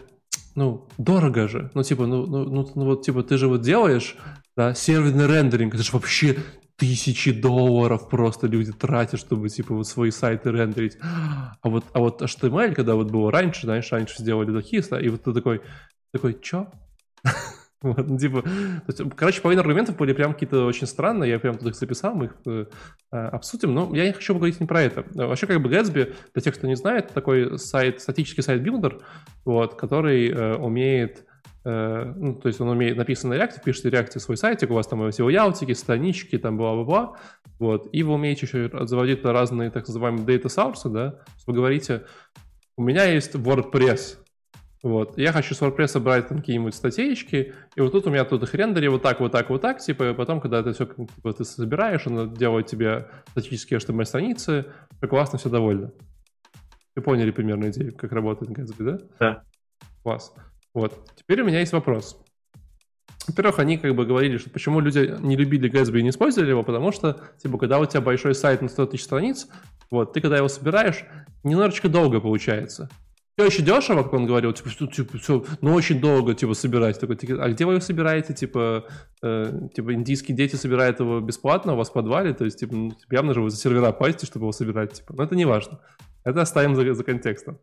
ну, 0.55 0.87
дорого 0.97 1.49
же. 1.49 1.69
Ну, 1.73 1.83
типа, 1.83 2.07
ну, 2.07 2.25
ну, 2.25 2.45
ну, 2.45 2.71
ну 2.75 2.85
вот, 2.85 3.01
типа, 3.01 3.23
ты 3.23 3.37
же 3.37 3.49
вот 3.49 3.61
делаешь, 3.61 4.15
да, 4.55 4.73
серверный 4.73 5.27
рендеринг, 5.27 5.73
это 5.75 5.83
же 5.83 5.91
вообще 5.91 6.37
тысячи 6.77 7.33
долларов 7.33 8.07
просто 8.07 8.47
люди 8.47 8.71
тратят, 8.71 9.19
чтобы, 9.19 9.49
типа, 9.49 9.75
вот 9.75 9.85
свои 9.85 10.11
сайты 10.11 10.49
рендерить. 10.49 10.97
А 11.01 11.67
вот, 11.69 11.83
а 11.91 11.99
вот 11.99 12.21
HTML, 12.21 12.73
когда 12.73 12.95
вот 12.95 13.11
было 13.11 13.33
раньше, 13.33 13.63
знаешь, 13.63 13.91
раньше 13.91 14.15
сделали 14.19 14.57
такие, 14.57 14.81
и 15.01 15.09
вот 15.09 15.23
ты 15.23 15.33
такой, 15.33 15.61
такой, 16.13 16.39
чё? 16.41 16.71
Вот, 17.81 18.07
ну, 18.07 18.17
типа, 18.17 18.43
есть, 18.87 19.01
короче, 19.15 19.41
половина 19.41 19.61
аргументов 19.61 19.97
были 19.97 20.13
прям 20.13 20.33
какие-то 20.33 20.65
очень 20.65 20.87
странные, 20.87 21.29
я 21.29 21.39
прям 21.39 21.57
тут 21.57 21.69
их 21.69 21.75
записал, 21.75 22.15
мы 22.15 22.25
их 22.25 22.35
э, 22.47 22.65
а, 23.11 23.29
обсудим, 23.29 23.73
но 23.73 23.95
я 23.95 24.05
не 24.05 24.13
хочу 24.13 24.33
поговорить 24.33 24.59
не 24.59 24.65
про 24.65 24.81
это. 24.81 25.05
Вообще, 25.13 25.45
как 25.45 25.61
бы 25.61 25.69
Gatsby, 25.69 26.15
для 26.33 26.41
тех, 26.41 26.55
кто 26.55 26.67
не 26.67 26.75
знает, 26.75 27.09
такой 27.09 27.59
сайт, 27.59 28.01
статический 28.01 28.41
сайт-билдер, 28.41 29.01
вот, 29.45 29.75
который 29.75 30.29
э, 30.29 30.55
умеет 30.55 31.25
э, 31.65 32.13
ну, 32.15 32.33
то 32.33 32.47
есть 32.47 32.59
он 32.59 32.69
умеет 32.69 32.97
написано 32.97 33.35
на 33.35 33.39
React, 33.39 33.63
пишете 33.63 33.91
реакции 33.91 34.19
свой 34.19 34.37
сайтик, 34.37 34.71
у 34.71 34.73
вас 34.73 34.87
там 34.87 35.11
все 35.11 35.29
яутики, 35.29 35.73
странички, 35.73 36.39
там 36.39 36.57
бла-бла-бла, 36.57 37.17
вот, 37.59 37.89
и 37.91 38.01
вы 38.01 38.13
умеете 38.13 38.47
еще 38.47 38.71
заводить 38.87 39.23
разные 39.23 39.69
так 39.69 39.87
называемые 39.87 40.25
data 40.25 40.45
sources, 40.45 40.89
да, 40.89 41.19
вы 41.45 41.53
говорите, 41.53 42.05
у 42.75 42.83
меня 42.83 43.05
есть 43.05 43.35
WordPress, 43.35 44.17
вот. 44.83 45.17
Я 45.17 45.31
хочу 45.31 45.55
с 45.55 45.61
WordPress 45.61 45.99
брать 45.99 46.27
там 46.27 46.39
какие-нибудь 46.39 46.75
статейки, 46.75 47.53
и 47.75 47.81
вот 47.81 47.91
тут 47.91 48.05
у 48.07 48.09
меня 48.09 48.25
тут 48.25 48.43
их 48.43 48.53
рендери 48.53 48.87
вот 48.87 49.01
так, 49.01 49.19
вот 49.19 49.31
так, 49.31 49.49
вот 49.49 49.61
так, 49.61 49.79
типа, 49.79 50.11
и 50.11 50.13
потом, 50.13 50.39
когда 50.39 50.59
это 50.59 50.73
все 50.73 50.85
типа, 50.85 51.33
ты 51.33 51.43
собираешь, 51.45 52.05
оно 52.05 52.25
делает 52.25 52.67
тебе 52.67 53.07
статические 53.31 53.79
HTML-страницы, 53.79 54.65
классно, 55.09 55.39
все 55.39 55.49
довольно. 55.49 55.91
Вы 56.95 57.01
поняли 57.01 57.31
примерно 57.31 57.69
идею, 57.69 57.95
как 57.95 58.11
работает 58.11 58.51
Gatsby, 58.51 58.83
да? 58.83 58.99
Да. 59.19 59.43
Класс. 60.03 60.33
Вот. 60.73 61.09
Теперь 61.15 61.41
у 61.41 61.45
меня 61.45 61.59
есть 61.59 61.73
вопрос. 61.73 62.19
Во-первых, 63.27 63.59
они 63.59 63.77
как 63.77 63.93
бы 63.93 64.05
говорили, 64.05 64.37
что 64.37 64.49
почему 64.49 64.79
люди 64.79 65.15
не 65.19 65.35
любили 65.35 65.69
Gatsby 65.69 65.99
и 65.99 66.03
не 66.03 66.09
использовали 66.09 66.51
его, 66.51 66.63
потому 66.63 66.91
что, 66.91 67.19
типа, 67.37 67.57
когда 67.57 67.79
у 67.79 67.85
тебя 67.85 68.01
большой 68.01 68.35
сайт 68.35 68.61
на 68.61 68.69
100 68.69 68.85
тысяч 68.87 69.03
страниц, 69.03 69.47
вот, 69.91 70.13
ты 70.13 70.21
когда 70.21 70.37
его 70.37 70.47
собираешь, 70.47 71.03
немножечко 71.43 71.89
долго 71.89 72.21
получается 72.21 72.89
все 73.37 73.45
еще 73.45 73.61
дешево, 73.61 74.01
как 74.01 74.13
он 74.13 74.25
говорил, 74.25 74.51
типа, 74.51 74.69
что, 74.69 74.87
типа, 74.87 75.19
все, 75.19 75.45
ну, 75.61 75.73
очень 75.75 76.01
долго, 76.01 76.33
типа, 76.33 76.55
собирать. 76.55 76.99
Такой, 76.99 77.17
а 77.39 77.49
где 77.49 77.65
вы 77.65 77.73
его 77.73 77.81
собираете, 77.81 78.33
типа, 78.33 78.85
э, 79.21 79.69
типа, 79.75 79.93
индийские 79.93 80.35
дети 80.35 80.55
собирают 80.55 80.99
его 80.99 81.19
бесплатно 81.19 81.73
у 81.73 81.75
вас 81.75 81.91
в 81.91 81.93
подвале, 81.93 82.33
то 82.33 82.45
есть, 82.45 82.59
типа, 82.59 82.75
ну, 82.75 82.89
типа, 82.89 83.13
явно 83.13 83.35
же 83.35 83.41
вы 83.41 83.51
за 83.51 83.57
сервера 83.57 83.91
платите, 83.91 84.25
чтобы 84.25 84.45
его 84.45 84.51
собирать, 84.51 84.93
типа, 84.93 85.13
но 85.15 85.23
это 85.23 85.35
не 85.35 85.45
важно. 85.45 85.79
Это 86.23 86.41
оставим 86.41 86.75
за, 86.75 86.91
за 86.95 87.03
контекстом. 87.03 87.59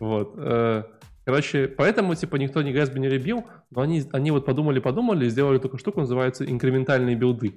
Вот. 0.00 0.32
Э, 0.38 0.84
короче, 1.26 1.68
поэтому, 1.68 2.14
типа, 2.14 2.36
никто 2.36 2.62
ни 2.62 2.72
Gatsby 2.72 2.98
не 2.98 3.10
любил, 3.10 3.44
но 3.70 3.82
они, 3.82 4.04
они 4.12 4.30
вот 4.30 4.46
подумали-подумали 4.46 5.26
и 5.26 5.28
сделали 5.28 5.58
такую 5.58 5.78
штуку, 5.78 6.00
называется 6.00 6.50
инкрементальные 6.50 7.16
билды. 7.16 7.54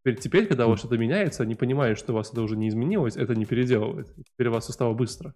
Теперь, 0.00 0.16
теперь, 0.16 0.46
когда 0.46 0.66
у 0.66 0.70
вас 0.70 0.78
что-то 0.78 0.96
меняется, 0.96 1.42
они 1.42 1.56
понимают, 1.56 1.98
что 1.98 2.14
у 2.14 2.16
вас 2.16 2.32
это 2.32 2.40
уже 2.40 2.56
не 2.56 2.70
изменилось, 2.70 3.18
это 3.18 3.34
не 3.34 3.44
переделывает. 3.44 4.08
Теперь 4.32 4.48
у 4.48 4.52
вас 4.52 4.64
все 4.64 4.72
стало 4.72 4.94
быстро. 4.94 5.34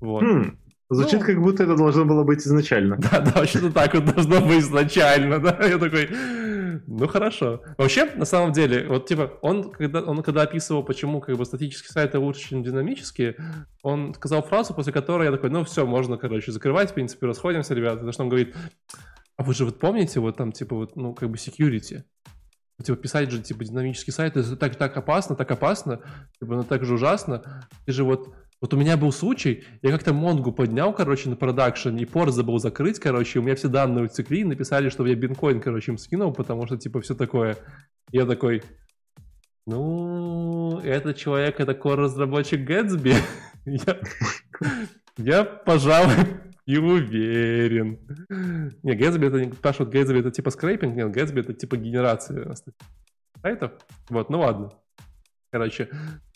Вот. 0.00 0.22
Хм, 0.22 0.58
звучит, 0.90 1.20
ну, 1.20 1.26
как 1.26 1.42
будто 1.42 1.64
это 1.64 1.76
должно 1.76 2.04
было 2.04 2.24
быть 2.24 2.46
изначально. 2.46 2.96
Да, 3.10 3.20
да, 3.20 3.46
что-то 3.46 3.72
так 3.72 3.94
вот 3.94 4.04
должно 4.04 4.40
быть 4.40 4.60
изначально, 4.60 5.38
да. 5.38 5.58
Я 5.66 5.78
такой, 5.78 6.08
ну 6.86 7.06
хорошо. 7.08 7.62
Вообще, 7.78 8.06
на 8.14 8.24
самом 8.24 8.52
деле, 8.52 8.86
вот 8.88 9.06
типа, 9.06 9.32
он 9.42 9.70
когда, 9.70 10.02
он 10.02 10.22
когда 10.22 10.42
описывал, 10.42 10.82
почему 10.82 11.20
как 11.20 11.36
бы 11.36 11.44
статические 11.44 11.90
сайты 11.90 12.18
лучше, 12.18 12.48
чем 12.48 12.62
динамические, 12.62 13.36
он 13.82 14.14
сказал 14.14 14.42
фразу, 14.42 14.74
после 14.74 14.92
которой 14.92 15.24
я 15.24 15.32
такой, 15.32 15.50
ну 15.50 15.64
все, 15.64 15.86
можно, 15.86 16.16
короче, 16.16 16.52
закрывать, 16.52 16.90
в 16.90 16.94
принципе, 16.94 17.26
расходимся, 17.26 17.74
ребята. 17.74 17.96
Потому 17.96 18.12
что 18.12 18.22
он 18.22 18.28
говорит, 18.28 18.54
а 19.36 19.42
вы 19.42 19.54
же 19.54 19.64
вот 19.64 19.78
помните, 19.78 20.20
вот 20.20 20.36
там, 20.36 20.52
типа, 20.52 20.76
вот, 20.76 20.96
ну, 20.96 21.14
как 21.14 21.30
бы 21.30 21.36
security. 21.36 22.02
Типа, 22.82 22.96
писать 22.96 23.30
же, 23.30 23.42
типа, 23.42 23.64
динамический 23.64 24.12
сайт, 24.12 24.36
это 24.36 24.56
так, 24.56 24.76
так 24.76 24.96
опасно, 24.96 25.34
так 25.34 25.50
опасно, 25.50 26.00
типа, 26.38 26.56
ну, 26.56 26.64
так 26.64 26.84
же 26.84 26.94
ужасно. 26.94 27.68
Ты 27.86 27.92
же 27.92 28.04
вот 28.04 28.34
вот 28.60 28.72
у 28.72 28.76
меня 28.76 28.96
был 28.96 29.12
случай, 29.12 29.64
я 29.82 29.90
как-то 29.90 30.14
Монгу 30.14 30.50
поднял, 30.52 30.92
короче, 30.94 31.28
на 31.28 31.36
продакшн, 31.36 31.96
и 31.96 32.04
пор 32.04 32.30
забыл 32.30 32.58
закрыть, 32.58 32.98
короче, 32.98 33.38
у 33.38 33.42
меня 33.42 33.54
все 33.54 33.68
данные 33.68 34.06
утекли, 34.06 34.40
и 34.40 34.44
написали, 34.44 34.88
что 34.88 35.06
я 35.06 35.14
бинкоин, 35.14 35.60
короче, 35.60 35.92
им 35.92 35.98
скинул, 35.98 36.32
потому 36.32 36.66
что, 36.66 36.76
типа, 36.76 37.00
все 37.00 37.14
такое. 37.14 37.58
Я 38.12 38.24
такой, 38.24 38.62
ну, 39.66 40.80
этот 40.80 41.16
человек, 41.16 41.60
это 41.60 41.72
core-разработчик 41.72 42.64
Гэтсби? 42.64 43.14
я, 43.66 44.00
я, 45.18 45.44
пожалуй, 45.44 46.14
и 46.66 46.78
уверен. 46.78 47.98
Не, 48.82 48.94
Гэтсби 48.94 49.26
это 49.26 49.44
не... 49.44 49.52
Спрашивают, 49.52 49.92
Гэтсби 49.92 50.20
это 50.20 50.30
типа 50.30 50.50
скрейпинг? 50.50 50.96
Нет, 50.96 51.10
Гэтсби 51.10 51.40
это 51.40 51.52
типа 51.52 51.76
генерация 51.76 52.54
сайтов. 53.42 53.72
Вот, 54.08 54.30
ну 54.30 54.40
ладно. 54.40 54.70
Короче, 55.50 55.88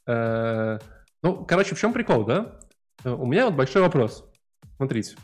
э, 0.07 0.79
ну, 1.23 1.45
короче, 1.45 1.75
в 1.75 1.79
чем 1.79 1.93
прикол, 1.93 2.25
да? 2.25 2.59
Э, 3.05 3.13
у 3.13 3.27
меня 3.27 3.47
вот 3.47 3.55
большой 3.55 3.83
вопрос. 3.83 4.25
Смотрите. 4.77 5.17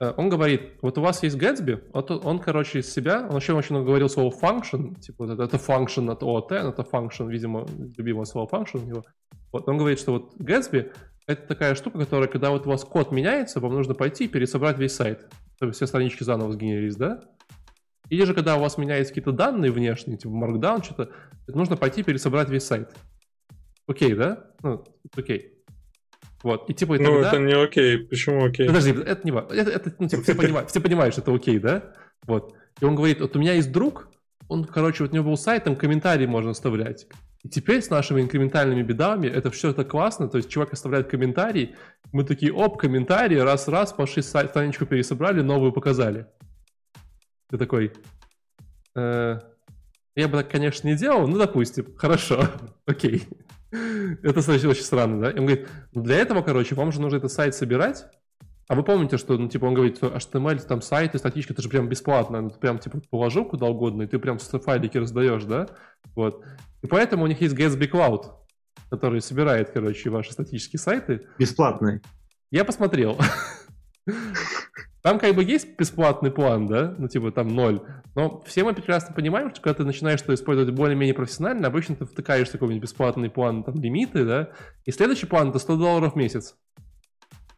Э, 0.00 0.12
он 0.16 0.28
говорит, 0.28 0.78
вот 0.82 0.98
у 0.98 1.00
вас 1.00 1.22
есть 1.22 1.36
Gatsby, 1.36 1.90
вот 1.92 2.10
он, 2.10 2.38
короче, 2.38 2.80
из 2.80 2.92
себя, 2.92 3.26
он 3.28 3.36
еще 3.36 3.52
очень 3.52 3.74
много 3.74 3.86
говорил 3.88 4.08
слово 4.08 4.34
function, 4.34 4.98
типа 5.00 5.26
вот 5.26 5.38
это, 5.38 5.56
function 5.56 6.10
от 6.10 6.22
OOT, 6.22 6.52
это 6.52 6.82
function, 6.82 7.28
видимо, 7.30 7.66
любимое 7.96 8.24
слово 8.24 8.48
function 8.48 8.82
у 8.82 8.86
него. 8.86 9.04
Вот 9.52 9.68
он 9.68 9.78
говорит, 9.78 9.98
что 9.98 10.12
вот 10.12 10.36
Gatsby, 10.36 10.92
это 11.26 11.46
такая 11.46 11.74
штука, 11.74 11.98
которая, 11.98 12.28
когда 12.28 12.50
вот 12.50 12.66
у 12.66 12.70
вас 12.70 12.84
код 12.84 13.12
меняется, 13.12 13.60
вам 13.60 13.74
нужно 13.74 13.94
пойти 13.94 14.24
и 14.24 14.28
пересобрать 14.28 14.78
весь 14.78 14.94
сайт, 14.94 15.30
чтобы 15.56 15.72
все 15.72 15.86
странички 15.86 16.22
заново 16.22 16.52
сгенерились, 16.52 16.96
да? 16.96 17.20
Или 18.08 18.24
же, 18.24 18.32
когда 18.32 18.56
у 18.56 18.60
вас 18.60 18.78
меняются 18.78 19.12
какие-то 19.12 19.32
данные 19.32 19.70
внешние, 19.70 20.16
типа 20.16 20.32
Markdown, 20.32 20.82
что-то, 20.82 21.10
нужно 21.46 21.76
пойти 21.76 22.02
пересобрать 22.02 22.48
весь 22.48 22.64
сайт. 22.64 22.94
Окей, 23.88 24.14
да? 24.14 24.52
Ну, 24.62 24.84
окей. 25.16 25.54
Вот, 26.42 26.70
и 26.70 26.74
типа 26.74 26.94
и 26.94 26.98
Ну, 26.98 27.14
тогда... 27.14 27.28
это 27.30 27.38
не 27.38 27.52
окей. 27.54 27.98
Почему 27.98 28.44
окей? 28.44 28.66
Подожди, 28.66 28.90
это 28.90 29.20
не 29.24 29.32
важно. 29.32 29.54
Это, 29.54 29.70
это, 29.70 29.94
ну, 29.98 30.08
типа, 30.08 30.22
все, 30.22 30.34
понимают, 30.36 30.70
все 30.70 30.80
понимают, 30.80 31.14
что 31.14 31.22
это 31.22 31.34
окей, 31.34 31.58
да? 31.58 31.92
Вот. 32.26 32.54
И 32.80 32.84
он 32.84 32.94
говорит, 32.94 33.20
вот 33.20 33.34
у 33.34 33.40
меня 33.40 33.54
есть 33.54 33.72
друг, 33.72 34.08
он, 34.46 34.64
короче, 34.64 35.02
вот 35.02 35.12
у 35.12 35.14
него 35.14 35.30
был 35.30 35.36
сайт, 35.36 35.64
там 35.64 35.74
комментарии 35.74 36.26
можно 36.26 36.50
оставлять. 36.50 37.06
И 37.42 37.48
теперь 37.48 37.82
с 37.82 37.90
нашими 37.90 38.20
инкрементальными 38.20 38.82
бедами 38.82 39.26
это 39.26 39.50
все 39.50 39.70
это 39.70 39.84
классно, 39.84 40.28
то 40.28 40.36
есть 40.36 40.48
чувак 40.48 40.72
оставляет 40.72 41.08
комментарий, 41.08 41.76
мы 42.12 42.24
такие, 42.24 42.52
оп, 42.52 42.78
комментарии, 42.78 43.36
раз-раз, 43.36 43.92
пошли 43.92 44.22
сайт, 44.22 44.50
страничку 44.50 44.86
пересобрали, 44.86 45.40
новую 45.40 45.72
показали. 45.72 46.26
Ты 47.48 47.58
такой, 47.58 47.92
«Э, 48.94 49.40
я 50.14 50.28
бы 50.28 50.36
так, 50.36 50.50
конечно, 50.50 50.86
не 50.88 50.96
делал, 50.96 51.26
ну, 51.26 51.38
допустим, 51.38 51.94
хорошо, 51.96 52.48
окей. 52.86 53.24
Это 53.70 54.40
значит 54.40 54.64
очень 54.64 54.82
странно, 54.82 55.20
да? 55.20 55.30
И 55.30 55.38
он 55.38 55.46
говорит, 55.46 55.68
«Ну, 55.92 56.02
для 56.02 56.16
этого, 56.16 56.42
короче, 56.42 56.74
вам 56.74 56.92
же 56.92 57.00
нужно 57.00 57.18
этот 57.18 57.32
сайт 57.32 57.54
собирать, 57.54 58.06
а 58.68 58.74
вы 58.74 58.82
помните, 58.82 59.16
что, 59.16 59.38
ну, 59.38 59.48
типа, 59.48 59.64
он 59.64 59.74
говорит, 59.74 59.96
что 59.96 60.08
HTML, 60.08 60.58
там, 60.66 60.82
сайты, 60.82 61.18
статичка, 61.18 61.54
это 61.54 61.62
же 61.62 61.70
прям 61.70 61.88
бесплатно, 61.88 62.42
ну, 62.42 62.50
ты 62.50 62.58
прям, 62.58 62.78
типа, 62.78 63.00
положил 63.10 63.46
куда 63.46 63.66
угодно, 63.66 64.02
и 64.02 64.06
ты 64.06 64.18
прям 64.18 64.38
файлики 64.38 64.98
раздаешь, 64.98 65.44
да? 65.44 65.68
Вот. 66.14 66.44
И 66.82 66.86
поэтому 66.86 67.24
у 67.24 67.26
них 67.26 67.40
есть 67.40 67.54
Gatsby 67.54 67.90
Cloud, 67.90 68.26
который 68.90 69.22
собирает, 69.22 69.70
короче, 69.70 70.10
ваши 70.10 70.32
статические 70.32 70.80
сайты. 70.80 71.26
Бесплатный. 71.38 72.02
Я 72.50 72.64
посмотрел. 72.64 73.18
Там 75.08 75.18
как 75.18 75.34
бы 75.34 75.42
есть 75.42 75.74
бесплатный 75.78 76.30
план, 76.30 76.66
да, 76.66 76.94
ну 76.98 77.08
типа 77.08 77.32
там 77.32 77.48
ноль, 77.48 77.80
но 78.14 78.42
все 78.42 78.62
мы 78.62 78.74
прекрасно 78.74 79.14
понимаем, 79.14 79.48
что 79.48 79.62
когда 79.62 79.78
ты 79.78 79.84
начинаешь 79.84 80.18
что 80.18 80.34
использовать 80.34 80.74
более-менее 80.74 81.14
профессионально, 81.14 81.68
обычно 81.68 81.96
ты 81.96 82.04
втыкаешь 82.04 82.50
такой 82.50 82.78
бесплатный 82.78 83.30
план, 83.30 83.64
там 83.64 83.76
лимиты, 83.76 84.26
да, 84.26 84.50
и 84.84 84.90
следующий 84.92 85.24
план 85.24 85.48
это 85.48 85.60
100 85.60 85.76
долларов 85.76 86.12
в 86.12 86.16
месяц. 86.16 86.56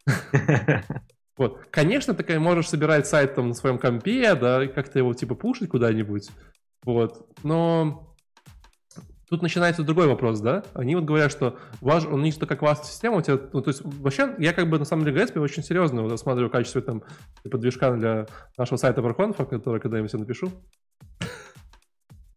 Вот. 1.36 1.58
Конечно, 1.70 2.12
ты 2.12 2.38
можешь 2.38 2.68
собирать 2.68 3.06
сайт 3.06 3.34
там 3.34 3.48
на 3.48 3.54
своем 3.54 3.78
компе, 3.78 4.34
да, 4.34 4.62
и 4.62 4.68
как-то 4.68 4.98
его 4.98 5.14
типа 5.14 5.34
пушить 5.34 5.70
куда-нибудь, 5.70 6.28
вот, 6.84 7.26
но 7.42 8.09
Тут 9.30 9.42
начинается 9.42 9.84
другой 9.84 10.08
вопрос, 10.08 10.40
да? 10.40 10.64
Они 10.74 10.96
вот 10.96 11.04
говорят, 11.04 11.30
что 11.30 11.56
ваш, 11.80 12.04
у 12.04 12.18
них 12.18 12.36
такая 12.36 12.58
классная 12.58 12.88
система, 12.88 13.18
у 13.18 13.22
тебя, 13.22 13.38
ну, 13.52 13.62
то 13.62 13.70
есть 13.70 13.80
вообще, 13.84 14.34
я 14.38 14.52
как 14.52 14.68
бы 14.68 14.76
на 14.76 14.84
самом 14.84 15.04
деле 15.04 15.22
Gatsby 15.22 15.38
очень 15.38 15.62
серьезно 15.62 16.02
вот, 16.02 16.10
рассматриваю 16.10 16.50
качество 16.50 16.82
там 16.82 17.04
типа, 17.44 17.56
движка 17.56 17.92
для 17.92 18.26
нашего 18.58 18.76
сайта 18.76 19.02
Warconf, 19.02 19.46
который 19.46 19.80
когда-нибудь 19.80 20.12
я 20.12 20.18
напишу. 20.18 20.50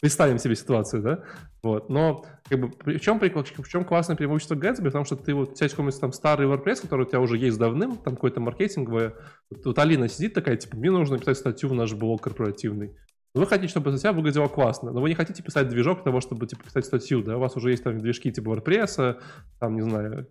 Представим 0.02 0.38
себе 0.38 0.56
ситуацию, 0.56 1.02
да? 1.02 1.24
Вот. 1.64 1.90
Но 1.90 2.26
как 2.48 2.60
бы, 2.60 2.68
в, 2.68 3.00
чем, 3.00 3.20
в 3.20 3.68
чем 3.70 3.86
классное 3.86 4.16
преимущество 4.16 4.54
Gatsby? 4.54 4.84
Потому 4.84 5.06
что 5.06 5.16
ты 5.16 5.34
вот 5.34 5.52
у 5.52 5.54
тебя 5.56 5.66
есть 5.66 5.76
какой-нибудь 5.76 6.00
там 6.00 6.12
старый 6.12 6.46
WordPress, 6.46 6.82
который 6.82 7.08
у 7.08 7.10
тебя 7.10 7.22
уже 7.22 7.38
есть 7.38 7.58
давным, 7.58 7.98
там 7.98 8.14
какой-то 8.14 8.40
маркетинговый. 8.40 9.14
Вот, 9.50 9.66
вот 9.66 9.80
Алина 9.80 10.08
сидит 10.10 10.36
такая, 10.36 10.58
типа, 10.58 10.78
мне 10.78 10.92
нужно 10.92 11.16
написать 11.16 11.38
статью 11.38 11.70
в 11.70 11.74
наш 11.74 11.94
блог 11.94 12.22
корпоративный. 12.22 12.96
Вы 13.34 13.48
хотите, 13.48 13.70
чтобы 13.70 13.92
статья 13.92 14.14
выглядела 14.14 14.48
классно, 14.48 14.92
но 14.92 15.02
вы 15.02 15.10
не 15.10 15.16
хотите 15.16 15.42
писать 15.42 15.68
движок 15.68 16.04
того, 16.04 16.22
чтобы 16.22 16.46
типа, 16.46 16.64
писать 16.64 16.86
статью, 16.86 17.24
да, 17.24 17.38
у 17.38 17.40
вас 17.40 17.56
уже 17.56 17.72
есть 17.72 17.84
там 17.84 17.98
движки 17.98 18.32
типа 18.32 18.50
WordPress, 18.50 19.20
там, 19.60 19.76
не 19.76 19.82
знаю, 19.82 20.28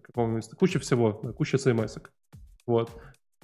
куча 0.59 0.78
всего, 0.78 1.12
куча 1.12 1.57
CMS. 1.57 1.96
-ок. 1.96 2.09
Вот. 2.64 2.90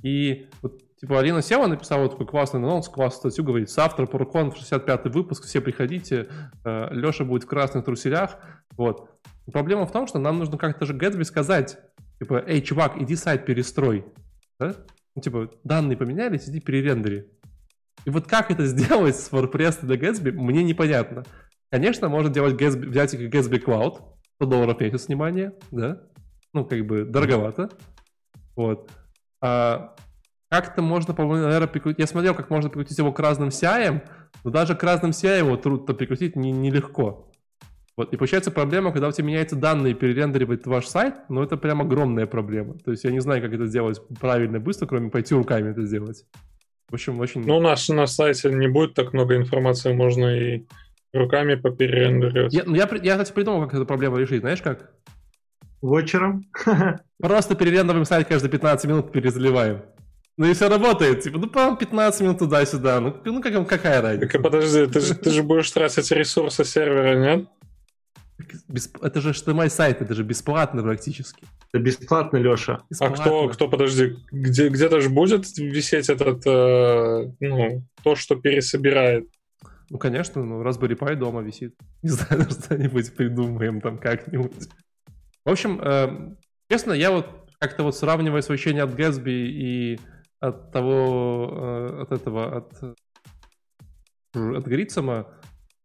И 0.03 0.49
вот, 0.63 0.81
типа, 0.97 1.19
Алина 1.19 1.43
села, 1.43 1.67
написала 1.67 2.09
такой 2.09 2.27
классный 2.27 2.61
анонс, 2.61 2.89
классную 2.89 3.33
статью, 3.33 3.45
говорит, 3.45 3.69
завтра 3.69 4.07
ProCon 4.07 4.53
65-й 4.55 5.11
выпуск, 5.11 5.45
все 5.45 5.61
приходите, 5.61 6.29
э, 6.65 6.95
Леша 6.95 7.25
будет 7.25 7.43
в 7.43 7.47
красных 7.47 7.85
труселях, 7.85 8.39
вот. 8.77 9.11
Проблема 9.53 9.87
в 9.87 9.93
том, 9.93 10.07
что 10.07 10.19
нам 10.19 10.39
нужно 10.39 10.57
как-то 10.57 10.87
же 10.87 10.95
Gatsby 10.95 11.25
сказать, 11.25 11.79
типа, 12.21 12.45
эй, 12.47 12.63
чувак, 12.63 12.97
иди 13.01 13.17
сайт 13.17 13.45
перестрой, 13.45 14.05
да? 14.61 14.75
Ну, 15.17 15.23
типа, 15.23 15.51
данные 15.65 15.97
поменялись, 15.97 16.49
иди 16.49 16.61
перерендери. 16.61 17.29
И 18.05 18.11
вот 18.11 18.27
как 18.27 18.51
это 18.51 18.67
сделать 18.67 19.17
с 19.17 19.31
WordPress 19.31 19.85
до 19.85 19.95
Gatsby, 19.95 20.33
мне 20.33 20.63
непонятно. 20.63 21.25
Конечно, 21.71 22.09
можно 22.09 22.33
делать 22.33 22.61
Gatsby, 22.61 22.89
взять 22.89 23.15
Gatsby 23.15 23.63
Cloud, 23.63 24.01
100 24.37 24.47
долларов 24.47 24.79
в 24.79 24.81
месяц, 24.81 25.09
внимание, 25.09 25.53
да? 25.71 26.03
Ну, 26.55 26.65
как 26.65 26.87
бы 26.87 27.05
дороговато. 27.05 27.71
Вот. 28.57 28.91
А 29.41 29.95
как-то 30.51 30.81
можно, 30.81 31.13
по-моему, 31.13 31.45
наверное, 31.45 31.69
прикрутить... 31.69 31.99
Я 31.99 32.07
смотрел, 32.07 32.35
как 32.35 32.49
можно 32.49 32.71
прикрутить 32.71 32.97
его 32.97 33.13
к 33.13 33.21
разным 33.21 33.49
CI, 33.49 34.03
но 34.45 34.51
даже 34.51 34.75
к 34.75 34.83
разным 34.83 35.11
CI 35.11 35.39
его 35.39 35.57
трудно 35.57 35.93
прикрутить 35.95 36.37
не, 36.37 36.51
нелегко. 36.51 37.31
Вот. 37.99 38.13
И 38.15 38.17
получается 38.17 38.51
проблема, 38.51 38.93
когда 38.93 39.09
у 39.09 39.13
тебя 39.13 39.27
меняются 39.27 39.57
данные, 39.57 39.93
перерендеривает 39.93 40.67
ваш 40.67 40.87
сайт, 40.87 41.17
но 41.29 41.43
это 41.43 41.57
прям 41.57 41.83
огромная 41.83 42.27
проблема. 42.27 42.79
То 42.79 42.93
есть 42.93 43.05
я 43.05 43.11
не 43.11 43.21
знаю, 43.21 43.43
как 43.43 43.53
это 43.53 43.67
сделать 43.67 44.01
правильно 44.21 44.57
и 44.57 44.61
быстро, 44.61 44.87
кроме 44.87 45.11
пойти 45.11 45.35
руками 45.35 45.71
это 45.71 45.85
сделать. 45.85 46.25
В 46.89 46.95
общем, 46.95 47.21
очень... 47.21 47.45
Ну, 47.45 47.59
у 47.59 47.61
нас 47.61 47.89
на 47.89 48.07
сайте 48.07 48.51
не 48.51 48.69
будет 48.69 48.95
так 48.95 49.13
много 49.13 49.37
информации, 49.37 49.93
можно 49.93 50.27
и 50.27 50.65
руками 51.13 51.55
поперерендерировать. 51.55 52.53
Я, 52.53 52.63
ну, 52.65 52.75
я, 52.75 52.89
я, 53.03 53.13
кстати, 53.13 53.33
придумал, 53.33 53.63
как 53.63 53.75
эту 53.75 53.87
проблему 53.87 54.17
решить. 54.17 54.41
Знаешь 54.41 54.63
как? 54.63 54.91
Вочером? 55.83 56.45
Просто 57.19 57.55
перерендериваем 57.55 58.05
сайт 58.05 58.27
каждые 58.27 58.51
15 58.51 58.91
минут, 58.91 59.13
перезаливаем. 59.13 59.83
Ну 60.39 60.47
и 60.47 60.55
все 60.55 60.69
работает. 60.69 61.23
Типа, 61.23 61.39
ну, 61.39 61.49
по 61.49 61.77
15 61.77 62.21
минут 62.21 62.39
туда-сюда. 62.39 63.01
Ну, 63.01 63.17
ну 63.25 63.43
как, 63.43 63.69
какая 63.69 64.01
разница? 64.01 64.33
Так, 64.33 64.43
подожди, 64.43 64.87
ты 64.87 65.01
же, 65.01 65.15
ты 65.15 65.31
же 65.31 65.43
будешь 65.43 65.71
тратить 65.71 66.11
ресурсы 66.13 66.65
сервера, 66.65 67.17
нет? 67.17 67.49
Это 69.03 69.21
же 69.21 69.31
HTML 69.31 69.69
сайт, 69.69 70.01
это 70.01 70.15
же 70.15 70.23
бесплатно 70.23 70.83
практически. 70.83 71.45
Это 71.73 71.83
бесплатно, 71.83 72.37
Леша. 72.37 72.83
Бесплатно. 72.89 73.17
А 73.17 73.27
кто, 73.27 73.49
кто, 73.49 73.69
подожди, 73.69 74.17
где, 74.31 74.69
где-то 74.69 75.01
же 75.01 75.11
будет 75.11 75.47
висеть 75.59 76.09
этот, 76.09 76.47
э, 76.47 77.33
ну, 77.41 77.83
то, 78.03 78.15
что 78.15 78.37
пересобирает? 78.37 79.29
Ну, 79.91 79.99
конечно, 79.99 80.45
ну, 80.45 80.63
Raspberry 80.63 80.97
Pi 80.97 81.17
дома 81.17 81.43
висит. 81.43 81.75
Не 82.03 82.11
знаю, 82.11 82.49
что-нибудь 82.51 83.15
придумаем 83.15 83.81
там 83.81 83.99
как-нибудь. 83.99 84.69
В 85.45 85.51
общем, 85.51 85.81
э, 85.83 86.37
честно, 86.71 86.93
я 86.93 87.11
вот 87.11 87.27
как-то 87.59 87.83
вот 87.83 87.97
сравнивая 87.97 88.41
освещение 88.41 88.85
от 88.85 88.91
Gatsby 88.91 89.31
и 89.31 90.01
от 90.41 90.71
того, 90.71 91.51
э, 91.53 92.03
от 92.03 92.13
этого, 92.13 92.57
от, 92.57 92.73
от 94.35 94.67
Грицема, 94.67 95.27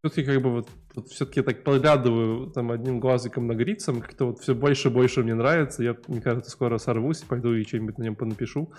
все-таки 0.04 0.26
как 0.26 0.42
бы 0.42 0.52
вот, 0.52 0.70
вот 0.96 1.08
все-таки 1.10 1.42
так 1.42 1.64
поглядываю 1.64 2.52
там 2.52 2.72
одним 2.72 3.00
глазиком 3.00 3.48
на 3.48 3.54
Грицем, 3.54 4.02
как-то 4.02 4.26
вот 4.26 4.40
все 4.40 4.54
больше 4.54 4.90
и 4.90 4.92
больше 4.92 5.24
мне 5.24 5.34
нравится. 5.34 5.84
Я, 5.84 5.96
мне 6.08 6.22
кажется, 6.22 6.52
скоро 6.52 6.78
сорвусь 6.78 7.24
и 7.24 7.26
пойду 7.26 7.54
и 7.54 7.64
что-нибудь 7.64 7.98
на 7.98 8.04
нем 8.04 8.16
понапишу. 8.16 8.72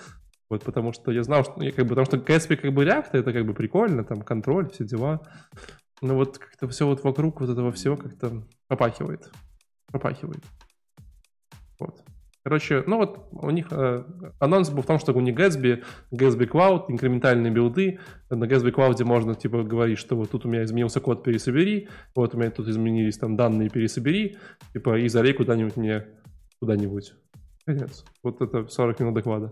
Вот, 0.50 0.62
потому 0.62 0.92
что 0.92 1.10
я 1.10 1.22
знал, 1.22 1.42
что 1.44 1.62
я 1.62 1.72
как 1.72 1.84
бы, 1.86 1.90
потому 1.90 2.06
что 2.06 2.18
Gatsby 2.18 2.56
как 2.56 2.72
бы 2.72 2.84
React, 2.84 3.10
это 3.12 3.32
как 3.32 3.46
бы 3.46 3.54
прикольно, 3.54 4.04
там 4.04 4.22
контроль, 4.22 4.70
все 4.70 4.84
дела. 4.84 5.20
Но 6.00 6.14
вот 6.14 6.38
как-то 6.38 6.68
все 6.68 6.86
вот 6.86 7.02
вокруг 7.02 7.40
вот 7.40 7.50
этого 7.50 7.72
всего 7.72 7.96
как-то 7.96 8.46
попахивает. 8.68 9.30
Попахивает. 9.90 10.44
Вот. 11.80 12.03
Короче, 12.45 12.84
ну 12.86 12.99
вот 12.99 13.26
у 13.32 13.49
них 13.49 13.68
э, 13.70 14.05
анонс 14.38 14.68
был 14.68 14.82
в 14.82 14.86
том, 14.86 14.99
что 14.99 15.14
у 15.14 15.20
них 15.20 15.34
Gatsby, 15.34 15.82
Gatsby 16.12 16.47
Cloud, 16.47 16.84
инкрементальные 16.88 17.51
билды. 17.51 18.01
На 18.28 18.45
Gatsby 18.45 18.70
Cloud 18.70 19.03
можно 19.05 19.34
типа 19.34 19.62
говорить, 19.62 19.99
что 19.99 20.14
вот 20.14 20.30
тут 20.30 20.45
у 20.45 20.49
меня 20.51 20.62
изменился 20.64 21.01
код, 21.01 21.24
пересобери, 21.24 21.88
вот 22.14 22.34
у 22.34 22.38
меня 22.38 22.51
тут 22.51 22.68
изменились 22.68 23.16
там 23.16 23.36
данные, 23.36 23.70
пересобери, 23.70 24.36
типа 24.75 24.99
и 24.99 25.08
залей 25.08 25.33
куда-нибудь 25.33 25.79
мне, 25.79 26.07
куда-нибудь. 26.61 27.14
Конец. 27.64 28.04
Вот 28.22 28.42
это 28.42 28.68
40 28.68 29.00
минут 29.00 29.14
доклада. 29.14 29.50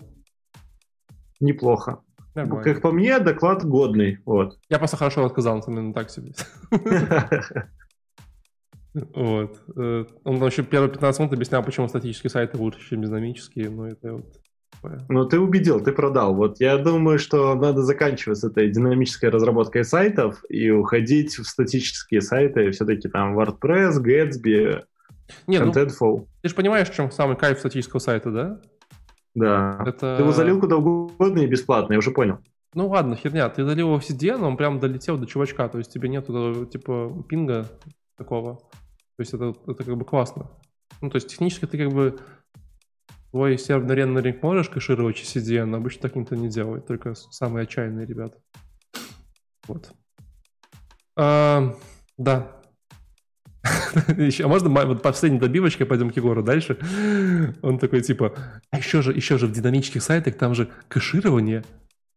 Неплохо. 1.41 2.03
Нормально. 2.35 2.63
Как 2.63 2.83
по 2.83 2.93
мне, 2.93 3.19
доклад 3.21 3.65
годный. 3.65 4.19
Вот. 4.27 4.59
Я 4.69 4.79
просто 4.79 4.99
хорошо 4.99 5.25
отказал, 5.25 5.65
именно 5.67 5.95
так 5.95 6.11
себе. 6.11 6.33
Вот. 8.95 9.63
Э, 9.77 10.05
он 10.25 10.39
вообще 10.39 10.63
первые 10.63 10.91
15 10.91 11.21
минут 11.21 11.33
объяснял, 11.33 11.63
почему 11.63 11.89
статические 11.89 12.31
сайты 12.31 12.59
лучше, 12.59 12.81
чем 12.89 13.03
динамические, 13.03 13.71
но 13.71 13.89
это 13.89 14.15
вот 14.15 14.43
ну, 15.09 15.25
ты 15.27 15.39
убедил, 15.39 15.81
ты 15.81 15.93
продал. 15.93 16.35
Вот 16.35 16.61
я 16.61 16.77
думаю, 16.77 17.19
что 17.19 17.55
надо 17.55 17.83
заканчивать 17.83 18.39
с 18.39 18.45
этой 18.45 18.69
динамической 18.71 19.31
разработкой 19.31 19.85
сайтов 19.85 20.43
и 20.49 20.71
уходить 20.71 21.39
в 21.39 21.45
статические 21.45 22.21
сайты, 22.21 22.71
все-таки 22.73 23.09
там 23.09 23.39
WordPress, 23.39 24.03
Gatsby, 24.03 24.83
Не, 25.47 25.59
Contentful. 25.59 26.01
Ну, 26.01 26.29
ты 26.43 26.49
же 26.49 26.55
понимаешь, 26.55 26.91
в 26.91 26.95
чем 26.95 27.11
самый 27.11 27.37
кайф 27.37 27.61
статического 27.61 28.01
сайта, 28.01 28.31
да? 28.31 28.61
Да. 29.35 29.85
Это... 29.87 30.17
Ты 30.17 30.23
его 30.23 30.33
залил 30.33 30.61
куда 30.61 30.77
угодно 30.77 31.41
и 31.41 31.47
бесплатно, 31.47 31.93
я 31.93 31.99
уже 31.99 32.11
понял. 32.11 32.39
Ну 32.75 32.89
ладно, 32.89 33.17
херня, 33.17 33.49
ты 33.51 33.65
залил 33.65 33.89
его 33.89 34.01
в 34.01 34.03
CDN, 34.03 34.43
он 34.43 34.57
прям 34.57 34.81
долетел 34.81 35.19
до 35.19 35.27
чувачка, 35.27 35.69
то 35.69 35.79
есть 35.79 35.93
тебе 35.93 36.09
нету 36.09 36.67
типа 36.67 37.23
пинга 37.29 37.69
такого. 38.17 38.59
То 39.23 39.25
есть 39.25 39.35
это, 39.35 39.71
это 39.71 39.85
как 39.85 39.97
бы 39.97 40.05
классно. 40.05 40.51
Ну, 41.01 41.09
то 41.09 41.17
есть 41.17 41.29
технически 41.29 41.67
ты 41.67 41.79
как 41.79 41.93
бы 41.93 42.19
твой 43.31 43.57
серверный 43.57 43.95
рендеринг 43.95 44.43
можешь 44.43 44.69
кэшировать 44.69 45.17
через 45.17 45.37
CDN, 45.37 45.67
но 45.67 45.77
обычно 45.77 46.03
так 46.03 46.17
никто 46.17 46.35
не 46.35 46.49
делает, 46.49 46.87
только 46.87 47.15
самые 47.15 47.65
отчаянные 47.65 48.05
ребята. 48.05 48.39
Вот. 49.69 49.93
А, 51.17 51.77
да. 52.19 52.61
а 53.63 54.49
можно 54.49 54.69
вот 54.69 55.03
последней 55.03 55.39
добивочкой 55.39 55.87
пойдем 55.87 56.11
к 56.11 56.17
Егору 56.17 56.43
дальше? 56.43 56.79
Он 57.63 57.79
такой 57.79 58.01
типа, 58.01 58.35
а 58.71 58.79
еще 58.79 59.03
же, 59.03 59.13
еще 59.13 59.39
же 59.39 59.47
в 59.47 59.53
динамических 59.53 60.03
сайтах 60.03 60.37
там 60.37 60.57
же 60.57 60.69
кэширование, 60.89 61.63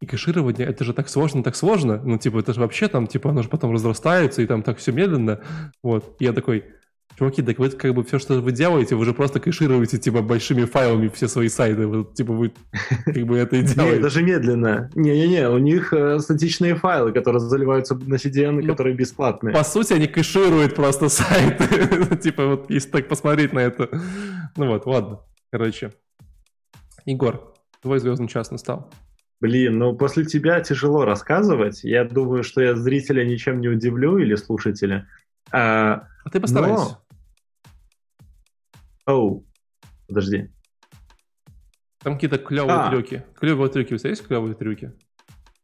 и 0.02 0.06
кэширование, 0.06 0.68
это 0.68 0.84
же 0.84 0.94
так 0.94 1.08
сложно, 1.08 1.44
так 1.44 1.56
сложно. 1.56 2.02
Ну, 2.04 2.18
типа, 2.18 2.40
это 2.40 2.54
же 2.54 2.60
вообще 2.60 2.88
там, 2.88 3.08
типа, 3.08 3.30
оно 3.30 3.44
же 3.44 3.50
потом 3.50 3.72
разрастается, 3.72 4.42
и 4.42 4.46
там 4.46 4.62
так 4.62 4.78
все 4.78 4.92
медленно. 4.92 5.40
Вот. 5.84 6.18
И 6.20 6.26
я 6.26 6.34
такой, 6.34 6.66
Чуваки, 7.18 7.42
так 7.42 7.60
вы 7.60 7.70
как 7.70 7.94
бы 7.94 8.04
все, 8.04 8.20
что 8.20 8.42
вы 8.42 8.52
делаете, 8.52 8.96
вы 8.96 9.06
же 9.06 9.14
просто 9.14 9.40
кэшируете, 9.40 9.98
типа, 9.98 10.22
большими 10.22 10.66
файлами 10.66 11.08
все 11.08 11.30
свои 11.30 11.48
сайты. 11.48 11.88
Вот, 11.88 12.14
типа, 12.14 12.34
вы 12.34 12.52
как 13.06 13.24
бы 13.26 13.38
это 13.38 13.56
и 13.56 13.64
делаете. 13.64 13.94
Нет, 13.94 14.02
даже 14.02 14.22
медленно. 14.22 14.90
Не-не-не, 14.96 15.50
у 15.50 15.58
них 15.58 15.94
э, 15.94 16.20
статичные 16.20 16.76
файлы, 16.76 17.14
которые 17.14 17.40
заливаются 17.40 17.96
на 17.96 18.16
CDN, 18.16 18.62
ну, 18.62 18.68
которые 18.68 18.96
бесплатные. 18.96 19.54
По 19.54 19.64
сути, 19.64 19.94
они 19.94 20.08
кэшируют 20.08 20.76
просто 20.76 21.08
сайты. 21.08 22.18
типа, 22.22 22.48
вот 22.48 22.70
если 22.70 22.90
так 22.90 23.08
посмотреть 23.08 23.54
на 23.54 23.60
это. 23.60 23.90
Ну 24.58 24.68
вот, 24.68 24.86
ладно. 24.86 25.22
Короче. 25.52 25.92
Егор, 27.06 27.54
твой 27.82 28.00
звездный 28.00 28.28
час 28.28 28.52
настал. 28.52 28.92
Блин, 29.40 29.78
ну 29.78 29.96
после 29.96 30.26
тебя 30.26 30.60
тяжело 30.62 31.06
рассказывать. 31.06 31.84
Я 31.84 32.04
думаю, 32.04 32.44
что 32.44 32.62
я 32.62 32.76
зрителя 32.76 33.24
ничем 33.24 33.62
не 33.62 33.68
удивлю 33.68 34.18
или 34.18 34.36
слушателя. 34.36 35.08
А, 35.52 36.08
а 36.24 36.30
ты 36.30 36.40
постарайся. 36.40 36.98
Оу, 39.06 39.46
подожди. 40.08 40.50
Там 42.00 42.16
какие-то 42.16 42.38
клевые 42.38 42.78
а. 42.78 42.90
трюки. 42.90 43.24
Клевые 43.40 43.72
трюки. 43.72 43.94
У 43.94 43.98
тебя 43.98 44.10
есть 44.12 44.28
клевые 44.28 44.56
трюки? 44.56 44.94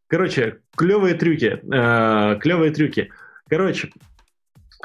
Короче, 0.07 0.59
клевые 0.75 1.15
трюки. 1.15 1.61
Э, 1.73 2.39
клевые 2.39 2.71
трюки. 2.71 3.11
Короче, 3.47 3.91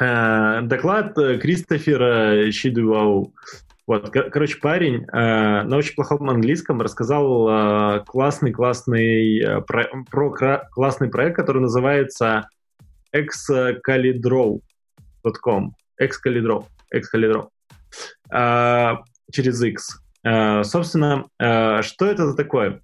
э, 0.01 0.61
доклад 0.63 1.15
Кристофера 1.15 2.51
Щидуау. 2.51 3.33
Вот, 3.87 4.11
короче, 4.11 4.59
парень 4.59 5.05
э, 5.05 5.63
на 5.63 5.77
очень 5.77 5.95
плохом 5.95 6.29
английском 6.29 6.81
рассказал 6.81 7.49
э, 7.49 8.01
классный, 8.05 8.51
классный 8.53 9.39
э, 9.39 9.61
про, 9.61 9.87
про 10.11 10.67
классный 10.73 11.09
проект, 11.09 11.37
который 11.37 11.63
называется 11.63 12.49
excalidrow.com. 13.15 15.77
Excalidrow. 16.03 16.67
Excalidrow. 16.93 17.51
А, 18.31 19.03
через 19.33 19.63
X. 19.63 20.01
А, 20.25 20.65
собственно, 20.65 21.27
а, 21.39 21.83
что 21.83 22.07
это 22.07 22.27
за 22.27 22.37
такое? 22.37 22.81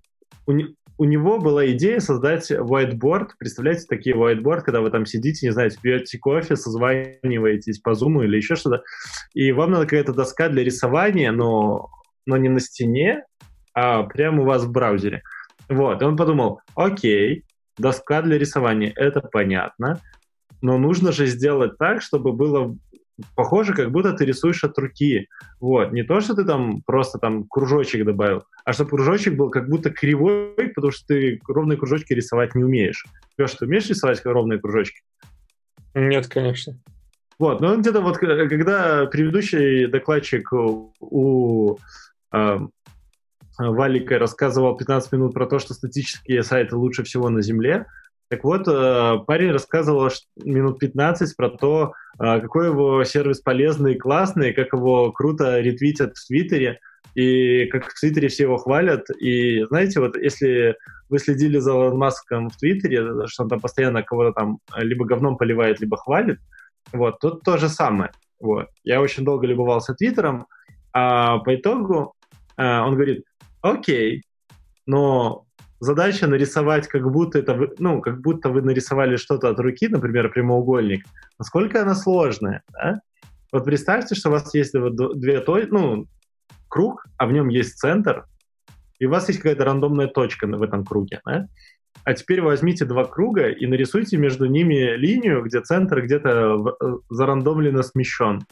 У, 0.46 1.04
него 1.04 1.38
была 1.38 1.66
идея 1.72 2.00
создать 2.00 2.50
whiteboard. 2.50 3.30
Представляете, 3.38 3.86
такие 3.88 4.14
whiteboard, 4.14 4.60
когда 4.60 4.80
вы 4.80 4.90
там 4.90 5.06
сидите, 5.06 5.46
не 5.46 5.52
знаю, 5.52 5.70
пьете 5.80 6.18
кофе, 6.18 6.56
созваниваетесь 6.56 7.80
по 7.80 7.90
Zoom 7.90 8.24
или 8.24 8.36
еще 8.36 8.54
что-то, 8.54 8.82
и 9.34 9.50
вам 9.52 9.72
надо 9.72 9.84
какая-то 9.84 10.12
доска 10.12 10.48
для 10.48 10.62
рисования, 10.62 11.32
но, 11.32 11.88
но 12.26 12.36
не 12.36 12.48
на 12.48 12.60
стене, 12.60 13.24
а 13.74 14.04
прямо 14.04 14.42
у 14.42 14.46
вас 14.46 14.64
в 14.64 14.70
браузере. 14.70 15.22
Вот, 15.68 16.02
и 16.02 16.04
он 16.04 16.16
подумал, 16.16 16.60
окей, 16.74 17.44
доска 17.78 18.22
для 18.22 18.38
рисования, 18.38 18.92
это 18.94 19.20
понятно, 19.20 20.00
но 20.60 20.78
нужно 20.78 21.10
же 21.12 21.26
сделать 21.26 21.78
так, 21.78 22.02
чтобы 22.02 22.32
было 22.32 22.76
похоже, 23.34 23.74
как 23.74 23.90
будто 23.90 24.12
ты 24.12 24.24
рисуешь 24.24 24.64
от 24.64 24.76
руки. 24.78 25.28
Вот. 25.60 25.92
Не 25.92 26.02
то, 26.02 26.20
что 26.20 26.34
ты 26.34 26.44
там 26.44 26.82
просто 26.82 27.18
там 27.18 27.44
кружочек 27.48 28.04
добавил, 28.04 28.44
а 28.64 28.72
чтобы 28.72 28.90
кружочек 28.90 29.34
был 29.34 29.50
как 29.50 29.68
будто 29.68 29.90
кривой, 29.90 30.54
потому 30.74 30.92
что 30.92 31.06
ты 31.08 31.40
ровные 31.46 31.78
кружочки 31.78 32.12
рисовать 32.12 32.54
не 32.54 32.64
умеешь. 32.64 33.04
Леша, 33.38 33.56
ты 33.58 33.66
умеешь 33.66 33.88
рисовать 33.88 34.24
ровные 34.24 34.60
кружочки? 34.60 35.02
Нет, 35.94 36.28
конечно. 36.28 36.78
Вот, 37.38 37.60
но 37.60 37.76
где-то 37.76 38.00
вот, 38.00 38.18
когда 38.18 39.06
предыдущий 39.06 39.86
докладчик 39.86 40.52
у 40.52 41.78
э, 42.32 42.58
Валика 43.58 44.18
рассказывал 44.18 44.76
15 44.76 45.12
минут 45.12 45.34
про 45.34 45.46
то, 45.46 45.58
что 45.58 45.74
статические 45.74 46.42
сайты 46.42 46.76
лучше 46.76 47.02
всего 47.02 47.28
на 47.30 47.42
Земле, 47.42 47.86
так 48.32 48.44
вот, 48.44 48.66
э, 48.66 49.18
парень 49.26 49.50
рассказывал 49.50 50.08
минут 50.42 50.78
15 50.78 51.36
про 51.36 51.50
то, 51.50 51.92
э, 52.18 52.40
какой 52.40 52.68
его 52.68 53.04
сервис 53.04 53.42
полезный 53.42 53.92
и 53.92 53.98
классный, 53.98 54.54
как 54.54 54.72
его 54.72 55.12
круто 55.12 55.60
ретвитят 55.60 56.16
в 56.16 56.26
Твиттере, 56.26 56.80
и 57.14 57.66
как 57.66 57.90
в 57.90 58.00
Твиттере 58.00 58.28
все 58.28 58.44
его 58.44 58.56
хвалят. 58.56 59.10
И 59.20 59.62
знаете, 59.64 60.00
вот 60.00 60.16
если 60.16 60.78
вы 61.10 61.18
следили 61.18 61.58
за 61.58 61.72
Илон 61.72 61.98
Маском 61.98 62.48
в 62.48 62.56
Твиттере, 62.56 63.26
что 63.26 63.42
он 63.42 63.50
там 63.50 63.60
постоянно 63.60 64.02
кого-то 64.02 64.32
там 64.32 64.60
либо 64.78 65.04
говном 65.04 65.36
поливает, 65.36 65.80
либо 65.80 65.98
хвалит, 65.98 66.38
вот, 66.90 67.18
тут 67.20 67.42
то 67.42 67.58
же 67.58 67.68
самое. 67.68 68.12
Вот. 68.40 68.68
Я 68.82 69.02
очень 69.02 69.26
долго 69.26 69.46
любовался 69.46 69.92
Твиттером, 69.92 70.46
а 70.94 71.36
по 71.40 71.54
итогу 71.54 72.14
а, 72.56 72.86
он 72.86 72.94
говорит, 72.94 73.26
окей, 73.60 74.22
но 74.86 75.44
задача 75.82 76.28
нарисовать, 76.28 76.86
как 76.86 77.10
будто 77.10 77.40
это 77.40 77.54
вы, 77.54 77.74
ну, 77.78 78.00
как 78.00 78.20
будто 78.20 78.50
вы 78.50 78.62
нарисовали 78.62 79.16
что-то 79.16 79.48
от 79.48 79.58
руки, 79.58 79.88
например, 79.88 80.30
прямоугольник, 80.30 81.04
насколько 81.40 81.82
она 81.82 81.96
сложная, 81.96 82.62
да? 82.72 83.00
Вот 83.50 83.64
представьте, 83.64 84.14
что 84.14 84.28
у 84.28 84.32
вас 84.32 84.54
есть 84.54 84.72
две 84.72 85.40
точки, 85.40 85.70
ну, 85.70 86.06
круг, 86.68 87.04
а 87.18 87.26
в 87.26 87.32
нем 87.32 87.48
есть 87.48 87.78
центр, 87.78 88.26
и 89.00 89.06
у 89.06 89.10
вас 89.10 89.26
есть 89.28 89.40
какая-то 89.40 89.64
рандомная 89.64 90.06
точка 90.06 90.46
в 90.46 90.62
этом 90.62 90.84
круге, 90.84 91.20
да? 91.26 91.48
А 92.04 92.14
теперь 92.14 92.42
возьмите 92.42 92.84
два 92.84 93.04
круга 93.04 93.48
и 93.48 93.66
нарисуйте 93.66 94.18
между 94.18 94.46
ними 94.46 94.96
линию, 94.96 95.42
где 95.42 95.60
центр 95.62 96.00
где-то 96.00 96.76
э, 96.80 96.86
зарандомленно 97.10 97.82
смещен. 97.82 98.46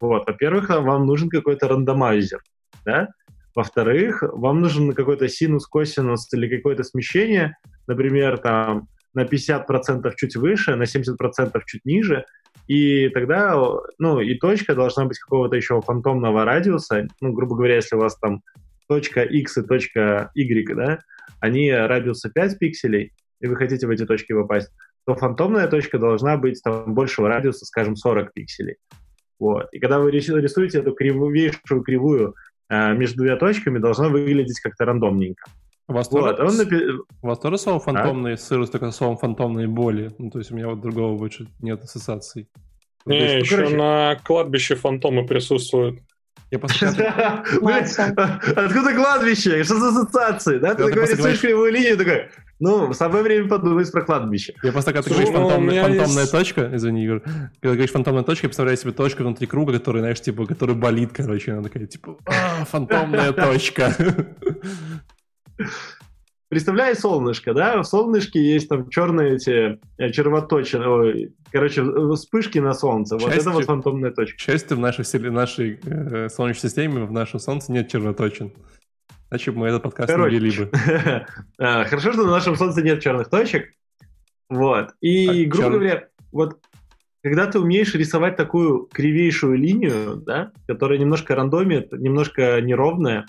Вот, 0.00 0.28
во-первых, 0.28 0.68
вам 0.68 1.06
нужен 1.06 1.28
какой-то 1.28 1.66
рандомайзер, 1.66 2.40
да? 2.84 3.08
Во-вторых, 3.58 4.22
вам 4.22 4.60
нужен 4.60 4.92
какой-то 4.92 5.26
синус, 5.26 5.66
косинус 5.66 6.32
или 6.32 6.46
какое-то 6.48 6.84
смещение, 6.84 7.56
например, 7.88 8.38
там 8.38 8.86
на 9.14 9.24
50% 9.24 10.12
чуть 10.16 10.36
выше, 10.36 10.76
на 10.76 10.84
70% 10.84 11.60
чуть 11.66 11.84
ниже, 11.84 12.24
и 12.68 13.08
тогда, 13.08 13.60
ну, 13.98 14.20
и 14.20 14.34
точка 14.36 14.76
должна 14.76 15.06
быть 15.06 15.18
какого-то 15.18 15.56
еще 15.56 15.80
фантомного 15.80 16.44
радиуса, 16.44 17.08
ну, 17.20 17.32
грубо 17.32 17.56
говоря, 17.56 17.74
если 17.74 17.96
у 17.96 17.98
вас 17.98 18.16
там 18.20 18.42
точка 18.86 19.22
x 19.22 19.56
и 19.56 19.62
точка 19.62 20.30
y, 20.36 20.76
да, 20.76 21.00
они 21.40 21.72
радиуса 21.72 22.30
5 22.30 22.60
пикселей, 22.60 23.12
и 23.40 23.48
вы 23.48 23.56
хотите 23.56 23.88
в 23.88 23.90
эти 23.90 24.06
точки 24.06 24.34
попасть, 24.34 24.70
то 25.04 25.16
фантомная 25.16 25.66
точка 25.66 25.98
должна 25.98 26.36
быть 26.36 26.62
там 26.62 26.94
большего 26.94 27.28
радиуса, 27.28 27.64
скажем, 27.64 27.96
40 27.96 28.32
пикселей. 28.32 28.76
Вот. 29.40 29.68
И 29.72 29.80
когда 29.80 29.98
вы 29.98 30.12
рисуете 30.12 30.78
эту 30.78 30.92
кривейшую 30.92 31.82
кривую 31.82 32.34
между 32.68 33.18
двумя 33.18 33.36
точками 33.36 33.78
должно 33.78 34.08
выглядеть 34.08 34.60
как-то 34.60 34.84
рандомненько. 34.84 35.50
У 35.88 35.94
вас, 35.94 36.10
вот, 36.10 36.36
тоже, 36.36 36.50
он 36.50 36.56
напи... 36.58 36.76
у 37.22 37.26
вас 37.26 37.38
тоже 37.38 37.56
слово 37.56 37.80
фантомные, 37.80 38.34
а? 38.34 38.36
сыр 38.36 38.68
только 38.68 38.90
словом 38.90 39.16
фантомные 39.16 39.66
боли? 39.68 40.12
Ну, 40.18 40.30
то 40.30 40.38
есть 40.38 40.50
у 40.50 40.54
меня 40.54 40.68
вот 40.68 40.82
другого 40.82 41.16
больше 41.16 41.46
нет 41.60 41.82
ассоциаций. 41.82 42.46
Не, 43.06 43.22
есть, 43.22 43.34
ну, 43.34 43.40
еще 43.40 43.56
короче... 43.56 43.76
на 43.76 44.16
кладбище 44.22 44.74
фантомы 44.74 45.26
присутствуют. 45.26 46.00
Я 46.50 46.58
Откуда 48.56 48.94
кладбище? 48.94 49.64
Что 49.64 49.78
за 49.78 49.88
ассоциации? 49.88 50.58
Да? 50.58 50.74
Ты 50.74 50.88
такой 50.88 51.10
рисуешь 51.10 51.40
кривую 51.40 51.72
линию, 51.72 51.96
такой, 51.96 52.28
ну, 52.60 52.92
самое 52.92 53.22
время 53.22 53.48
подумать 53.48 53.90
про 53.92 54.02
кладбище. 54.02 54.54
Я 54.62 54.72
просто, 54.72 54.92
когда 54.92 55.02
ты 55.02 55.10
говоришь 55.10 55.32
ну, 55.32 55.48
фантомная, 55.48 55.82
фантомная 55.82 56.22
есть... 56.22 56.32
точка, 56.32 56.70
извини, 56.74 57.04
Игорь, 57.04 57.20
когда 57.60 57.74
говоришь 57.74 57.90
фантомная 57.90 58.24
точка, 58.24 58.46
я 58.46 58.48
представляю 58.48 58.76
себе 58.76 58.92
точку 58.92 59.22
внутри 59.22 59.46
круга, 59.46 59.72
которая, 59.74 60.02
знаешь, 60.02 60.20
типа, 60.20 60.46
которая 60.46 60.76
болит, 60.76 61.10
короче, 61.12 61.52
она 61.52 61.62
такая, 61.62 61.86
типа, 61.86 62.16
а, 62.26 62.64
фантомная 62.64 63.32
точка. 63.32 63.94
Представляй 66.48 66.96
солнышко, 66.96 67.52
да? 67.52 67.82
В 67.82 67.84
солнышке 67.84 68.42
есть 68.42 68.70
там 68.70 68.88
черные 68.88 69.34
эти 69.34 69.78
э, 69.98 70.10
червоточины, 70.10 71.30
короче, 71.52 71.84
вспышки 72.14 72.58
на 72.58 72.72
солнце. 72.72 73.18
Вот 73.18 73.30
это 73.30 73.50
вот 73.50 73.66
фантомная 73.66 74.12
точка. 74.12 74.38
К 74.38 74.40
счастью, 74.40 74.78
в 74.78 74.80
нашей, 74.80 75.04
нашей 75.30 75.78
э, 75.84 76.28
Солнечной 76.30 76.70
системе, 76.70 77.04
в 77.04 77.12
нашем 77.12 77.38
Солнце 77.38 77.70
нет 77.70 77.90
червоточин. 77.90 78.52
Бы 79.30 79.52
мы 79.52 79.68
этот 79.68 79.82
подкаст 79.82 80.10
Короче, 80.10 80.38
не 80.38 80.40
вели 80.40 80.58
бы. 80.58 80.70
А, 81.58 81.84
хорошо, 81.84 82.12
что 82.12 82.24
на 82.24 82.30
нашем 82.30 82.56
Солнце 82.56 82.82
нет 82.82 83.02
черных 83.02 83.28
точек. 83.28 83.70
Вот. 84.48 84.90
И, 85.00 85.44
а 85.44 85.48
грубо 85.48 85.70
говоря, 85.70 86.08
вот 86.32 86.58
когда 87.22 87.46
ты 87.46 87.58
умеешь 87.58 87.94
рисовать 87.94 88.36
такую 88.36 88.88
кривейшую 88.92 89.58
линию, 89.58 90.16
да, 90.16 90.52
которая 90.66 90.98
немножко 90.98 91.34
рандомит, 91.34 91.92
немножко 91.92 92.60
неровная, 92.60 93.26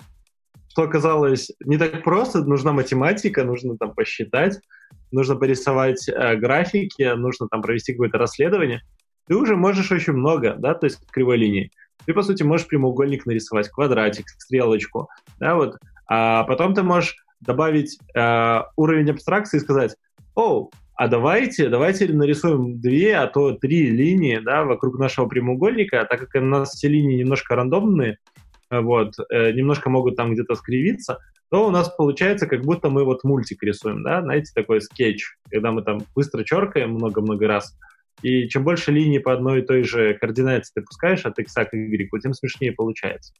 что 0.68 0.82
оказалось 0.82 1.50
не 1.64 1.76
так 1.76 2.02
просто, 2.02 2.44
нужна 2.44 2.72
математика, 2.72 3.44
нужно 3.44 3.76
там 3.76 3.92
посчитать, 3.94 4.60
нужно 5.10 5.36
порисовать 5.36 6.08
э, 6.08 6.36
графики, 6.36 7.12
нужно 7.14 7.48
там 7.48 7.60
провести 7.60 7.92
какое-то 7.92 8.18
расследование, 8.18 8.82
ты 9.26 9.36
уже 9.36 9.56
можешь 9.56 9.90
очень 9.92 10.12
много, 10.12 10.54
да, 10.58 10.74
то 10.74 10.86
есть 10.86 11.06
кривой 11.10 11.36
линии. 11.36 11.70
Ты, 12.06 12.14
по 12.14 12.22
сути, 12.22 12.42
можешь 12.42 12.66
прямоугольник 12.66 13.26
нарисовать, 13.26 13.68
квадратик, 13.68 14.28
стрелочку, 14.28 15.08
да, 15.38 15.54
вот. 15.54 15.76
А 16.06 16.44
потом 16.44 16.74
ты 16.74 16.82
можешь 16.82 17.16
добавить 17.40 17.98
э, 18.14 18.60
уровень 18.76 19.10
абстракции 19.10 19.58
и 19.58 19.60
сказать, 19.60 19.96
о, 20.34 20.70
а 20.94 21.08
давайте, 21.08 21.68
давайте 21.68 22.12
нарисуем 22.12 22.80
две, 22.80 23.16
а 23.16 23.26
то 23.26 23.52
три 23.52 23.90
линии, 23.90 24.38
да, 24.38 24.64
вокруг 24.64 24.98
нашего 24.98 25.26
прямоугольника, 25.26 26.06
так 26.08 26.20
как 26.20 26.42
у 26.42 26.44
нас 26.44 26.72
все 26.72 26.88
линии 26.88 27.16
немножко 27.16 27.54
рандомные, 27.54 28.18
вот, 28.70 29.14
э, 29.30 29.52
немножко 29.52 29.88
могут 29.88 30.16
там 30.16 30.32
где-то 30.32 30.54
скривиться, 30.54 31.18
то 31.50 31.66
у 31.66 31.70
нас 31.70 31.88
получается, 31.88 32.46
как 32.46 32.62
будто 32.62 32.90
мы 32.90 33.04
вот 33.04 33.24
мультик 33.24 33.62
рисуем, 33.62 34.02
да, 34.02 34.22
знаете, 34.22 34.52
такой 34.54 34.80
скетч, 34.80 35.24
когда 35.50 35.72
мы 35.72 35.82
там 35.82 36.02
быстро 36.14 36.44
черкаем 36.44 36.92
много-много 36.92 37.46
раз, 37.48 37.76
и 38.22 38.48
чем 38.48 38.64
больше 38.64 38.92
линий 38.92 39.18
по 39.18 39.32
одной 39.32 39.60
и 39.60 39.66
той 39.66 39.84
же 39.84 40.14
координате 40.14 40.70
ты 40.74 40.82
пускаешь 40.82 41.24
от 41.24 41.38
x 41.38 41.54
к 41.54 41.72
y, 41.72 42.20
тем 42.20 42.34
смешнее 42.34 42.72
получается. 42.72 43.32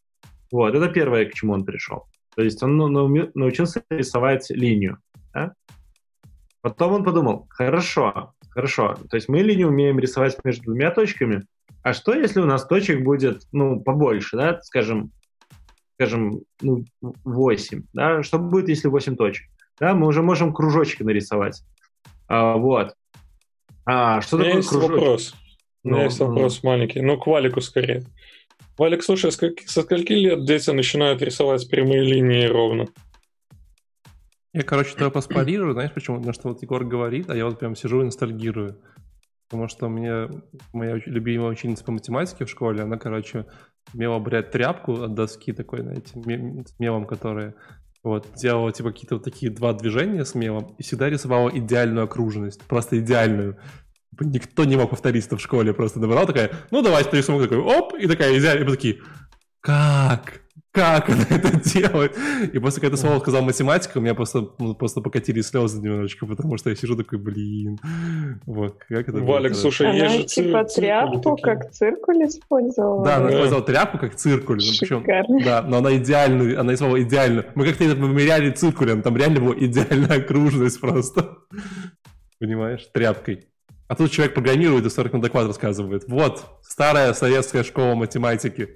Вот, 0.50 0.74
это 0.74 0.88
первое, 0.88 1.26
к 1.26 1.34
чему 1.34 1.52
он 1.52 1.64
пришел. 1.64 2.06
То 2.34 2.42
есть 2.42 2.62
он 2.62 2.76
научился 2.76 3.82
рисовать 3.90 4.50
линию. 4.50 4.98
Да? 5.32 5.52
Потом 6.62 6.92
он 6.92 7.04
подумал, 7.04 7.46
хорошо, 7.50 8.34
хорошо, 8.50 8.96
то 9.08 9.16
есть 9.16 9.28
мы 9.28 9.40
линию 9.40 9.68
умеем 9.68 9.98
рисовать 9.98 10.36
между 10.44 10.64
двумя 10.64 10.90
точками, 10.90 11.44
а 11.82 11.92
что, 11.94 12.12
если 12.12 12.40
у 12.40 12.46
нас 12.46 12.66
точек 12.66 13.02
будет, 13.02 13.42
ну, 13.52 13.80
побольше, 13.80 14.36
да, 14.36 14.60
скажем, 14.60 15.12
скажем, 15.94 16.42
ну, 16.60 16.84
8, 17.24 17.82
да, 17.94 18.22
что 18.22 18.38
будет, 18.38 18.68
если 18.68 18.88
8 18.88 19.16
точек? 19.16 19.46
Да, 19.78 19.94
мы 19.94 20.06
уже 20.06 20.22
можем 20.22 20.52
кружочки 20.52 21.02
нарисовать. 21.02 21.62
А, 22.28 22.56
вот. 22.56 22.94
А, 23.92 24.20
что 24.20 24.38
такое 24.38 24.56
есть 24.56 24.68
кружочек? 24.68 24.94
вопрос. 24.94 25.34
У 25.82 25.88
меня 25.88 25.98
ну, 25.98 26.04
есть 26.04 26.20
вопрос 26.20 26.62
ну. 26.62 26.70
маленький, 26.70 27.00
ну, 27.00 27.18
к 27.18 27.26
Валику 27.26 27.60
скорее. 27.60 28.04
Валик, 28.78 29.02
слушай, 29.02 29.32
со 29.32 29.82
скольки 29.82 30.12
лет 30.12 30.44
дети 30.44 30.70
начинают 30.70 31.22
рисовать 31.22 31.68
прямые 31.68 32.02
линии 32.02 32.46
ровно? 32.46 32.86
Я, 34.52 34.62
короче, 34.62 34.94
твой 34.94 35.06
вопрос 35.06 35.26
парирую, 35.26 35.72
знаешь 35.72 35.92
почему? 35.92 36.18
Потому 36.18 36.34
что 36.34 36.48
вот 36.48 36.62
Егор 36.62 36.84
говорит, 36.84 37.30
а 37.30 37.36
я 37.36 37.46
вот 37.46 37.58
прям 37.58 37.74
сижу 37.74 38.02
и 38.02 38.04
ностальгирую. 38.04 38.80
Потому 39.48 39.66
что 39.66 39.86
у 39.86 39.90
меня 39.90 40.28
моя 40.72 41.00
любимая 41.06 41.50
ученица 41.50 41.84
по 41.84 41.90
математике 41.90 42.44
в 42.44 42.50
школе, 42.50 42.82
она, 42.82 42.96
короче, 42.96 43.46
умела 43.92 44.20
брать 44.20 44.52
тряпку 44.52 45.02
от 45.02 45.14
доски 45.14 45.52
такой, 45.52 45.82
знаете, 45.82 46.12
с 46.12 46.78
мелом, 46.78 47.06
которая 47.06 47.56
вот, 48.02 48.28
делала 48.34 48.72
типа 48.72 48.92
какие-то 48.92 49.16
вот 49.16 49.24
такие 49.24 49.52
два 49.52 49.72
движения 49.72 50.24
с 50.24 50.34
мелом 50.34 50.74
и 50.78 50.82
всегда 50.82 51.10
рисовала 51.10 51.50
идеальную 51.50 52.04
окружность, 52.04 52.62
просто 52.62 52.98
идеальную. 52.98 53.58
Никто 54.18 54.64
не 54.64 54.76
мог 54.76 54.90
повторить 54.90 55.26
это 55.26 55.36
в 55.36 55.40
школе, 55.40 55.72
просто 55.72 56.00
набирал 56.00 56.26
такая, 56.26 56.50
ну 56.70 56.82
давайте 56.82 57.10
нарисуем 57.12 57.40
такой, 57.40 57.58
оп, 57.58 57.94
и 57.94 58.06
такая 58.06 58.38
идеальная, 58.38 58.64
и 58.64 58.66
мы 58.66 58.72
такие, 58.72 58.98
как? 59.60 60.40
Как 60.72 61.08
она 61.08 61.24
это 61.28 61.60
делает? 61.68 62.16
И 62.52 62.58
после 62.60 62.80
когда 62.80 62.96
слово 62.96 63.18
сказал 63.18 63.42
математика, 63.42 63.98
у 63.98 64.00
меня 64.00 64.14
просто, 64.14 64.50
ну, 64.60 64.74
просто 64.74 65.00
покатились 65.00 65.48
слезы 65.48 65.80
немножечко, 65.80 66.26
потому 66.26 66.56
что 66.58 66.70
я 66.70 66.76
сижу 66.76 66.96
такой, 66.96 67.18
блин, 67.18 67.78
вот, 68.46 68.78
как 68.88 69.08
это 69.08 69.18
Валик, 69.18 69.56
слушай, 69.56 69.88
она 69.88 70.04
есть 70.04 70.16
же 70.36 70.42
типа 70.42 70.64
тряпку 70.64 71.36
как 71.36 71.72
циркуль 71.72 72.24
использовала? 72.24 73.04
Да, 73.04 73.16
она 73.16 73.30
использовала 73.30 73.64
тряпку 73.64 73.98
как 73.98 74.14
циркуль. 74.14 74.58
Причем, 74.58 75.04
да, 75.44 75.62
но 75.62 75.78
она 75.78 75.96
идеальную, 75.96 76.60
она 76.60 76.74
использовала 76.74 77.02
идеальную. 77.02 77.46
Мы 77.56 77.66
как-то 77.66 77.82
это 77.82 77.96
вымеряли 77.96 78.50
циркулем, 78.50 79.02
там 79.02 79.16
реально 79.16 79.40
была 79.40 79.54
идеальная 79.58 80.18
окружность 80.18 80.80
просто. 80.80 81.38
Понимаешь? 82.38 82.88
Тряпкой. 82.94 83.49
А 83.90 83.96
тут 83.96 84.12
человек 84.12 84.34
программирует 84.34 84.86
и 84.86 84.88
40 84.88 85.14
на 85.14 85.20
доклад 85.20 85.48
рассказывает. 85.48 86.04
Вот, 86.06 86.44
старая 86.62 87.12
советская 87.12 87.64
школа 87.64 87.96
математики. 87.96 88.68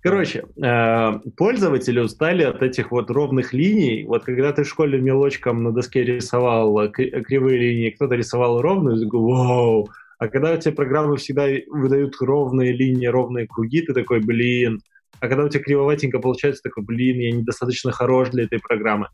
Короче, 0.00 0.46
э, 0.56 1.12
пользователи 1.36 2.00
устали 2.00 2.44
от 2.44 2.62
этих 2.62 2.92
вот 2.92 3.10
ровных 3.10 3.52
линий. 3.52 4.06
Вот 4.06 4.24
когда 4.24 4.54
ты 4.54 4.64
в 4.64 4.68
школе 4.68 4.98
мелочком 4.98 5.62
на 5.62 5.72
доске 5.72 6.02
рисовал 6.02 6.90
кривые 6.90 7.58
линии, 7.58 7.90
кто-то 7.90 8.14
рисовал 8.14 8.62
ровную, 8.62 8.96
ты 8.96 9.04
такой, 9.04 9.20
вау. 9.20 9.90
А 10.18 10.28
когда 10.28 10.54
у 10.54 10.56
тебя 10.56 10.72
программы 10.72 11.18
всегда 11.18 11.46
выдают 11.68 12.16
ровные 12.22 12.72
линии, 12.72 13.06
ровные 13.06 13.46
круги, 13.46 13.82
ты 13.82 13.92
такой, 13.92 14.20
блин. 14.20 14.80
А 15.20 15.28
когда 15.28 15.44
у 15.44 15.48
тебя 15.50 15.62
кривоватенько 15.62 16.20
получается, 16.20 16.62
такой, 16.62 16.84
блин, 16.84 17.18
я 17.18 17.32
недостаточно 17.32 17.92
хорош 17.92 18.30
для 18.30 18.44
этой 18.44 18.60
программы. 18.60 19.08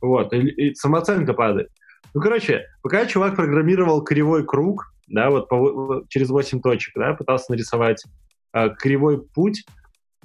Вот, 0.00 0.32
и, 0.32 0.38
и 0.38 0.74
самооценка 0.74 1.32
падает. 1.32 1.68
Ну, 2.14 2.20
короче, 2.20 2.66
пока 2.82 3.06
чувак 3.06 3.36
программировал 3.36 4.02
кривой 4.02 4.44
круг, 4.44 4.92
да, 5.06 5.30
вот 5.30 5.48
по, 5.48 6.02
через 6.08 6.30
8 6.30 6.60
точек, 6.60 6.94
да, 6.96 7.14
пытался 7.14 7.52
нарисовать 7.52 8.04
э, 8.52 8.70
кривой 8.78 9.22
путь, 9.22 9.64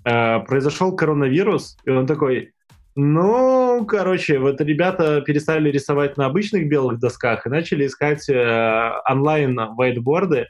э, 0.05 0.39
произошел 0.41 0.95
коронавирус, 0.95 1.77
и 1.85 1.89
он 1.89 2.07
такой, 2.07 2.53
ну, 2.95 3.85
короче, 3.85 4.39
вот 4.39 4.59
ребята 4.61 5.21
перестали 5.21 5.71
рисовать 5.71 6.17
на 6.17 6.25
обычных 6.25 6.67
белых 6.67 6.99
досках 6.99 7.45
и 7.45 7.49
начали 7.49 7.87
искать 7.87 8.27
э, 8.29 8.91
онлайн 9.09 9.57
вайтборды, 9.75 10.47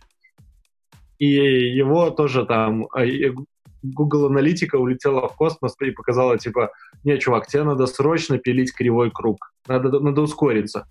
и 1.20 1.28
его 1.28 2.10
тоже 2.10 2.46
там 2.46 2.88
э, 2.98 3.32
Google 3.84 4.28
аналитика 4.28 4.76
улетела 4.76 5.28
в 5.28 5.36
космос 5.36 5.76
и 5.82 5.92
показала, 5.92 6.38
типа, 6.38 6.72
не, 7.04 7.18
чувак, 7.18 7.48
тебе 7.48 7.64
надо 7.64 7.88
срочно 7.88 8.38
пилить 8.38 8.74
кривой 8.74 9.12
круг, 9.12 9.54
надо, 9.68 10.00
надо 10.00 10.22
ускориться. 10.22 10.86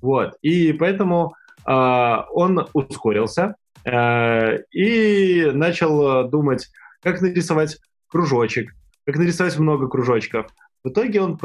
Вот. 0.00 0.36
И 0.42 0.72
поэтому 0.72 1.34
э, 1.66 1.72
он 1.72 2.66
ускорился 2.72 3.56
э, 3.84 4.62
и 4.70 5.50
начал 5.52 6.28
думать, 6.28 6.68
как 7.02 7.20
нарисовать 7.20 7.78
кружочек, 8.08 8.72
как 9.04 9.16
нарисовать 9.16 9.58
много 9.58 9.88
кружочков. 9.88 10.46
В 10.84 10.88
итоге 10.88 11.20
он 11.20 11.36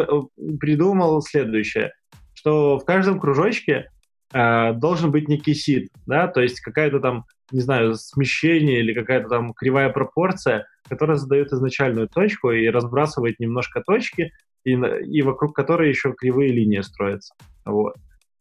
придумал 0.60 1.22
следующее, 1.22 1.94
что 2.34 2.78
в 2.78 2.86
каждом 2.86 3.20
кружочке 3.20 3.90
э, 4.34 4.74
должен 4.74 5.12
быть 5.12 5.28
некий 5.28 5.54
сид, 5.54 5.90
да, 6.06 6.28
то 6.28 6.42
есть 6.42 6.62
какая-то 6.62 7.00
там, 7.00 7.26
не 7.52 7.62
знаю, 7.62 7.96
смещение 7.96 8.80
или 8.80 8.94
какая-то 8.94 9.30
там 9.30 9.54
кривая 9.54 9.90
пропорция, 9.90 10.68
которая 10.92 11.16
задает 11.16 11.54
изначальную 11.54 12.10
точку 12.10 12.52
и 12.52 12.68
разбрасывает 12.68 13.40
немножко 13.40 13.82
точки, 13.82 14.34
и, 14.66 14.72
и 14.72 15.22
вокруг 15.22 15.56
которой 15.56 15.88
еще 15.88 16.12
кривые 16.12 16.52
линии 16.52 16.82
строятся. 16.82 17.34
Вот. 17.64 17.96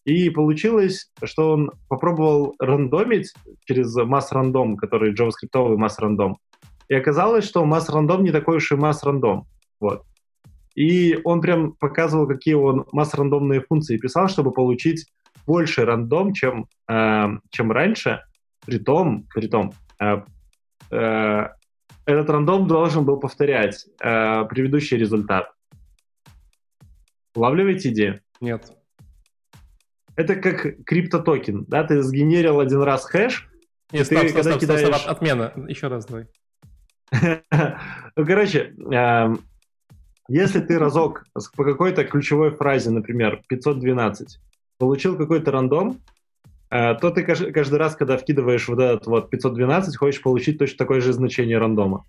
И 0.04 0.30
получилось, 0.30 1.12
что 1.22 1.52
он 1.52 1.70
попробовал 1.88 2.56
рандомить 2.58 3.32
через 3.66 3.94
масс-рандом, 3.94 4.76
который 4.76 5.14
JavaScript 5.14 5.76
масс-рандом. 5.76 6.38
И 6.88 6.94
оказалось, 6.94 7.44
что 7.44 7.64
масс-рандом 7.64 8.24
не 8.24 8.32
такой 8.32 8.56
уж 8.56 8.72
и 8.72 8.74
масс-рандом. 8.74 9.46
Вот. 9.78 10.02
И 10.74 11.20
он 11.22 11.40
прям 11.40 11.74
показывал, 11.74 12.26
какие 12.26 12.54
он 12.54 12.84
масс-рандомные 12.90 13.60
функции 13.60 13.96
писал, 13.96 14.28
чтобы 14.28 14.50
получить 14.50 15.06
больше 15.46 15.84
рандом, 15.84 16.32
чем, 16.32 16.66
э, 16.88 17.26
чем 17.50 17.70
раньше. 17.70 18.24
Притом, 18.66 19.24
притом 19.32 19.72
э, 20.00 20.22
э, 20.90 21.48
этот 22.12 22.30
рандом 22.30 22.66
должен 22.66 23.04
был 23.04 23.18
повторять 23.18 23.86
э, 24.02 24.44
предыдущий 24.46 24.96
результат. 24.96 25.52
Улавливаете 27.34 27.90
идею? 27.90 28.20
Нет. 28.40 28.72
Это 30.16 30.34
как 30.36 30.84
криптотокен, 30.84 31.64
да, 31.66 31.84
ты 31.84 32.02
сгенерил 32.02 32.60
один 32.60 32.82
раз 32.82 33.04
хэш, 33.04 33.48
Нет, 33.92 34.06
стоп, 34.06 34.20
ты, 34.20 34.28
стоп, 34.28 34.36
когда 34.36 34.50
стоп, 34.50 34.60
кидаешь... 34.60 34.80
стоп, 34.80 34.94
стоп, 34.96 35.10
отмена, 35.10 35.52
еще 35.68 35.86
раз 35.86 36.06
давай. 36.06 36.26
ну, 38.16 38.26
короче, 38.26 38.74
эм, 38.92 39.40
если 40.28 40.60
ты 40.60 40.78
разок 40.78 41.24
по 41.56 41.64
какой-то 41.64 42.04
ключевой 42.04 42.50
фразе, 42.50 42.90
например, 42.90 43.42
512, 43.48 44.38
получил 44.78 45.16
какой-то 45.16 45.50
рандом, 45.50 46.00
то 46.70 47.10
ты 47.10 47.24
каждый 47.24 47.78
раз, 47.78 47.96
когда 47.96 48.16
вкидываешь 48.16 48.68
вот 48.68 48.78
этот 48.78 49.06
вот 49.06 49.30
512, 49.30 49.96
хочешь 49.96 50.22
получить 50.22 50.58
точно 50.58 50.78
такое 50.78 51.00
же 51.00 51.12
значение 51.12 51.58
рандома. 51.58 52.04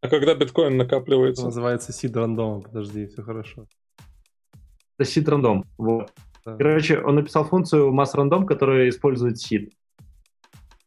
А 0.00 0.08
когда 0.08 0.34
биткоин 0.34 0.76
накапливается? 0.76 1.42
Это 1.42 1.48
называется 1.48 1.92
сид 1.92 2.16
рандома, 2.16 2.60
подожди, 2.60 3.06
все 3.06 3.22
хорошо. 3.22 3.66
Это 4.98 5.08
сид 5.08 5.28
рандом, 5.28 5.64
вот. 5.76 6.12
Да. 6.44 6.56
Короче, 6.56 7.00
он 7.00 7.16
написал 7.16 7.44
функцию 7.44 7.92
mass-random, 7.92 8.44
которая 8.44 8.88
использует 8.88 9.36
seed. 9.36 9.70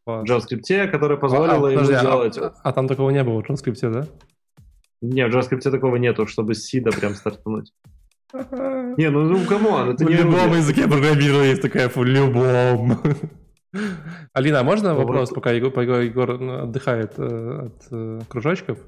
В 0.06 0.23
JavaScript, 0.23 0.88
которая 0.88 1.18
позволила 1.18 1.68
а, 1.68 1.72
ему 1.72 1.82
подожди, 1.82 1.95
сделать... 1.95 2.38
А, 2.38 2.53
а 2.64 2.73
там 2.73 2.88
такого 2.88 3.10
не 3.11 3.23
было 3.23 3.41
в 3.41 3.49
JavaScript, 3.49 3.91
да? 3.91 4.07
Не, 5.02 5.28
в 5.28 5.36
JavaScript 5.36 5.69
такого 5.69 5.98
нету, 5.98 6.26
чтобы 6.26 6.56
с 6.56 6.64
сида 6.65 6.91
прям 6.91 7.14
стартануть. 7.15 7.73
Не, 8.98 9.10
ну, 9.10 9.24
ну, 9.24 9.46
come 9.45 9.72
on, 9.72 9.91
это 9.92 10.06
не 10.06 10.16
В 10.16 10.26
любом 10.26 10.54
языке 10.54 10.88
программирования 10.88 11.50
есть 11.52 11.62
такая, 11.62 11.90
в 11.90 12.04
любом. 12.04 13.00
Алина, 14.34 14.60
а 14.60 14.64
можно 14.64 14.96
вопрос, 14.96 15.30
пока 15.30 15.52
Егор, 15.52 15.80
Егор 15.80 16.40
ну, 16.40 16.64
отдыхает 16.64 17.14
э, 17.18 17.68
от 17.68 17.88
э, 17.92 18.20
кружочков? 18.28 18.80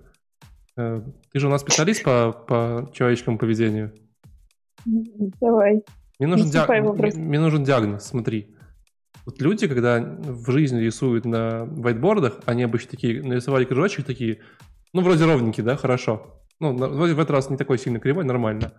Э, 0.76 1.02
ты 1.32 1.40
же 1.40 1.48
у 1.48 1.50
нас 1.50 1.62
специалист 1.62 2.04
по, 2.04 2.32
по 2.32 2.90
человеческому 2.94 3.38
поведению. 3.38 3.94
Давай. 4.86 5.84
Мне 6.20 6.28
нужен, 6.28 6.50
диаг... 6.50 6.70
мне, 6.70 7.12
мне 7.16 7.40
нужен 7.40 7.64
диагноз, 7.64 8.06
смотри. 8.06 8.56
Вот 9.26 9.42
люди, 9.42 9.68
когда 9.68 10.02
в 10.02 10.52
жизни 10.52 10.82
рисуют 10.82 11.26
на 11.26 11.66
вайтбордах, 11.66 12.40
они 12.46 12.64
обычно 12.64 12.92
такие, 12.92 13.24
нарисовали 13.24 13.64
кружочек, 13.64 14.06
такие, 14.06 14.40
ну, 14.92 15.02
вроде 15.02 15.26
ровненький, 15.26 15.64
да, 15.64 15.78
хорошо. 15.78 16.42
Ну, 16.60 16.76
вроде 16.76 17.14
в 17.14 17.20
этот 17.20 17.32
раз 17.32 17.50
не 17.50 17.58
такой 17.58 17.78
сильно 17.78 18.00
кривой, 18.00 18.26
нормально. 18.26 18.74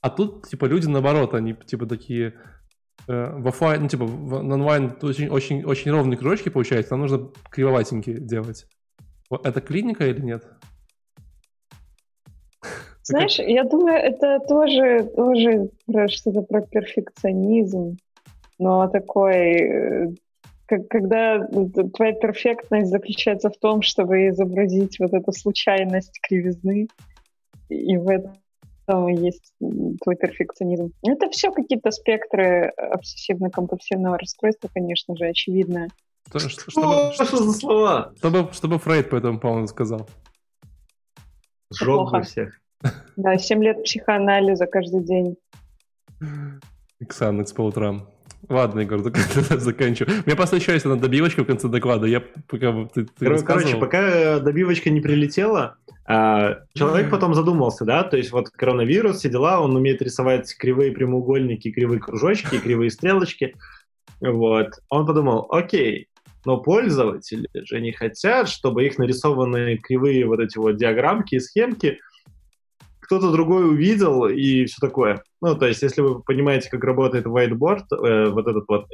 А 0.00 0.10
тут, 0.10 0.48
типа, 0.48 0.66
люди 0.66 0.86
наоборот, 0.86 1.34
они, 1.34 1.54
типа, 1.54 1.86
такие, 1.86 2.34
э, 3.08 3.32
в 3.36 3.48
офлайн, 3.48 3.82
ну, 3.82 3.88
типа, 3.88 4.04
в 4.04 4.34
онлайн 4.34 4.96
очень, 5.02 5.28
очень, 5.28 5.64
очень 5.64 5.90
ровные 5.90 6.16
кружочки 6.16 6.48
получаются, 6.50 6.94
нам 6.94 7.00
нужно 7.00 7.30
кривоватенькие 7.50 8.20
делать. 8.20 8.66
Это 9.30 9.60
клиника 9.60 10.06
или 10.06 10.20
нет? 10.20 10.44
Знаешь, 13.02 13.38
я 13.38 13.64
думаю, 13.64 13.96
это 13.96 14.38
тоже, 14.46 15.10
тоже 15.16 15.70
что-то 16.08 16.42
про 16.42 16.62
перфекционизм, 16.62 17.96
но 18.58 18.86
такой, 18.88 19.34
э, 19.34 20.06
как, 20.66 20.86
когда 20.88 21.44
твоя 21.44 22.12
перфектность 22.12 22.90
заключается 22.90 23.50
в 23.50 23.56
том, 23.58 23.82
чтобы 23.82 24.28
изобразить 24.28 25.00
вот 25.00 25.12
эту 25.12 25.32
случайность 25.32 26.20
кривизны, 26.22 26.88
и 27.68 27.96
в 27.96 28.08
этом 28.08 28.34
есть 29.08 29.52
твой 29.58 30.16
перфекционизм. 30.16 30.92
Это 31.02 31.28
все 31.30 31.50
какие-то 31.50 31.90
спектры 31.90 32.72
обсессивно-компульсивного 32.78 34.18
расстройства, 34.18 34.68
конечно 34.72 35.16
же, 35.16 35.26
очевидно. 35.26 35.88
Что, 36.28 36.38
что, 36.40 36.70
чтобы, 36.70 37.12
что, 37.14 37.24
что 37.24 37.36
за 37.38 37.52
слова? 37.52 38.12
Чтобы, 38.18 38.52
чтобы 38.52 38.78
Фрейд 38.78 39.10
по 39.10 39.16
этому 39.16 39.40
поводу 39.40 39.66
сказал. 39.66 40.08
Бы 41.80 42.22
всех. 42.22 42.58
Да, 43.16 43.36
7 43.36 43.62
лет 43.64 43.82
психоанализа 43.82 44.66
каждый 44.66 45.02
день. 45.02 45.36
Иксанекс 47.00 47.52
по 47.52 47.62
утрам. 47.62 48.08
Ладно, 48.48 48.80
Егор, 48.80 49.00
заканчиваю. 49.58 50.22
У 50.24 50.26
меня 50.26 50.36
просто 50.36 50.56
еще 50.56 50.72
есть 50.72 50.86
одна 50.86 50.96
добивочка 50.96 51.42
в 51.42 51.46
конце 51.46 51.68
доклада. 51.68 52.06
Я 52.06 52.22
пока 52.48 52.86
ты, 52.94 53.04
ты 53.04 53.38
Короче, 53.42 53.76
пока 53.76 53.98
э, 54.00 54.40
добивочка 54.40 54.90
не 54.90 55.00
прилетела, 55.00 55.76
а, 56.10 56.60
человек 56.72 57.10
потом 57.10 57.34
задумался, 57.34 57.84
да, 57.84 58.02
то 58.02 58.16
есть 58.16 58.32
вот 58.32 58.48
коронавирус, 58.48 59.18
все 59.18 59.28
дела, 59.28 59.60
он 59.60 59.76
умеет 59.76 60.00
рисовать 60.00 60.56
кривые 60.56 60.92
прямоугольники, 60.92 61.70
кривые 61.70 62.00
кружочки, 62.00 62.58
кривые 62.62 62.90
стрелочки. 62.90 63.54
Вот. 64.22 64.68
Он 64.88 65.06
подумал, 65.06 65.46
окей, 65.50 66.08
но 66.46 66.56
пользователи 66.56 67.48
же 67.52 67.80
не 67.82 67.92
хотят, 67.92 68.48
чтобы 68.48 68.86
их 68.86 68.96
нарисованные 68.96 69.76
кривые 69.76 70.24
вот 70.24 70.40
эти 70.40 70.56
вот 70.56 70.76
диаграммки 70.76 71.34
и 71.34 71.40
схемки 71.40 71.98
кто-то 73.08 73.32
другой 73.32 73.66
увидел 73.66 74.26
и 74.26 74.66
все 74.66 74.76
такое. 74.80 75.22
Ну, 75.40 75.56
то 75.56 75.66
есть, 75.66 75.82
если 75.82 76.02
вы 76.02 76.22
понимаете, 76.22 76.68
как 76.68 76.84
работает 76.84 77.24
whiteboard, 77.24 77.84
э, 77.90 78.28
вот 78.28 78.46
этот 78.46 78.64
вот 78.68 78.84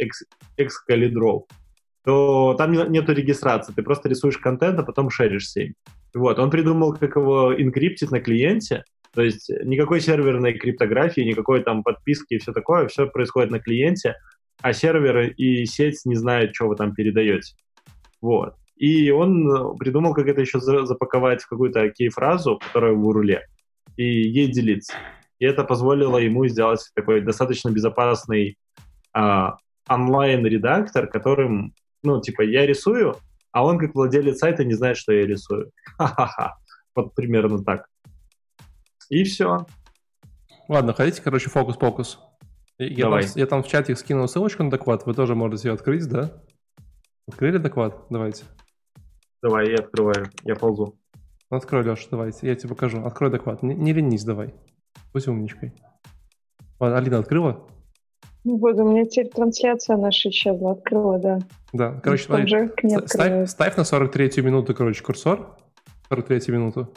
Excalibur, 0.57 1.41
то 2.05 2.55
там 2.57 2.71
не, 2.71 2.79
нету 2.91 3.13
регистрации, 3.13 3.73
ты 3.73 3.83
просто 3.83 4.09
рисуешь 4.09 4.39
контент, 4.39 4.79
а 4.79 4.85
потом 4.85 5.11
шеришься 5.11 5.63
им. 5.63 5.75
Вот, 6.15 6.39
он 6.39 6.51
придумал, 6.51 6.95
как 6.95 7.17
его 7.17 7.61
инкриптить 7.61 8.13
на 8.13 8.21
клиенте, 8.21 8.85
то 9.15 9.23
есть 9.23 9.51
никакой 9.65 10.01
серверной 10.01 10.53
криптографии, 10.53 11.23
никакой 11.23 11.65
там 11.65 11.83
подписки 11.83 12.35
и 12.35 12.39
все 12.39 12.53
такое, 12.53 12.87
все 12.87 13.07
происходит 13.09 13.51
на 13.51 13.59
клиенте, 13.59 14.15
а 14.63 14.73
сервер 14.73 15.33
и 15.33 15.67
сеть 15.67 16.03
не 16.05 16.15
знают, 16.15 16.55
что 16.55 16.69
вы 16.69 16.77
там 16.77 16.95
передаете. 16.95 17.57
Вот. 18.21 18.55
И 18.77 19.11
он 19.11 19.77
придумал, 19.77 20.15
как 20.15 20.29
это 20.29 20.41
еще 20.41 20.61
запаковать 20.61 21.43
в 21.43 21.49
какую-то 21.49 21.89
кей-фразу, 21.91 22.61
которая 22.65 22.93
в 22.93 23.11
руле 23.11 23.43
и 23.97 24.05
ей 24.05 24.49
делиться. 24.51 24.95
И 25.39 25.45
это 25.45 25.65
позволило 25.65 26.19
ему 26.19 26.47
сделать 26.47 26.91
такой 26.95 27.21
достаточно 27.21 27.71
безопасный 27.71 28.57
а, 29.13 29.57
онлайн-редактор, 29.89 31.07
которым, 31.07 31.75
ну, 32.03 32.21
типа, 32.21 32.43
я 32.43 32.67
рисую, 32.67 33.17
а 33.53 33.65
он, 33.65 33.79
как 33.79 33.95
владелец 33.95 34.39
сайта, 34.39 34.65
не 34.65 34.75
знает, 34.75 34.97
что 34.97 35.13
я 35.13 35.27
рисую. 35.27 35.71
Ха-ха-ха. 35.99 36.57
Вот 36.95 37.15
примерно 37.15 37.63
так. 37.63 37.87
И 39.11 39.25
все. 39.25 39.67
Ладно, 40.69 40.95
хотите, 40.95 41.23
короче, 41.23 41.51
фокус-покус? 41.51 42.19
Я, 42.79 43.05
Давай. 43.05 43.25
Там, 43.25 43.33
я 43.37 43.47
там 43.47 43.63
в 43.63 43.69
чате 43.69 43.95
скинул 43.95 44.27
ссылочку 44.27 44.63
на 44.63 44.71
доклад, 44.71 45.07
вы 45.07 45.15
тоже 45.15 45.35
можете 45.35 45.69
ее 45.69 45.75
открыть, 45.75 46.09
да? 46.09 46.33
Открыли 47.29 47.59
доклад? 47.59 48.07
Давайте. 48.11 48.45
Давай, 49.43 49.71
я 49.71 49.77
открываю, 49.77 50.31
я 50.43 50.57
ползу. 50.57 50.99
Открой, 51.57 51.83
Леша, 51.83 52.07
давайте, 52.11 52.47
я 52.47 52.55
тебе 52.55 52.71
покажу. 52.71 53.05
Открой 53.05 53.31
доклад. 53.31 53.63
Не, 53.63 53.75
не 53.75 53.93
ленись, 53.93 54.25
давай. 54.25 54.55
Будь 55.13 55.29
умничкой. 55.29 55.73
Ладно, 56.81 56.99
Алина 56.99 57.19
открыла? 57.19 57.67
Ну 58.45 58.59
вот, 58.59 58.77
у 58.77 58.91
меня 58.91 59.05
теперь 59.05 59.31
трансляция 59.31 59.97
наша 59.97 60.29
исчезла. 60.29 60.73
Открыла, 60.73 61.19
да. 61.19 61.39
Да, 61.73 62.01
короче, 62.03 62.25
смотри, 62.25 62.71
ставь, 63.07 63.49
ставь 63.49 63.77
на 63.77 63.83
43-ю 63.83 64.45
минуту, 64.45 64.75
короче, 64.75 65.03
курсор. 65.03 65.57
43-ю 66.11 66.55
минуту. 66.55 66.89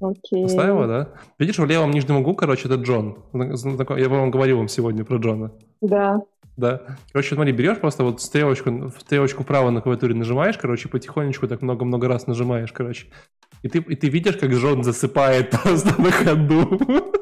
Окей. 0.00 0.44
Поставила, 0.44 0.86
да? 0.86 1.08
Видишь, 1.38 1.58
в 1.58 1.64
левом 1.64 1.90
нижнем 1.90 2.16
углу, 2.16 2.34
короче, 2.34 2.68
это 2.68 2.76
Джон. 2.76 3.24
Я 3.32 4.08
вам 4.08 4.30
говорил 4.30 4.58
вам 4.58 4.68
сегодня 4.68 5.04
про 5.04 5.18
Джона. 5.18 5.52
Да. 5.80 6.20
Да. 6.56 6.98
Короче, 7.12 7.34
смотри, 7.34 7.52
берешь 7.52 7.78
просто 7.78 8.04
вот 8.04 8.22
стрелочку, 8.22 8.92
стрелочку 9.00 9.42
вправо 9.42 9.70
на 9.70 9.80
клавиатуре 9.80 10.14
нажимаешь, 10.14 10.56
короче, 10.56 10.88
потихонечку 10.88 11.48
так 11.48 11.62
много-много 11.62 12.06
раз 12.08 12.26
нажимаешь, 12.26 12.72
короче. 12.72 13.06
И 13.62 13.68
ты, 13.68 13.78
и 13.78 13.96
ты 13.96 14.08
видишь, 14.08 14.36
как 14.36 14.50
Джон 14.50 14.84
засыпает 14.84 15.50
просто 15.62 16.00
на 16.00 16.12
ходу. 16.12 17.12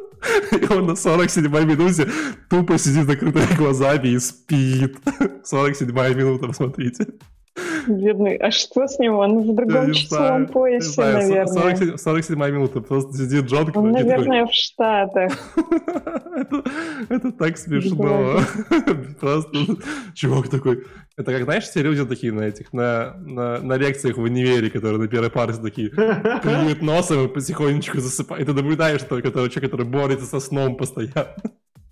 И 0.52 0.72
он 0.72 0.86
на 0.86 0.92
47-й 0.92 1.64
минуте 1.64 2.08
тупо 2.48 2.78
сидит 2.78 3.06
закрытыми 3.06 3.56
глазами 3.56 4.08
и 4.08 4.18
спит. 4.18 4.98
47-я 5.50 6.14
минута, 6.14 6.46
посмотрите. 6.48 7.06
Бедный. 7.86 8.36
А 8.36 8.50
что 8.50 8.86
с 8.86 8.98
ним? 8.98 9.14
Он 9.14 9.42
в 9.42 9.54
другом 9.54 9.92
часовом 9.92 10.46
поясе, 10.46 11.02
наверное. 11.02 11.96
47 11.96 12.38
минута. 12.38 12.80
Просто 12.80 13.14
сидит 13.14 13.46
Джон. 13.46 13.70
Он, 13.74 13.92
наверное, 13.92 14.46
в 14.46 14.52
Штатах. 14.52 15.32
это, 17.08 17.32
так 17.32 17.58
смешно. 17.58 18.40
Просто 19.20 19.58
чувак 20.14 20.48
такой... 20.48 20.84
Это 21.16 21.30
как, 21.32 21.44
знаешь, 21.44 21.64
все 21.64 21.82
люди 21.82 22.06
такие 22.06 22.32
на 22.32 22.42
этих, 22.42 22.72
на, 22.72 23.14
на, 23.18 23.58
на 23.60 23.76
лекциях 23.76 24.16
в 24.16 24.22
универе, 24.22 24.70
которые 24.70 24.98
на 24.98 25.08
первой 25.08 25.30
паре 25.30 25.52
такие 25.52 25.90
клюют 26.42 26.80
носом 26.80 27.26
и 27.26 27.28
потихонечку 27.28 28.00
засыпают. 28.00 28.42
И 28.42 28.46
ты 28.46 28.54
наблюдаешь 28.54 29.02
только 29.02 29.30
того 29.30 29.48
человека, 29.48 29.76
который 29.76 29.86
борется 29.86 30.24
со 30.24 30.40
сном 30.40 30.76
постоянно. 30.76 31.34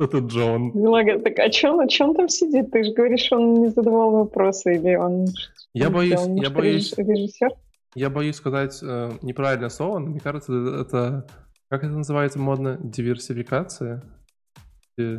Это 0.00 0.18
Джон. 0.18 0.72
Милага, 0.74 1.18
так 1.18 1.38
а 1.38 1.52
что 1.52 1.72
он, 1.74 1.80
он 2.00 2.14
там 2.14 2.28
сидит? 2.30 2.70
Ты 2.70 2.84
же 2.84 2.92
говоришь, 2.92 3.30
он 3.32 3.60
не 3.60 3.68
задавал 3.68 4.12
вопросы, 4.12 4.74
или 4.76 4.94
он... 4.94 5.26
Я 5.74 5.90
боюсь, 5.90 6.20
я 6.26 6.48
боюсь... 6.48 6.94
Режиссер? 6.96 7.50
Я 7.94 8.08
боюсь 8.08 8.36
сказать 8.36 8.78
э, 8.82 9.10
неправильное 9.20 9.68
слово, 9.68 9.98
но 9.98 10.06
мне 10.06 10.20
кажется, 10.20 10.52
это... 10.80 11.26
Как 11.68 11.84
это 11.84 11.92
называется 11.92 12.38
модно? 12.38 12.78
Диверсификация? 12.82 14.02
И, 14.96 15.18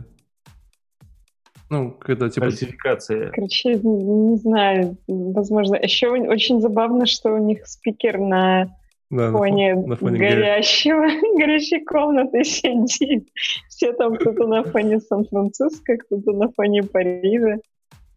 ну, 1.70 1.92
когда 1.92 2.30
типа... 2.30 2.48
Диверсификация. 2.48 3.30
Короче, 3.32 3.76
не 3.76 4.38
знаю, 4.38 4.98
возможно. 5.08 5.76
Еще 5.76 6.10
очень 6.10 6.60
забавно, 6.60 7.06
что 7.06 7.34
у 7.34 7.38
них 7.38 7.68
спикер 7.68 8.18
на 8.18 8.76
да, 9.12 9.32
фоне, 9.32 9.76
на 9.76 9.96
фоне 9.98 10.20
горящего, 10.20 11.06
горящей 11.38 11.84
комнаты 11.84 12.44
сидит. 12.44 13.28
Все 13.68 13.92
там 13.92 14.16
кто-то 14.16 14.48
на 14.48 14.64
фоне 14.64 15.00
Сан-Франциско, 15.00 15.98
кто-то 15.98 16.32
на 16.32 16.50
фоне 16.52 16.84
Парижа. 16.84 17.58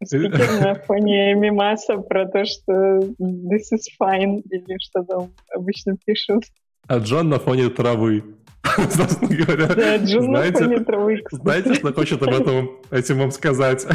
Спикер 0.04 0.60
на 0.60 0.74
фоне 0.86 1.34
мимаса 1.34 1.98
про 1.98 2.26
то, 2.26 2.44
что 2.44 2.72
this 3.18 3.72
is 3.72 3.86
fine, 4.00 4.42
или 4.50 4.76
что 4.78 5.02
там 5.02 5.30
обычно 5.54 5.96
пишут. 6.04 6.44
А 6.86 6.98
Джон 6.98 7.28
на 7.28 7.38
фоне 7.38 7.70
травы. 7.70 8.22
говоря. 9.20 9.74
Да, 9.74 9.96
Джон 9.98 10.24
знаете. 10.24 10.84
Знаете, 11.30 11.74
что 11.74 11.92
хочет 11.92 12.22
об 12.22 12.34
этом 12.34 12.70
этим 12.90 13.18
вам 13.18 13.30
сказать? 13.30 13.86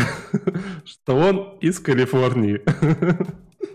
Что 0.85 1.15
он 1.15 1.57
из 1.59 1.79
Калифорнии. 1.79 2.61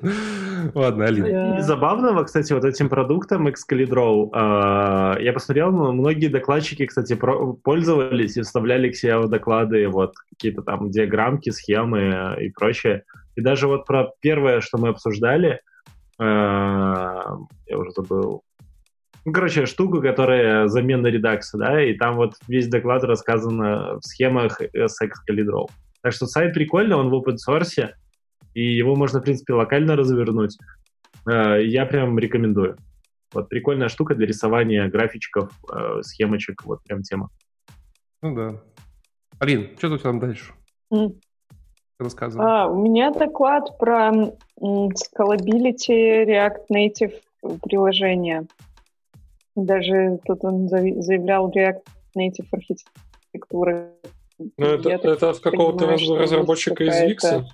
Ладно, 0.74 1.04
Алина. 1.04 1.58
И 1.58 1.60
забавного, 1.60 2.24
кстати, 2.24 2.52
вот 2.52 2.64
этим 2.64 2.88
продуктом 2.88 3.48
Excalibur, 3.48 4.30
э, 4.32 5.22
я 5.22 5.32
посмотрел, 5.32 5.72
ну, 5.72 5.92
многие 5.92 6.28
докладчики, 6.28 6.86
кстати, 6.86 7.14
про- 7.14 7.52
пользовались 7.54 8.36
и 8.36 8.42
вставляли 8.42 8.90
к 8.90 8.96
себе 8.96 9.18
в 9.18 9.28
доклады 9.28 9.88
вот 9.88 10.14
какие-то 10.30 10.62
там 10.62 10.90
диаграммки, 10.90 11.50
схемы 11.50 12.36
и 12.40 12.48
прочее. 12.50 13.04
И 13.36 13.40
даже 13.40 13.66
вот 13.66 13.84
про 13.84 14.10
первое, 14.20 14.60
что 14.60 14.78
мы 14.78 14.88
обсуждали, 14.88 15.60
э, 16.18 16.22
я 16.22 17.78
уже 17.78 17.90
забыл, 17.90 18.42
ну, 19.24 19.32
короче, 19.32 19.66
штуку, 19.66 20.00
которая 20.00 20.68
замена 20.68 21.06
редакса, 21.06 21.58
да, 21.58 21.82
и 21.82 21.94
там 21.94 22.16
вот 22.16 22.34
весь 22.46 22.68
доклад 22.68 23.04
рассказан 23.04 23.58
в 23.58 24.00
схемах 24.02 24.60
с 24.60 25.00
Excalibur. 25.02 25.68
Так 26.02 26.12
что 26.12 26.26
сайт 26.26 26.52
прикольный, 26.52 26.96
он 26.96 27.08
в 27.08 27.14
open 27.14 27.36
source, 27.36 27.88
и 28.52 28.62
его 28.62 28.94
можно, 28.94 29.20
в 29.20 29.22
принципе, 29.22 29.54
локально 29.54 29.96
развернуть. 29.96 30.56
Э, 31.26 31.62
я 31.62 31.86
прям 31.86 32.18
рекомендую. 32.18 32.76
Вот 33.32 33.48
прикольная 33.48 33.88
штука 33.88 34.14
для 34.14 34.26
рисования 34.26 34.88
графичков, 34.88 35.50
э, 35.72 36.02
схемочек, 36.02 36.64
вот 36.64 36.82
прям 36.84 37.02
тема. 37.02 37.30
Ну 38.22 38.34
да. 38.34 38.60
Алин, 39.40 39.70
что 39.76 39.88
тут 39.88 40.02
там 40.02 40.20
дальше? 40.20 40.52
Mm. 40.92 41.18
Рассказывай. 41.98 42.46
А, 42.46 42.66
у 42.68 42.82
меня 42.82 43.10
доклад 43.10 43.78
про 43.78 44.12
scalability 44.60 46.24
React 46.26 46.66
Native 46.70 47.14
приложения. 47.62 48.46
Даже 49.56 50.18
тут 50.24 50.44
он 50.44 50.68
заявлял 50.68 51.50
React 51.50 51.82
Native 52.16 52.46
архитектуры. 52.50 53.90
Ну, 54.38 54.66
это, 54.66 54.90
это 54.90 55.30
от 55.30 55.38
какого-то 55.38 55.86
разработчика 55.86 56.84
из 56.84 56.94
Wix? 56.94 57.44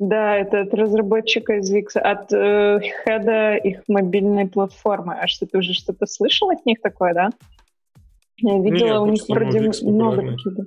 Да, 0.00 0.36
это 0.36 0.62
от 0.62 0.72
разработчика 0.72 1.58
из 1.58 1.72
Wix, 1.72 1.98
от 1.98 2.32
э, 2.32 2.80
хеда 2.80 3.56
их 3.56 3.82
мобильной 3.86 4.48
платформы. 4.48 5.14
А 5.14 5.28
что, 5.28 5.46
ты 5.46 5.58
уже 5.58 5.74
что-то 5.74 6.06
слышал 6.06 6.50
от 6.50 6.64
них 6.64 6.80
такое, 6.80 7.12
да? 7.12 7.30
Я 8.38 8.58
видела, 8.58 8.88
Нет, 8.88 9.00
у 9.00 9.06
них 9.06 9.22
вроде 9.28 9.60
много 9.82 10.22
каких-то... 10.22 10.64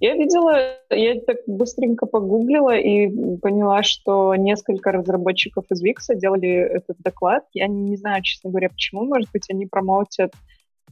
Я 0.00 0.14
видела, 0.14 0.76
я 0.90 1.20
так 1.20 1.38
быстренько 1.46 2.06
погуглила 2.06 2.76
и 2.76 3.08
поняла, 3.38 3.82
что 3.82 4.34
несколько 4.34 4.90
разработчиков 4.90 5.64
из 5.70 5.84
Wix 5.84 6.14
делали 6.16 6.50
этот 6.50 6.98
доклад. 6.98 7.44
Я 7.52 7.68
не 7.68 7.96
знаю, 7.96 8.22
честно 8.22 8.50
говоря, 8.50 8.70
почему. 8.70 9.04
Может 9.04 9.30
быть, 9.32 9.48
они 9.50 9.66
промоутят 9.66 10.32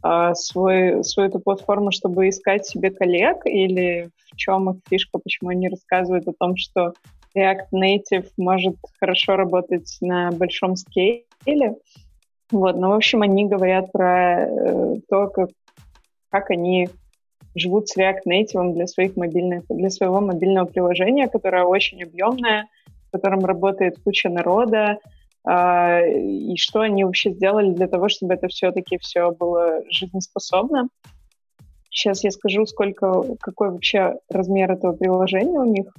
а, 0.03 0.35
свой, 0.35 1.03
свою 1.05 1.29
эту 1.29 1.41
платформу, 1.41 1.91
чтобы 1.91 2.29
искать 2.29 2.67
себе 2.67 2.91
коллег, 2.91 3.45
или 3.45 4.11
в 4.33 4.37
чем 4.37 4.71
их 4.71 4.77
фишка, 4.89 5.19
почему 5.19 5.51
они 5.51 5.69
рассказывают 5.69 6.29
о 6.29 6.35
том, 6.39 6.57
что 6.57 6.93
React 7.37 7.69
Native 7.75 8.29
может 8.37 8.77
хорошо 9.01 9.37
работать 9.37 9.97
на 10.01 10.31
большом 10.31 10.77
скейле. 10.77 11.77
Вот, 12.51 12.77
но, 12.77 12.91
в 12.91 12.95
общем, 12.95 13.23
они 13.23 13.47
говорят 13.47 13.91
про 13.93 14.47
э, 14.47 14.97
то, 15.09 15.29
как, 15.29 15.49
как 16.31 16.51
они 16.51 16.89
живут 17.55 17.89
с 17.89 17.97
React 17.97 18.21
Native 18.27 18.73
для, 18.75 18.87
своих 18.87 19.17
мобильных, 19.17 19.65
для 19.69 19.91
своего 19.91 20.21
мобильного 20.21 20.67
приложения, 20.67 21.29
которое 21.29 21.65
очень 21.65 22.03
объемное, 22.03 22.69
в 23.09 23.13
котором 23.13 23.45
работает 23.45 23.99
куча 24.03 24.29
народа, 24.29 24.99
э, 25.47 26.13
и 26.19 26.57
что 26.57 26.81
они 26.81 27.05
вообще 27.05 27.31
сделали 27.33 27.73
для 27.73 27.89
того, 27.89 28.09
чтобы 28.09 28.35
это 28.35 28.49
все-таки 28.49 28.99
все 28.99 29.31
было 29.33 29.83
жизнеспособно. 29.91 30.89
Сейчас 31.91 32.25
я 32.25 32.31
скажу, 32.31 32.65
сколько, 32.65 33.23
какой 33.41 33.71
вообще 33.71 34.17
размер 34.31 34.73
этого 34.73 34.93
приложения 34.93 35.59
у 35.59 35.65
них 35.65 35.93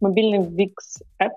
мобильный 0.00 0.40
Wix 0.40 1.02
App, 1.22 1.32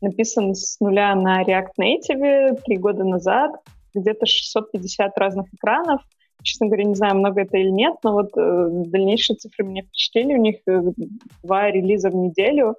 написан 0.00 0.54
с 0.54 0.78
нуля 0.80 1.14
на 1.14 1.42
React 1.42 1.72
Native 1.80 2.60
три 2.64 2.76
года 2.76 3.04
назад, 3.04 3.52
где-то 3.94 4.26
650 4.26 5.16
разных 5.18 5.52
экранов. 5.52 6.02
Честно 6.44 6.66
говоря, 6.66 6.84
не 6.84 6.94
знаю, 6.94 7.16
много 7.16 7.40
это 7.40 7.56
или 7.56 7.70
нет, 7.70 7.96
но 8.04 8.12
вот 8.12 8.30
э, 8.36 8.68
дальнейшие 8.70 9.36
цифры 9.36 9.64
меня 9.64 9.82
впечатлили. 9.82 10.34
У 10.34 10.40
них 10.40 10.56
э, 10.66 10.82
два 11.42 11.70
релиза 11.70 12.10
в 12.10 12.14
неделю, 12.14 12.76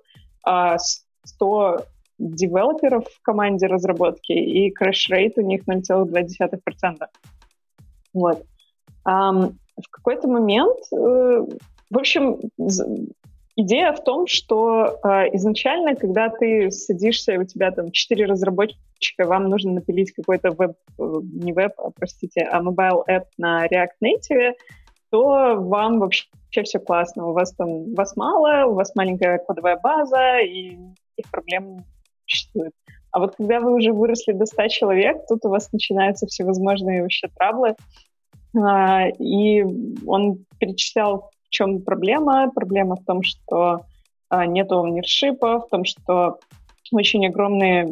э, 0.47 0.75
100 1.23 1.85
девелоперов 2.19 3.05
в 3.07 3.21
команде 3.21 3.67
разработки, 3.67 4.31
и 4.31 4.71
краш-рейт 4.71 5.33
у 5.37 5.41
них 5.41 5.67
0,2%. 5.67 7.07
Вот. 8.13 8.45
Um, 9.05 9.55
в 9.75 9.89
какой-то 9.89 10.27
момент, 10.27 10.77
э, 10.93 11.45
в 11.89 11.97
общем, 11.97 12.39
Идея 13.57 13.93
в 13.93 14.03
том, 14.03 14.27
что 14.27 14.99
э, 15.01 15.33
изначально, 15.35 15.95
когда 15.95 16.29
ты 16.29 16.71
садишься, 16.71 17.39
у 17.39 17.45
тебя 17.45 17.71
там 17.71 17.91
четыре 17.91 18.25
разработчика, 18.25 19.25
вам 19.25 19.49
нужно 19.49 19.71
напилить 19.71 20.11
какой-то 20.11 20.51
веб, 20.51 20.75
э, 20.99 21.03
не 21.23 21.53
веб, 21.53 21.71
а, 21.77 21.89
простите, 21.91 22.41
а 22.41 22.61
mobile 22.61 23.03
app 23.09 23.25
на 23.37 23.65
React 23.65 23.95
Native, 24.03 24.53
то 25.09 25.55
вам 25.55 25.99
вообще 25.99 26.27
все 26.63 26.79
классно. 26.79 27.27
У 27.27 27.33
вас 27.33 27.53
там 27.53 27.93
вас 27.93 28.17
мало, 28.17 28.65
у 28.65 28.73
вас 28.73 28.93
маленькая 28.93 29.37
кодовая 29.37 29.79
база, 29.81 30.39
и 30.39 30.77
их 31.15 31.31
проблем 31.31 31.85
существует. 32.25 32.73
А 33.11 33.19
вот 33.19 33.37
когда 33.37 33.61
вы 33.61 33.73
уже 33.73 33.93
выросли 33.93 34.33
до 34.33 34.45
100 34.45 34.67
человек, 34.67 35.25
тут 35.29 35.45
у 35.45 35.49
вас 35.49 35.71
начинаются 35.71 36.27
всевозможные 36.27 37.03
вообще 37.03 37.29
траблы. 37.37 37.75
А, 38.57 39.07
и 39.07 39.63
он 40.05 40.45
перечислял 40.59 41.29
чем 41.55 41.81
проблема? 41.81 42.51
Проблема 42.53 42.95
в 42.95 43.03
том, 43.05 43.23
что 43.23 43.85
а, 44.29 44.45
нет 44.45 44.71
ownership, 44.71 45.39
в 45.39 45.67
том, 45.69 45.85
что 45.85 46.39
очень 46.91 47.25
огромные, 47.25 47.87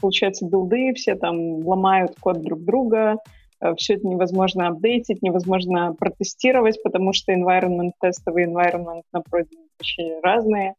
получается, 0.00 0.46
билды, 0.46 0.92
все 0.94 1.14
там 1.14 1.66
ломают 1.66 2.14
код 2.20 2.42
друг 2.42 2.62
друга, 2.62 3.18
а, 3.60 3.74
все 3.74 3.94
это 3.94 4.06
невозможно 4.06 4.68
апдейтить, 4.68 5.22
невозможно 5.22 5.94
протестировать, 5.94 6.82
потому 6.82 7.12
что 7.12 7.32
environment 7.32 7.92
тестовый 8.00 8.44
environment 8.44 9.02
на 9.12 9.20
проде 9.22 9.56
очень 9.80 10.20
разные. 10.22 10.74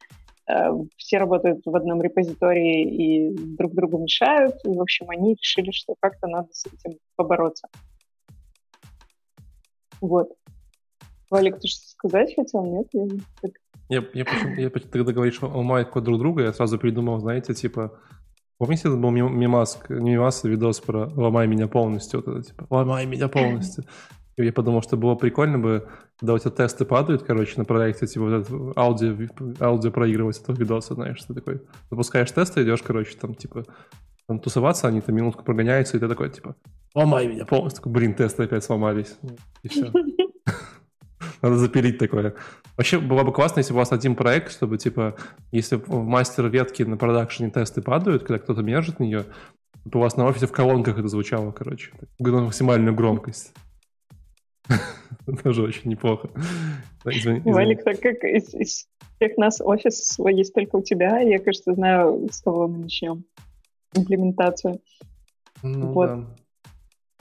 А, 0.48 0.72
все 0.98 1.18
работают 1.18 1.62
в 1.66 1.76
одном 1.76 2.02
репозитории 2.02 2.84
и 2.84 3.36
друг 3.58 3.74
другу 3.74 3.98
мешают. 3.98 4.56
И, 4.64 4.70
в 4.70 4.82
общем, 4.82 5.10
они 5.10 5.34
решили, 5.34 5.72
что 5.72 5.96
как-то 6.00 6.28
надо 6.28 6.50
с 6.52 6.66
этим 6.68 7.00
побороться. 7.16 7.68
Вот. 10.02 10.30
Валик, 11.30 11.60
ты 11.60 11.68
что 11.68 11.88
сказать 11.88 12.36
хотел? 12.36 12.66
Нет? 12.66 12.88
Я, 13.90 14.04
я, 14.14 14.26
почему, 14.26 14.56
я 14.56 14.70
когда 14.70 15.12
говоришь, 15.12 15.42
ломают 15.42 15.90
код 15.90 16.04
друг 16.04 16.20
друга, 16.20 16.44
я 16.44 16.54
сразу 16.54 16.80
придумал, 16.80 17.20
знаете, 17.20 17.54
типа, 17.54 18.00
помните, 18.58 18.88
это 18.88 18.98
был 18.98 19.12
мимас, 19.12 19.80
не 19.90 20.12
мимас, 20.12 20.44
а 20.44 20.48
видос 20.48 20.80
про 20.80 21.08
«ломай 21.16 21.48
меня 21.48 21.68
полностью», 21.68 22.24
вот 22.26 22.36
это, 22.36 22.44
типа, 22.44 22.66
«ломай 22.70 23.06
меня 23.06 23.28
полностью». 23.28 23.84
И 24.38 24.44
я 24.44 24.52
подумал, 24.52 24.82
что 24.82 24.98
было 24.98 25.16
прикольно 25.16 25.60
бы, 25.60 25.88
когда 26.20 26.34
у 26.34 26.40
тебя 26.40 26.52
тесты 26.52 26.84
падают, 26.84 27.24
короче, 27.24 27.54
на 27.58 27.66
проекте, 27.66 28.08
типа, 28.08 28.26
вот 28.26 28.34
это 28.34 28.74
аудио, 28.76 29.16
аудио 29.60 29.92
проигрывать 29.92 30.42
этого 30.42 30.56
видоса, 30.56 30.96
знаешь, 30.96 31.22
ты 31.24 31.34
такой, 31.34 31.62
запускаешь 31.92 32.32
тесты, 32.32 32.64
идешь, 32.64 32.82
короче, 32.82 33.16
там, 33.18 33.36
типа, 33.36 33.66
там 34.28 34.40
тусоваться, 34.40 34.88
они 34.88 35.02
там 35.02 35.16
минутку 35.16 35.44
прогоняются, 35.44 35.96
и 35.96 36.00
ты 36.00 36.08
такой, 36.08 36.32
типа, 36.32 36.56
ломай 36.96 37.28
меня 37.28 37.46
полностью. 37.46 37.84
Такой, 37.84 37.94
блин, 37.94 38.16
тесты 38.16 38.44
опять 38.44 38.64
сломались. 38.64 39.16
И 39.62 39.68
все. 39.68 39.92
Надо 41.42 41.58
запилить 41.58 41.98
такое. 41.98 42.36
Вообще 42.78 43.00
было 43.00 43.24
бы 43.24 43.32
классно, 43.32 43.60
если 43.60 43.74
бы 43.74 43.78
у 43.78 43.80
вас 43.80 43.92
один 43.92 44.16
проект, 44.16 44.52
чтобы, 44.52 44.78
типа, 44.78 45.16
если 45.52 45.78
в 45.78 46.04
мастер 46.04 46.48
ветки 46.48 46.84
на 46.84 46.98
продакшене 46.98 47.50
тесты 47.50 47.82
падают, 47.82 48.24
когда 48.24 48.40
кто-то 48.40 48.62
мержит 48.62 49.00
нее, 49.00 49.26
то 49.90 50.00
у 50.00 50.02
вас 50.02 50.18
на 50.18 50.26
офисе 50.26 50.48
в 50.48 50.52
колонках 50.52 50.98
это 50.98 51.08
звучало, 51.08 51.52
короче. 51.52 51.92
На 52.20 52.42
максимальную 52.42 52.96
громкость. 52.96 53.54
Тоже 55.44 55.64
очень 55.64 55.92
неплохо. 55.92 56.30
Валик, 57.04 57.84
так 57.84 58.00
как 58.00 58.24
из, 58.24 58.54
из 58.54 58.88
всех 59.16 59.38
нас 59.38 59.62
офис 59.62 60.08
свой 60.08 60.36
есть 60.36 60.54
только 60.54 60.78
у 60.78 60.82
тебя, 60.82 61.20
я, 61.20 61.40
кажется, 61.40 61.74
знаю, 61.74 62.28
с 62.32 62.42
кого 62.42 62.68
мы 62.68 62.80
начнем 62.80 63.24
имплементацию. 63.94 64.82
Ну, 65.64 65.92
вот. 65.92 66.26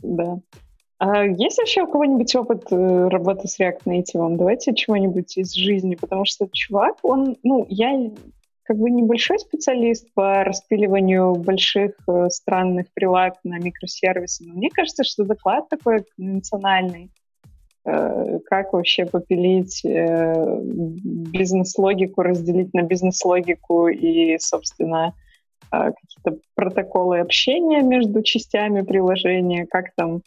да. 0.02 0.40
А 0.98 1.24
есть 1.24 1.58
вообще 1.58 1.82
у 1.82 1.88
кого-нибудь 1.88 2.34
опыт 2.36 2.66
э, 2.70 3.08
работы 3.08 3.48
с 3.48 3.58
React 3.58 3.80
Native? 3.86 4.36
Давайте 4.36 4.74
чего-нибудь 4.74 5.36
из 5.36 5.52
жизни, 5.52 5.96
потому 5.96 6.24
что 6.24 6.48
чувак, 6.52 6.98
он, 7.02 7.36
ну, 7.42 7.66
я 7.68 8.12
как 8.62 8.78
бы 8.78 8.90
небольшой 8.90 9.38
специалист 9.38 10.06
по 10.14 10.44
распиливанию 10.44 11.34
больших 11.34 11.96
э, 12.08 12.28
странных 12.30 12.86
прилаг 12.94 13.34
на 13.42 13.58
микросервисы, 13.58 14.44
но 14.46 14.54
мне 14.54 14.70
кажется, 14.70 15.02
что 15.02 15.24
доклад 15.24 15.68
такой 15.68 16.04
конвенциональный. 16.16 17.10
Э, 17.84 18.38
как 18.46 18.72
вообще 18.72 19.04
попилить 19.04 19.80
бизнес-логику, 19.84 22.22
разделить 22.22 22.72
на 22.72 22.82
бизнес-логику 22.82 23.88
и, 23.88 24.38
собственно, 24.38 25.12
какие-то 25.70 26.38
протоколы 26.54 27.18
общения 27.18 27.82
между 27.82 28.22
частями 28.22 28.82
приложения, 28.82 29.66
как 29.66 29.92
там 29.96 30.22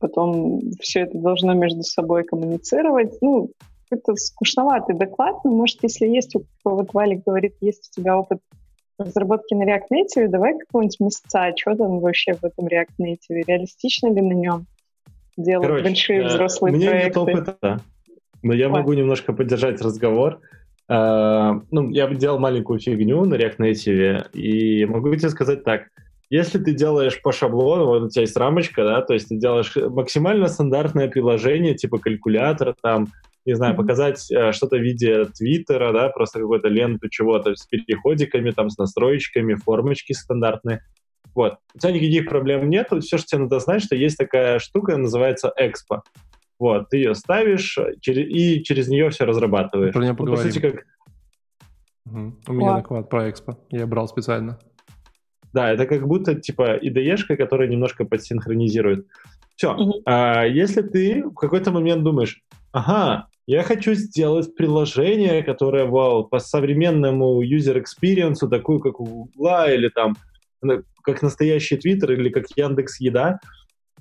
потом 0.00 0.60
все 0.80 1.00
это 1.00 1.18
должно 1.18 1.54
между 1.54 1.82
собой 1.82 2.24
коммуницировать. 2.24 3.16
Ну, 3.20 3.50
это 3.90 4.14
скучноватый 4.16 4.96
доклад, 4.96 5.36
но, 5.44 5.50
может, 5.50 5.78
если 5.82 6.06
есть 6.06 6.34
вот 6.64 6.92
Валик 6.92 7.22
говорит, 7.24 7.54
есть 7.60 7.90
у 7.92 8.00
тебя 8.00 8.18
опыт 8.18 8.40
разработки 8.98 9.54
на 9.54 9.64
React 9.64 9.86
Native, 9.92 10.28
давай 10.28 10.58
какого-нибудь 10.58 11.00
места, 11.00 11.52
что 11.56 11.74
там 11.74 12.00
вообще 12.00 12.34
в 12.34 12.44
этом 12.44 12.66
React 12.66 12.94
Native, 13.00 13.44
реалистично 13.46 14.12
ли 14.12 14.20
на 14.20 14.32
нем 14.32 14.66
делать 15.36 15.66
Короче, 15.66 15.84
большие 15.84 16.26
взрослые 16.26 16.72
у 16.72 16.76
меня 16.76 16.90
проекты? 16.90 17.08
нет 17.08 17.16
опыта, 17.16 17.80
но 18.42 18.52
я 18.52 18.66
Ой. 18.66 18.72
могу 18.72 18.92
немножко 18.92 19.32
поддержать 19.32 19.80
разговор. 19.80 20.40
Uh, 20.90 21.62
ну, 21.70 21.88
я 21.90 22.08
делал 22.08 22.40
маленькую 22.40 22.80
фигню 22.80 23.24
на 23.24 23.36
React 23.36 23.58
Native, 23.58 24.32
и 24.32 24.84
могу 24.86 25.14
тебе 25.14 25.30
сказать 25.30 25.64
так— 25.64 25.84
если 26.30 26.58
ты 26.58 26.72
делаешь 26.72 27.20
по 27.20 27.32
шаблону, 27.32 27.86
вот 27.86 28.02
у 28.02 28.08
тебя 28.08 28.22
есть 28.22 28.36
рамочка, 28.36 28.84
да, 28.84 29.02
то 29.02 29.14
есть 29.14 29.28
ты 29.28 29.36
делаешь 29.36 29.74
максимально 29.76 30.46
стандартное 30.46 31.08
приложение, 31.08 31.74
типа 31.74 31.98
калькулятор, 31.98 32.74
там, 32.80 33.08
не 33.44 33.54
знаю, 33.54 33.74
показать 33.74 34.30
э, 34.30 34.52
что-то 34.52 34.76
в 34.76 34.80
виде 34.80 35.24
твиттера, 35.24 35.92
да, 35.92 36.08
просто 36.08 36.38
какую-то 36.38 36.68
ленту 36.68 37.08
чего-то 37.08 37.56
с 37.56 37.66
переходиками, 37.66 38.52
там, 38.52 38.70
с 38.70 38.78
настроечками, 38.78 39.54
формочки 39.54 40.12
стандартные. 40.12 40.84
Вот. 41.34 41.56
У 41.74 41.78
тебя 41.78 41.92
никаких 41.92 42.28
проблем 42.28 42.68
нет. 42.70 42.88
Все, 43.00 43.18
что 43.18 43.26
тебе 43.26 43.42
надо 43.42 43.58
знать, 43.58 43.82
что 43.82 43.96
есть 43.96 44.16
такая 44.16 44.58
штука, 44.60 44.96
называется 44.96 45.52
Expo. 45.60 46.00
Вот, 46.60 46.90
ты 46.90 46.98
ее 46.98 47.14
ставишь 47.14 47.78
и 48.06 48.62
через 48.62 48.88
нее 48.88 49.10
все 49.10 49.24
разрабатываешь. 49.24 49.94
Про 49.94 50.02
нее 50.02 50.14
Ну, 50.16 50.26
по 50.26 50.36
сути, 50.36 50.60
как 50.60 50.84
Угу. 52.06 52.34
У 52.48 52.52
меня 52.52 52.74
наклад 52.74 53.08
про 53.08 53.30
экспо. 53.30 53.58
Я 53.70 53.86
брал 53.86 54.08
специально. 54.08 54.58
Да, 55.52 55.72
это 55.72 55.86
как 55.86 56.06
будто 56.06 56.34
типа 56.34 56.78
IDE-шка, 56.78 57.36
которая 57.36 57.68
немножко 57.68 58.04
подсинхронизирует. 58.04 59.06
Все. 59.56 59.74
Мгм. 59.74 59.92
если 60.52 60.80
ты 60.80 61.22
в 61.24 61.34
какой-то 61.34 61.70
момент 61.70 62.02
думаешь, 62.02 62.40
ага, 62.72 63.26
я 63.46 63.62
хочу 63.62 63.94
сделать 63.94 64.54
приложение, 64.54 65.42
которое 65.42 65.84
вау, 65.84 66.24
по 66.24 66.38
современному 66.38 67.42
user 67.42 67.82
experience, 67.82 68.48
такую, 68.48 68.80
как 68.80 69.00
у 69.00 69.04
Гугла, 69.04 69.70
или 69.70 69.88
там, 69.88 70.16
как 71.02 71.20
настоящий 71.22 71.76
Твиттер, 71.76 72.12
или 72.12 72.30
как 72.30 72.44
Яндекс 72.56 73.00
Еда, 73.00 73.40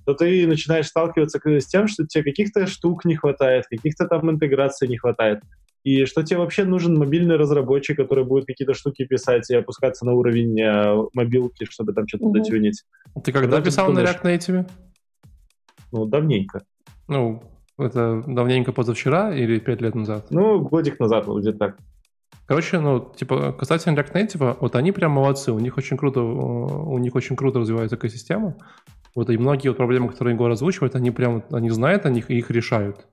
то 0.05 0.13
ты 0.13 0.47
начинаешь 0.47 0.87
сталкиваться 0.87 1.39
с 1.43 1.65
тем, 1.65 1.87
что 1.87 2.05
тебе 2.05 2.23
каких-то 2.23 2.67
штук 2.67 3.05
не 3.05 3.15
хватает, 3.15 3.65
каких-то 3.69 4.07
там 4.07 4.29
интеграций 4.29 4.87
не 4.87 4.97
хватает. 4.97 5.41
И 5.83 6.05
что 6.05 6.23
тебе 6.23 6.39
вообще 6.39 6.65
нужен 6.65 6.97
мобильный 6.97 7.37
разработчик, 7.37 7.95
который 7.97 8.25
будет 8.25 8.45
какие-то 8.45 8.73
штуки 8.73 9.05
писать 9.05 9.49
и 9.49 9.55
опускаться 9.55 10.05
на 10.05 10.13
уровень 10.13 10.59
э, 10.59 11.07
мобилки, 11.13 11.65
чтобы 11.65 11.93
там 11.93 12.07
что-то 12.07 12.25
Мгм. 12.25 12.33
дотюнить. 12.33 12.83
Ты 13.23 13.31
когда 13.31 13.41
Когда 13.47 13.57
ты 13.57 13.63
писал 13.65 13.87
на 13.91 14.01
думаешь? 14.01 14.17
React 14.21 14.23
Native? 14.37 14.69
Ну, 15.91 16.05
давненько. 16.05 16.61
Ну, 17.07 17.41
это 17.77 18.23
давненько 18.27 18.71
позавчера 18.73 19.33
или 19.33 19.57
пять 19.59 19.81
лет 19.81 19.95
назад? 19.95 20.27
Ну, 20.29 20.59
годик 20.59 20.99
назад, 20.99 21.25
вот 21.27 21.41
где-то 21.41 21.57
так. 21.57 21.77
Короче, 22.45 22.79
ну, 22.79 22.99
типа, 23.15 23.53
касательно 23.53 23.97
React 23.97 24.13
Native, 24.13 24.57
вот 24.59 24.75
они 24.75 24.91
прям 24.91 25.11
молодцы, 25.11 25.51
у 25.53 25.59
них 25.59 25.77
очень 25.77 25.97
круто, 25.97 26.19
э, 26.19 26.23
у 26.23 26.97
них 26.97 27.15
очень 27.15 27.35
круто 27.35 27.59
развивается 27.59 27.95
экосистема. 27.95 28.55
Вот 29.15 29.29
и 29.29 29.37
многие 29.37 29.69
вот 29.69 29.77
проблемы, 29.77 30.09
которые 30.09 30.33
Егор 30.33 30.51
озвучивает, 30.51 30.95
они 30.95 31.11
прям, 31.11 31.43
они 31.51 31.69
знают 31.69 32.05
о 32.05 32.09
них 32.09 32.29
и 32.29 32.37
их 32.37 32.51
решают. 32.51 33.07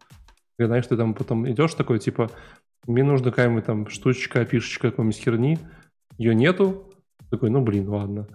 И 0.59 0.65
знаешь, 0.65 0.87
ты 0.87 0.97
там 0.97 1.15
потом 1.15 1.49
идешь 1.51 1.75
такой, 1.75 1.99
типа, 1.99 2.31
мне 2.87 3.05
нужна 3.05 3.31
какая-нибудь 3.31 3.65
там 3.65 3.89
штучка, 3.89 4.45
фишечка 4.45 4.91
какой-нибудь 4.91 5.19
херни, 5.19 5.59
ее 6.19 6.35
нету, 6.35 6.93
такой, 7.31 7.51
ну, 7.51 7.61
блин, 7.63 7.89
ладно. 7.89 8.27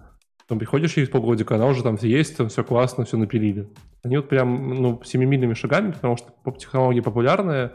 Потом 0.42 0.58
приходишь 0.58 0.92
через 0.92 1.08
полгодика, 1.08 1.54
она 1.54 1.66
уже 1.66 1.82
там 1.82 1.96
все 1.96 2.08
есть, 2.08 2.36
там 2.36 2.48
все 2.48 2.62
классно, 2.62 3.04
все 3.04 3.16
напилили. 3.16 3.68
Они 4.02 4.16
вот 4.16 4.28
прям, 4.28 4.74
ну, 4.74 5.00
семимильными 5.04 5.54
шагами, 5.54 5.92
потому 5.92 6.16
что 6.16 6.32
технология 6.58 7.02
популярная, 7.02 7.72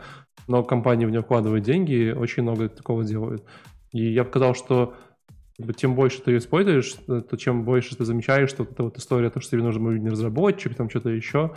но 0.47 0.63
компании 0.63 1.05
в 1.05 1.09
нее 1.09 1.21
вкладывают 1.21 1.65
деньги, 1.65 2.13
очень 2.15 2.43
много 2.43 2.69
такого 2.69 3.03
делают. 3.03 3.43
И 3.91 4.11
я 4.13 4.23
бы 4.23 4.29
сказал, 4.29 4.53
что 4.53 4.95
тем 5.75 5.95
больше 5.95 6.21
ты 6.21 6.31
ее 6.31 6.37
используешь, 6.37 6.95
э, 7.07 7.21
то 7.27 7.35
чем 7.35 7.63
больше 7.63 7.95
ты 7.95 8.05
замечаешь, 8.05 8.49
что 8.49 8.63
вот 8.63 8.73
эта 8.73 8.83
вот 8.83 8.97
история, 8.97 9.29
то, 9.29 9.41
что 9.41 9.51
тебе 9.51 9.63
нужен 9.63 9.83
мобильный 9.83 10.11
разработчик, 10.11 10.75
там 10.75 10.89
что-то 10.89 11.09
еще, 11.09 11.53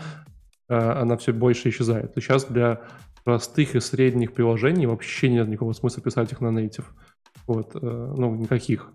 она 0.75 1.17
все 1.17 1.33
больше 1.33 1.69
исчезает. 1.69 2.17
И 2.17 2.21
сейчас 2.21 2.45
для 2.45 2.83
простых 3.25 3.75
и 3.75 3.81
средних 3.81 4.33
приложений 4.33 4.87
вообще 4.87 5.29
нет 5.29 5.49
никакого 5.49 5.73
смысла 5.73 6.03
писать 6.03 6.33
их 6.33 6.41
на 6.41 6.49
native. 6.49 6.87
Вот, 7.47 7.75
э, 7.75 7.79
ну, 7.81 8.35
никаких. 8.35 8.91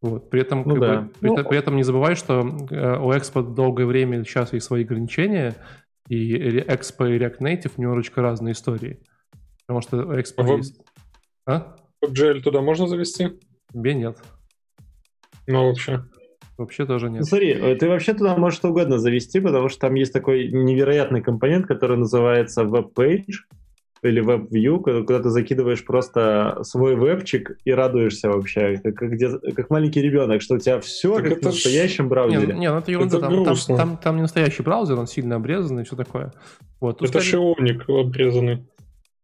Вот. 0.00 0.30
При 0.30 0.40
этом, 0.40 0.64
Ну 0.66 0.76
да. 0.76 1.02
бы, 1.02 1.08
при, 1.20 1.28
Ну, 1.28 1.44
при 1.44 1.58
этом 1.58 1.76
не 1.76 1.84
забывай, 1.84 2.16
что 2.16 2.40
э, 2.40 2.98
у 2.98 3.12
Expo 3.12 3.42
долгое 3.42 3.86
время 3.86 4.24
сейчас 4.24 4.52
есть 4.52 4.66
свои 4.66 4.84
ограничения, 4.84 5.54
и 6.08 6.36
Expo 6.36 7.08
и 7.08 7.18
React 7.18 7.38
Native 7.38 7.72
немножечко 7.76 8.20
разные 8.20 8.52
истории. 8.52 9.00
Потому 9.66 9.80
что 9.80 9.96
Expo 10.18 10.44
А 10.44 10.56
есть... 10.56 10.80
А? 11.46 11.76
WebGL 12.04 12.40
туда 12.40 12.60
можно 12.60 12.88
завести? 12.88 13.38
Тебе 13.72 13.94
нет. 13.94 14.18
Ну, 15.46 15.68
вообще. 15.68 16.04
Вообще 16.62 16.86
тоже 16.86 17.08
Ну, 17.08 17.16
нет. 17.16 17.24
смотри, 17.26 17.50
э, 17.50 17.74
ты 17.76 17.88
вообще 17.88 18.14
туда 18.14 18.36
можешь 18.36 18.58
что 18.58 18.68
угодно 18.70 18.98
завести, 18.98 19.40
потому 19.40 19.68
что 19.68 19.80
там 19.80 19.94
есть 19.94 20.12
такой 20.12 20.48
невероятный 20.48 21.20
компонент, 21.20 21.66
который 21.66 21.96
называется 21.96 22.62
WebPage 22.62 23.24
или 24.04 24.20
когда 24.78 25.00
куда 25.02 25.20
ты 25.20 25.30
закидываешь 25.30 25.84
просто 25.84 26.58
свой 26.62 26.94
вебчик 26.96 27.56
и 27.64 27.72
радуешься 27.72 28.28
вообще, 28.30 28.76
как, 28.78 28.94
где- 29.12 29.38
как 29.54 29.70
маленький 29.70 30.00
ребенок, 30.02 30.42
что 30.42 30.54
у 30.54 30.58
тебя 30.58 30.80
все 30.80 31.14
Так 31.16 31.24
как 31.24 31.32
это 31.34 31.40
в 31.50 31.52
настоящем 31.52 32.04
Не, 32.04 32.10
браузере. 32.10 32.54
ну- 32.54 32.60
не, 32.60 32.70
ну 32.72 32.78
это 32.78 32.90
ерунда. 32.90 33.16
Это 33.18 33.20
там, 33.26 33.34
там, 33.34 33.44
грустно. 33.44 33.76
там- 33.76 33.96
там 33.96 34.16
не 34.16 34.22
настоящий 34.22 34.62
браузер, 34.62 34.98
он 34.98 35.06
сильно 35.06 35.36
обрезанный 35.36 35.82
и 35.82 35.84
все 35.84 35.96
такое. 35.96 36.32
Вот. 36.80 36.98
Тут 36.98 37.10
Это 37.10 37.20
скорее- 37.20 37.30
шионик 37.54 37.88
обрезанный. 37.88 38.66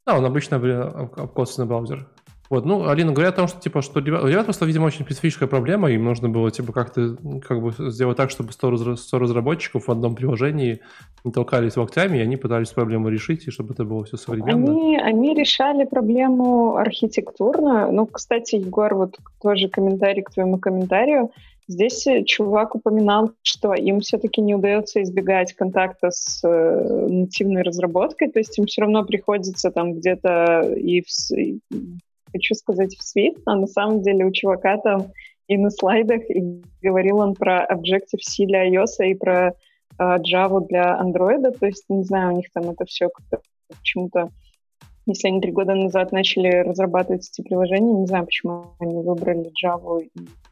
Да, 0.06 0.16
он 0.16 0.24
обычно 0.24 0.56
обре- 0.56 0.80
об- 0.80 1.20
обкосанный 1.20 1.66
браузер. 1.68 2.06
Вот, 2.50 2.64
ну, 2.64 2.88
Алина, 2.88 3.12
говорят 3.12 3.34
о 3.34 3.36
том, 3.38 3.48
что, 3.48 3.60
типа, 3.60 3.82
что 3.82 4.00
у 4.00 4.02
ребят 4.02 4.44
просто, 4.44 4.64
видимо, 4.64 4.86
очень 4.86 5.04
специфическая 5.04 5.48
проблема, 5.48 5.90
им 5.90 6.04
нужно 6.04 6.30
было, 6.30 6.50
типа, 6.50 6.72
как-то, 6.72 7.16
как 7.46 7.60
бы, 7.60 7.72
сделать 7.90 8.16
так, 8.16 8.30
чтобы 8.30 8.52
100, 8.52 8.70
разра- 8.70 8.96
100 8.96 9.18
разработчиков 9.18 9.86
в 9.86 9.90
одном 9.90 10.14
приложении 10.14 10.80
не 11.24 11.32
толкались 11.32 11.76
локтями, 11.76 12.18
и 12.18 12.22
они 12.22 12.36
пытались 12.36 12.70
проблему 12.70 13.10
решить, 13.10 13.46
и 13.46 13.50
чтобы 13.50 13.74
это 13.74 13.84
было 13.84 14.04
все 14.04 14.16
современно. 14.16 14.70
Они, 14.70 14.96
они 14.96 15.34
решали 15.34 15.84
проблему 15.84 16.76
архитектурную. 16.76 17.92
Ну, 17.92 18.06
кстати, 18.06 18.56
Егор, 18.56 18.94
вот 18.94 19.18
тоже 19.42 19.68
комментарий 19.68 20.22
к 20.22 20.30
твоему 20.30 20.58
комментарию. 20.58 21.30
Здесь 21.68 22.06
э, 22.06 22.24
чувак 22.24 22.74
упоминал, 22.74 23.32
что 23.42 23.74
им 23.74 24.00
все-таки 24.00 24.40
не 24.40 24.54
удается 24.54 25.02
избегать 25.02 25.52
контакта 25.52 26.10
с 26.10 26.40
э, 26.42 27.06
нативной 27.10 27.60
разработкой, 27.60 28.30
то 28.30 28.38
есть 28.38 28.58
им 28.58 28.64
все 28.64 28.80
равно 28.80 29.04
приходится 29.04 29.70
там 29.70 29.92
где-то 29.92 30.62
и, 30.74 31.02
в, 31.02 31.08
хочу 32.32 32.54
сказать, 32.54 32.94
в 32.96 33.02
свет, 33.02 33.36
а 33.46 33.56
на 33.56 33.66
самом 33.66 34.02
деле 34.02 34.24
у 34.24 34.32
чувака 34.32 34.78
там 34.78 35.12
и 35.48 35.56
на 35.56 35.70
слайдах, 35.70 36.22
и 36.30 36.62
говорил 36.82 37.18
он 37.18 37.34
про 37.34 37.66
Objective-C 37.66 38.46
для 38.46 38.68
iOS 38.68 39.04
и 39.06 39.14
про 39.14 39.48
э, 39.48 39.52
Java 39.98 40.66
для 40.66 41.00
Android, 41.02 41.50
то 41.58 41.66
есть, 41.66 41.84
не 41.88 42.04
знаю, 42.04 42.34
у 42.34 42.36
них 42.36 42.46
там 42.52 42.70
это 42.70 42.84
все 42.84 43.08
почему-то, 43.68 44.30
если 45.06 45.28
они 45.28 45.40
три 45.40 45.52
года 45.52 45.74
назад 45.74 46.12
начали 46.12 46.48
разрабатывать 46.48 47.28
эти 47.28 47.42
приложения, 47.42 47.92
не 47.92 48.06
знаю, 48.06 48.26
почему 48.26 48.74
они 48.78 49.02
выбрали 49.02 49.50
Java 49.64 50.02
и 50.02 50.10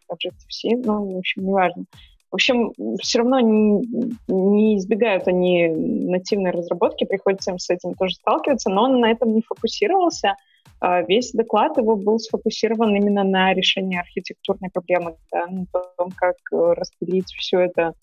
Objective-C, 0.08 0.82
но, 0.84 1.04
в 1.04 1.18
общем, 1.18 1.46
неважно. 1.46 1.84
В 2.30 2.34
общем, 2.34 2.72
все 3.00 3.18
равно 3.18 3.40
не, 3.40 3.86
не 4.28 4.78
избегают 4.78 5.28
они 5.28 5.68
нативной 5.68 6.50
разработки, 6.50 7.04
приходится 7.04 7.52
им 7.52 7.58
с 7.58 7.70
этим 7.70 7.94
тоже 7.94 8.16
сталкиваться, 8.16 8.68
но 8.70 8.84
он 8.84 9.00
на 9.00 9.10
этом 9.10 9.32
не 9.34 9.42
фокусировался. 9.42 10.34
А 10.80 11.02
Весь 11.02 11.32
доклад 11.32 11.78
его 11.78 11.96
был 11.96 12.18
сфокусирован 12.18 12.94
именно 12.94 13.24
на 13.24 13.54
решении 13.54 13.98
архитектурной 13.98 14.70
проблемы, 14.70 15.16
да, 15.32 15.46
на 15.46 15.66
том, 15.96 16.10
как 16.14 16.36
э, 16.52 16.72
распилить 16.74 17.32
все 17.32 17.60
это 17.60 17.94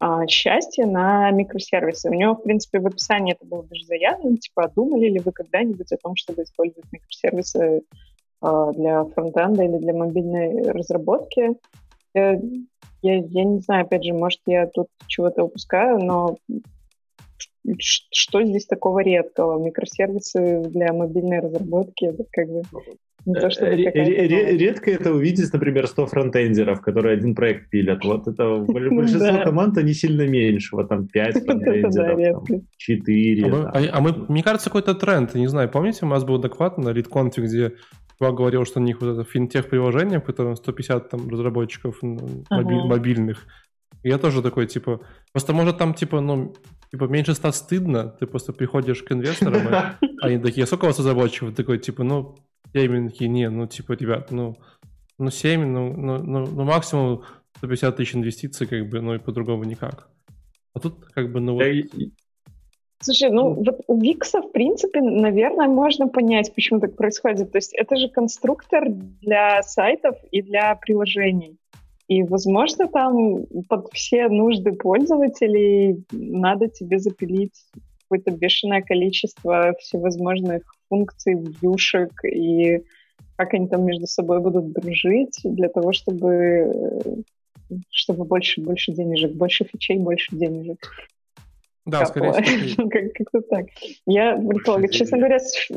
а, 0.00 0.26
счастье 0.26 0.86
на 0.86 1.30
микросервисы. 1.30 2.08
У 2.08 2.14
него, 2.14 2.34
в 2.34 2.42
принципе, 2.42 2.80
в 2.80 2.86
описании 2.86 3.34
это 3.34 3.44
было 3.46 3.62
даже 3.64 3.84
заявлено, 3.84 4.36
типа, 4.36 4.72
думали 4.74 5.10
ли 5.10 5.20
вы 5.20 5.30
когда-нибудь 5.30 5.92
о 5.92 5.96
том, 5.98 6.16
чтобы 6.16 6.42
использовать 6.42 6.90
микросервисы 6.90 7.82
а, 8.40 8.72
для 8.72 9.04
фронтенда 9.04 9.64
или 9.64 9.76
для 9.76 9.92
мобильной 9.92 10.72
разработки? 10.72 11.50
Э, 12.14 12.34
Я, 13.02 13.14
я 13.16 13.44
не 13.44 13.60
знаю, 13.60 13.84
опять 13.86 14.04
же, 14.04 14.12
может, 14.12 14.40
я 14.46 14.66
тут 14.66 14.88
чего-то 15.06 15.44
упускаю, 15.44 15.98
но 15.98 16.36
что 17.78 18.42
здесь 18.44 18.66
такого 18.66 19.00
редкого? 19.00 19.62
Микросервисы 19.62 20.62
для 20.68 20.92
мобильной 20.92 21.40
разработки, 21.40 22.06
это 22.06 22.24
как 22.30 22.48
бы 22.48 22.62
не 23.26 23.34
то, 23.34 23.50
чтобы 23.50 23.72
Э, 23.72 23.76
новость. 23.76 24.60
Редко 24.60 24.90
это 24.90 25.12
увидеть, 25.12 25.52
например, 25.52 25.86
100 25.86 26.06
фронтендеров, 26.06 26.80
которые 26.80 27.14
один 27.18 27.34
проект 27.34 27.68
пилят. 27.70 28.04
Вот 28.04 28.26
это 28.26 28.56
большинство 28.68 29.42
команд, 29.44 29.76
они 29.78 29.92
сильно 29.92 30.26
меньше. 30.26 30.76
Вот 30.76 30.88
там 30.88 31.06
5 31.06 31.36
Это 31.36 31.44
да, 31.46 31.52
фронтендеров, 31.52 31.92
там 31.92 32.18
редко. 32.18 32.66
4. 32.78 33.44
А 33.44 33.48
мы, 33.48 33.62
а- 33.64 33.98
а 33.98 34.00
мне 34.00 34.42
кажется, 34.42 34.70
какой-то 34.70 34.94
тренд, 34.94 35.34
не 35.34 35.48
знаю, 35.48 35.68
помните, 35.70 36.00
у 36.02 36.08
нас 36.08 36.24
был 36.24 36.38
доклад 36.38 36.78
на 36.78 36.90
ReadConf, 36.90 37.32
где 37.36 37.72
чувак 38.20 38.34
говорил, 38.34 38.66
что 38.66 38.80
у 38.80 38.82
них 38.82 39.00
вот 39.00 39.14
это 39.14 39.24
финтех-приложение, 39.24 40.18
в 40.18 40.24
котором 40.24 40.56
150 40.56 41.08
там 41.08 41.28
разработчиков 41.28 41.98
Ага. 42.02 42.86
мобильных. 42.86 43.46
И 44.02 44.08
я 44.08 44.18
тоже 44.18 44.42
такой, 44.42 44.66
типа, 44.66 45.00
просто 45.32 45.52
может 45.52 45.78
там, 45.78 45.94
типа, 45.94 46.20
ну, 46.20 46.54
типа, 46.90 47.04
меньше 47.04 47.34
ста 47.34 47.52
стыдно, 47.52 48.08
ты 48.20 48.26
просто 48.26 48.52
приходишь 48.52 49.02
к 49.02 49.12
инвесторам, 49.12 49.68
и 49.68 50.06
они 50.22 50.38
такие, 50.38 50.66
сколько 50.66 50.84
у 50.84 50.88
вас 50.88 50.98
разработчиков? 50.98 51.54
Такой, 51.54 51.78
типа, 51.78 52.04
ну, 52.04 52.36
7, 52.74 53.10
такие, 53.10 53.28
не, 53.28 53.48
ну, 53.50 53.66
типа, 53.66 53.92
ребят, 53.92 54.30
ну, 54.30 54.56
ну 55.18 55.30
7, 55.30 55.64
ну, 55.64 55.94
ну, 55.96 56.22
ну, 56.22 56.46
ну, 56.46 56.64
максимум 56.64 57.22
150 57.58 57.96
тысяч 57.96 58.14
инвестиций, 58.14 58.66
как 58.66 58.88
бы, 58.88 59.00
ну, 59.00 59.14
и 59.14 59.18
по-другому 59.18 59.64
никак. 59.64 60.08
А 60.74 60.80
тут, 60.80 61.06
как 61.14 61.32
бы, 61.32 61.40
ну, 61.40 61.54
вот, 61.54 61.62
Слушай, 63.02 63.30
ну 63.30 63.54
вот 63.54 63.80
у 63.86 63.98
Викса, 63.98 64.42
в 64.42 64.52
принципе, 64.52 65.00
наверное, 65.00 65.68
можно 65.68 66.08
понять, 66.08 66.54
почему 66.54 66.80
так 66.80 66.96
происходит. 66.96 67.50
То 67.50 67.58
есть 67.58 67.72
это 67.74 67.96
же 67.96 68.08
конструктор 68.08 68.84
для 68.90 69.62
сайтов 69.62 70.16
и 70.30 70.42
для 70.42 70.74
приложений. 70.74 71.56
И, 72.08 72.22
возможно, 72.22 72.88
там 72.88 73.46
под 73.68 73.88
все 73.92 74.28
нужды 74.28 74.72
пользователей 74.72 76.04
надо 76.10 76.68
тебе 76.68 76.98
запилить 76.98 77.64
какое-то 78.02 78.32
бешеное 78.32 78.82
количество 78.82 79.72
всевозможных 79.78 80.62
функций, 80.88 81.34
вьюшек 81.34 82.12
и 82.24 82.82
как 83.36 83.54
они 83.54 83.68
там 83.68 83.86
между 83.86 84.06
собой 84.06 84.40
будут 84.40 84.72
дружить 84.72 85.38
для 85.44 85.70
того, 85.70 85.92
чтобы, 85.92 86.34
э, 86.34 87.78
чтобы 87.88 88.24
больше, 88.24 88.60
больше 88.60 88.92
денежек, 88.92 89.32
больше 89.32 89.64
фичей, 89.64 89.98
больше 89.98 90.36
денежек. 90.36 90.78
Да, 91.86 92.06
скорее 92.06 92.32
всего. 92.42 92.88
Как-то 92.90 93.40
так. 93.42 93.66
Я 94.06 94.36
предполагаю, 94.36 94.90
честно 94.90 95.18
говоря, 95.18 95.38
с 95.38 95.68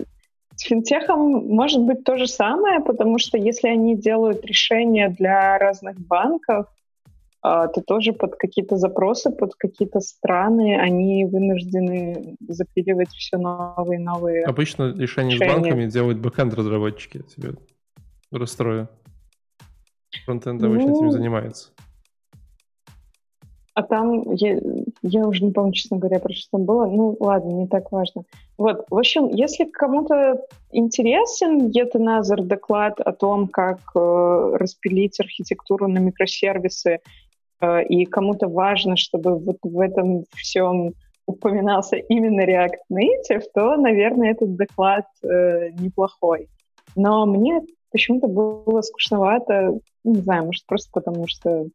финтехом 0.61 1.47
может 1.47 1.81
быть 1.81 2.03
то 2.03 2.17
же 2.17 2.27
самое, 2.27 2.79
потому 2.81 3.19
что 3.19 3.37
если 3.37 3.67
они 3.67 3.95
делают 3.95 4.45
решения 4.45 5.09
для 5.09 5.57
разных 5.57 5.99
банков, 5.99 6.67
а, 7.41 7.67
то 7.67 7.81
тоже 7.81 8.13
под 8.13 8.35
какие-то 8.35 8.77
запросы, 8.77 9.29
под 9.29 9.55
какие-то 9.55 9.99
страны 9.99 10.79
они 10.79 11.25
вынуждены 11.25 12.37
запиливать 12.47 13.09
все 13.09 13.37
новые 13.37 13.99
и 13.99 14.03
новые 14.03 14.43
Обычно 14.45 14.93
решения, 14.93 15.33
решения. 15.33 15.51
с 15.51 15.53
банками 15.53 15.85
делают 15.87 16.19
бэкэнд 16.19 16.53
разработчики, 16.53 17.17
я 17.17 17.23
тебе 17.23 17.57
расстрою. 18.31 18.87
Фронтенд 20.25 20.61
ну, 20.61 20.67
обычно 20.67 20.91
этим 20.91 21.11
занимается. 21.11 21.71
А 23.73 23.81
там, 23.81 24.35
я, 25.03 25.27
уже 25.27 25.43
не 25.43 25.51
помню, 25.51 25.73
честно 25.73 25.97
говоря, 25.97 26.19
про 26.19 26.33
что 26.33 26.47
там 26.51 26.65
было. 26.65 26.85
Ну, 26.85 27.17
ладно, 27.19 27.51
не 27.51 27.67
так 27.67 27.91
важно. 27.91 28.23
Вот, 28.57 28.85
в 28.89 28.97
общем, 28.97 29.27
если 29.27 29.65
кому-то 29.65 30.41
интересен 30.71 31.67
Етеназер 31.67 32.41
доклад 32.41 33.01
о 33.01 33.11
том, 33.11 33.49
как 33.49 33.79
э, 33.95 34.55
распилить 34.55 35.19
архитектуру 35.19 35.89
на 35.89 35.99
микросервисы, 35.99 36.99
э, 37.59 37.83
и 37.85 38.05
кому-то 38.05 38.47
важно, 38.47 38.95
чтобы 38.95 39.37
вот 39.37 39.57
в 39.61 39.79
этом 39.79 40.23
всем 40.35 40.93
упоминался 41.25 41.97
именно 41.97 42.45
React 42.45 42.79
Native, 42.89 43.43
то, 43.53 43.75
наверное, 43.75 44.31
этот 44.31 44.55
доклад 44.55 45.05
э, 45.21 45.71
неплохой. 45.71 46.47
Но 46.95 47.25
мне 47.25 47.61
почему-то 47.91 48.27
было 48.27 48.81
скучновато, 48.81 49.79
не 50.05 50.21
знаю, 50.21 50.45
может, 50.45 50.65
просто 50.65 50.89
потому 50.93 51.27
что 51.27 51.67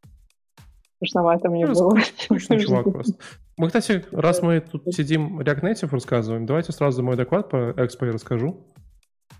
Скучновато 0.98 1.48
мне 1.48 1.66
ну, 1.66 1.74
было. 1.74 1.98
Скучный 2.18 2.60
чувак 2.64 2.90
просто. 2.92 3.14
Мы, 3.56 3.68
кстати, 3.68 4.04
раз 4.12 4.42
мы 4.42 4.60
тут 4.60 4.82
сидим 4.92 5.40
React 5.40 5.62
Native 5.62 5.90
рассказываем, 5.90 6.46
давайте 6.46 6.72
сразу 6.72 7.02
мой 7.02 7.16
доклад 7.16 7.50
по 7.50 7.70
Expo 7.70 8.06
я 8.06 8.12
расскажу. 8.12 8.66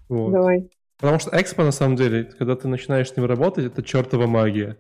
Вот. 0.09 0.33
Давай. 0.33 0.71
Потому 0.99 1.19
что 1.19 1.31
Expo, 1.31 1.65
на 1.65 1.73
самом 1.73 1.97
деле, 1.97 2.25
когда 2.25 2.57
ты 2.57 2.69
начинаешь 2.69 3.09
с 3.09 3.17
ним 3.17 3.27
работать, 3.27 3.67
это 3.67 3.83
чертова 3.83 4.27
магия. 4.27 4.77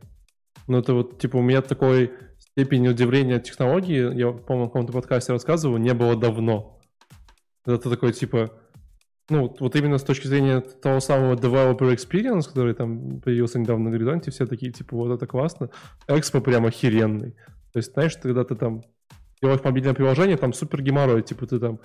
Ну, 0.67 0.79
это 0.79 0.95
вот, 0.95 1.19
типа, 1.19 1.37
у 1.37 1.43
меня 1.43 1.63
такой 1.63 2.13
степени 2.39 2.89
удивления 2.89 3.37
от 3.37 3.45
технологии, 3.45 4.15
я, 4.17 4.33
по-моему, 4.33 4.67
в 4.67 4.73
каком-то 4.73 4.93
подкасте 4.93 5.33
рассказывал, 5.33 5.79
не 5.79 5.95
было 5.95 6.17
давно. 6.17 6.81
Это 7.65 7.91
такой, 7.91 8.13
типа, 8.13 8.51
ну, 9.31 9.55
вот 9.61 9.77
именно 9.77 9.99
с 9.99 10.05
точки 10.05 10.27
зрения 10.27 10.61
того 10.61 11.01
самого 11.01 11.35
developer 11.35 11.95
experience, 11.95 12.49
который 12.49 12.75
там 12.75 13.21
появился 13.21 13.59
недавно 13.59 13.87
на 13.87 13.91
горизонте, 13.91 14.31
все 14.31 14.47
такие, 14.47 14.73
типа, 14.73 14.97
вот 14.97 15.15
это 15.15 15.27
классно. 15.27 15.71
Экспо 16.07 16.41
прям 16.41 16.65
охеренный. 16.65 17.33
То 17.73 17.79
есть, 17.79 17.93
знаешь, 17.93 18.17
когда 18.17 18.45
ты 18.45 18.55
там 18.55 18.83
делаешь 19.43 19.61
мобильное 19.63 19.95
приложение, 19.95 20.37
там 20.37 20.53
супер 20.53 20.83
геморрой, 20.83 21.23
типа 21.23 21.47
ты 21.47 21.59
там 21.59 21.81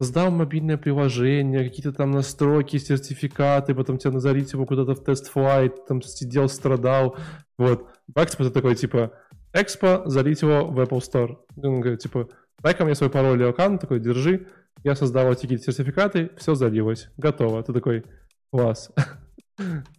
создал 0.00 0.30
мобильное 0.30 0.76
приложение, 0.76 1.64
какие-то 1.64 1.92
там 1.92 2.10
настройки, 2.10 2.78
сертификаты, 2.78 3.74
потом 3.74 3.98
тебя 3.98 4.12
назарить 4.12 4.52
его 4.52 4.66
куда-то 4.66 4.94
в 4.94 5.04
тест-флайт, 5.04 5.86
там 5.86 6.02
сидел, 6.02 6.48
страдал. 6.48 7.16
Вот. 7.58 7.88
В 8.06 8.22
Экспо 8.22 8.44
ты 8.44 8.50
такой, 8.50 8.74
типа, 8.74 9.12
Экспо, 9.52 10.02
залить 10.06 10.42
его 10.42 10.66
в 10.66 10.80
Apple 10.80 11.00
Store. 11.00 11.36
Он 11.56 11.80
говорит, 11.80 12.00
типа, 12.00 12.28
дай-ка 12.60 12.84
мне 12.84 12.94
свой 12.94 13.10
пароль 13.10 13.40
или 13.40 13.48
аккаунт, 13.48 13.80
такой, 13.80 14.00
держи, 14.00 14.48
я 14.84 14.94
создал 14.94 15.32
эти 15.32 15.56
сертификаты, 15.56 16.30
все 16.36 16.54
залилось, 16.54 17.08
готово. 17.16 17.62
Ты 17.62 17.72
такой, 17.72 18.04
класс. 18.52 18.90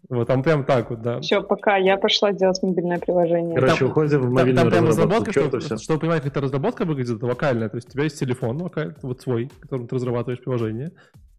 Вот 0.09 0.27
там 0.27 0.43
прям 0.43 0.65
так 0.65 0.89
вот, 0.89 1.01
да. 1.01 1.21
Все, 1.21 1.41
пока 1.41 1.77
я 1.77 1.95
пошла 1.95 2.33
делать 2.33 2.61
мобильное 2.61 2.99
приложение. 2.99 3.55
Короче, 3.55 3.79
там, 3.79 3.89
уходим 3.89 4.21
в 4.21 4.29
мобильную 4.29 4.55
там, 4.55 4.63
там 4.65 4.71
прям 4.71 4.85
разработка, 4.87 5.31
чтобы, 5.31 5.61
чтобы, 5.61 5.81
чтобы 5.81 5.99
понимать, 6.01 6.23
как 6.23 6.31
эта 6.33 6.41
разработка 6.41 6.83
выглядит, 6.83 7.15
это 7.15 7.25
локальная. 7.25 7.69
То 7.69 7.77
есть 7.77 7.87
у 7.87 7.91
тебя 7.93 8.03
есть 8.03 8.19
телефон, 8.19 8.61
локаль, 8.61 8.95
вот 9.01 9.21
свой, 9.21 9.49
которым 9.61 9.87
ты 9.87 9.95
разрабатываешь 9.95 10.41
приложение. 10.41 10.91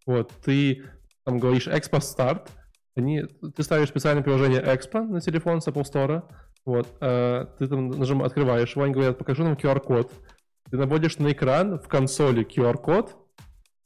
Вот, 0.07 0.33
ты 0.43 0.85
там 1.25 1.39
говоришь 1.39 1.69
Expo 1.69 1.99
Start, 1.99 2.49
они, 2.97 3.25
ты 3.55 3.63
ставишь 3.63 3.89
специальное 3.89 4.23
приложение 4.23 4.63
Expo 4.63 5.03
на 5.03 5.21
телефон 5.21 5.61
с 5.61 5.69
Apple 5.69 5.85
Store, 5.85 6.23
вот, 6.65 6.89
э, 7.03 7.47
ты 7.59 7.69
там 7.69 7.91
нажим, 7.91 8.23
открываешь 8.23 8.75
его, 8.75 8.85
они 8.85 8.95
говорят, 8.95 9.19
покажи 9.19 9.45
нам 9.45 9.55
QR-код. 9.55 10.11
Ты 10.71 10.77
наводишь 10.79 11.19
на 11.19 11.33
экран 11.33 11.79
в 11.79 11.87
консоли 11.87 12.45
QR-код, 12.45 13.15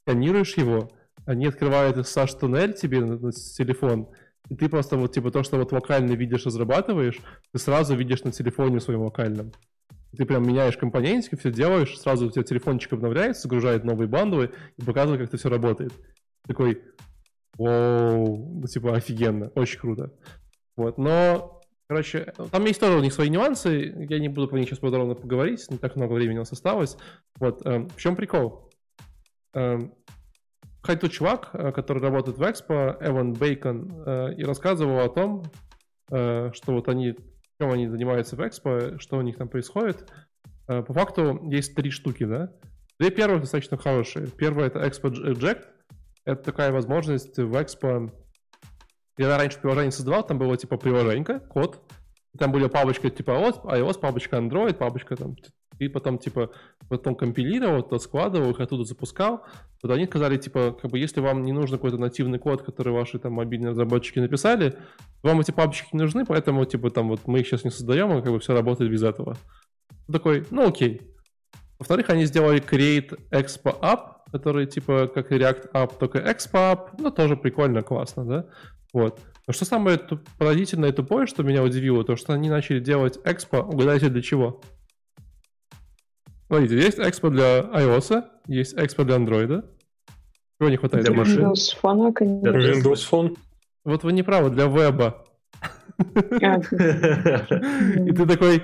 сканируешь 0.03 0.57
его, 0.57 0.89
они 1.25 1.47
открывают 1.47 1.97
SAS 1.97 2.37
туннель 2.39 2.73
тебе 2.73 3.01
на, 3.01 3.17
на 3.17 3.31
телефон, 3.31 4.09
и 4.49 4.55
ты 4.55 4.67
просто 4.69 4.97
вот 4.97 5.13
типа 5.13 5.31
то, 5.31 5.43
что 5.43 5.57
вот 5.57 5.71
локально 5.71 6.13
видишь, 6.13 6.45
разрабатываешь, 6.45 7.19
ты 7.51 7.59
сразу 7.59 7.95
видишь 7.95 8.23
на 8.23 8.31
телефоне 8.31 8.79
своем 8.79 9.01
локальном. 9.01 9.51
Ты 10.17 10.25
прям 10.25 10.45
меняешь 10.45 10.75
компонентики, 10.75 11.35
все 11.35 11.51
делаешь, 11.51 11.97
сразу 11.97 12.27
у 12.27 12.31
тебя 12.31 12.43
телефончик 12.43 12.93
обновляется, 12.93 13.43
загружает 13.43 13.85
новые 13.85 14.09
бандлы 14.09 14.51
и 14.77 14.83
показывает, 14.83 15.21
как 15.21 15.29
это 15.29 15.37
все 15.37 15.49
работает. 15.49 15.93
Такой, 16.45 16.81
вау, 17.57 18.59
ну 18.59 18.67
типа 18.67 18.95
офигенно, 18.95 19.51
очень 19.55 19.79
круто. 19.79 20.11
Вот, 20.75 20.97
но, 20.97 21.61
короче, 21.87 22.33
там 22.51 22.65
есть 22.65 22.79
тоже 22.79 22.97
у 22.97 23.01
них 23.01 23.13
свои 23.13 23.29
нюансы, 23.29 24.05
я 24.09 24.19
не 24.19 24.27
буду 24.27 24.47
про 24.47 24.57
них 24.57 24.67
сейчас 24.67 24.79
подробно 24.79 25.15
поговорить, 25.15 25.69
не 25.69 25.77
так 25.77 25.95
много 25.95 26.13
времени 26.13 26.37
у 26.37 26.41
нас 26.41 26.51
осталось. 26.51 26.97
Вот, 27.39 27.65
э, 27.65 27.87
в 27.87 27.97
чем 27.97 28.15
прикол? 28.15 28.70
Эм, 29.53 29.93
ходил 30.81 31.09
чувак, 31.09 31.49
э, 31.53 31.71
который 31.71 32.01
работает 32.01 32.37
в 32.37 32.41
Экспо, 32.49 32.97
Эван 32.99 33.33
Бейкон, 33.33 34.03
э, 34.05 34.33
и 34.35 34.43
рассказывал 34.43 34.99
о 34.99 35.09
том, 35.09 35.43
э, 36.09 36.51
что 36.53 36.73
вот 36.73 36.87
они, 36.87 37.15
чем 37.59 37.71
они 37.71 37.87
занимаются 37.87 38.35
в 38.35 38.45
Экспо, 38.45 38.97
что 38.99 39.17
у 39.17 39.21
них 39.21 39.37
там 39.37 39.47
происходит. 39.47 40.11
По 40.67 40.93
факту 40.93 41.49
есть 41.49 41.75
три 41.75 41.89
штуки, 41.89 42.23
да? 42.23 42.49
Две 42.97 43.09
первых 43.09 43.41
достаточно 43.41 43.77
хорошие. 43.77 44.27
Первая 44.27 44.67
это 44.67 44.79
Expo 44.79 45.11
Eject. 45.11 45.65
Это 46.23 46.43
такая 46.43 46.71
возможность 46.71 47.37
в 47.37 47.61
Экспо. 47.61 48.09
Я 49.17 49.37
раньше 49.37 49.59
приложение 49.59 49.91
создавал, 49.91 50.25
там 50.25 50.37
было 50.37 50.55
типа 50.55 50.77
приложение, 50.77 51.39
код, 51.41 51.81
там 52.37 52.53
были 52.53 52.67
папочка 52.67 53.09
типа 53.09 53.31
iOS, 53.31 53.99
папочка 53.99 54.37
Android, 54.37 54.75
папочка 54.75 55.17
там 55.17 55.35
и 55.85 55.89
потом, 55.89 56.17
типа, 56.17 56.51
потом 56.89 57.15
компилировал, 57.15 57.83
то 57.83 57.99
складывал 57.99 58.51
их, 58.51 58.59
оттуда 58.59 58.83
запускал, 58.83 59.43
вот 59.81 59.91
они 59.91 60.05
сказали, 60.05 60.37
типа, 60.37 60.77
как 60.79 60.91
бы, 60.91 60.99
если 60.99 61.21
вам 61.21 61.43
не 61.43 61.51
нужен 61.51 61.77
какой-то 61.77 61.97
нативный 61.97 62.39
код, 62.39 62.61
который 62.61 62.93
ваши 62.93 63.19
там 63.19 63.33
мобильные 63.33 63.71
разработчики 63.71 64.19
написали, 64.19 64.77
вам 65.23 65.41
эти 65.41 65.51
папочки 65.51 65.89
не 65.93 65.99
нужны, 65.99 66.25
поэтому, 66.25 66.65
типа, 66.65 66.91
там, 66.91 67.09
вот 67.09 67.21
мы 67.25 67.39
их 67.39 67.47
сейчас 67.47 67.63
не 67.63 67.71
создаем, 67.71 68.17
и 68.17 68.21
как 68.21 68.31
бы 68.31 68.39
все 68.39 68.53
работает 68.53 68.91
без 68.91 69.03
этого. 69.03 69.37
Такой, 70.11 70.45
ну 70.51 70.67
окей. 70.67 71.01
Во-вторых, 71.79 72.09
они 72.09 72.25
сделали 72.25 72.61
Create 72.61 73.17
Expo 73.31 73.79
App, 73.81 74.21
который, 74.31 74.67
типа, 74.67 75.07
как 75.07 75.31
и 75.31 75.35
React 75.35 75.71
App, 75.73 75.97
только 75.99 76.19
Expo 76.19 76.73
App, 76.73 76.89
ну, 76.99 77.09
тоже 77.09 77.35
прикольно, 77.35 77.81
классно, 77.81 78.25
да? 78.25 78.45
Вот. 78.93 79.19
Но 79.47 79.53
что 79.53 79.65
самое 79.65 79.99
поразительное 80.37 80.89
и 80.89 80.93
тупое, 80.93 81.25
что 81.25 81.43
меня 81.43 81.63
удивило, 81.63 82.03
то, 82.03 82.15
что 82.15 82.33
они 82.33 82.49
начали 82.49 82.79
делать 82.79 83.19
Expo, 83.25 83.61
угадайте 83.63 84.09
для 84.09 84.21
чего? 84.21 84.61
Смотрите, 86.51 86.75
есть 86.75 86.99
Expo 86.99 87.29
для 87.29 87.61
iOS, 87.61 88.25
есть 88.47 88.73
Expo 88.75 89.05
для 89.05 89.15
Android. 89.15 89.63
Чего 90.59 90.69
не 90.69 90.75
хватает 90.75 91.05
для 91.05 91.15
машин? 91.15 91.45
Windows 91.45 91.77
Phone, 91.81 92.11
конечно. 92.11 92.51
Для 92.51 92.73
Windows 92.73 93.09
Phone. 93.09 93.37
Вот 93.85 94.03
вы 94.03 94.11
не 94.11 94.21
правы, 94.21 94.49
для 94.49 94.65
веба. 94.65 95.23
А, 95.97 96.57
и 96.59 98.11
ты 98.11 98.25
такой, 98.25 98.63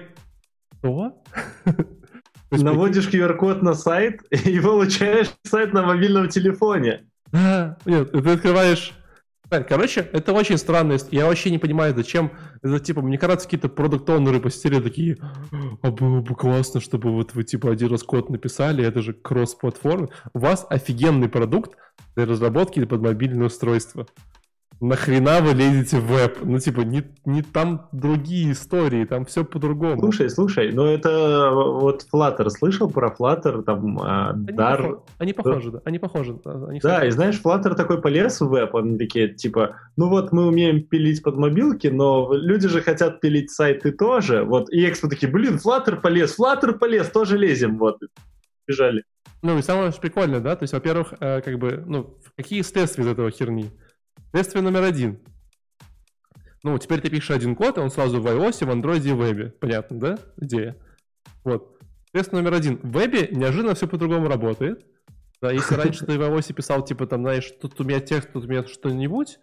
что? 0.80 1.24
Наводишь 2.52 3.08
QR-код 3.08 3.62
на 3.62 3.74
сайт 3.74 4.22
и 4.32 4.60
получаешь 4.60 5.32
сайт 5.46 5.72
на 5.72 5.84
мобильном 5.84 6.28
телефоне. 6.28 7.06
Нет, 7.32 8.12
ты 8.12 8.30
открываешь 8.32 8.94
Короче, 9.50 10.10
это 10.12 10.34
очень 10.34 10.58
странно. 10.58 10.98
Я 11.12 11.26
вообще 11.26 11.52
не 11.52 11.58
понимаю, 11.58 11.94
зачем. 11.96 12.32
Это 12.62 12.80
типа, 12.80 13.02
мне 13.02 13.18
кажется, 13.18 13.46
какие-то 13.46 13.70
продукт-оунеры 13.70 14.40
посетили 14.40 14.80
такие, 14.82 15.18
а 15.82 15.92
было 15.92 16.22
бы 16.22 16.36
классно, 16.36 16.80
чтобы 16.80 17.12
вот 17.12 17.34
вы 17.34 17.44
типа 17.44 17.72
один 17.72 17.90
раз 17.90 18.04
код 18.04 18.30
написали, 18.30 18.86
это 18.86 19.02
же 19.02 19.14
кросс-платформа. 19.14 20.10
У 20.34 20.40
вас 20.40 20.66
офигенный 20.70 21.30
продукт 21.30 21.78
для 22.16 22.26
разработки 22.26 22.84
под 22.86 23.02
мобильное 23.02 23.48
устройство 23.48 24.08
нахрена 24.80 25.42
вы 25.42 25.54
лезете 25.54 25.98
в 25.98 26.08
веб? 26.08 26.40
Ну, 26.44 26.60
типа, 26.60 26.82
не, 26.82 27.04
не 27.26 27.42
там 27.42 27.88
другие 27.92 28.52
истории, 28.52 29.06
там 29.06 29.26
все 29.26 29.44
по-другому. 29.44 30.00
Слушай, 30.00 30.30
слушай, 30.30 30.72
ну 30.72 30.86
это 30.86 31.52
вот 31.52 32.06
Flutter, 32.14 32.50
слышал 32.50 32.90
про 32.90 33.14
Flutter, 33.18 33.64
там, 33.64 34.00
а, 34.00 34.32
они 34.32 34.46
Dar... 34.46 34.78
Похожи, 34.78 35.00
они 35.18 35.34
похожи, 35.34 35.72
да, 35.72 35.82
они 35.86 36.00
похожи. 36.00 36.40
Они 36.46 36.80
да, 36.80 37.06
и 37.06 37.12
знаешь, 37.12 37.42
Flutter 37.44 37.76
такой 37.76 38.02
полез 38.02 38.40
в 38.40 38.50
веб, 38.50 38.76
они 38.76 38.98
такие, 38.98 39.34
типа, 39.34 39.76
ну 39.96 40.10
вот 40.10 40.32
мы 40.32 40.48
умеем 40.48 40.84
пилить 40.84 41.24
под 41.24 41.38
мобилки, 41.38 41.88
но 41.88 42.34
люди 42.34 42.68
же 42.68 42.82
хотят 42.82 43.22
пилить 43.22 43.52
сайты 43.52 43.92
тоже, 43.92 44.44
вот, 44.44 44.70
и 44.72 44.88
Экспо 44.88 45.08
такие, 45.08 45.32
блин, 45.32 45.60
Flutter 45.64 46.00
полез, 46.00 46.38
Flutter 46.38 46.74
полез, 46.74 47.10
тоже 47.10 47.38
лезем, 47.38 47.78
вот, 47.78 47.98
бежали. 48.68 49.04
Ну 49.44 49.58
и 49.58 49.62
самое 49.62 49.92
прикольное, 49.92 50.40
да, 50.40 50.56
то 50.56 50.64
есть, 50.64 50.74
во-первых, 50.74 51.14
э, 51.20 51.42
как 51.42 51.60
бы, 51.60 51.84
ну, 51.86 52.18
какие 52.36 52.62
следствия 52.64 53.04
из 53.04 53.08
этого 53.08 53.30
херни? 53.30 53.70
Следствие 54.32 54.62
номер 54.62 54.84
один. 54.84 55.20
Ну, 56.64 56.78
теперь 56.78 57.02
ты 57.02 57.10
пишешь 57.10 57.32
один 57.32 57.56
код, 57.56 57.78
и 57.78 57.82
он 57.82 57.90
сразу 57.90 58.22
в 58.22 58.28
iOS, 58.28 58.66
в 58.66 58.70
Android 58.70 59.08
и 59.08 59.12
в 59.12 59.18
вебе. 59.18 59.52
Понятно, 59.60 60.00
да? 60.00 60.20
Идея. 60.38 60.76
Вот. 61.44 61.80
Тест 62.12 62.32
номер 62.32 62.54
один. 62.54 62.78
В 62.78 62.92
вебе 62.92 63.30
неожиданно 63.32 63.76
все 63.76 63.88
по-другому 63.88 64.28
работает. 64.28 64.86
Да, 65.42 65.52
если 65.52 65.76
раньше 65.76 66.06
ты 66.06 66.18
в 66.18 66.22
iOS 66.22 66.54
писал, 66.54 66.84
типа, 66.84 67.08
там, 67.08 67.22
знаешь, 67.22 67.52
тут 67.62 67.80
у 67.80 67.84
меня 67.84 68.00
текст, 68.00 68.34
тут 68.34 68.46
у 68.46 68.48
меня 68.48 68.66
что-нибудь, 68.66 69.40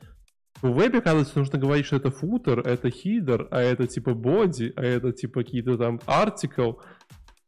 в 0.63 0.73
вебе, 0.73 0.99
оказывается, 0.99 1.39
нужно 1.39 1.59
говорить, 1.59 1.87
что 1.87 1.97
это 1.97 2.11
футер, 2.11 2.61
это 2.61 2.91
хидер, 2.91 3.49
а 3.51 3.61
это 3.61 3.87
типа 3.87 4.15
боди, 4.15 4.73
а 4.77 4.83
это 4.83 5.13
типа 5.13 5.43
какие-то 5.43 5.77
там 5.77 6.01
артикл. 6.07 6.75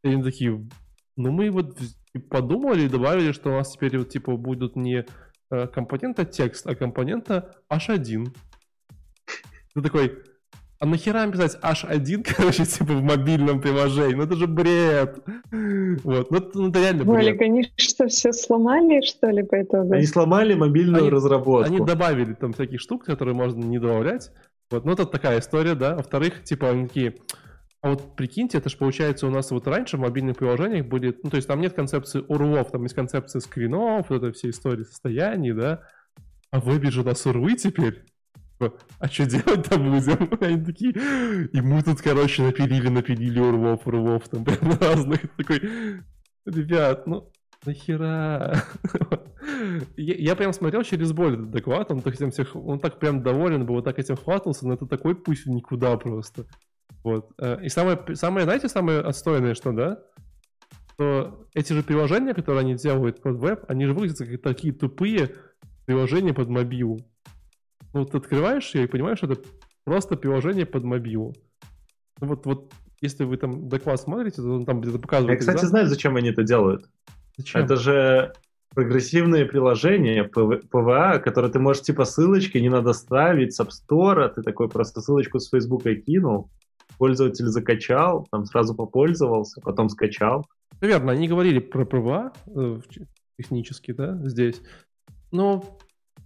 И 0.03 0.09
они 0.09 0.23
такие, 0.23 0.69
ну 1.17 1.33
мы 1.33 1.51
вот 1.51 1.79
подумали 2.29 2.83
и 2.83 2.89
добавили, 2.89 3.33
что 3.33 3.51
у 3.51 3.53
нас 3.55 3.73
теперь 3.73 3.99
вот 3.99 4.11
типа 4.11 4.37
будут 4.37 4.77
не 4.77 5.07
компонента 5.51 6.25
текст, 6.25 6.67
а 6.67 6.75
компонента 6.75 7.57
h1. 7.71 8.29
Ты 9.75 9.83
такой, 9.83 10.19
а 10.79 10.87
нахера 10.87 11.27
писать 11.31 11.59
H1, 11.63 12.23
короче, 12.37 12.67
типа 12.67 12.93
в 12.93 13.03
мобильном 13.03 13.61
приложении? 13.61 14.15
Ну 14.15 14.25
это 14.25 14.37
же 14.37 14.47
бред. 14.47 15.19
Вот, 15.51 16.31
ну, 16.31 16.51
ну 16.55 16.69
это 16.69 16.81
реально 16.81 17.05
бред. 17.05 17.15
Валик, 17.15 17.41
они 17.41 17.71
что, 17.77 18.09
все 18.09 18.33
сломали, 18.33 19.01
что 19.01 19.29
ли, 19.29 19.43
по 19.43 19.63
итогу? 19.63 19.95
Они 19.95 20.05
сломали 20.05 20.55
мобильную 20.55 21.05
Они- 21.05 21.11
разработку. 21.11 21.75
Они 21.75 21.85
добавили 21.85 22.35
там 22.35 22.53
всяких 22.53 22.81
штук, 22.81 23.05
которые 23.05 23.35
можно 23.35 23.65
не 23.65 23.79
добавлять. 23.79 24.31
Вот, 24.71 24.85
ну 24.85 24.93
это 24.93 25.07
такая 25.07 25.41
история, 25.41 25.75
да. 25.75 25.95
Во-вторых, 25.95 26.43
типа 26.45 26.71
они 26.71 26.89
такие, 26.89 27.17
а 27.83 27.91
вот 27.91 28.17
прикиньте, 28.17 28.59
это 28.59 28.69
же 28.69 28.77
получается 28.77 29.27
у 29.27 29.31
нас 29.31 29.51
вот 29.51 29.67
раньше 29.67 29.97
в 29.97 30.01
мобильных 30.01 30.37
приложениях 30.37 30.87
были, 30.87 31.17
ну 31.23 31.31
то 31.31 31.37
есть 31.37 31.47
там 31.47 31.61
нет 31.61 31.75
концепции 31.75 32.25
урлов, 32.27 32.71
там 32.71 32.83
есть 32.83 32.95
концепция 32.95 33.41
скринов, 33.41 34.11
вот 34.11 34.23
это 34.23 34.33
все 34.33 34.51
истории 34.51 34.85
состояний, 34.85 35.53
да. 35.53 35.83
А 36.51 36.61
в 36.61 36.67
вебе 36.67 36.91
же 36.91 37.03
у 37.03 37.05
нас 37.05 37.25
урлы 37.27 37.55
теперь. 37.57 38.05
Типа, 38.59 38.75
А 38.99 39.09
что 39.09 39.27
делать-то 39.27 39.79
будем? 39.79 40.39
Они 40.41 40.65
такие, 40.65 40.93
и 40.93 41.61
мы 41.61 41.83
тут, 41.83 42.01
короче, 42.01 42.43
напилили, 42.43 42.89
напилили 42.89 43.39
урлов, 43.39 43.87
урлов, 43.87 44.29
там 44.29 44.45
прям 44.45 44.73
разных. 44.81 45.21
Такой, 45.37 45.61
ребят, 46.47 47.07
ну 47.07 47.31
нахера? 47.65 48.63
Я, 49.97 50.15
я 50.17 50.37
прям 50.37 50.53
смотрел 50.53 50.83
через 50.83 51.13
боль 51.13 51.35
этот 51.35 51.51
доклад, 51.51 51.91
он 51.93 52.01
так, 52.01 52.15
этим 52.15 52.33
всех, 52.33 52.57
он 52.57 52.81
так 52.81 52.99
прям 52.99 53.23
доволен 53.23 53.65
был, 53.65 53.81
так 53.81 53.99
этим 53.99 54.17
хватался, 54.17 54.67
но 54.67 54.75
это 54.75 54.87
такой 54.87 55.15
пусть 55.15 55.47
никуда 55.47 55.97
просто. 55.97 56.47
Вот. 57.07 57.31
Э, 57.39 57.63
И 57.63 57.69
самое, 57.69 58.01
самое, 58.15 58.43
знаете, 58.47 58.69
самое 58.69 58.99
отстойное, 58.99 59.55
что, 59.55 59.71
да? 59.71 60.03
Что 60.95 61.47
эти 61.55 61.73
же 61.73 61.85
приложения, 61.85 62.35
которые 62.35 62.63
они 62.63 62.75
делают 62.75 63.23
под 63.23 63.37
веб, 63.37 63.65
они 63.69 63.87
же 63.87 63.95
выглядят 63.95 64.19
как 64.19 64.43
такие 64.43 64.75
тупые 64.75 65.37
приложения 65.85 66.35
под 66.35 66.49
мобилу. 66.49 66.99
Ну, 67.95 68.01
вот 68.01 68.13
открываешь 68.13 68.75
ее 68.75 68.85
и 68.85 68.89
понимаешь, 68.89 69.19
что 69.19 69.29
это 69.29 69.41
просто 69.85 70.17
приложение 70.17 70.67
под 70.67 70.83
мобилу. 70.83 71.33
Ну, 72.21 72.27
вот, 72.27 72.45
вот 72.45 72.73
если 73.01 73.23
вы 73.23 73.37
там 73.37 73.69
доклад 73.69 74.01
смотрите, 74.01 74.43
то 74.43 74.49
он 74.49 74.65
там 74.65 74.81
где-то 74.81 74.99
показывает... 74.99 75.35
Я, 75.35 75.39
кстати, 75.39 75.59
экзамен. 75.59 75.71
знаю, 75.71 75.87
зачем 75.87 76.17
они 76.17 76.31
это 76.31 76.43
делают. 76.43 76.87
Зачем? 77.37 77.63
Это 77.63 77.77
же 77.77 78.33
прогрессивные 78.75 79.47
приложения 79.47 80.25
PW- 80.25 80.67
PWA, 80.69 81.21
которые 81.21 81.53
ты 81.53 81.61
можешь 81.61 81.85
типа 81.85 82.05
ссылочки 82.05 82.59
не 82.59 82.69
надо 82.69 82.95
ставить 82.95 83.55
с 83.55 83.61
App 83.61 83.69
Store, 83.69 84.29
ты 84.35 84.43
такой 84.43 84.69
просто 84.69 85.01
ссылочку 85.01 85.39
с 85.39 85.49
Фейсбука 85.51 85.95
кинул, 85.95 86.51
пользователь 86.99 87.47
закачал, 87.47 88.27
там 88.31 88.45
сразу 88.47 88.75
попользовался, 88.75 89.61
потом 89.61 89.89
скачал. 89.89 90.47
Ну, 90.81 90.89
Верно, 90.89 91.13
они 91.13 91.29
говорили 91.29 91.59
про 91.59 91.85
PWA 91.85 92.33
э, 92.47 92.79
технически, 93.39 93.93
да, 93.93 94.19
здесь. 94.25 94.61
Но 95.33 95.79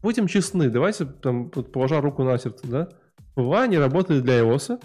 будем 0.03 0.27
честны, 0.27 0.71
давайте 0.71 1.07
там, 1.07 1.51
положа 1.51 2.01
руку 2.01 2.23
на 2.25 2.39
сердце, 2.39 2.67
да, 2.67 2.89
PWA 3.35 3.67
не 3.67 3.79
работает 3.79 4.25
для 4.25 4.41
iOS, 4.41 4.83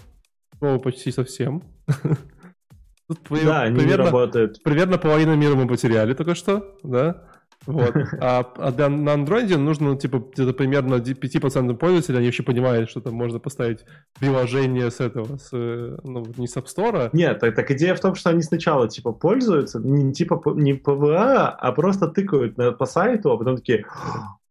почти 0.82 1.10
совсем. 1.10 1.62
Тут 3.08 3.20
Да, 3.44 3.62
они 3.62 3.74
не 3.74 3.80
примерно, 3.82 4.04
работают. 4.06 4.62
примерно 4.62 4.98
половину 4.98 5.36
мира 5.36 5.54
мы 5.54 5.68
потеряли 5.68 6.14
только 6.14 6.34
что, 6.34 6.76
да. 6.82 7.24
Вот. 7.66 7.94
А, 8.20 8.44
а 8.56 8.72
для, 8.72 8.88
на 8.88 9.12
андроиде 9.12 9.56
нужно, 9.56 9.90
ну, 9.90 9.96
типа, 9.96 10.22
где-то 10.32 10.52
примерно 10.52 10.96
5% 10.96 11.74
пользователей, 11.76 12.18
они 12.18 12.26
вообще 12.26 12.42
понимают, 12.42 12.90
что 12.90 13.00
там 13.00 13.14
можно 13.14 13.38
поставить 13.38 13.84
приложение 14.18 14.90
с 14.90 15.00
этого, 15.00 15.36
с, 15.36 15.50
э, 15.52 15.96
ну, 16.02 16.24
не 16.36 16.46
с 16.46 16.56
App 16.56 16.66
Store, 16.66 17.10
Нет, 17.12 17.40
так, 17.40 17.54
так 17.54 17.70
идея 17.72 17.94
в 17.94 18.00
том, 18.00 18.14
что 18.14 18.30
они 18.30 18.42
сначала 18.42 18.88
типа 18.88 19.12
пользуются, 19.12 19.78
не 19.80 20.12
типа 20.12 20.42
не 20.54 20.74
PWA, 20.74 21.50
а 21.50 21.72
просто 21.72 22.08
тыкают 22.08 22.56
на- 22.56 22.72
по 22.72 22.86
сайту, 22.86 23.32
а 23.32 23.36
потом 23.36 23.56
такие, 23.56 23.84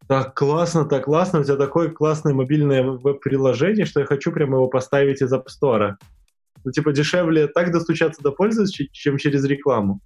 так 0.08 0.36
классно, 0.36 0.86
так 0.86 1.06
классно, 1.06 1.40
у 1.40 1.44
тебя 1.44 1.56
такое 1.56 1.90
классное 1.90 2.34
мобильное 2.34 2.84
веб-приложение, 2.84 3.86
что 3.86 4.02
я 4.02 4.06
хочу 4.06 4.32
прямо 4.32 4.58
его 4.58 4.68
поставить 4.68 5.22
из 5.22 5.34
App 5.34 5.46
Store. 5.46 5.94
Ну, 6.64 6.72
типа, 6.72 6.92
дешевле 6.92 7.48
так 7.48 7.72
достучаться 7.72 8.22
до 8.22 8.32
пользователя, 8.32 8.88
чем 8.92 9.18
через 9.18 9.44
рекламу. 9.46 10.02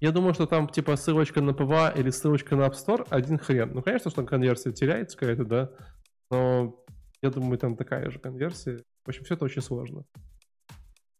Я 0.00 0.12
думаю, 0.12 0.34
что 0.34 0.46
там 0.46 0.68
типа 0.68 0.96
ссылочка 0.96 1.40
на 1.40 1.54
PWA 1.54 1.90
или 1.90 2.10
ссылочка 2.10 2.54
на 2.56 2.66
App 2.66 2.74
Store 2.74 3.06
один 3.10 3.38
хрен. 3.38 3.72
Ну, 3.72 3.82
конечно, 3.82 4.10
что 4.10 4.24
конверсия 4.24 4.72
теряется 4.72 5.16
какая-то, 5.16 5.44
да, 5.44 5.70
но 6.30 6.84
я 7.22 7.30
думаю, 7.30 7.58
там 7.58 7.76
такая 7.76 8.10
же 8.10 8.18
конверсия. 8.18 8.82
В 9.04 9.08
общем, 9.08 9.24
все 9.24 9.34
это 9.34 9.44
очень 9.44 9.62
сложно. 9.62 10.04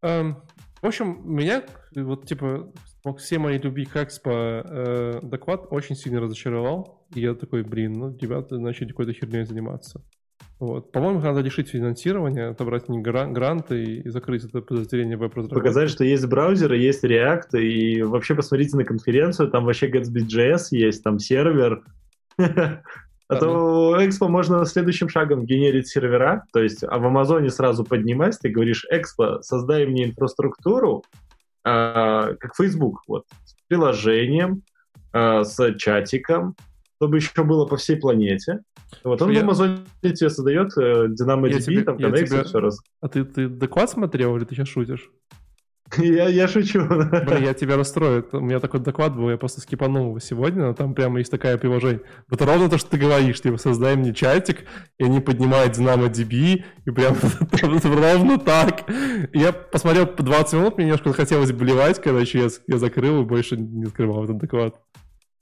Эм, 0.03 0.43
в 0.83 0.87
общем, 0.87 1.21
меня 1.25 1.65
вот 1.95 2.27
типа 2.27 2.73
все 3.19 3.39
мои 3.39 3.59
люби 3.59 3.85
Экспо 3.85 4.31
э, 4.31 5.21
доклад 5.23 5.67
очень 5.71 5.97
сильно 5.97 6.21
разочаровал. 6.21 7.07
И 7.15 7.21
я 7.21 7.35
такой, 7.35 7.63
блин, 7.63 7.93
ну 7.93 8.17
ребята 8.17 8.59
начали 8.59 8.89
какой-то 8.89 9.13
херней 9.13 9.45
заниматься. 9.45 10.05
Вот. 10.59 10.91
По-моему, 10.91 11.21
надо 11.21 11.41
решить 11.41 11.69
финансирование, 11.69 12.49
отобрать 12.49 12.89
не 12.89 12.99
гран- 13.01 13.33
гранты 13.33 13.85
и, 13.85 14.01
и 14.01 14.09
закрыть 14.09 14.45
это 14.45 14.63
подразделение 14.63 15.19
веб-разработки. 15.19 15.55
Показать, 15.55 15.91
что 15.91 16.03
есть 16.05 16.25
браузеры, 16.27 16.79
есть 16.79 17.05
React, 17.05 17.61
и 17.61 18.03
вообще 18.03 18.35
посмотрите 18.35 18.77
на 18.77 18.85
конференцию, 18.85 19.51
там 19.51 19.65
вообще 19.65 19.91
Gatsby.js 19.91 20.69
есть, 20.71 21.03
там 21.03 21.19
сервер. 21.19 21.83
А 23.29 23.37
то 23.37 23.97
Экспо 23.99 24.29
можно 24.29 24.65
следующим 24.65 25.09
шагом 25.09 25.47
генерить 25.47 25.89
сервера, 25.89 26.45
то 26.53 26.63
есть 26.63 26.85
а 26.85 26.97
в 26.99 27.07
Амазоне 27.07 27.51
сразу 27.51 27.85
поднимать, 27.85 28.39
ты 28.41 28.51
говоришь, 28.51 28.87
Экспо, 28.89 29.43
создай 29.43 29.85
мне 29.85 30.05
инфраструктуру, 30.05 31.03
а, 31.65 32.35
как 32.35 32.55
Facebook, 32.55 33.03
вот, 33.09 33.25
с 33.45 33.57
приложением, 33.67 34.63
а, 35.13 35.43
с 35.43 35.75
чатиком, 35.75 36.55
чтобы 36.99 37.17
еще 37.19 37.45
было 37.45 37.67
по 37.67 37.77
всей 37.77 37.97
планете. 37.97 38.61
Вот 39.05 39.21
он 39.23 39.31
Я- 39.31 39.41
в 39.41 39.45
Амазоне 39.45 39.79
тебе 40.03 40.31
создает 40.31 40.77
э, 40.79 41.09
DynamoDB, 41.09 41.53
Я 41.53 41.61
тебе- 41.61 41.83
там 41.83 41.97
я 41.99 42.09
Connect, 42.09 42.27
тебе- 42.27 42.45
все 42.45 42.61
раз. 42.61 42.81
А 43.01 43.09
ты, 43.09 43.25
ты 43.25 43.49
доклад 43.49 43.91
смотрел 43.91 44.37
или 44.37 44.45
ты 44.45 44.55
сейчас 44.55 44.69
шутишь? 44.69 45.11
Я, 45.99 46.29
я 46.29 46.49
шучу. 46.49 46.81
Блин, 46.89 47.45
я 47.45 47.55
тебя 47.55 47.77
расстрою. 47.77 48.27
У 48.33 48.41
меня 48.41 48.59
такой 48.59 48.81
доклад 48.81 49.15
был, 49.15 49.31
я 49.31 49.37
просто 49.37 49.61
скипанул 49.61 50.09
его 50.09 50.19
сегодня, 50.19 50.67
но 50.67 50.75
там 50.75 50.95
прямо 50.95 51.19
есть 51.21 51.31
такое 51.31 51.57
приложение. 51.59 52.03
Вот 52.29 52.43
ровно 52.43 52.69
то, 52.69 52.77
что 52.77 52.91
ты 52.91 52.99
говоришь, 52.99 53.41
типа, 53.41 53.57
создай 53.57 53.95
мне 53.95 54.13
чатик, 54.13 54.65
и 54.99 55.05
они 55.05 55.21
поднимают 55.21 55.79
DynamoDB, 55.79 56.65
и 56.87 56.91
прям 56.91 57.15
ровно 57.63 58.39
так. 58.39 58.91
Я 59.33 59.53
посмотрел 59.53 60.07
по 60.09 60.25
20 60.25 60.55
минут, 60.55 60.77
мне 60.77 60.87
немножко 60.87 61.13
хотелось 61.13 61.53
блевать, 61.53 62.01
короче, 62.03 62.41
я, 62.41 62.49
я 62.67 62.79
закрыл 62.79 63.23
и 63.23 63.25
больше 63.25 63.57
не 63.57 63.85
открывал 63.85 64.25
этот 64.25 64.39
доклад. 64.39 64.81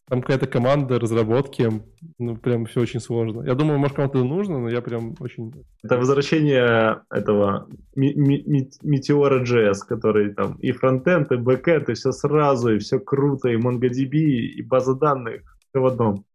Там 0.07 0.21
какая-то 0.21 0.47
команда 0.47 0.99
разработки, 0.99 1.71
ну, 2.19 2.37
прям 2.37 2.67
все 2.67 2.83
очень 2.83 3.01
сложно. 3.01 3.43
Я 3.43 3.55
думаю, 3.55 3.79
может, 3.79 3.97
кому-то 3.97 4.19
это 4.19 4.27
нужно, 4.27 4.59
но 4.59 4.69
я 4.69 4.83
прям 4.83 5.15
очень... 5.19 5.51
Это 5.83 5.97
возвращение 5.97 7.01
этого 7.11 7.69
Meteor 7.97 9.22
а 9.22 9.43
JS, 9.43 9.79
который 9.89 10.35
там 10.35 10.57
и 10.57 10.73
фронтенд, 10.73 11.33
и 11.33 11.37
бэкенд, 11.37 11.89
и 11.89 11.95
все 11.95 12.13
сразу, 12.13 12.75
и 12.75 12.79
все 12.81 12.99
круто, 12.99 13.49
и 13.49 13.57
MongoDB, 13.57 14.17
и 14.17 14.63
база 14.63 14.95
данных, 14.95 15.41
все 15.71 15.81
в 15.81 15.87
одном. 15.87 16.27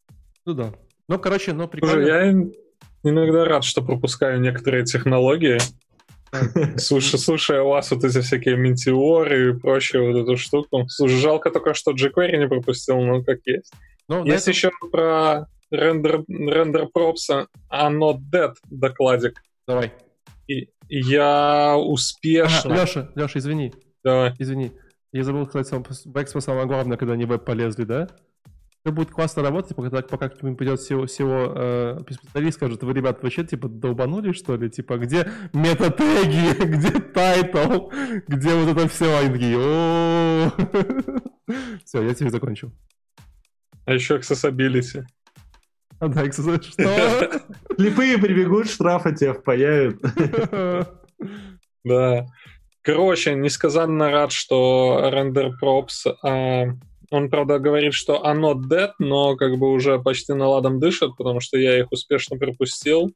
Ну 0.48 0.54
да. 0.56 0.74
Ну, 1.08 1.20
короче, 1.20 1.54
ну, 1.54 1.68
прикольно. 1.68 1.96
Слушай, 1.96 2.08
я 2.08 2.32
иногда 3.04 3.46
рад, 3.46 3.64
что 3.64 3.84
пропускаю 3.84 4.42
некоторые 4.42 4.84
технологии. 4.84 5.60
Слушай, 6.78 7.20
слушай, 7.20 7.60
у 7.60 7.70
вас 7.70 7.92
вот 7.92 8.04
эти 8.04 8.22
всякие 8.22 8.56
метеоры 8.58 9.50
и 9.50 9.54
прочую 9.54 10.12
вот 10.12 10.22
эту 10.22 10.38
штуку. 10.38 10.86
Слушай, 10.88 11.20
жалко 11.20 11.50
только, 11.52 11.74
что 11.74 11.92
jQuery 11.92 12.38
не 12.38 12.48
пропустил, 12.48 13.00
но 13.02 13.24
как 13.24 13.40
есть. 13.46 13.72
Ну, 14.08 14.26
Есть 14.26 14.48
этом- 14.48 14.54
еще 14.54 14.72
про 14.92 15.48
render, 15.72 16.24
render 16.28 16.88
props 16.88 17.48
are 17.70 17.92
not 17.92 18.20
dead 18.32 18.54
докладик. 18.70 19.42
Давай. 19.68 19.94
И 20.48 20.70
я 20.88 21.78
успешно... 21.78 22.74
Леша, 22.74 23.12
Леша, 23.16 23.40
извини. 23.40 23.74
Давай. 24.04 24.34
Извини, 24.40 24.72
я 25.12 25.24
забыл 25.24 25.46
сказать, 25.46 25.68
сам- 25.68 25.84
в 25.84 26.22
Экспо 26.22 26.40
самое 26.40 26.66
главное, 26.66 26.98
когда 26.98 27.14
они 27.14 27.26
в 27.26 27.30
веб 27.30 27.46
полезли, 27.46 27.84
да? 27.84 28.10
Все 28.82 28.94
будет 28.94 29.12
классно 29.12 29.44
работать, 29.44 29.76
пока, 29.76 30.02
пока 30.02 30.30
к 30.30 30.42
ним 30.42 30.56
придет 30.56 30.80
всего, 30.80 31.06
всего 31.06 31.52
э, 31.54 32.00
специалист, 32.10 32.58
скажет, 32.58 32.82
вы, 32.82 32.94
ребят, 32.94 33.22
вообще, 33.22 33.44
типа, 33.44 33.68
долбанули, 33.68 34.32
что 34.32 34.56
ли? 34.56 34.70
Типа, 34.70 34.98
где 34.98 35.30
метатеги, 35.52 36.64
где 36.64 36.92
title, 37.02 37.90
где 38.28 38.56
вот 38.56 38.78
это 38.78 38.88
все? 38.88 39.18
Они 39.18 39.34
такие, 39.34 40.52
Все, 41.86 42.04
я 42.04 42.14
тебе 42.14 42.30
закончил. 42.30 42.72
А 43.86 43.94
еще 43.94 44.18
accessibility. 44.18 45.04
А, 46.00 46.08
да, 46.08 46.26
кстати, 46.30 46.70
что? 46.70 47.42
Слепые 47.76 48.18
прибегут, 48.18 48.70
штрафы 48.70 49.14
тебе 49.14 49.34
впаяют. 49.34 50.00
Да. 51.84 52.28
Короче, 52.82 53.36
несказанно 53.36 54.10
рад, 54.10 54.32
что 54.32 55.12
Render 55.14 55.52
Props... 55.62 56.78
А, 57.12 57.16
он, 57.16 57.30
правда, 57.30 57.60
говорит, 57.60 57.94
что 57.94 58.26
оно 58.26 58.54
dead, 58.54 58.92
но 59.00 59.36
как 59.36 59.58
бы 59.58 59.72
уже 59.72 60.00
почти 60.00 60.34
наладом 60.34 60.80
дышит, 60.80 61.16
потому 61.18 61.40
что 61.40 61.58
я 61.58 61.80
их 61.80 61.92
успешно 61.92 62.38
пропустил. 62.38 63.12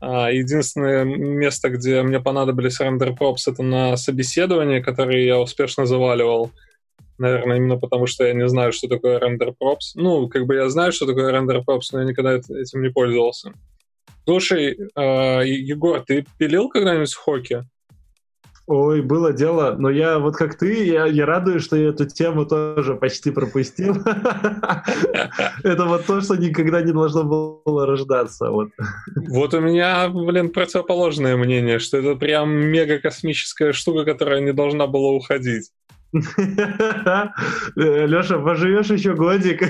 А, 0.00 0.30
единственное 0.30 1.04
место, 1.04 1.70
где 1.70 2.02
мне 2.02 2.20
понадобились 2.20 2.80
Render 2.80 3.16
Props, 3.16 3.50
это 3.50 3.62
на 3.62 3.96
собеседовании, 3.96 4.80
которое 4.80 5.24
я 5.24 5.40
успешно 5.40 5.86
заваливал. 5.86 6.50
Наверное, 7.18 7.56
именно 7.56 7.78
потому, 7.78 8.06
что 8.06 8.24
я 8.24 8.32
не 8.32 8.48
знаю, 8.48 8.72
что 8.72 8.86
такое 8.86 9.18
Render 9.18 9.52
Props. 9.60 9.94
Ну, 9.96 10.28
как 10.28 10.46
бы 10.46 10.54
я 10.54 10.68
знаю, 10.68 10.92
что 10.92 11.06
такое 11.06 11.32
Render 11.32 11.64
Props, 11.66 11.88
но 11.92 12.00
я 12.00 12.04
никогда 12.04 12.34
этим 12.34 12.82
не 12.82 12.90
пользовался. 12.90 13.52
Слушай, 14.24 14.78
э, 14.94 15.42
Егор, 15.46 16.04
ты 16.06 16.24
пилил 16.38 16.68
когда-нибудь 16.68 17.12
в 17.12 17.18
хоке? 17.18 17.64
Ой, 18.70 19.00
было 19.00 19.32
дело, 19.32 19.76
но 19.78 19.88
я 19.88 20.18
вот 20.18 20.36
как 20.36 20.54
ты, 20.54 20.84
я, 20.84 21.06
я 21.06 21.24
радуюсь, 21.24 21.64
что 21.64 21.74
я 21.74 21.88
эту 21.88 22.04
тему 22.04 22.44
тоже 22.44 22.96
почти 22.96 23.30
пропустил. 23.30 23.96
Это 25.64 25.86
вот 25.86 26.04
то, 26.04 26.20
что 26.20 26.36
никогда 26.36 26.82
не 26.82 26.92
должно 26.92 27.24
было 27.24 27.86
рождаться. 27.86 28.50
Вот. 28.50 28.68
вот 29.16 29.54
у 29.54 29.60
меня, 29.60 30.10
блин, 30.10 30.50
противоположное 30.50 31.38
мнение, 31.38 31.78
что 31.78 31.96
это 31.96 32.14
прям 32.14 32.50
мега 32.50 32.98
космическая 32.98 33.72
штука, 33.72 34.04
которая 34.04 34.40
не 34.40 34.52
должна 34.52 34.86
была 34.86 35.12
уходить. 35.12 35.70
Леша, 37.74 38.38
поживешь 38.38 38.90
еще 38.90 39.14
годик. 39.14 39.62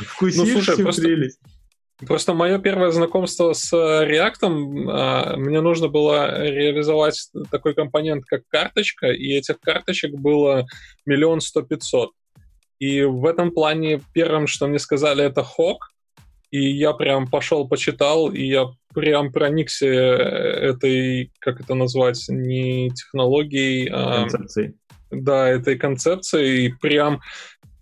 Вкусишь 0.00 0.38
ну, 0.38 0.46
слушай, 0.46 0.72
всю 0.72 0.82
просто... 0.82 1.02
прелесть. 1.02 1.38
Просто 2.06 2.34
мое 2.34 2.58
первое 2.58 2.90
знакомство 2.90 3.52
с 3.52 3.72
React, 3.72 4.88
а, 4.90 5.36
мне 5.36 5.60
нужно 5.60 5.88
было 5.88 6.42
реализовать 6.42 7.30
такой 7.50 7.74
компонент, 7.74 8.24
как 8.26 8.42
карточка, 8.48 9.12
и 9.12 9.32
этих 9.32 9.60
карточек 9.60 10.12
было 10.12 10.66
миллион 11.06 11.40
сто 11.40 11.62
пятьсот. 11.62 12.10
И 12.80 13.02
в 13.02 13.24
этом 13.26 13.52
плане 13.52 14.00
первым, 14.12 14.48
что 14.48 14.66
мне 14.66 14.80
сказали, 14.80 15.24
это 15.24 15.44
хок, 15.44 15.90
и 16.50 16.70
я 16.70 16.92
прям 16.92 17.28
пошел, 17.28 17.68
почитал, 17.68 18.30
и 18.30 18.44
я 18.44 18.66
прям 18.92 19.32
проникся 19.32 19.86
этой, 19.86 21.32
как 21.38 21.60
это 21.60 21.74
назвать, 21.74 22.24
не 22.28 22.90
технологией, 22.90 23.88
а... 23.92 24.22
Концепцией. 24.22 24.74
Да, 25.10 25.48
этой 25.48 25.78
концепцией, 25.78 26.66
и 26.66 26.72
прям 26.72 27.20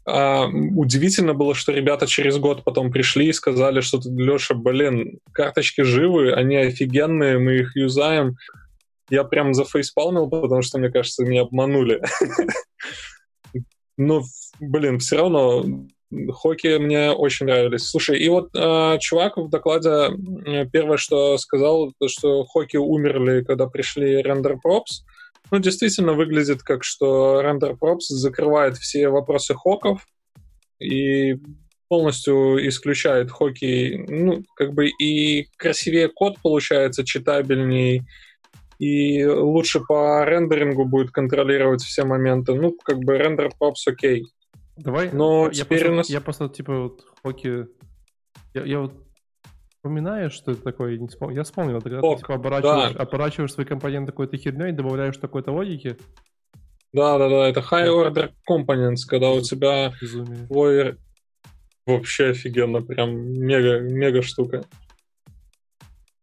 а, 0.04 0.46
удивительно 0.46 1.34
было, 1.34 1.54
что 1.54 1.72
ребята 1.72 2.06
через 2.06 2.38
год 2.38 2.64
потом 2.64 2.90
пришли 2.90 3.28
и 3.28 3.32
сказали, 3.32 3.80
что 3.80 4.00
Леша, 4.04 4.54
блин, 4.54 5.18
карточки 5.32 5.82
живы, 5.82 6.32
они 6.32 6.56
офигенные, 6.56 7.38
мы 7.38 7.58
их 7.58 7.76
юзаем. 7.76 8.36
Я 9.10 9.24
прям 9.24 9.54
зафейспалмил, 9.54 10.28
потому 10.28 10.62
что, 10.62 10.78
мне 10.78 10.90
кажется, 10.90 11.24
меня 11.24 11.42
обманули. 11.42 12.02
Но, 13.96 14.22
блин, 14.58 14.98
все 14.98 15.16
равно 15.16 15.64
хоки 16.32 16.78
мне 16.78 17.10
очень 17.12 17.46
нравились. 17.46 17.88
Слушай, 17.88 18.18
и 18.18 18.28
вот 18.28 18.50
э, 18.54 18.98
чувак 19.00 19.36
в 19.36 19.48
докладе 19.48 20.10
первое, 20.72 20.96
что 20.96 21.38
сказал, 21.38 21.92
то, 21.98 22.08
что 22.08 22.44
хоки 22.44 22.76
умерли, 22.76 23.44
когда 23.44 23.66
пришли 23.66 24.22
рендер 24.22 24.58
пропс 24.58 25.04
ну, 25.52 25.58
действительно 25.58 26.14
выглядит 26.14 26.62
как, 26.62 26.82
что 26.82 27.42
Render 27.42 27.78
Props 27.78 28.08
закрывает 28.08 28.78
все 28.78 29.10
вопросы 29.10 29.54
хоков 29.54 30.06
и 30.80 31.36
полностью 31.88 32.66
исключает 32.66 33.30
хоки. 33.30 34.02
Ну, 34.08 34.44
как 34.56 34.72
бы 34.72 34.88
и 34.88 35.46
красивее 35.58 36.08
код 36.08 36.38
получается, 36.42 37.04
читабельней, 37.04 38.02
и 38.78 39.26
лучше 39.26 39.80
по 39.80 40.24
рендерингу 40.24 40.86
будет 40.86 41.10
контролировать 41.10 41.82
все 41.82 42.04
моменты. 42.04 42.54
Ну, 42.54 42.74
как 42.82 43.00
бы 43.00 43.18
Render 43.18 43.50
Props 43.60 43.86
окей. 43.86 44.24
Давай, 44.78 45.12
но 45.12 45.48
я 45.48 45.64
теперь 45.64 45.80
просто, 45.80 45.92
у 45.92 45.96
нас... 45.96 46.10
Я 46.10 46.20
просто, 46.22 46.48
типа, 46.48 46.80
вот, 46.80 47.04
хоки... 47.22 47.66
Я, 48.54 48.64
я 48.64 48.80
вот 48.80 48.94
Вспоминаешь, 49.82 50.32
что 50.32 50.52
это 50.52 50.62
такое? 50.62 50.96
Не 50.96 51.09
вспом... 51.09 51.30
Я 51.30 51.42
вспомнил, 51.42 51.80
когда 51.80 52.00
Ок, 52.00 52.18
ты 52.18 52.22
типа, 52.22 52.34
оборачиваешь, 52.34 52.92
да. 52.94 53.02
оборачиваешь 53.02 53.52
свои 53.52 53.66
компоненты 53.66 54.12
какой-то 54.12 54.36
херней, 54.36 54.70
добавляешь 54.70 55.16
такой-то 55.16 55.50
логики. 55.50 55.96
Да, 56.92 57.18
да, 57.18 57.28
да, 57.28 57.48
это 57.48 57.60
high 57.60 57.88
order 57.88 58.30
components, 58.48 59.00
когда 59.09 59.30
у 59.30 59.40
тебя 59.40 59.92
Безумие. 60.00 60.46
твой 60.46 60.98
вообще 61.84 62.26
офигенно, 62.26 62.80
прям 62.80 63.10
мега, 63.12 63.80
мега 63.80 64.22
штука. 64.22 64.64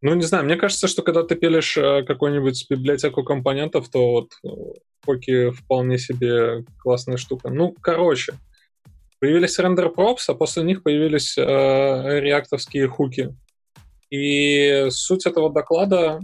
Ну, 0.01 0.13
не 0.13 0.23
знаю, 0.23 0.45
мне 0.45 0.55
кажется, 0.55 0.87
что 0.87 1.01
когда 1.01 1.23
ты 1.23 1.35
пилишь 1.35 1.75
э, 1.75 2.03
какую-нибудь 2.03 2.67
библиотеку 2.69 3.23
компонентов, 3.23 3.89
то 3.89 4.11
вот 4.11 4.31
Поки 5.05 5.51
вполне 5.51 5.97
себе 5.97 6.65
классная 6.77 7.17
штука. 7.17 7.49
Ну, 7.49 7.73
короче, 7.81 8.33
появились 9.19 9.57
render 9.59 9.93
props, 9.93 10.25
а 10.27 10.33
после 10.33 10.63
них 10.63 10.83
появились 10.83 11.37
э, 11.37 11.41
реактовские 12.19 12.87
хуки. 12.87 13.35
И 14.09 14.87
суть 14.89 15.27
этого 15.27 15.51
доклада 15.51 16.19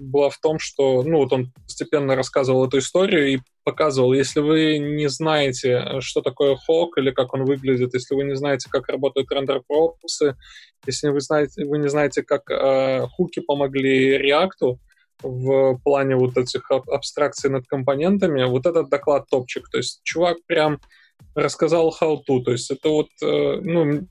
была 0.00 0.30
в 0.30 0.38
том, 0.38 0.58
что 0.58 1.02
ну, 1.04 1.18
вот 1.18 1.32
он 1.32 1.52
постепенно 1.64 2.16
рассказывал 2.16 2.66
эту 2.66 2.78
историю 2.78 3.34
и 3.34 3.38
показывал, 3.62 4.14
если 4.14 4.40
вы 4.40 4.78
не 4.78 5.08
знаете, 5.08 6.00
что 6.00 6.22
такое 6.22 6.56
хок 6.56 6.98
или 6.98 7.10
как 7.10 7.34
он 7.34 7.44
выглядит, 7.44 7.94
если 7.94 8.14
вы 8.14 8.24
не 8.24 8.34
знаете, 8.34 8.68
как 8.70 8.88
работают 8.88 9.30
рендер-пропсы, 9.30 10.36
если 10.86 11.10
вы, 11.10 11.20
знаете, 11.20 11.64
вы 11.66 11.78
не 11.78 11.88
знаете, 11.88 12.22
как 12.22 12.50
э, 12.50 13.06
хуки 13.08 13.40
помогли 13.40 14.18
React 14.18 14.78
в 15.22 15.78
плане 15.84 16.16
вот 16.16 16.36
этих 16.36 16.70
абстракций 16.70 17.50
над 17.50 17.66
компонентами, 17.66 18.44
вот 18.44 18.66
этот 18.66 18.88
доклад 18.88 19.26
топчик. 19.28 19.68
То 19.68 19.78
есть 19.78 20.00
чувак 20.02 20.38
прям 20.46 20.80
рассказал 21.34 21.94
how-to. 22.00 22.42
То 22.42 22.52
есть 22.52 22.70
это 22.70 22.88
вот, 22.88 23.08
э, 23.22 23.60
ну, 23.62 24.08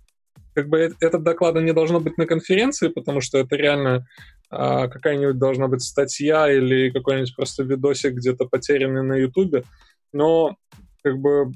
как 0.58 0.70
бы 0.70 0.92
этот 1.00 1.22
доклад 1.22 1.54
не 1.62 1.72
должно 1.72 2.00
быть 2.00 2.18
на 2.18 2.26
конференции, 2.26 2.88
потому 2.88 3.22
что 3.22 3.38
это 3.38 3.56
реально 3.56 4.08
а, 4.50 4.88
какая-нибудь 4.88 5.38
должна 5.38 5.68
быть 5.68 5.84
статья 5.84 6.52
или 6.52 6.90
какой-нибудь 6.90 7.36
просто 7.36 7.62
видосик 7.62 8.14
где-то 8.16 8.46
потерянный 8.46 9.04
на 9.04 9.14
Ютубе. 9.14 9.66
Но 10.14 10.56
как 11.04 11.20
бы 11.20 11.52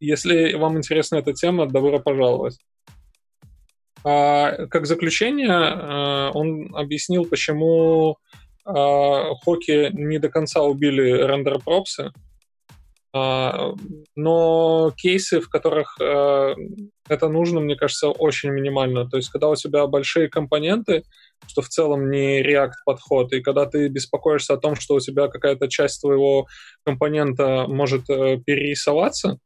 если 0.00 0.52
вам 0.52 0.76
интересна 0.76 1.16
эта 1.16 1.32
тема, 1.32 1.66
добро 1.66 1.98
пожаловать. 1.98 2.58
А, 4.04 4.66
как 4.66 4.84
заключение, 4.84 5.48
а, 5.50 6.30
он 6.34 6.76
объяснил, 6.76 7.24
почему 7.24 8.18
а, 8.66 9.34
Хоки 9.36 9.88
не 9.94 10.18
до 10.18 10.28
конца 10.28 10.62
убили 10.62 11.10
рендер-пропсы, 11.10 12.12
но 14.16 14.92
кейсы, 14.96 15.40
в 15.40 15.48
которых 15.48 15.96
э, 16.00 16.54
это 17.08 17.28
нужно, 17.28 17.60
мне 17.60 17.76
кажется, 17.76 18.08
очень 18.08 18.50
минимально. 18.50 19.08
То 19.08 19.16
есть, 19.16 19.30
когда 19.30 19.48
у 19.48 19.54
тебя 19.54 19.86
большие 19.86 20.28
компоненты, 20.28 21.04
что 21.46 21.62
в 21.62 21.68
целом 21.68 22.10
не 22.10 22.42
React 22.42 22.72
подход, 22.84 23.32
и 23.32 23.42
когда 23.42 23.66
ты 23.66 23.88
беспокоишься 23.88 24.54
о 24.54 24.58
том, 24.58 24.74
что 24.74 24.94
у 24.94 25.00
тебя 25.00 25.28
какая-то 25.28 25.68
часть 25.68 26.00
твоего 26.00 26.46
компонента 26.84 27.66
может 27.68 28.08
э, 28.10 28.38
перерисоваться, 28.44 29.38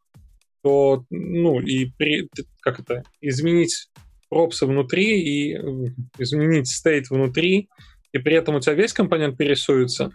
то, 0.62 1.05
ну, 1.10 1.60
и 1.60 1.90
при, 1.97 2.28
как 2.60 2.80
это, 2.80 3.02
изменить 3.20 3.88
пропсы 4.28 4.66
внутри 4.66 5.20
и 5.20 5.56
изменить 6.18 6.68
стейт 6.68 7.10
внутри, 7.10 7.68
и 8.12 8.18
при 8.18 8.34
этом 8.34 8.56
у 8.56 8.60
тебя 8.60 8.74
весь 8.74 8.92
компонент 8.92 9.36
перерисуется, 9.36 10.10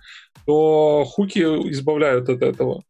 то 0.46 1.04
хуки 1.06 1.40
избавляют 1.40 2.30
от 2.30 2.42
этого 2.42 2.84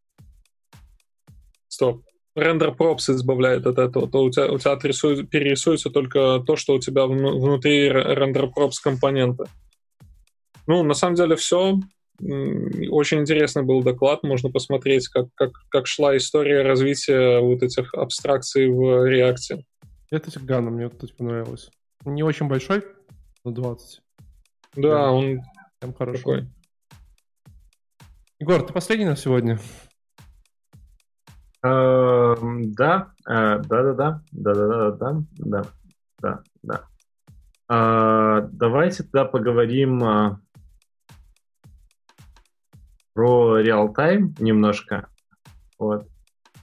стоп, 1.75 2.03
рендер 2.35 2.73
пропс 2.73 3.09
избавляет 3.09 3.67
от 3.67 3.77
этого, 3.77 4.09
то 4.09 4.23
у 4.23 4.29
тебя, 4.29 4.51
у 4.51 4.57
тебя 4.57 4.71
отрисует, 4.71 5.29
перерисуется 5.29 5.89
только 5.89 6.41
то, 6.45 6.55
что 6.55 6.73
у 6.73 6.79
тебя 6.79 7.05
внутри 7.05 7.89
рендер 7.89 8.49
пропс 8.49 8.79
компонента. 8.79 9.45
Ну, 10.67 10.83
на 10.83 10.93
самом 10.93 11.15
деле 11.15 11.35
все. 11.35 11.77
Очень 12.19 13.19
интересный 13.19 13.63
был 13.63 13.83
доклад, 13.83 14.23
можно 14.23 14.49
посмотреть, 14.49 15.09
как, 15.09 15.27
как, 15.35 15.51
как 15.69 15.85
шла 15.85 16.15
история 16.15 16.61
развития 16.61 17.39
вот 17.39 17.61
этих 17.61 17.93
абстракций 17.93 18.67
в 18.67 19.05
React. 19.05 19.61
Это 20.11 20.31
Сигана, 20.31 20.71
мне 20.71 20.87
вот 20.87 21.15
понравилось. 21.17 21.69
Не 22.05 22.23
очень 22.23 22.47
большой, 22.47 22.83
но 23.43 23.51
20. 23.51 24.01
Да, 24.75 24.81
да. 24.81 25.11
он 25.11 25.41
прям 25.79 25.93
хороший. 25.93 26.17
Такой. 26.19 26.47
Егор, 28.39 28.61
ты 28.65 28.71
последний 28.71 29.05
на 29.05 29.17
сегодня? 29.17 29.59
Эм, 31.65 32.73
да, 32.73 33.11
да, 33.25 33.57
да, 33.57 33.93
да, 33.93 34.21
да, 34.31 34.53
да, 34.53 34.91
да, 34.91 35.23
да, 35.39 35.63
да, 36.19 36.41
да. 36.61 36.81
А, 37.67 38.41
давайте 38.51 39.01
тогда 39.03 39.25
поговорим 39.25 40.03
а, 40.03 40.39
про 43.13 43.57
реал-тайм 43.57 44.35
немножко. 44.37 45.07
Вот. 45.79 46.07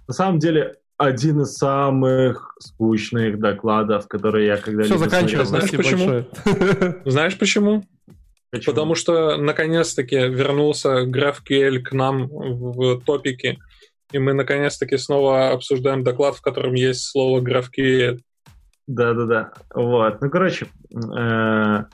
На 0.06 0.14
самом 0.14 0.38
деле, 0.38 0.76
один 0.98 1.40
из 1.40 1.56
самых 1.56 2.54
скучных 2.60 3.40
докладов, 3.40 4.06
которые 4.06 4.46
я 4.46 4.56
когда-либо 4.56 4.94
Все, 4.94 4.98
заканчивай. 4.98 5.46
Знаешь 5.46 5.70
почему? 5.72 6.24
Знаешь 7.10 7.38
почему? 7.38 7.84
Почему? 8.50 8.72
Потому 8.72 8.94
что 8.94 9.36
наконец-таки 9.36 10.16
вернулся 10.16 11.04
GraphQL 11.06 11.80
к 11.80 11.92
нам 11.92 12.28
в 12.28 13.00
топике, 13.00 13.58
и 14.12 14.18
мы 14.18 14.34
наконец-таки 14.34 14.96
снова 14.98 15.50
обсуждаем 15.50 16.04
доклад, 16.04 16.36
в 16.36 16.42
котором 16.42 16.74
есть 16.74 17.04
слово 17.04 17.40
GraphQL. 17.40 18.20
Да-да-да. 18.86 19.52
Вот. 19.74 20.20
Ну, 20.20 20.30
короче, 20.30 20.66
э, 20.92 21.84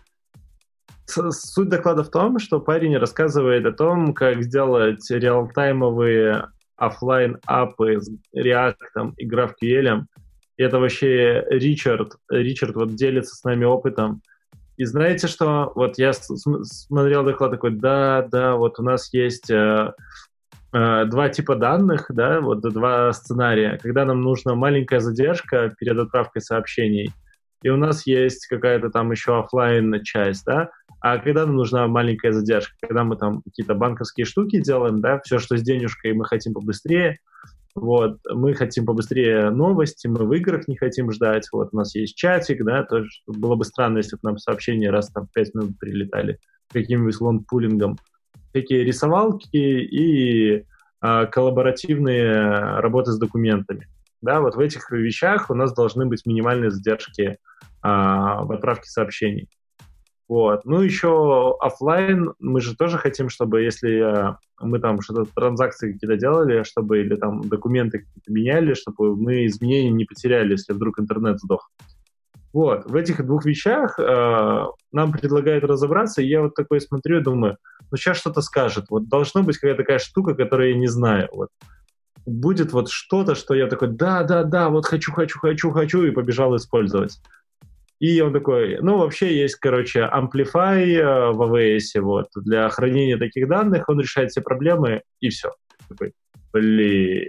суть 1.07 1.69
доклада 1.69 2.05
в 2.05 2.11
том, 2.11 2.39
что 2.39 2.61
парень 2.61 2.97
рассказывает 2.97 3.66
о 3.66 3.73
том, 3.73 4.15
как 4.15 4.43
сделать 4.43 5.09
реалтаймовые 5.11 6.49
офлайн 6.77 7.39
апы 7.47 8.01
с 8.01 8.11
React 8.35 9.15
и 9.16 9.28
GraphQL. 9.28 10.05
И 10.57 10.62
это 10.62 10.78
вообще 10.78 11.45
Ричард. 11.51 12.16
Ричард 12.28 12.74
вот 12.74 12.95
делится 12.95 13.35
с 13.35 13.45
нами 13.45 13.65
опытом. 13.65 14.23
И 14.77 14.85
знаете 14.85 15.27
что? 15.27 15.73
Вот 15.74 15.99
я 15.99 16.12
смотрел 16.12 17.24
доклад 17.24 17.51
такой, 17.51 17.73
да, 17.73 18.27
да, 18.31 18.55
вот 18.55 18.78
у 18.78 18.82
нас 18.85 19.12
есть 19.12 19.51
э, 19.51 19.93
два 20.73 21.28
типа 21.28 21.57
данных, 21.57 22.07
да, 22.11 22.40
вот 22.40 22.61
два 22.61 23.12
сценария, 23.12 23.78
когда 23.82 24.05
нам 24.05 24.20
нужна 24.20 24.55
маленькая 24.55 25.01
задержка 25.01 25.73
перед 25.78 25.99
отправкой 25.99 26.43
сообщений, 26.43 27.12
и 27.62 27.70
у 27.70 27.77
нас 27.77 28.07
есть 28.07 28.47
какая-то 28.47 28.90
там 28.90 29.11
еще 29.11 29.39
офлайн 29.39 30.03
часть, 30.03 30.45
да, 30.45 30.70
а 31.01 31.19
когда 31.19 31.47
нам 31.47 31.57
нужна 31.57 31.86
маленькая 31.86 32.32
задержка, 32.32 32.74
когда 32.81 33.05
мы 33.05 33.16
там 33.16 33.43
какие-то 33.43 33.74
банковские 33.74 34.27
штуки 34.27 34.61
делаем, 34.61 35.01
да, 35.01 35.20
все, 35.24 35.39
что 35.39 35.57
с 35.57 35.62
денежкой, 35.62 36.12
мы 36.12 36.24
хотим 36.24 36.55
побыстрее, 36.55 37.19
вот, 37.74 38.19
мы 38.32 38.55
хотим 38.55 38.85
побыстрее 38.85 39.51
новости, 39.51 40.09
мы 40.09 40.27
в 40.27 40.32
играх 40.32 40.66
не 40.66 40.77
хотим 40.77 41.12
ждать, 41.12 41.49
вот, 41.53 41.69
у 41.73 41.77
нас 41.77 41.95
есть 41.95 42.16
чатик, 42.16 42.65
да, 42.65 42.82
тоже 42.82 43.09
было 43.27 43.55
бы 43.55 43.65
странно, 43.65 43.99
если 43.99 44.16
бы 44.16 44.20
нам 44.24 44.39
сообщения 44.39 44.90
раз 44.90 45.11
там 45.11 45.27
в 45.27 45.32
5 45.32 45.55
минут 45.55 45.78
прилетали 45.78 46.39
каким-нибудь 46.73 47.20
лонгпулингом. 47.20 47.97
Такие 48.60 48.82
рисовалки 48.82 49.56
и 49.56 50.64
а, 51.01 51.26
коллаборативные 51.26 52.80
работы 52.80 53.12
с 53.12 53.18
документами. 53.18 53.86
Да, 54.20 54.40
вот 54.40 54.56
в 54.56 54.59
этих 54.59 54.90
вещах 54.90 55.48
у 55.48 55.55
нас 55.55 55.72
должны 55.72 56.06
быть 56.06 56.26
минимальные 56.26 56.72
задержки 56.72 57.39
а, 57.82 58.43
в 58.43 58.51
отправке 58.51 58.90
сообщений. 58.90 59.48
Вот. 60.26 60.64
Ну, 60.64 60.80
еще 60.80 61.56
офлайн 61.60 62.32
мы 62.40 62.60
же 62.60 62.76
тоже 62.76 62.98
хотим, 62.98 63.28
чтобы 63.28 63.62
если 63.62 64.32
э, 64.32 64.35
мы 64.60 64.80
там 64.80 65.01
что-то 65.01 65.24
транзакции 65.32 65.93
какие-то 65.93 66.16
делали, 66.16 66.64
чтобы 66.64 67.01
или 67.01 67.14
там 67.14 67.48
документы 67.48 68.01
какие-то 68.01 68.32
меняли, 68.32 68.74
чтобы 68.74 69.16
мы 69.16 69.47
изменения 69.47 69.90
не 69.90 70.05
потеряли, 70.05 70.51
если 70.51 70.72
вдруг 70.72 70.98
интернет 70.98 71.39
сдох. 71.39 71.70
Вот, 72.59 72.86
в 72.86 72.97
этих 72.97 73.24
двух 73.24 73.44
вещах 73.44 74.01
э, 74.01 74.66
нам 74.90 75.12
предлагают 75.12 75.62
разобраться, 75.62 76.22
и 76.22 76.26
я 76.26 76.43
вот 76.43 76.56
такой 76.56 76.80
смотрю 76.80 77.20
и 77.20 77.22
думаю, 77.22 77.56
ну 77.89 77.97
сейчас 77.97 78.16
что-то 78.16 78.40
скажет, 78.40 78.86
вот 78.90 79.09
должна 79.09 79.43
быть 79.43 79.59
какая-то 79.59 79.85
такая 79.85 80.01
штука, 80.01 80.35
которую 80.35 80.70
я 80.70 80.76
не 80.76 80.89
знаю, 80.89 81.28
вот. 81.30 81.51
Будет 82.26 82.72
вот 82.72 82.90
что-то, 82.90 83.36
что 83.36 83.55
я 83.55 83.68
такой, 83.68 83.90
да-да-да, 83.90 84.70
вот 84.70 84.86
хочу, 84.86 85.12
хочу, 85.12 85.39
хочу, 85.39 85.70
хочу, 85.70 86.02
и 86.02 86.10
побежал 86.10 86.56
использовать. 86.56 87.20
И 88.01 88.20
он 88.20 88.32
такой, 88.32 88.78
ну, 88.80 88.98
вообще 88.98 89.39
есть, 89.39 89.55
короче, 89.55 90.10
Amplify 90.12 90.85
э, 90.85 91.30
в 91.30 91.40
AWS, 91.40 92.01
вот, 92.01 92.26
для 92.35 92.68
хранения 92.70 93.18
таких 93.18 93.47
данных, 93.47 93.89
он 93.89 94.01
решает 94.01 94.32
все 94.32 94.40
проблемы, 94.40 95.02
и 95.20 95.28
все. 95.28 95.52
Такой, 95.89 96.12
блин, 96.52 97.28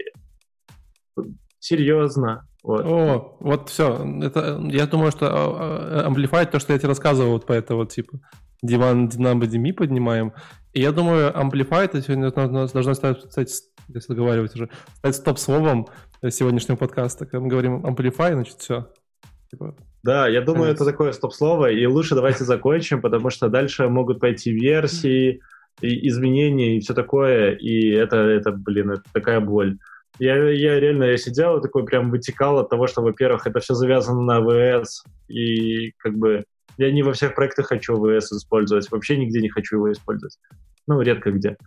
серьезно. 1.60 2.48
Вот. 2.70 2.86
О, 2.86 3.36
вот 3.40 3.70
все. 3.70 3.98
Это, 4.22 4.62
я 4.70 4.86
думаю, 4.86 5.10
что 5.10 5.28
а, 5.28 6.06
а, 6.06 6.08
Amplify, 6.08 6.46
то, 6.46 6.60
что 6.60 6.72
я 6.72 6.78
тебе 6.78 6.90
рассказывал 6.90 7.32
вот 7.32 7.48
по 7.48 7.54
это 7.54 7.74
вот, 7.74 7.92
типа, 7.92 8.20
диван 8.62 9.08
Dynamo 9.08 9.42
DMI 9.42 9.74
поднимаем. 9.74 10.34
И 10.74 10.82
я 10.82 10.92
думаю, 10.92 11.34
Amplify 11.34 11.86
это 11.86 12.00
сегодня 12.00 12.30
должно 12.30 12.94
стать, 12.94 13.22
стать 13.32 13.50
если 13.88 14.12
разговаривать 14.12 14.54
уже, 14.54 14.70
стать 14.98 15.16
стоп-словом 15.16 15.88
сегодняшнего 16.30 16.76
подкаста. 16.76 17.26
Когда 17.26 17.40
мы 17.40 17.48
говорим 17.48 17.84
Amplify, 17.84 18.34
значит, 18.34 18.60
все. 18.60 18.94
Типа, 19.50 19.76
да, 20.04 20.28
я 20.28 20.42
думаю, 20.42 20.72
это 20.72 20.86
такое 20.86 21.12
стоп-слово, 21.12 21.72
и 21.72 21.88
лучше 21.88 22.14
давайте 22.14 22.44
закончим, 22.44 23.02
потому 23.02 23.32
что 23.32 23.50
дальше 23.50 23.90
могут 23.90 24.20
пойти 24.20 24.52
версии, 24.52 25.42
и 25.82 26.08
изменения 26.08 26.78
и 26.78 26.82
все 26.82 26.94
такое, 26.94 27.56
и 27.56 27.90
это, 27.90 28.18
это 28.18 28.52
блин, 28.52 28.92
это 28.92 29.04
такая 29.12 29.40
боль. 29.40 29.80
Я, 30.20 30.36
я 30.50 30.80
реально, 30.80 31.06
я 31.06 31.18
сидел 31.18 31.58
и 31.58 31.62
такой 31.62 31.86
прям 31.86 32.12
вытекал 32.12 32.60
от 32.60 32.70
того, 32.70 32.88
что, 32.88 33.02
во-первых, 33.02 33.48
это 33.48 33.60
все 33.60 33.74
завязано 33.74 34.22
на 34.22 34.42
ВС, 34.84 35.04
и 35.30 35.92
как 35.98 36.18
бы 36.18 36.44
я 36.78 36.92
не 36.92 37.04
во 37.04 37.14
всех 37.14 37.36
проектах 37.36 37.68
хочу 37.68 37.96
ВС 37.96 38.32
использовать, 38.32 38.90
вообще 38.92 39.18
нигде 39.18 39.42
не 39.42 39.50
хочу 39.50 39.78
его 39.78 39.92
использовать. 39.92 40.38
Ну, 40.88 41.02
редко 41.02 41.32
где. 41.32 41.58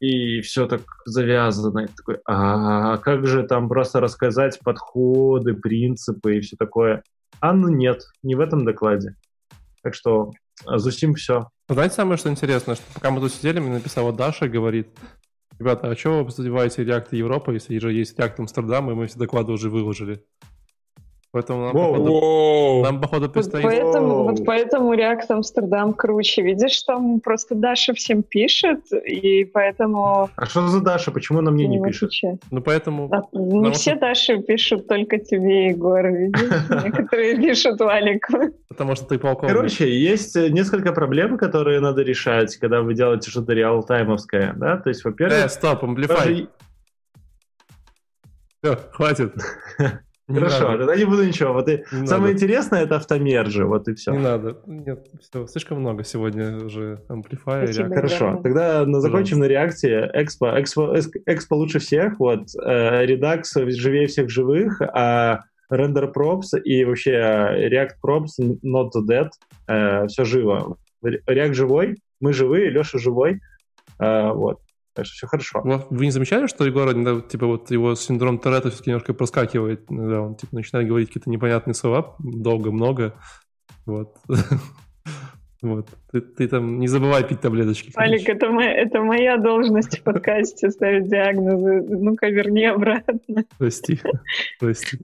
И 0.00 0.40
все 0.40 0.66
так 0.66 0.82
завязано. 1.06 1.80
И 1.80 1.88
такой, 1.88 2.18
а 2.26 2.98
как 2.98 3.26
же 3.26 3.44
там 3.44 3.68
просто 3.68 4.00
рассказать 4.00 4.58
подходы, 4.60 5.54
принципы 5.54 6.36
и 6.36 6.40
все 6.40 6.56
такое? 6.56 7.02
А 7.40 7.52
ну 7.52 7.68
нет, 7.68 8.02
не 8.22 8.34
в 8.34 8.40
этом 8.40 8.64
докладе. 8.64 9.16
Так 9.82 9.94
что 9.94 10.30
а, 10.66 10.78
Зусим 10.78 11.14
все. 11.14 11.48
Знаете, 11.68 11.94
самое 11.94 12.18
что 12.18 12.28
интересно, 12.28 12.74
что 12.74 12.84
пока 12.92 13.10
мы 13.10 13.20
тут 13.20 13.32
сидели, 13.32 13.60
мне 13.60 13.74
написала 13.74 14.12
Даша, 14.12 14.48
говорит, 14.48 14.88
ребята, 15.58 15.90
а 15.90 15.96
что 15.96 16.24
вы 16.24 16.30
задеваете 16.30 16.82
React 16.82 17.16
Европа, 17.16 17.50
если 17.50 17.78
же 17.78 17.92
есть 17.92 18.18
React 18.18 18.34
Амстердам, 18.38 18.90
и 18.90 18.94
мы 18.94 19.06
все 19.06 19.18
доклады 19.18 19.52
уже 19.52 19.70
выложили? 19.70 20.24
Поэтому 21.34 21.64
нам, 21.64 21.72
воу, 21.72 21.92
походу, 21.94 22.12
воу. 22.12 22.82
нам 22.84 23.00
походу 23.00 23.28
предстоит... 23.28 23.64
Вот 23.64 23.72
поэтому, 23.72 24.22
вот 24.22 24.44
поэтому 24.46 24.94
React 24.94 25.26
Амстердам 25.30 25.92
круче. 25.92 26.42
Видишь, 26.42 26.80
там 26.84 27.18
просто 27.18 27.56
Даша 27.56 27.92
всем 27.92 28.22
пишет, 28.22 28.92
и 28.92 29.44
поэтому... 29.44 30.30
А 30.36 30.46
что 30.46 30.68
за 30.68 30.80
Даша? 30.80 31.10
Почему 31.10 31.40
она 31.40 31.50
мне 31.50 31.66
не, 31.66 31.78
не 31.78 31.84
пишет? 31.84 32.04
Отвечает. 32.04 32.40
Ну, 32.52 32.60
поэтому... 32.62 33.10
А, 33.10 33.24
не 33.32 33.72
все 33.72 33.90
что... 33.90 34.00
Даши 34.00 34.38
пишут 34.42 34.86
только 34.86 35.18
тебе, 35.18 35.70
Егор, 35.70 36.06
видишь? 36.06 36.40
Некоторые 36.84 37.36
пишут 37.36 37.80
Валику. 37.80 38.54
Потому 38.68 38.94
что 38.94 39.06
ты 39.06 39.18
полковник. 39.18 39.56
Короче, 39.56 39.92
есть 39.92 40.36
э, 40.36 40.50
несколько 40.50 40.92
проблем, 40.92 41.36
которые 41.36 41.80
надо 41.80 42.02
решать, 42.02 42.56
когда 42.58 42.80
вы 42.80 42.94
делаете 42.94 43.32
что-то 43.32 43.54
реалтаймовское, 43.54 44.52
да? 44.54 44.76
То 44.76 44.88
есть, 44.88 45.04
во-первых... 45.04 45.46
Э, 45.46 45.48
стоп, 45.48 45.82
амплифай. 45.82 46.46
Все, 48.62 48.78
хватит. 48.92 49.34
Не 50.26 50.38
Хорошо, 50.38 50.68
надо. 50.68 50.78
тогда 50.78 50.96
не 50.96 51.04
буду 51.04 51.26
ничего. 51.26 51.52
Вот 51.52 51.68
и 51.68 51.84
не 51.92 52.06
самое 52.06 52.32
надо. 52.32 52.32
интересное 52.32 52.82
это 52.82 52.96
автомержи, 52.96 53.66
вот 53.66 53.88
и 53.88 53.94
все. 53.94 54.12
Не 54.12 54.18
надо. 54.18 54.58
Нет, 54.66 55.06
все, 55.20 55.46
слишком 55.46 55.80
много 55.80 56.02
сегодня 56.02 56.64
уже 56.64 57.02
амплифая. 57.08 57.70
Хорошо, 57.90 58.40
тогда 58.42 58.86
на, 58.86 59.00
закончим 59.00 59.40
на 59.40 59.44
реакции. 59.44 60.10
Экспо, 60.14 60.58
экспо, 60.58 60.94
экспо 61.26 61.56
лучше 61.56 61.78
всех, 61.78 62.18
вот. 62.18 62.46
Э, 62.64 63.04
Redux 63.04 63.42
живее 63.70 64.06
всех 64.06 64.30
живых, 64.30 64.80
а 64.80 65.40
Render 65.70 66.10
Props 66.10 66.58
и 66.58 66.84
вообще 66.84 67.12
э, 67.12 67.68
React 67.68 67.94
Props 68.02 68.58
not 68.64 68.92
dead. 69.06 69.28
Э, 69.68 70.06
все 70.06 70.24
живо. 70.24 70.78
React 71.04 71.52
живой, 71.52 71.96
мы 72.20 72.32
живые, 72.32 72.70
Леша 72.70 72.98
живой. 72.98 73.40
Вот. 73.98 74.58
Так 74.94 75.06
что 75.06 75.14
все 75.16 75.26
хорошо. 75.26 75.60
Вы 75.90 76.04
не 76.06 76.12
замечали, 76.12 76.46
что 76.46 76.64
Егор, 76.64 76.92
типа, 77.22 77.46
вот 77.46 77.70
его 77.70 77.94
синдром 77.96 78.38
Торетто 78.38 78.70
все-таки 78.70 78.90
немножко 78.90 79.12
проскакивает, 79.12 79.84
да, 79.88 80.22
он 80.22 80.36
типа 80.36 80.54
начинает 80.54 80.86
говорить 80.86 81.08
какие-то 81.08 81.30
непонятные 81.30 81.74
слова 81.74 82.14
долго, 82.20 82.70
много, 82.70 83.20
вот. 83.86 84.16
Вот. 85.64 85.88
Ты, 86.12 86.20
ты 86.20 86.46
там 86.46 86.78
не 86.78 86.86
забывай 86.88 87.26
пить 87.26 87.40
таблеточки. 87.40 87.90
Алик, 87.96 88.28
это, 88.28 88.50
моя, 88.50 88.74
это 88.74 89.00
моя 89.00 89.38
должность 89.38 89.98
в 89.98 90.02
подкасте 90.02 90.70
ставить 90.70 91.08
диагнозы. 91.08 91.82
Ну-ка, 91.88 92.28
верни 92.28 92.66
обратно. 92.66 93.44
Прости. 93.56 93.98
Прости. 94.60 94.98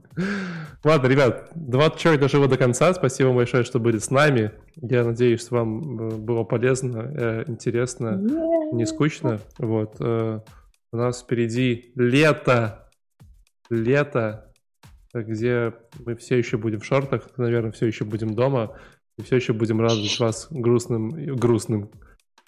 Ладно, 0.85 1.07
ребят, 1.07 1.51
20 1.55 1.99
человек 1.99 2.20
дожило 2.20 2.47
до 2.47 2.59
конца. 2.59 2.93
Спасибо 2.93 3.32
большое, 3.32 3.65
что 3.65 3.81
были 3.81 3.97
с 3.97 4.11
нами. 4.11 4.51
Я 4.77 5.03
надеюсь, 5.03 5.51
вам 5.51 5.99
э, 5.99 6.16
было 6.16 6.45
полезно, 6.45 7.11
э, 7.11 7.45
интересно, 7.47 8.20
не 8.70 8.85
скучно. 8.85 9.41
Вот. 9.57 9.97
Э, 9.99 10.41
у 10.93 10.97
нас 10.97 11.23
впереди 11.23 11.93
лето. 11.97 12.91
Лето, 13.70 14.53
где 15.15 15.73
мы 16.05 16.16
все 16.16 16.37
еще 16.37 16.59
будем 16.59 16.81
в 16.81 16.85
шортах, 16.85 17.31
наверное, 17.39 17.73
все 17.73 17.87
еще 17.87 18.05
будем 18.05 18.35
дома. 18.35 18.77
И 19.20 19.22
все 19.22 19.36
еще 19.36 19.52
будем 19.52 19.80
радовать 19.80 20.18
вас 20.18 20.47
грустным. 20.51 21.10
грустным. 21.36 21.90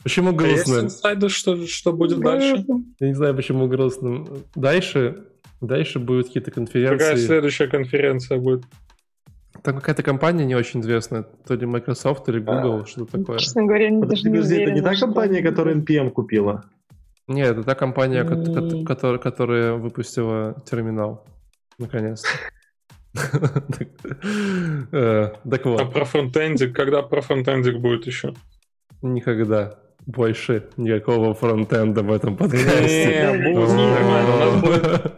Почему 0.02 0.32
грустным? 0.32 0.78
А 0.78 0.84
инсайды, 0.84 1.28
что, 1.28 1.66
что 1.66 1.92
будет 1.92 2.20
дальше? 2.20 2.64
Я 2.98 3.08
не 3.08 3.14
знаю, 3.14 3.36
почему 3.36 3.68
грустным. 3.68 4.26
Дальше, 4.54 5.26
дальше 5.60 5.98
будут 5.98 6.28
какие-то 6.28 6.50
конференции. 6.50 6.98
Какая 6.98 7.16
следующая 7.16 7.68
конференция 7.68 8.38
будет? 8.38 8.64
Там 9.62 9.76
какая-то 9.76 10.02
компания 10.02 10.44
не 10.44 10.56
очень 10.56 10.80
известная, 10.80 11.22
то 11.22 11.54
ли 11.54 11.66
Microsoft, 11.66 12.24
то 12.24 12.32
ли 12.32 12.40
Google, 12.40 12.80
а, 12.80 12.86
что-то 12.86 13.18
такое. 13.18 13.38
Честно 13.38 13.64
говоря, 13.64 13.90
не 13.90 14.00
Подожди, 14.00 14.28
даже 14.28 14.56
не 14.56 14.62
это 14.62 14.72
не 14.72 14.80
та 14.80 14.96
компания, 14.96 15.40
что... 15.40 15.50
которую 15.50 15.82
NPM 15.82 16.10
купила? 16.10 16.64
Нет, 17.28 17.52
это 17.52 17.62
та 17.62 17.74
компания, 17.74 18.24
mm. 18.24 18.84
которая, 18.84 19.18
которая 19.18 19.74
выпустила 19.74 20.60
терминал, 20.68 21.24
наконец-то. 21.78 22.28
Э, 24.92 25.30
так 25.48 25.64
вот. 25.66 25.80
А 25.80 25.84
про 25.84 26.04
фронтендик, 26.04 26.74
когда 26.74 27.02
про 27.02 27.20
фронтендик 27.20 27.78
будет 27.78 28.06
еще? 28.06 28.34
никогда 29.02 29.78
больше 30.06 30.68
никакого 30.76 31.34
фронтенда 31.34 32.02
в 32.02 32.12
этом 32.12 32.36
подкасте. 32.36 33.32
Не, 33.32 33.52
будет 33.52 33.68
нормально. 33.68 35.12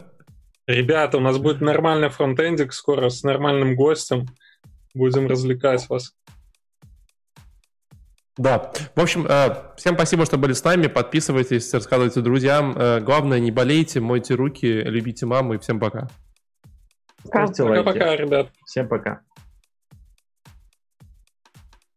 Ребята, 0.67 1.17
у 1.17 1.21
нас 1.21 1.37
будет 1.37 1.61
нормальный 1.61 2.09
фронтендик 2.09 2.73
скоро 2.73 3.09
с 3.09 3.23
нормальным 3.23 3.75
гостем. 3.75 4.27
Будем 4.93 5.27
развлекать 5.27 5.87
вас. 5.89 6.13
Да. 8.37 8.71
В 8.95 9.01
общем, 9.01 9.25
э, 9.27 9.55
всем 9.77 9.95
спасибо, 9.95 10.25
что 10.25 10.37
были 10.37 10.53
с 10.53 10.63
нами. 10.63 10.87
Подписывайтесь, 10.87 11.73
рассказывайте 11.73 12.21
друзьям. 12.21 12.75
Э, 12.77 12.99
Главное, 12.99 13.39
не 13.39 13.51
болейте, 13.51 13.99
мойте 14.01 14.35
руки, 14.35 14.67
любите 14.67 15.25
маму 15.25 15.53
и 15.53 15.57
всем 15.57 15.79
пока. 15.79 16.09
Ставьте 17.25 17.63
лайки. 17.63 17.83
Пока-пока, 17.83 18.15
ребят. 18.15 18.47
Всем 18.65 18.87
пока. 18.87 19.21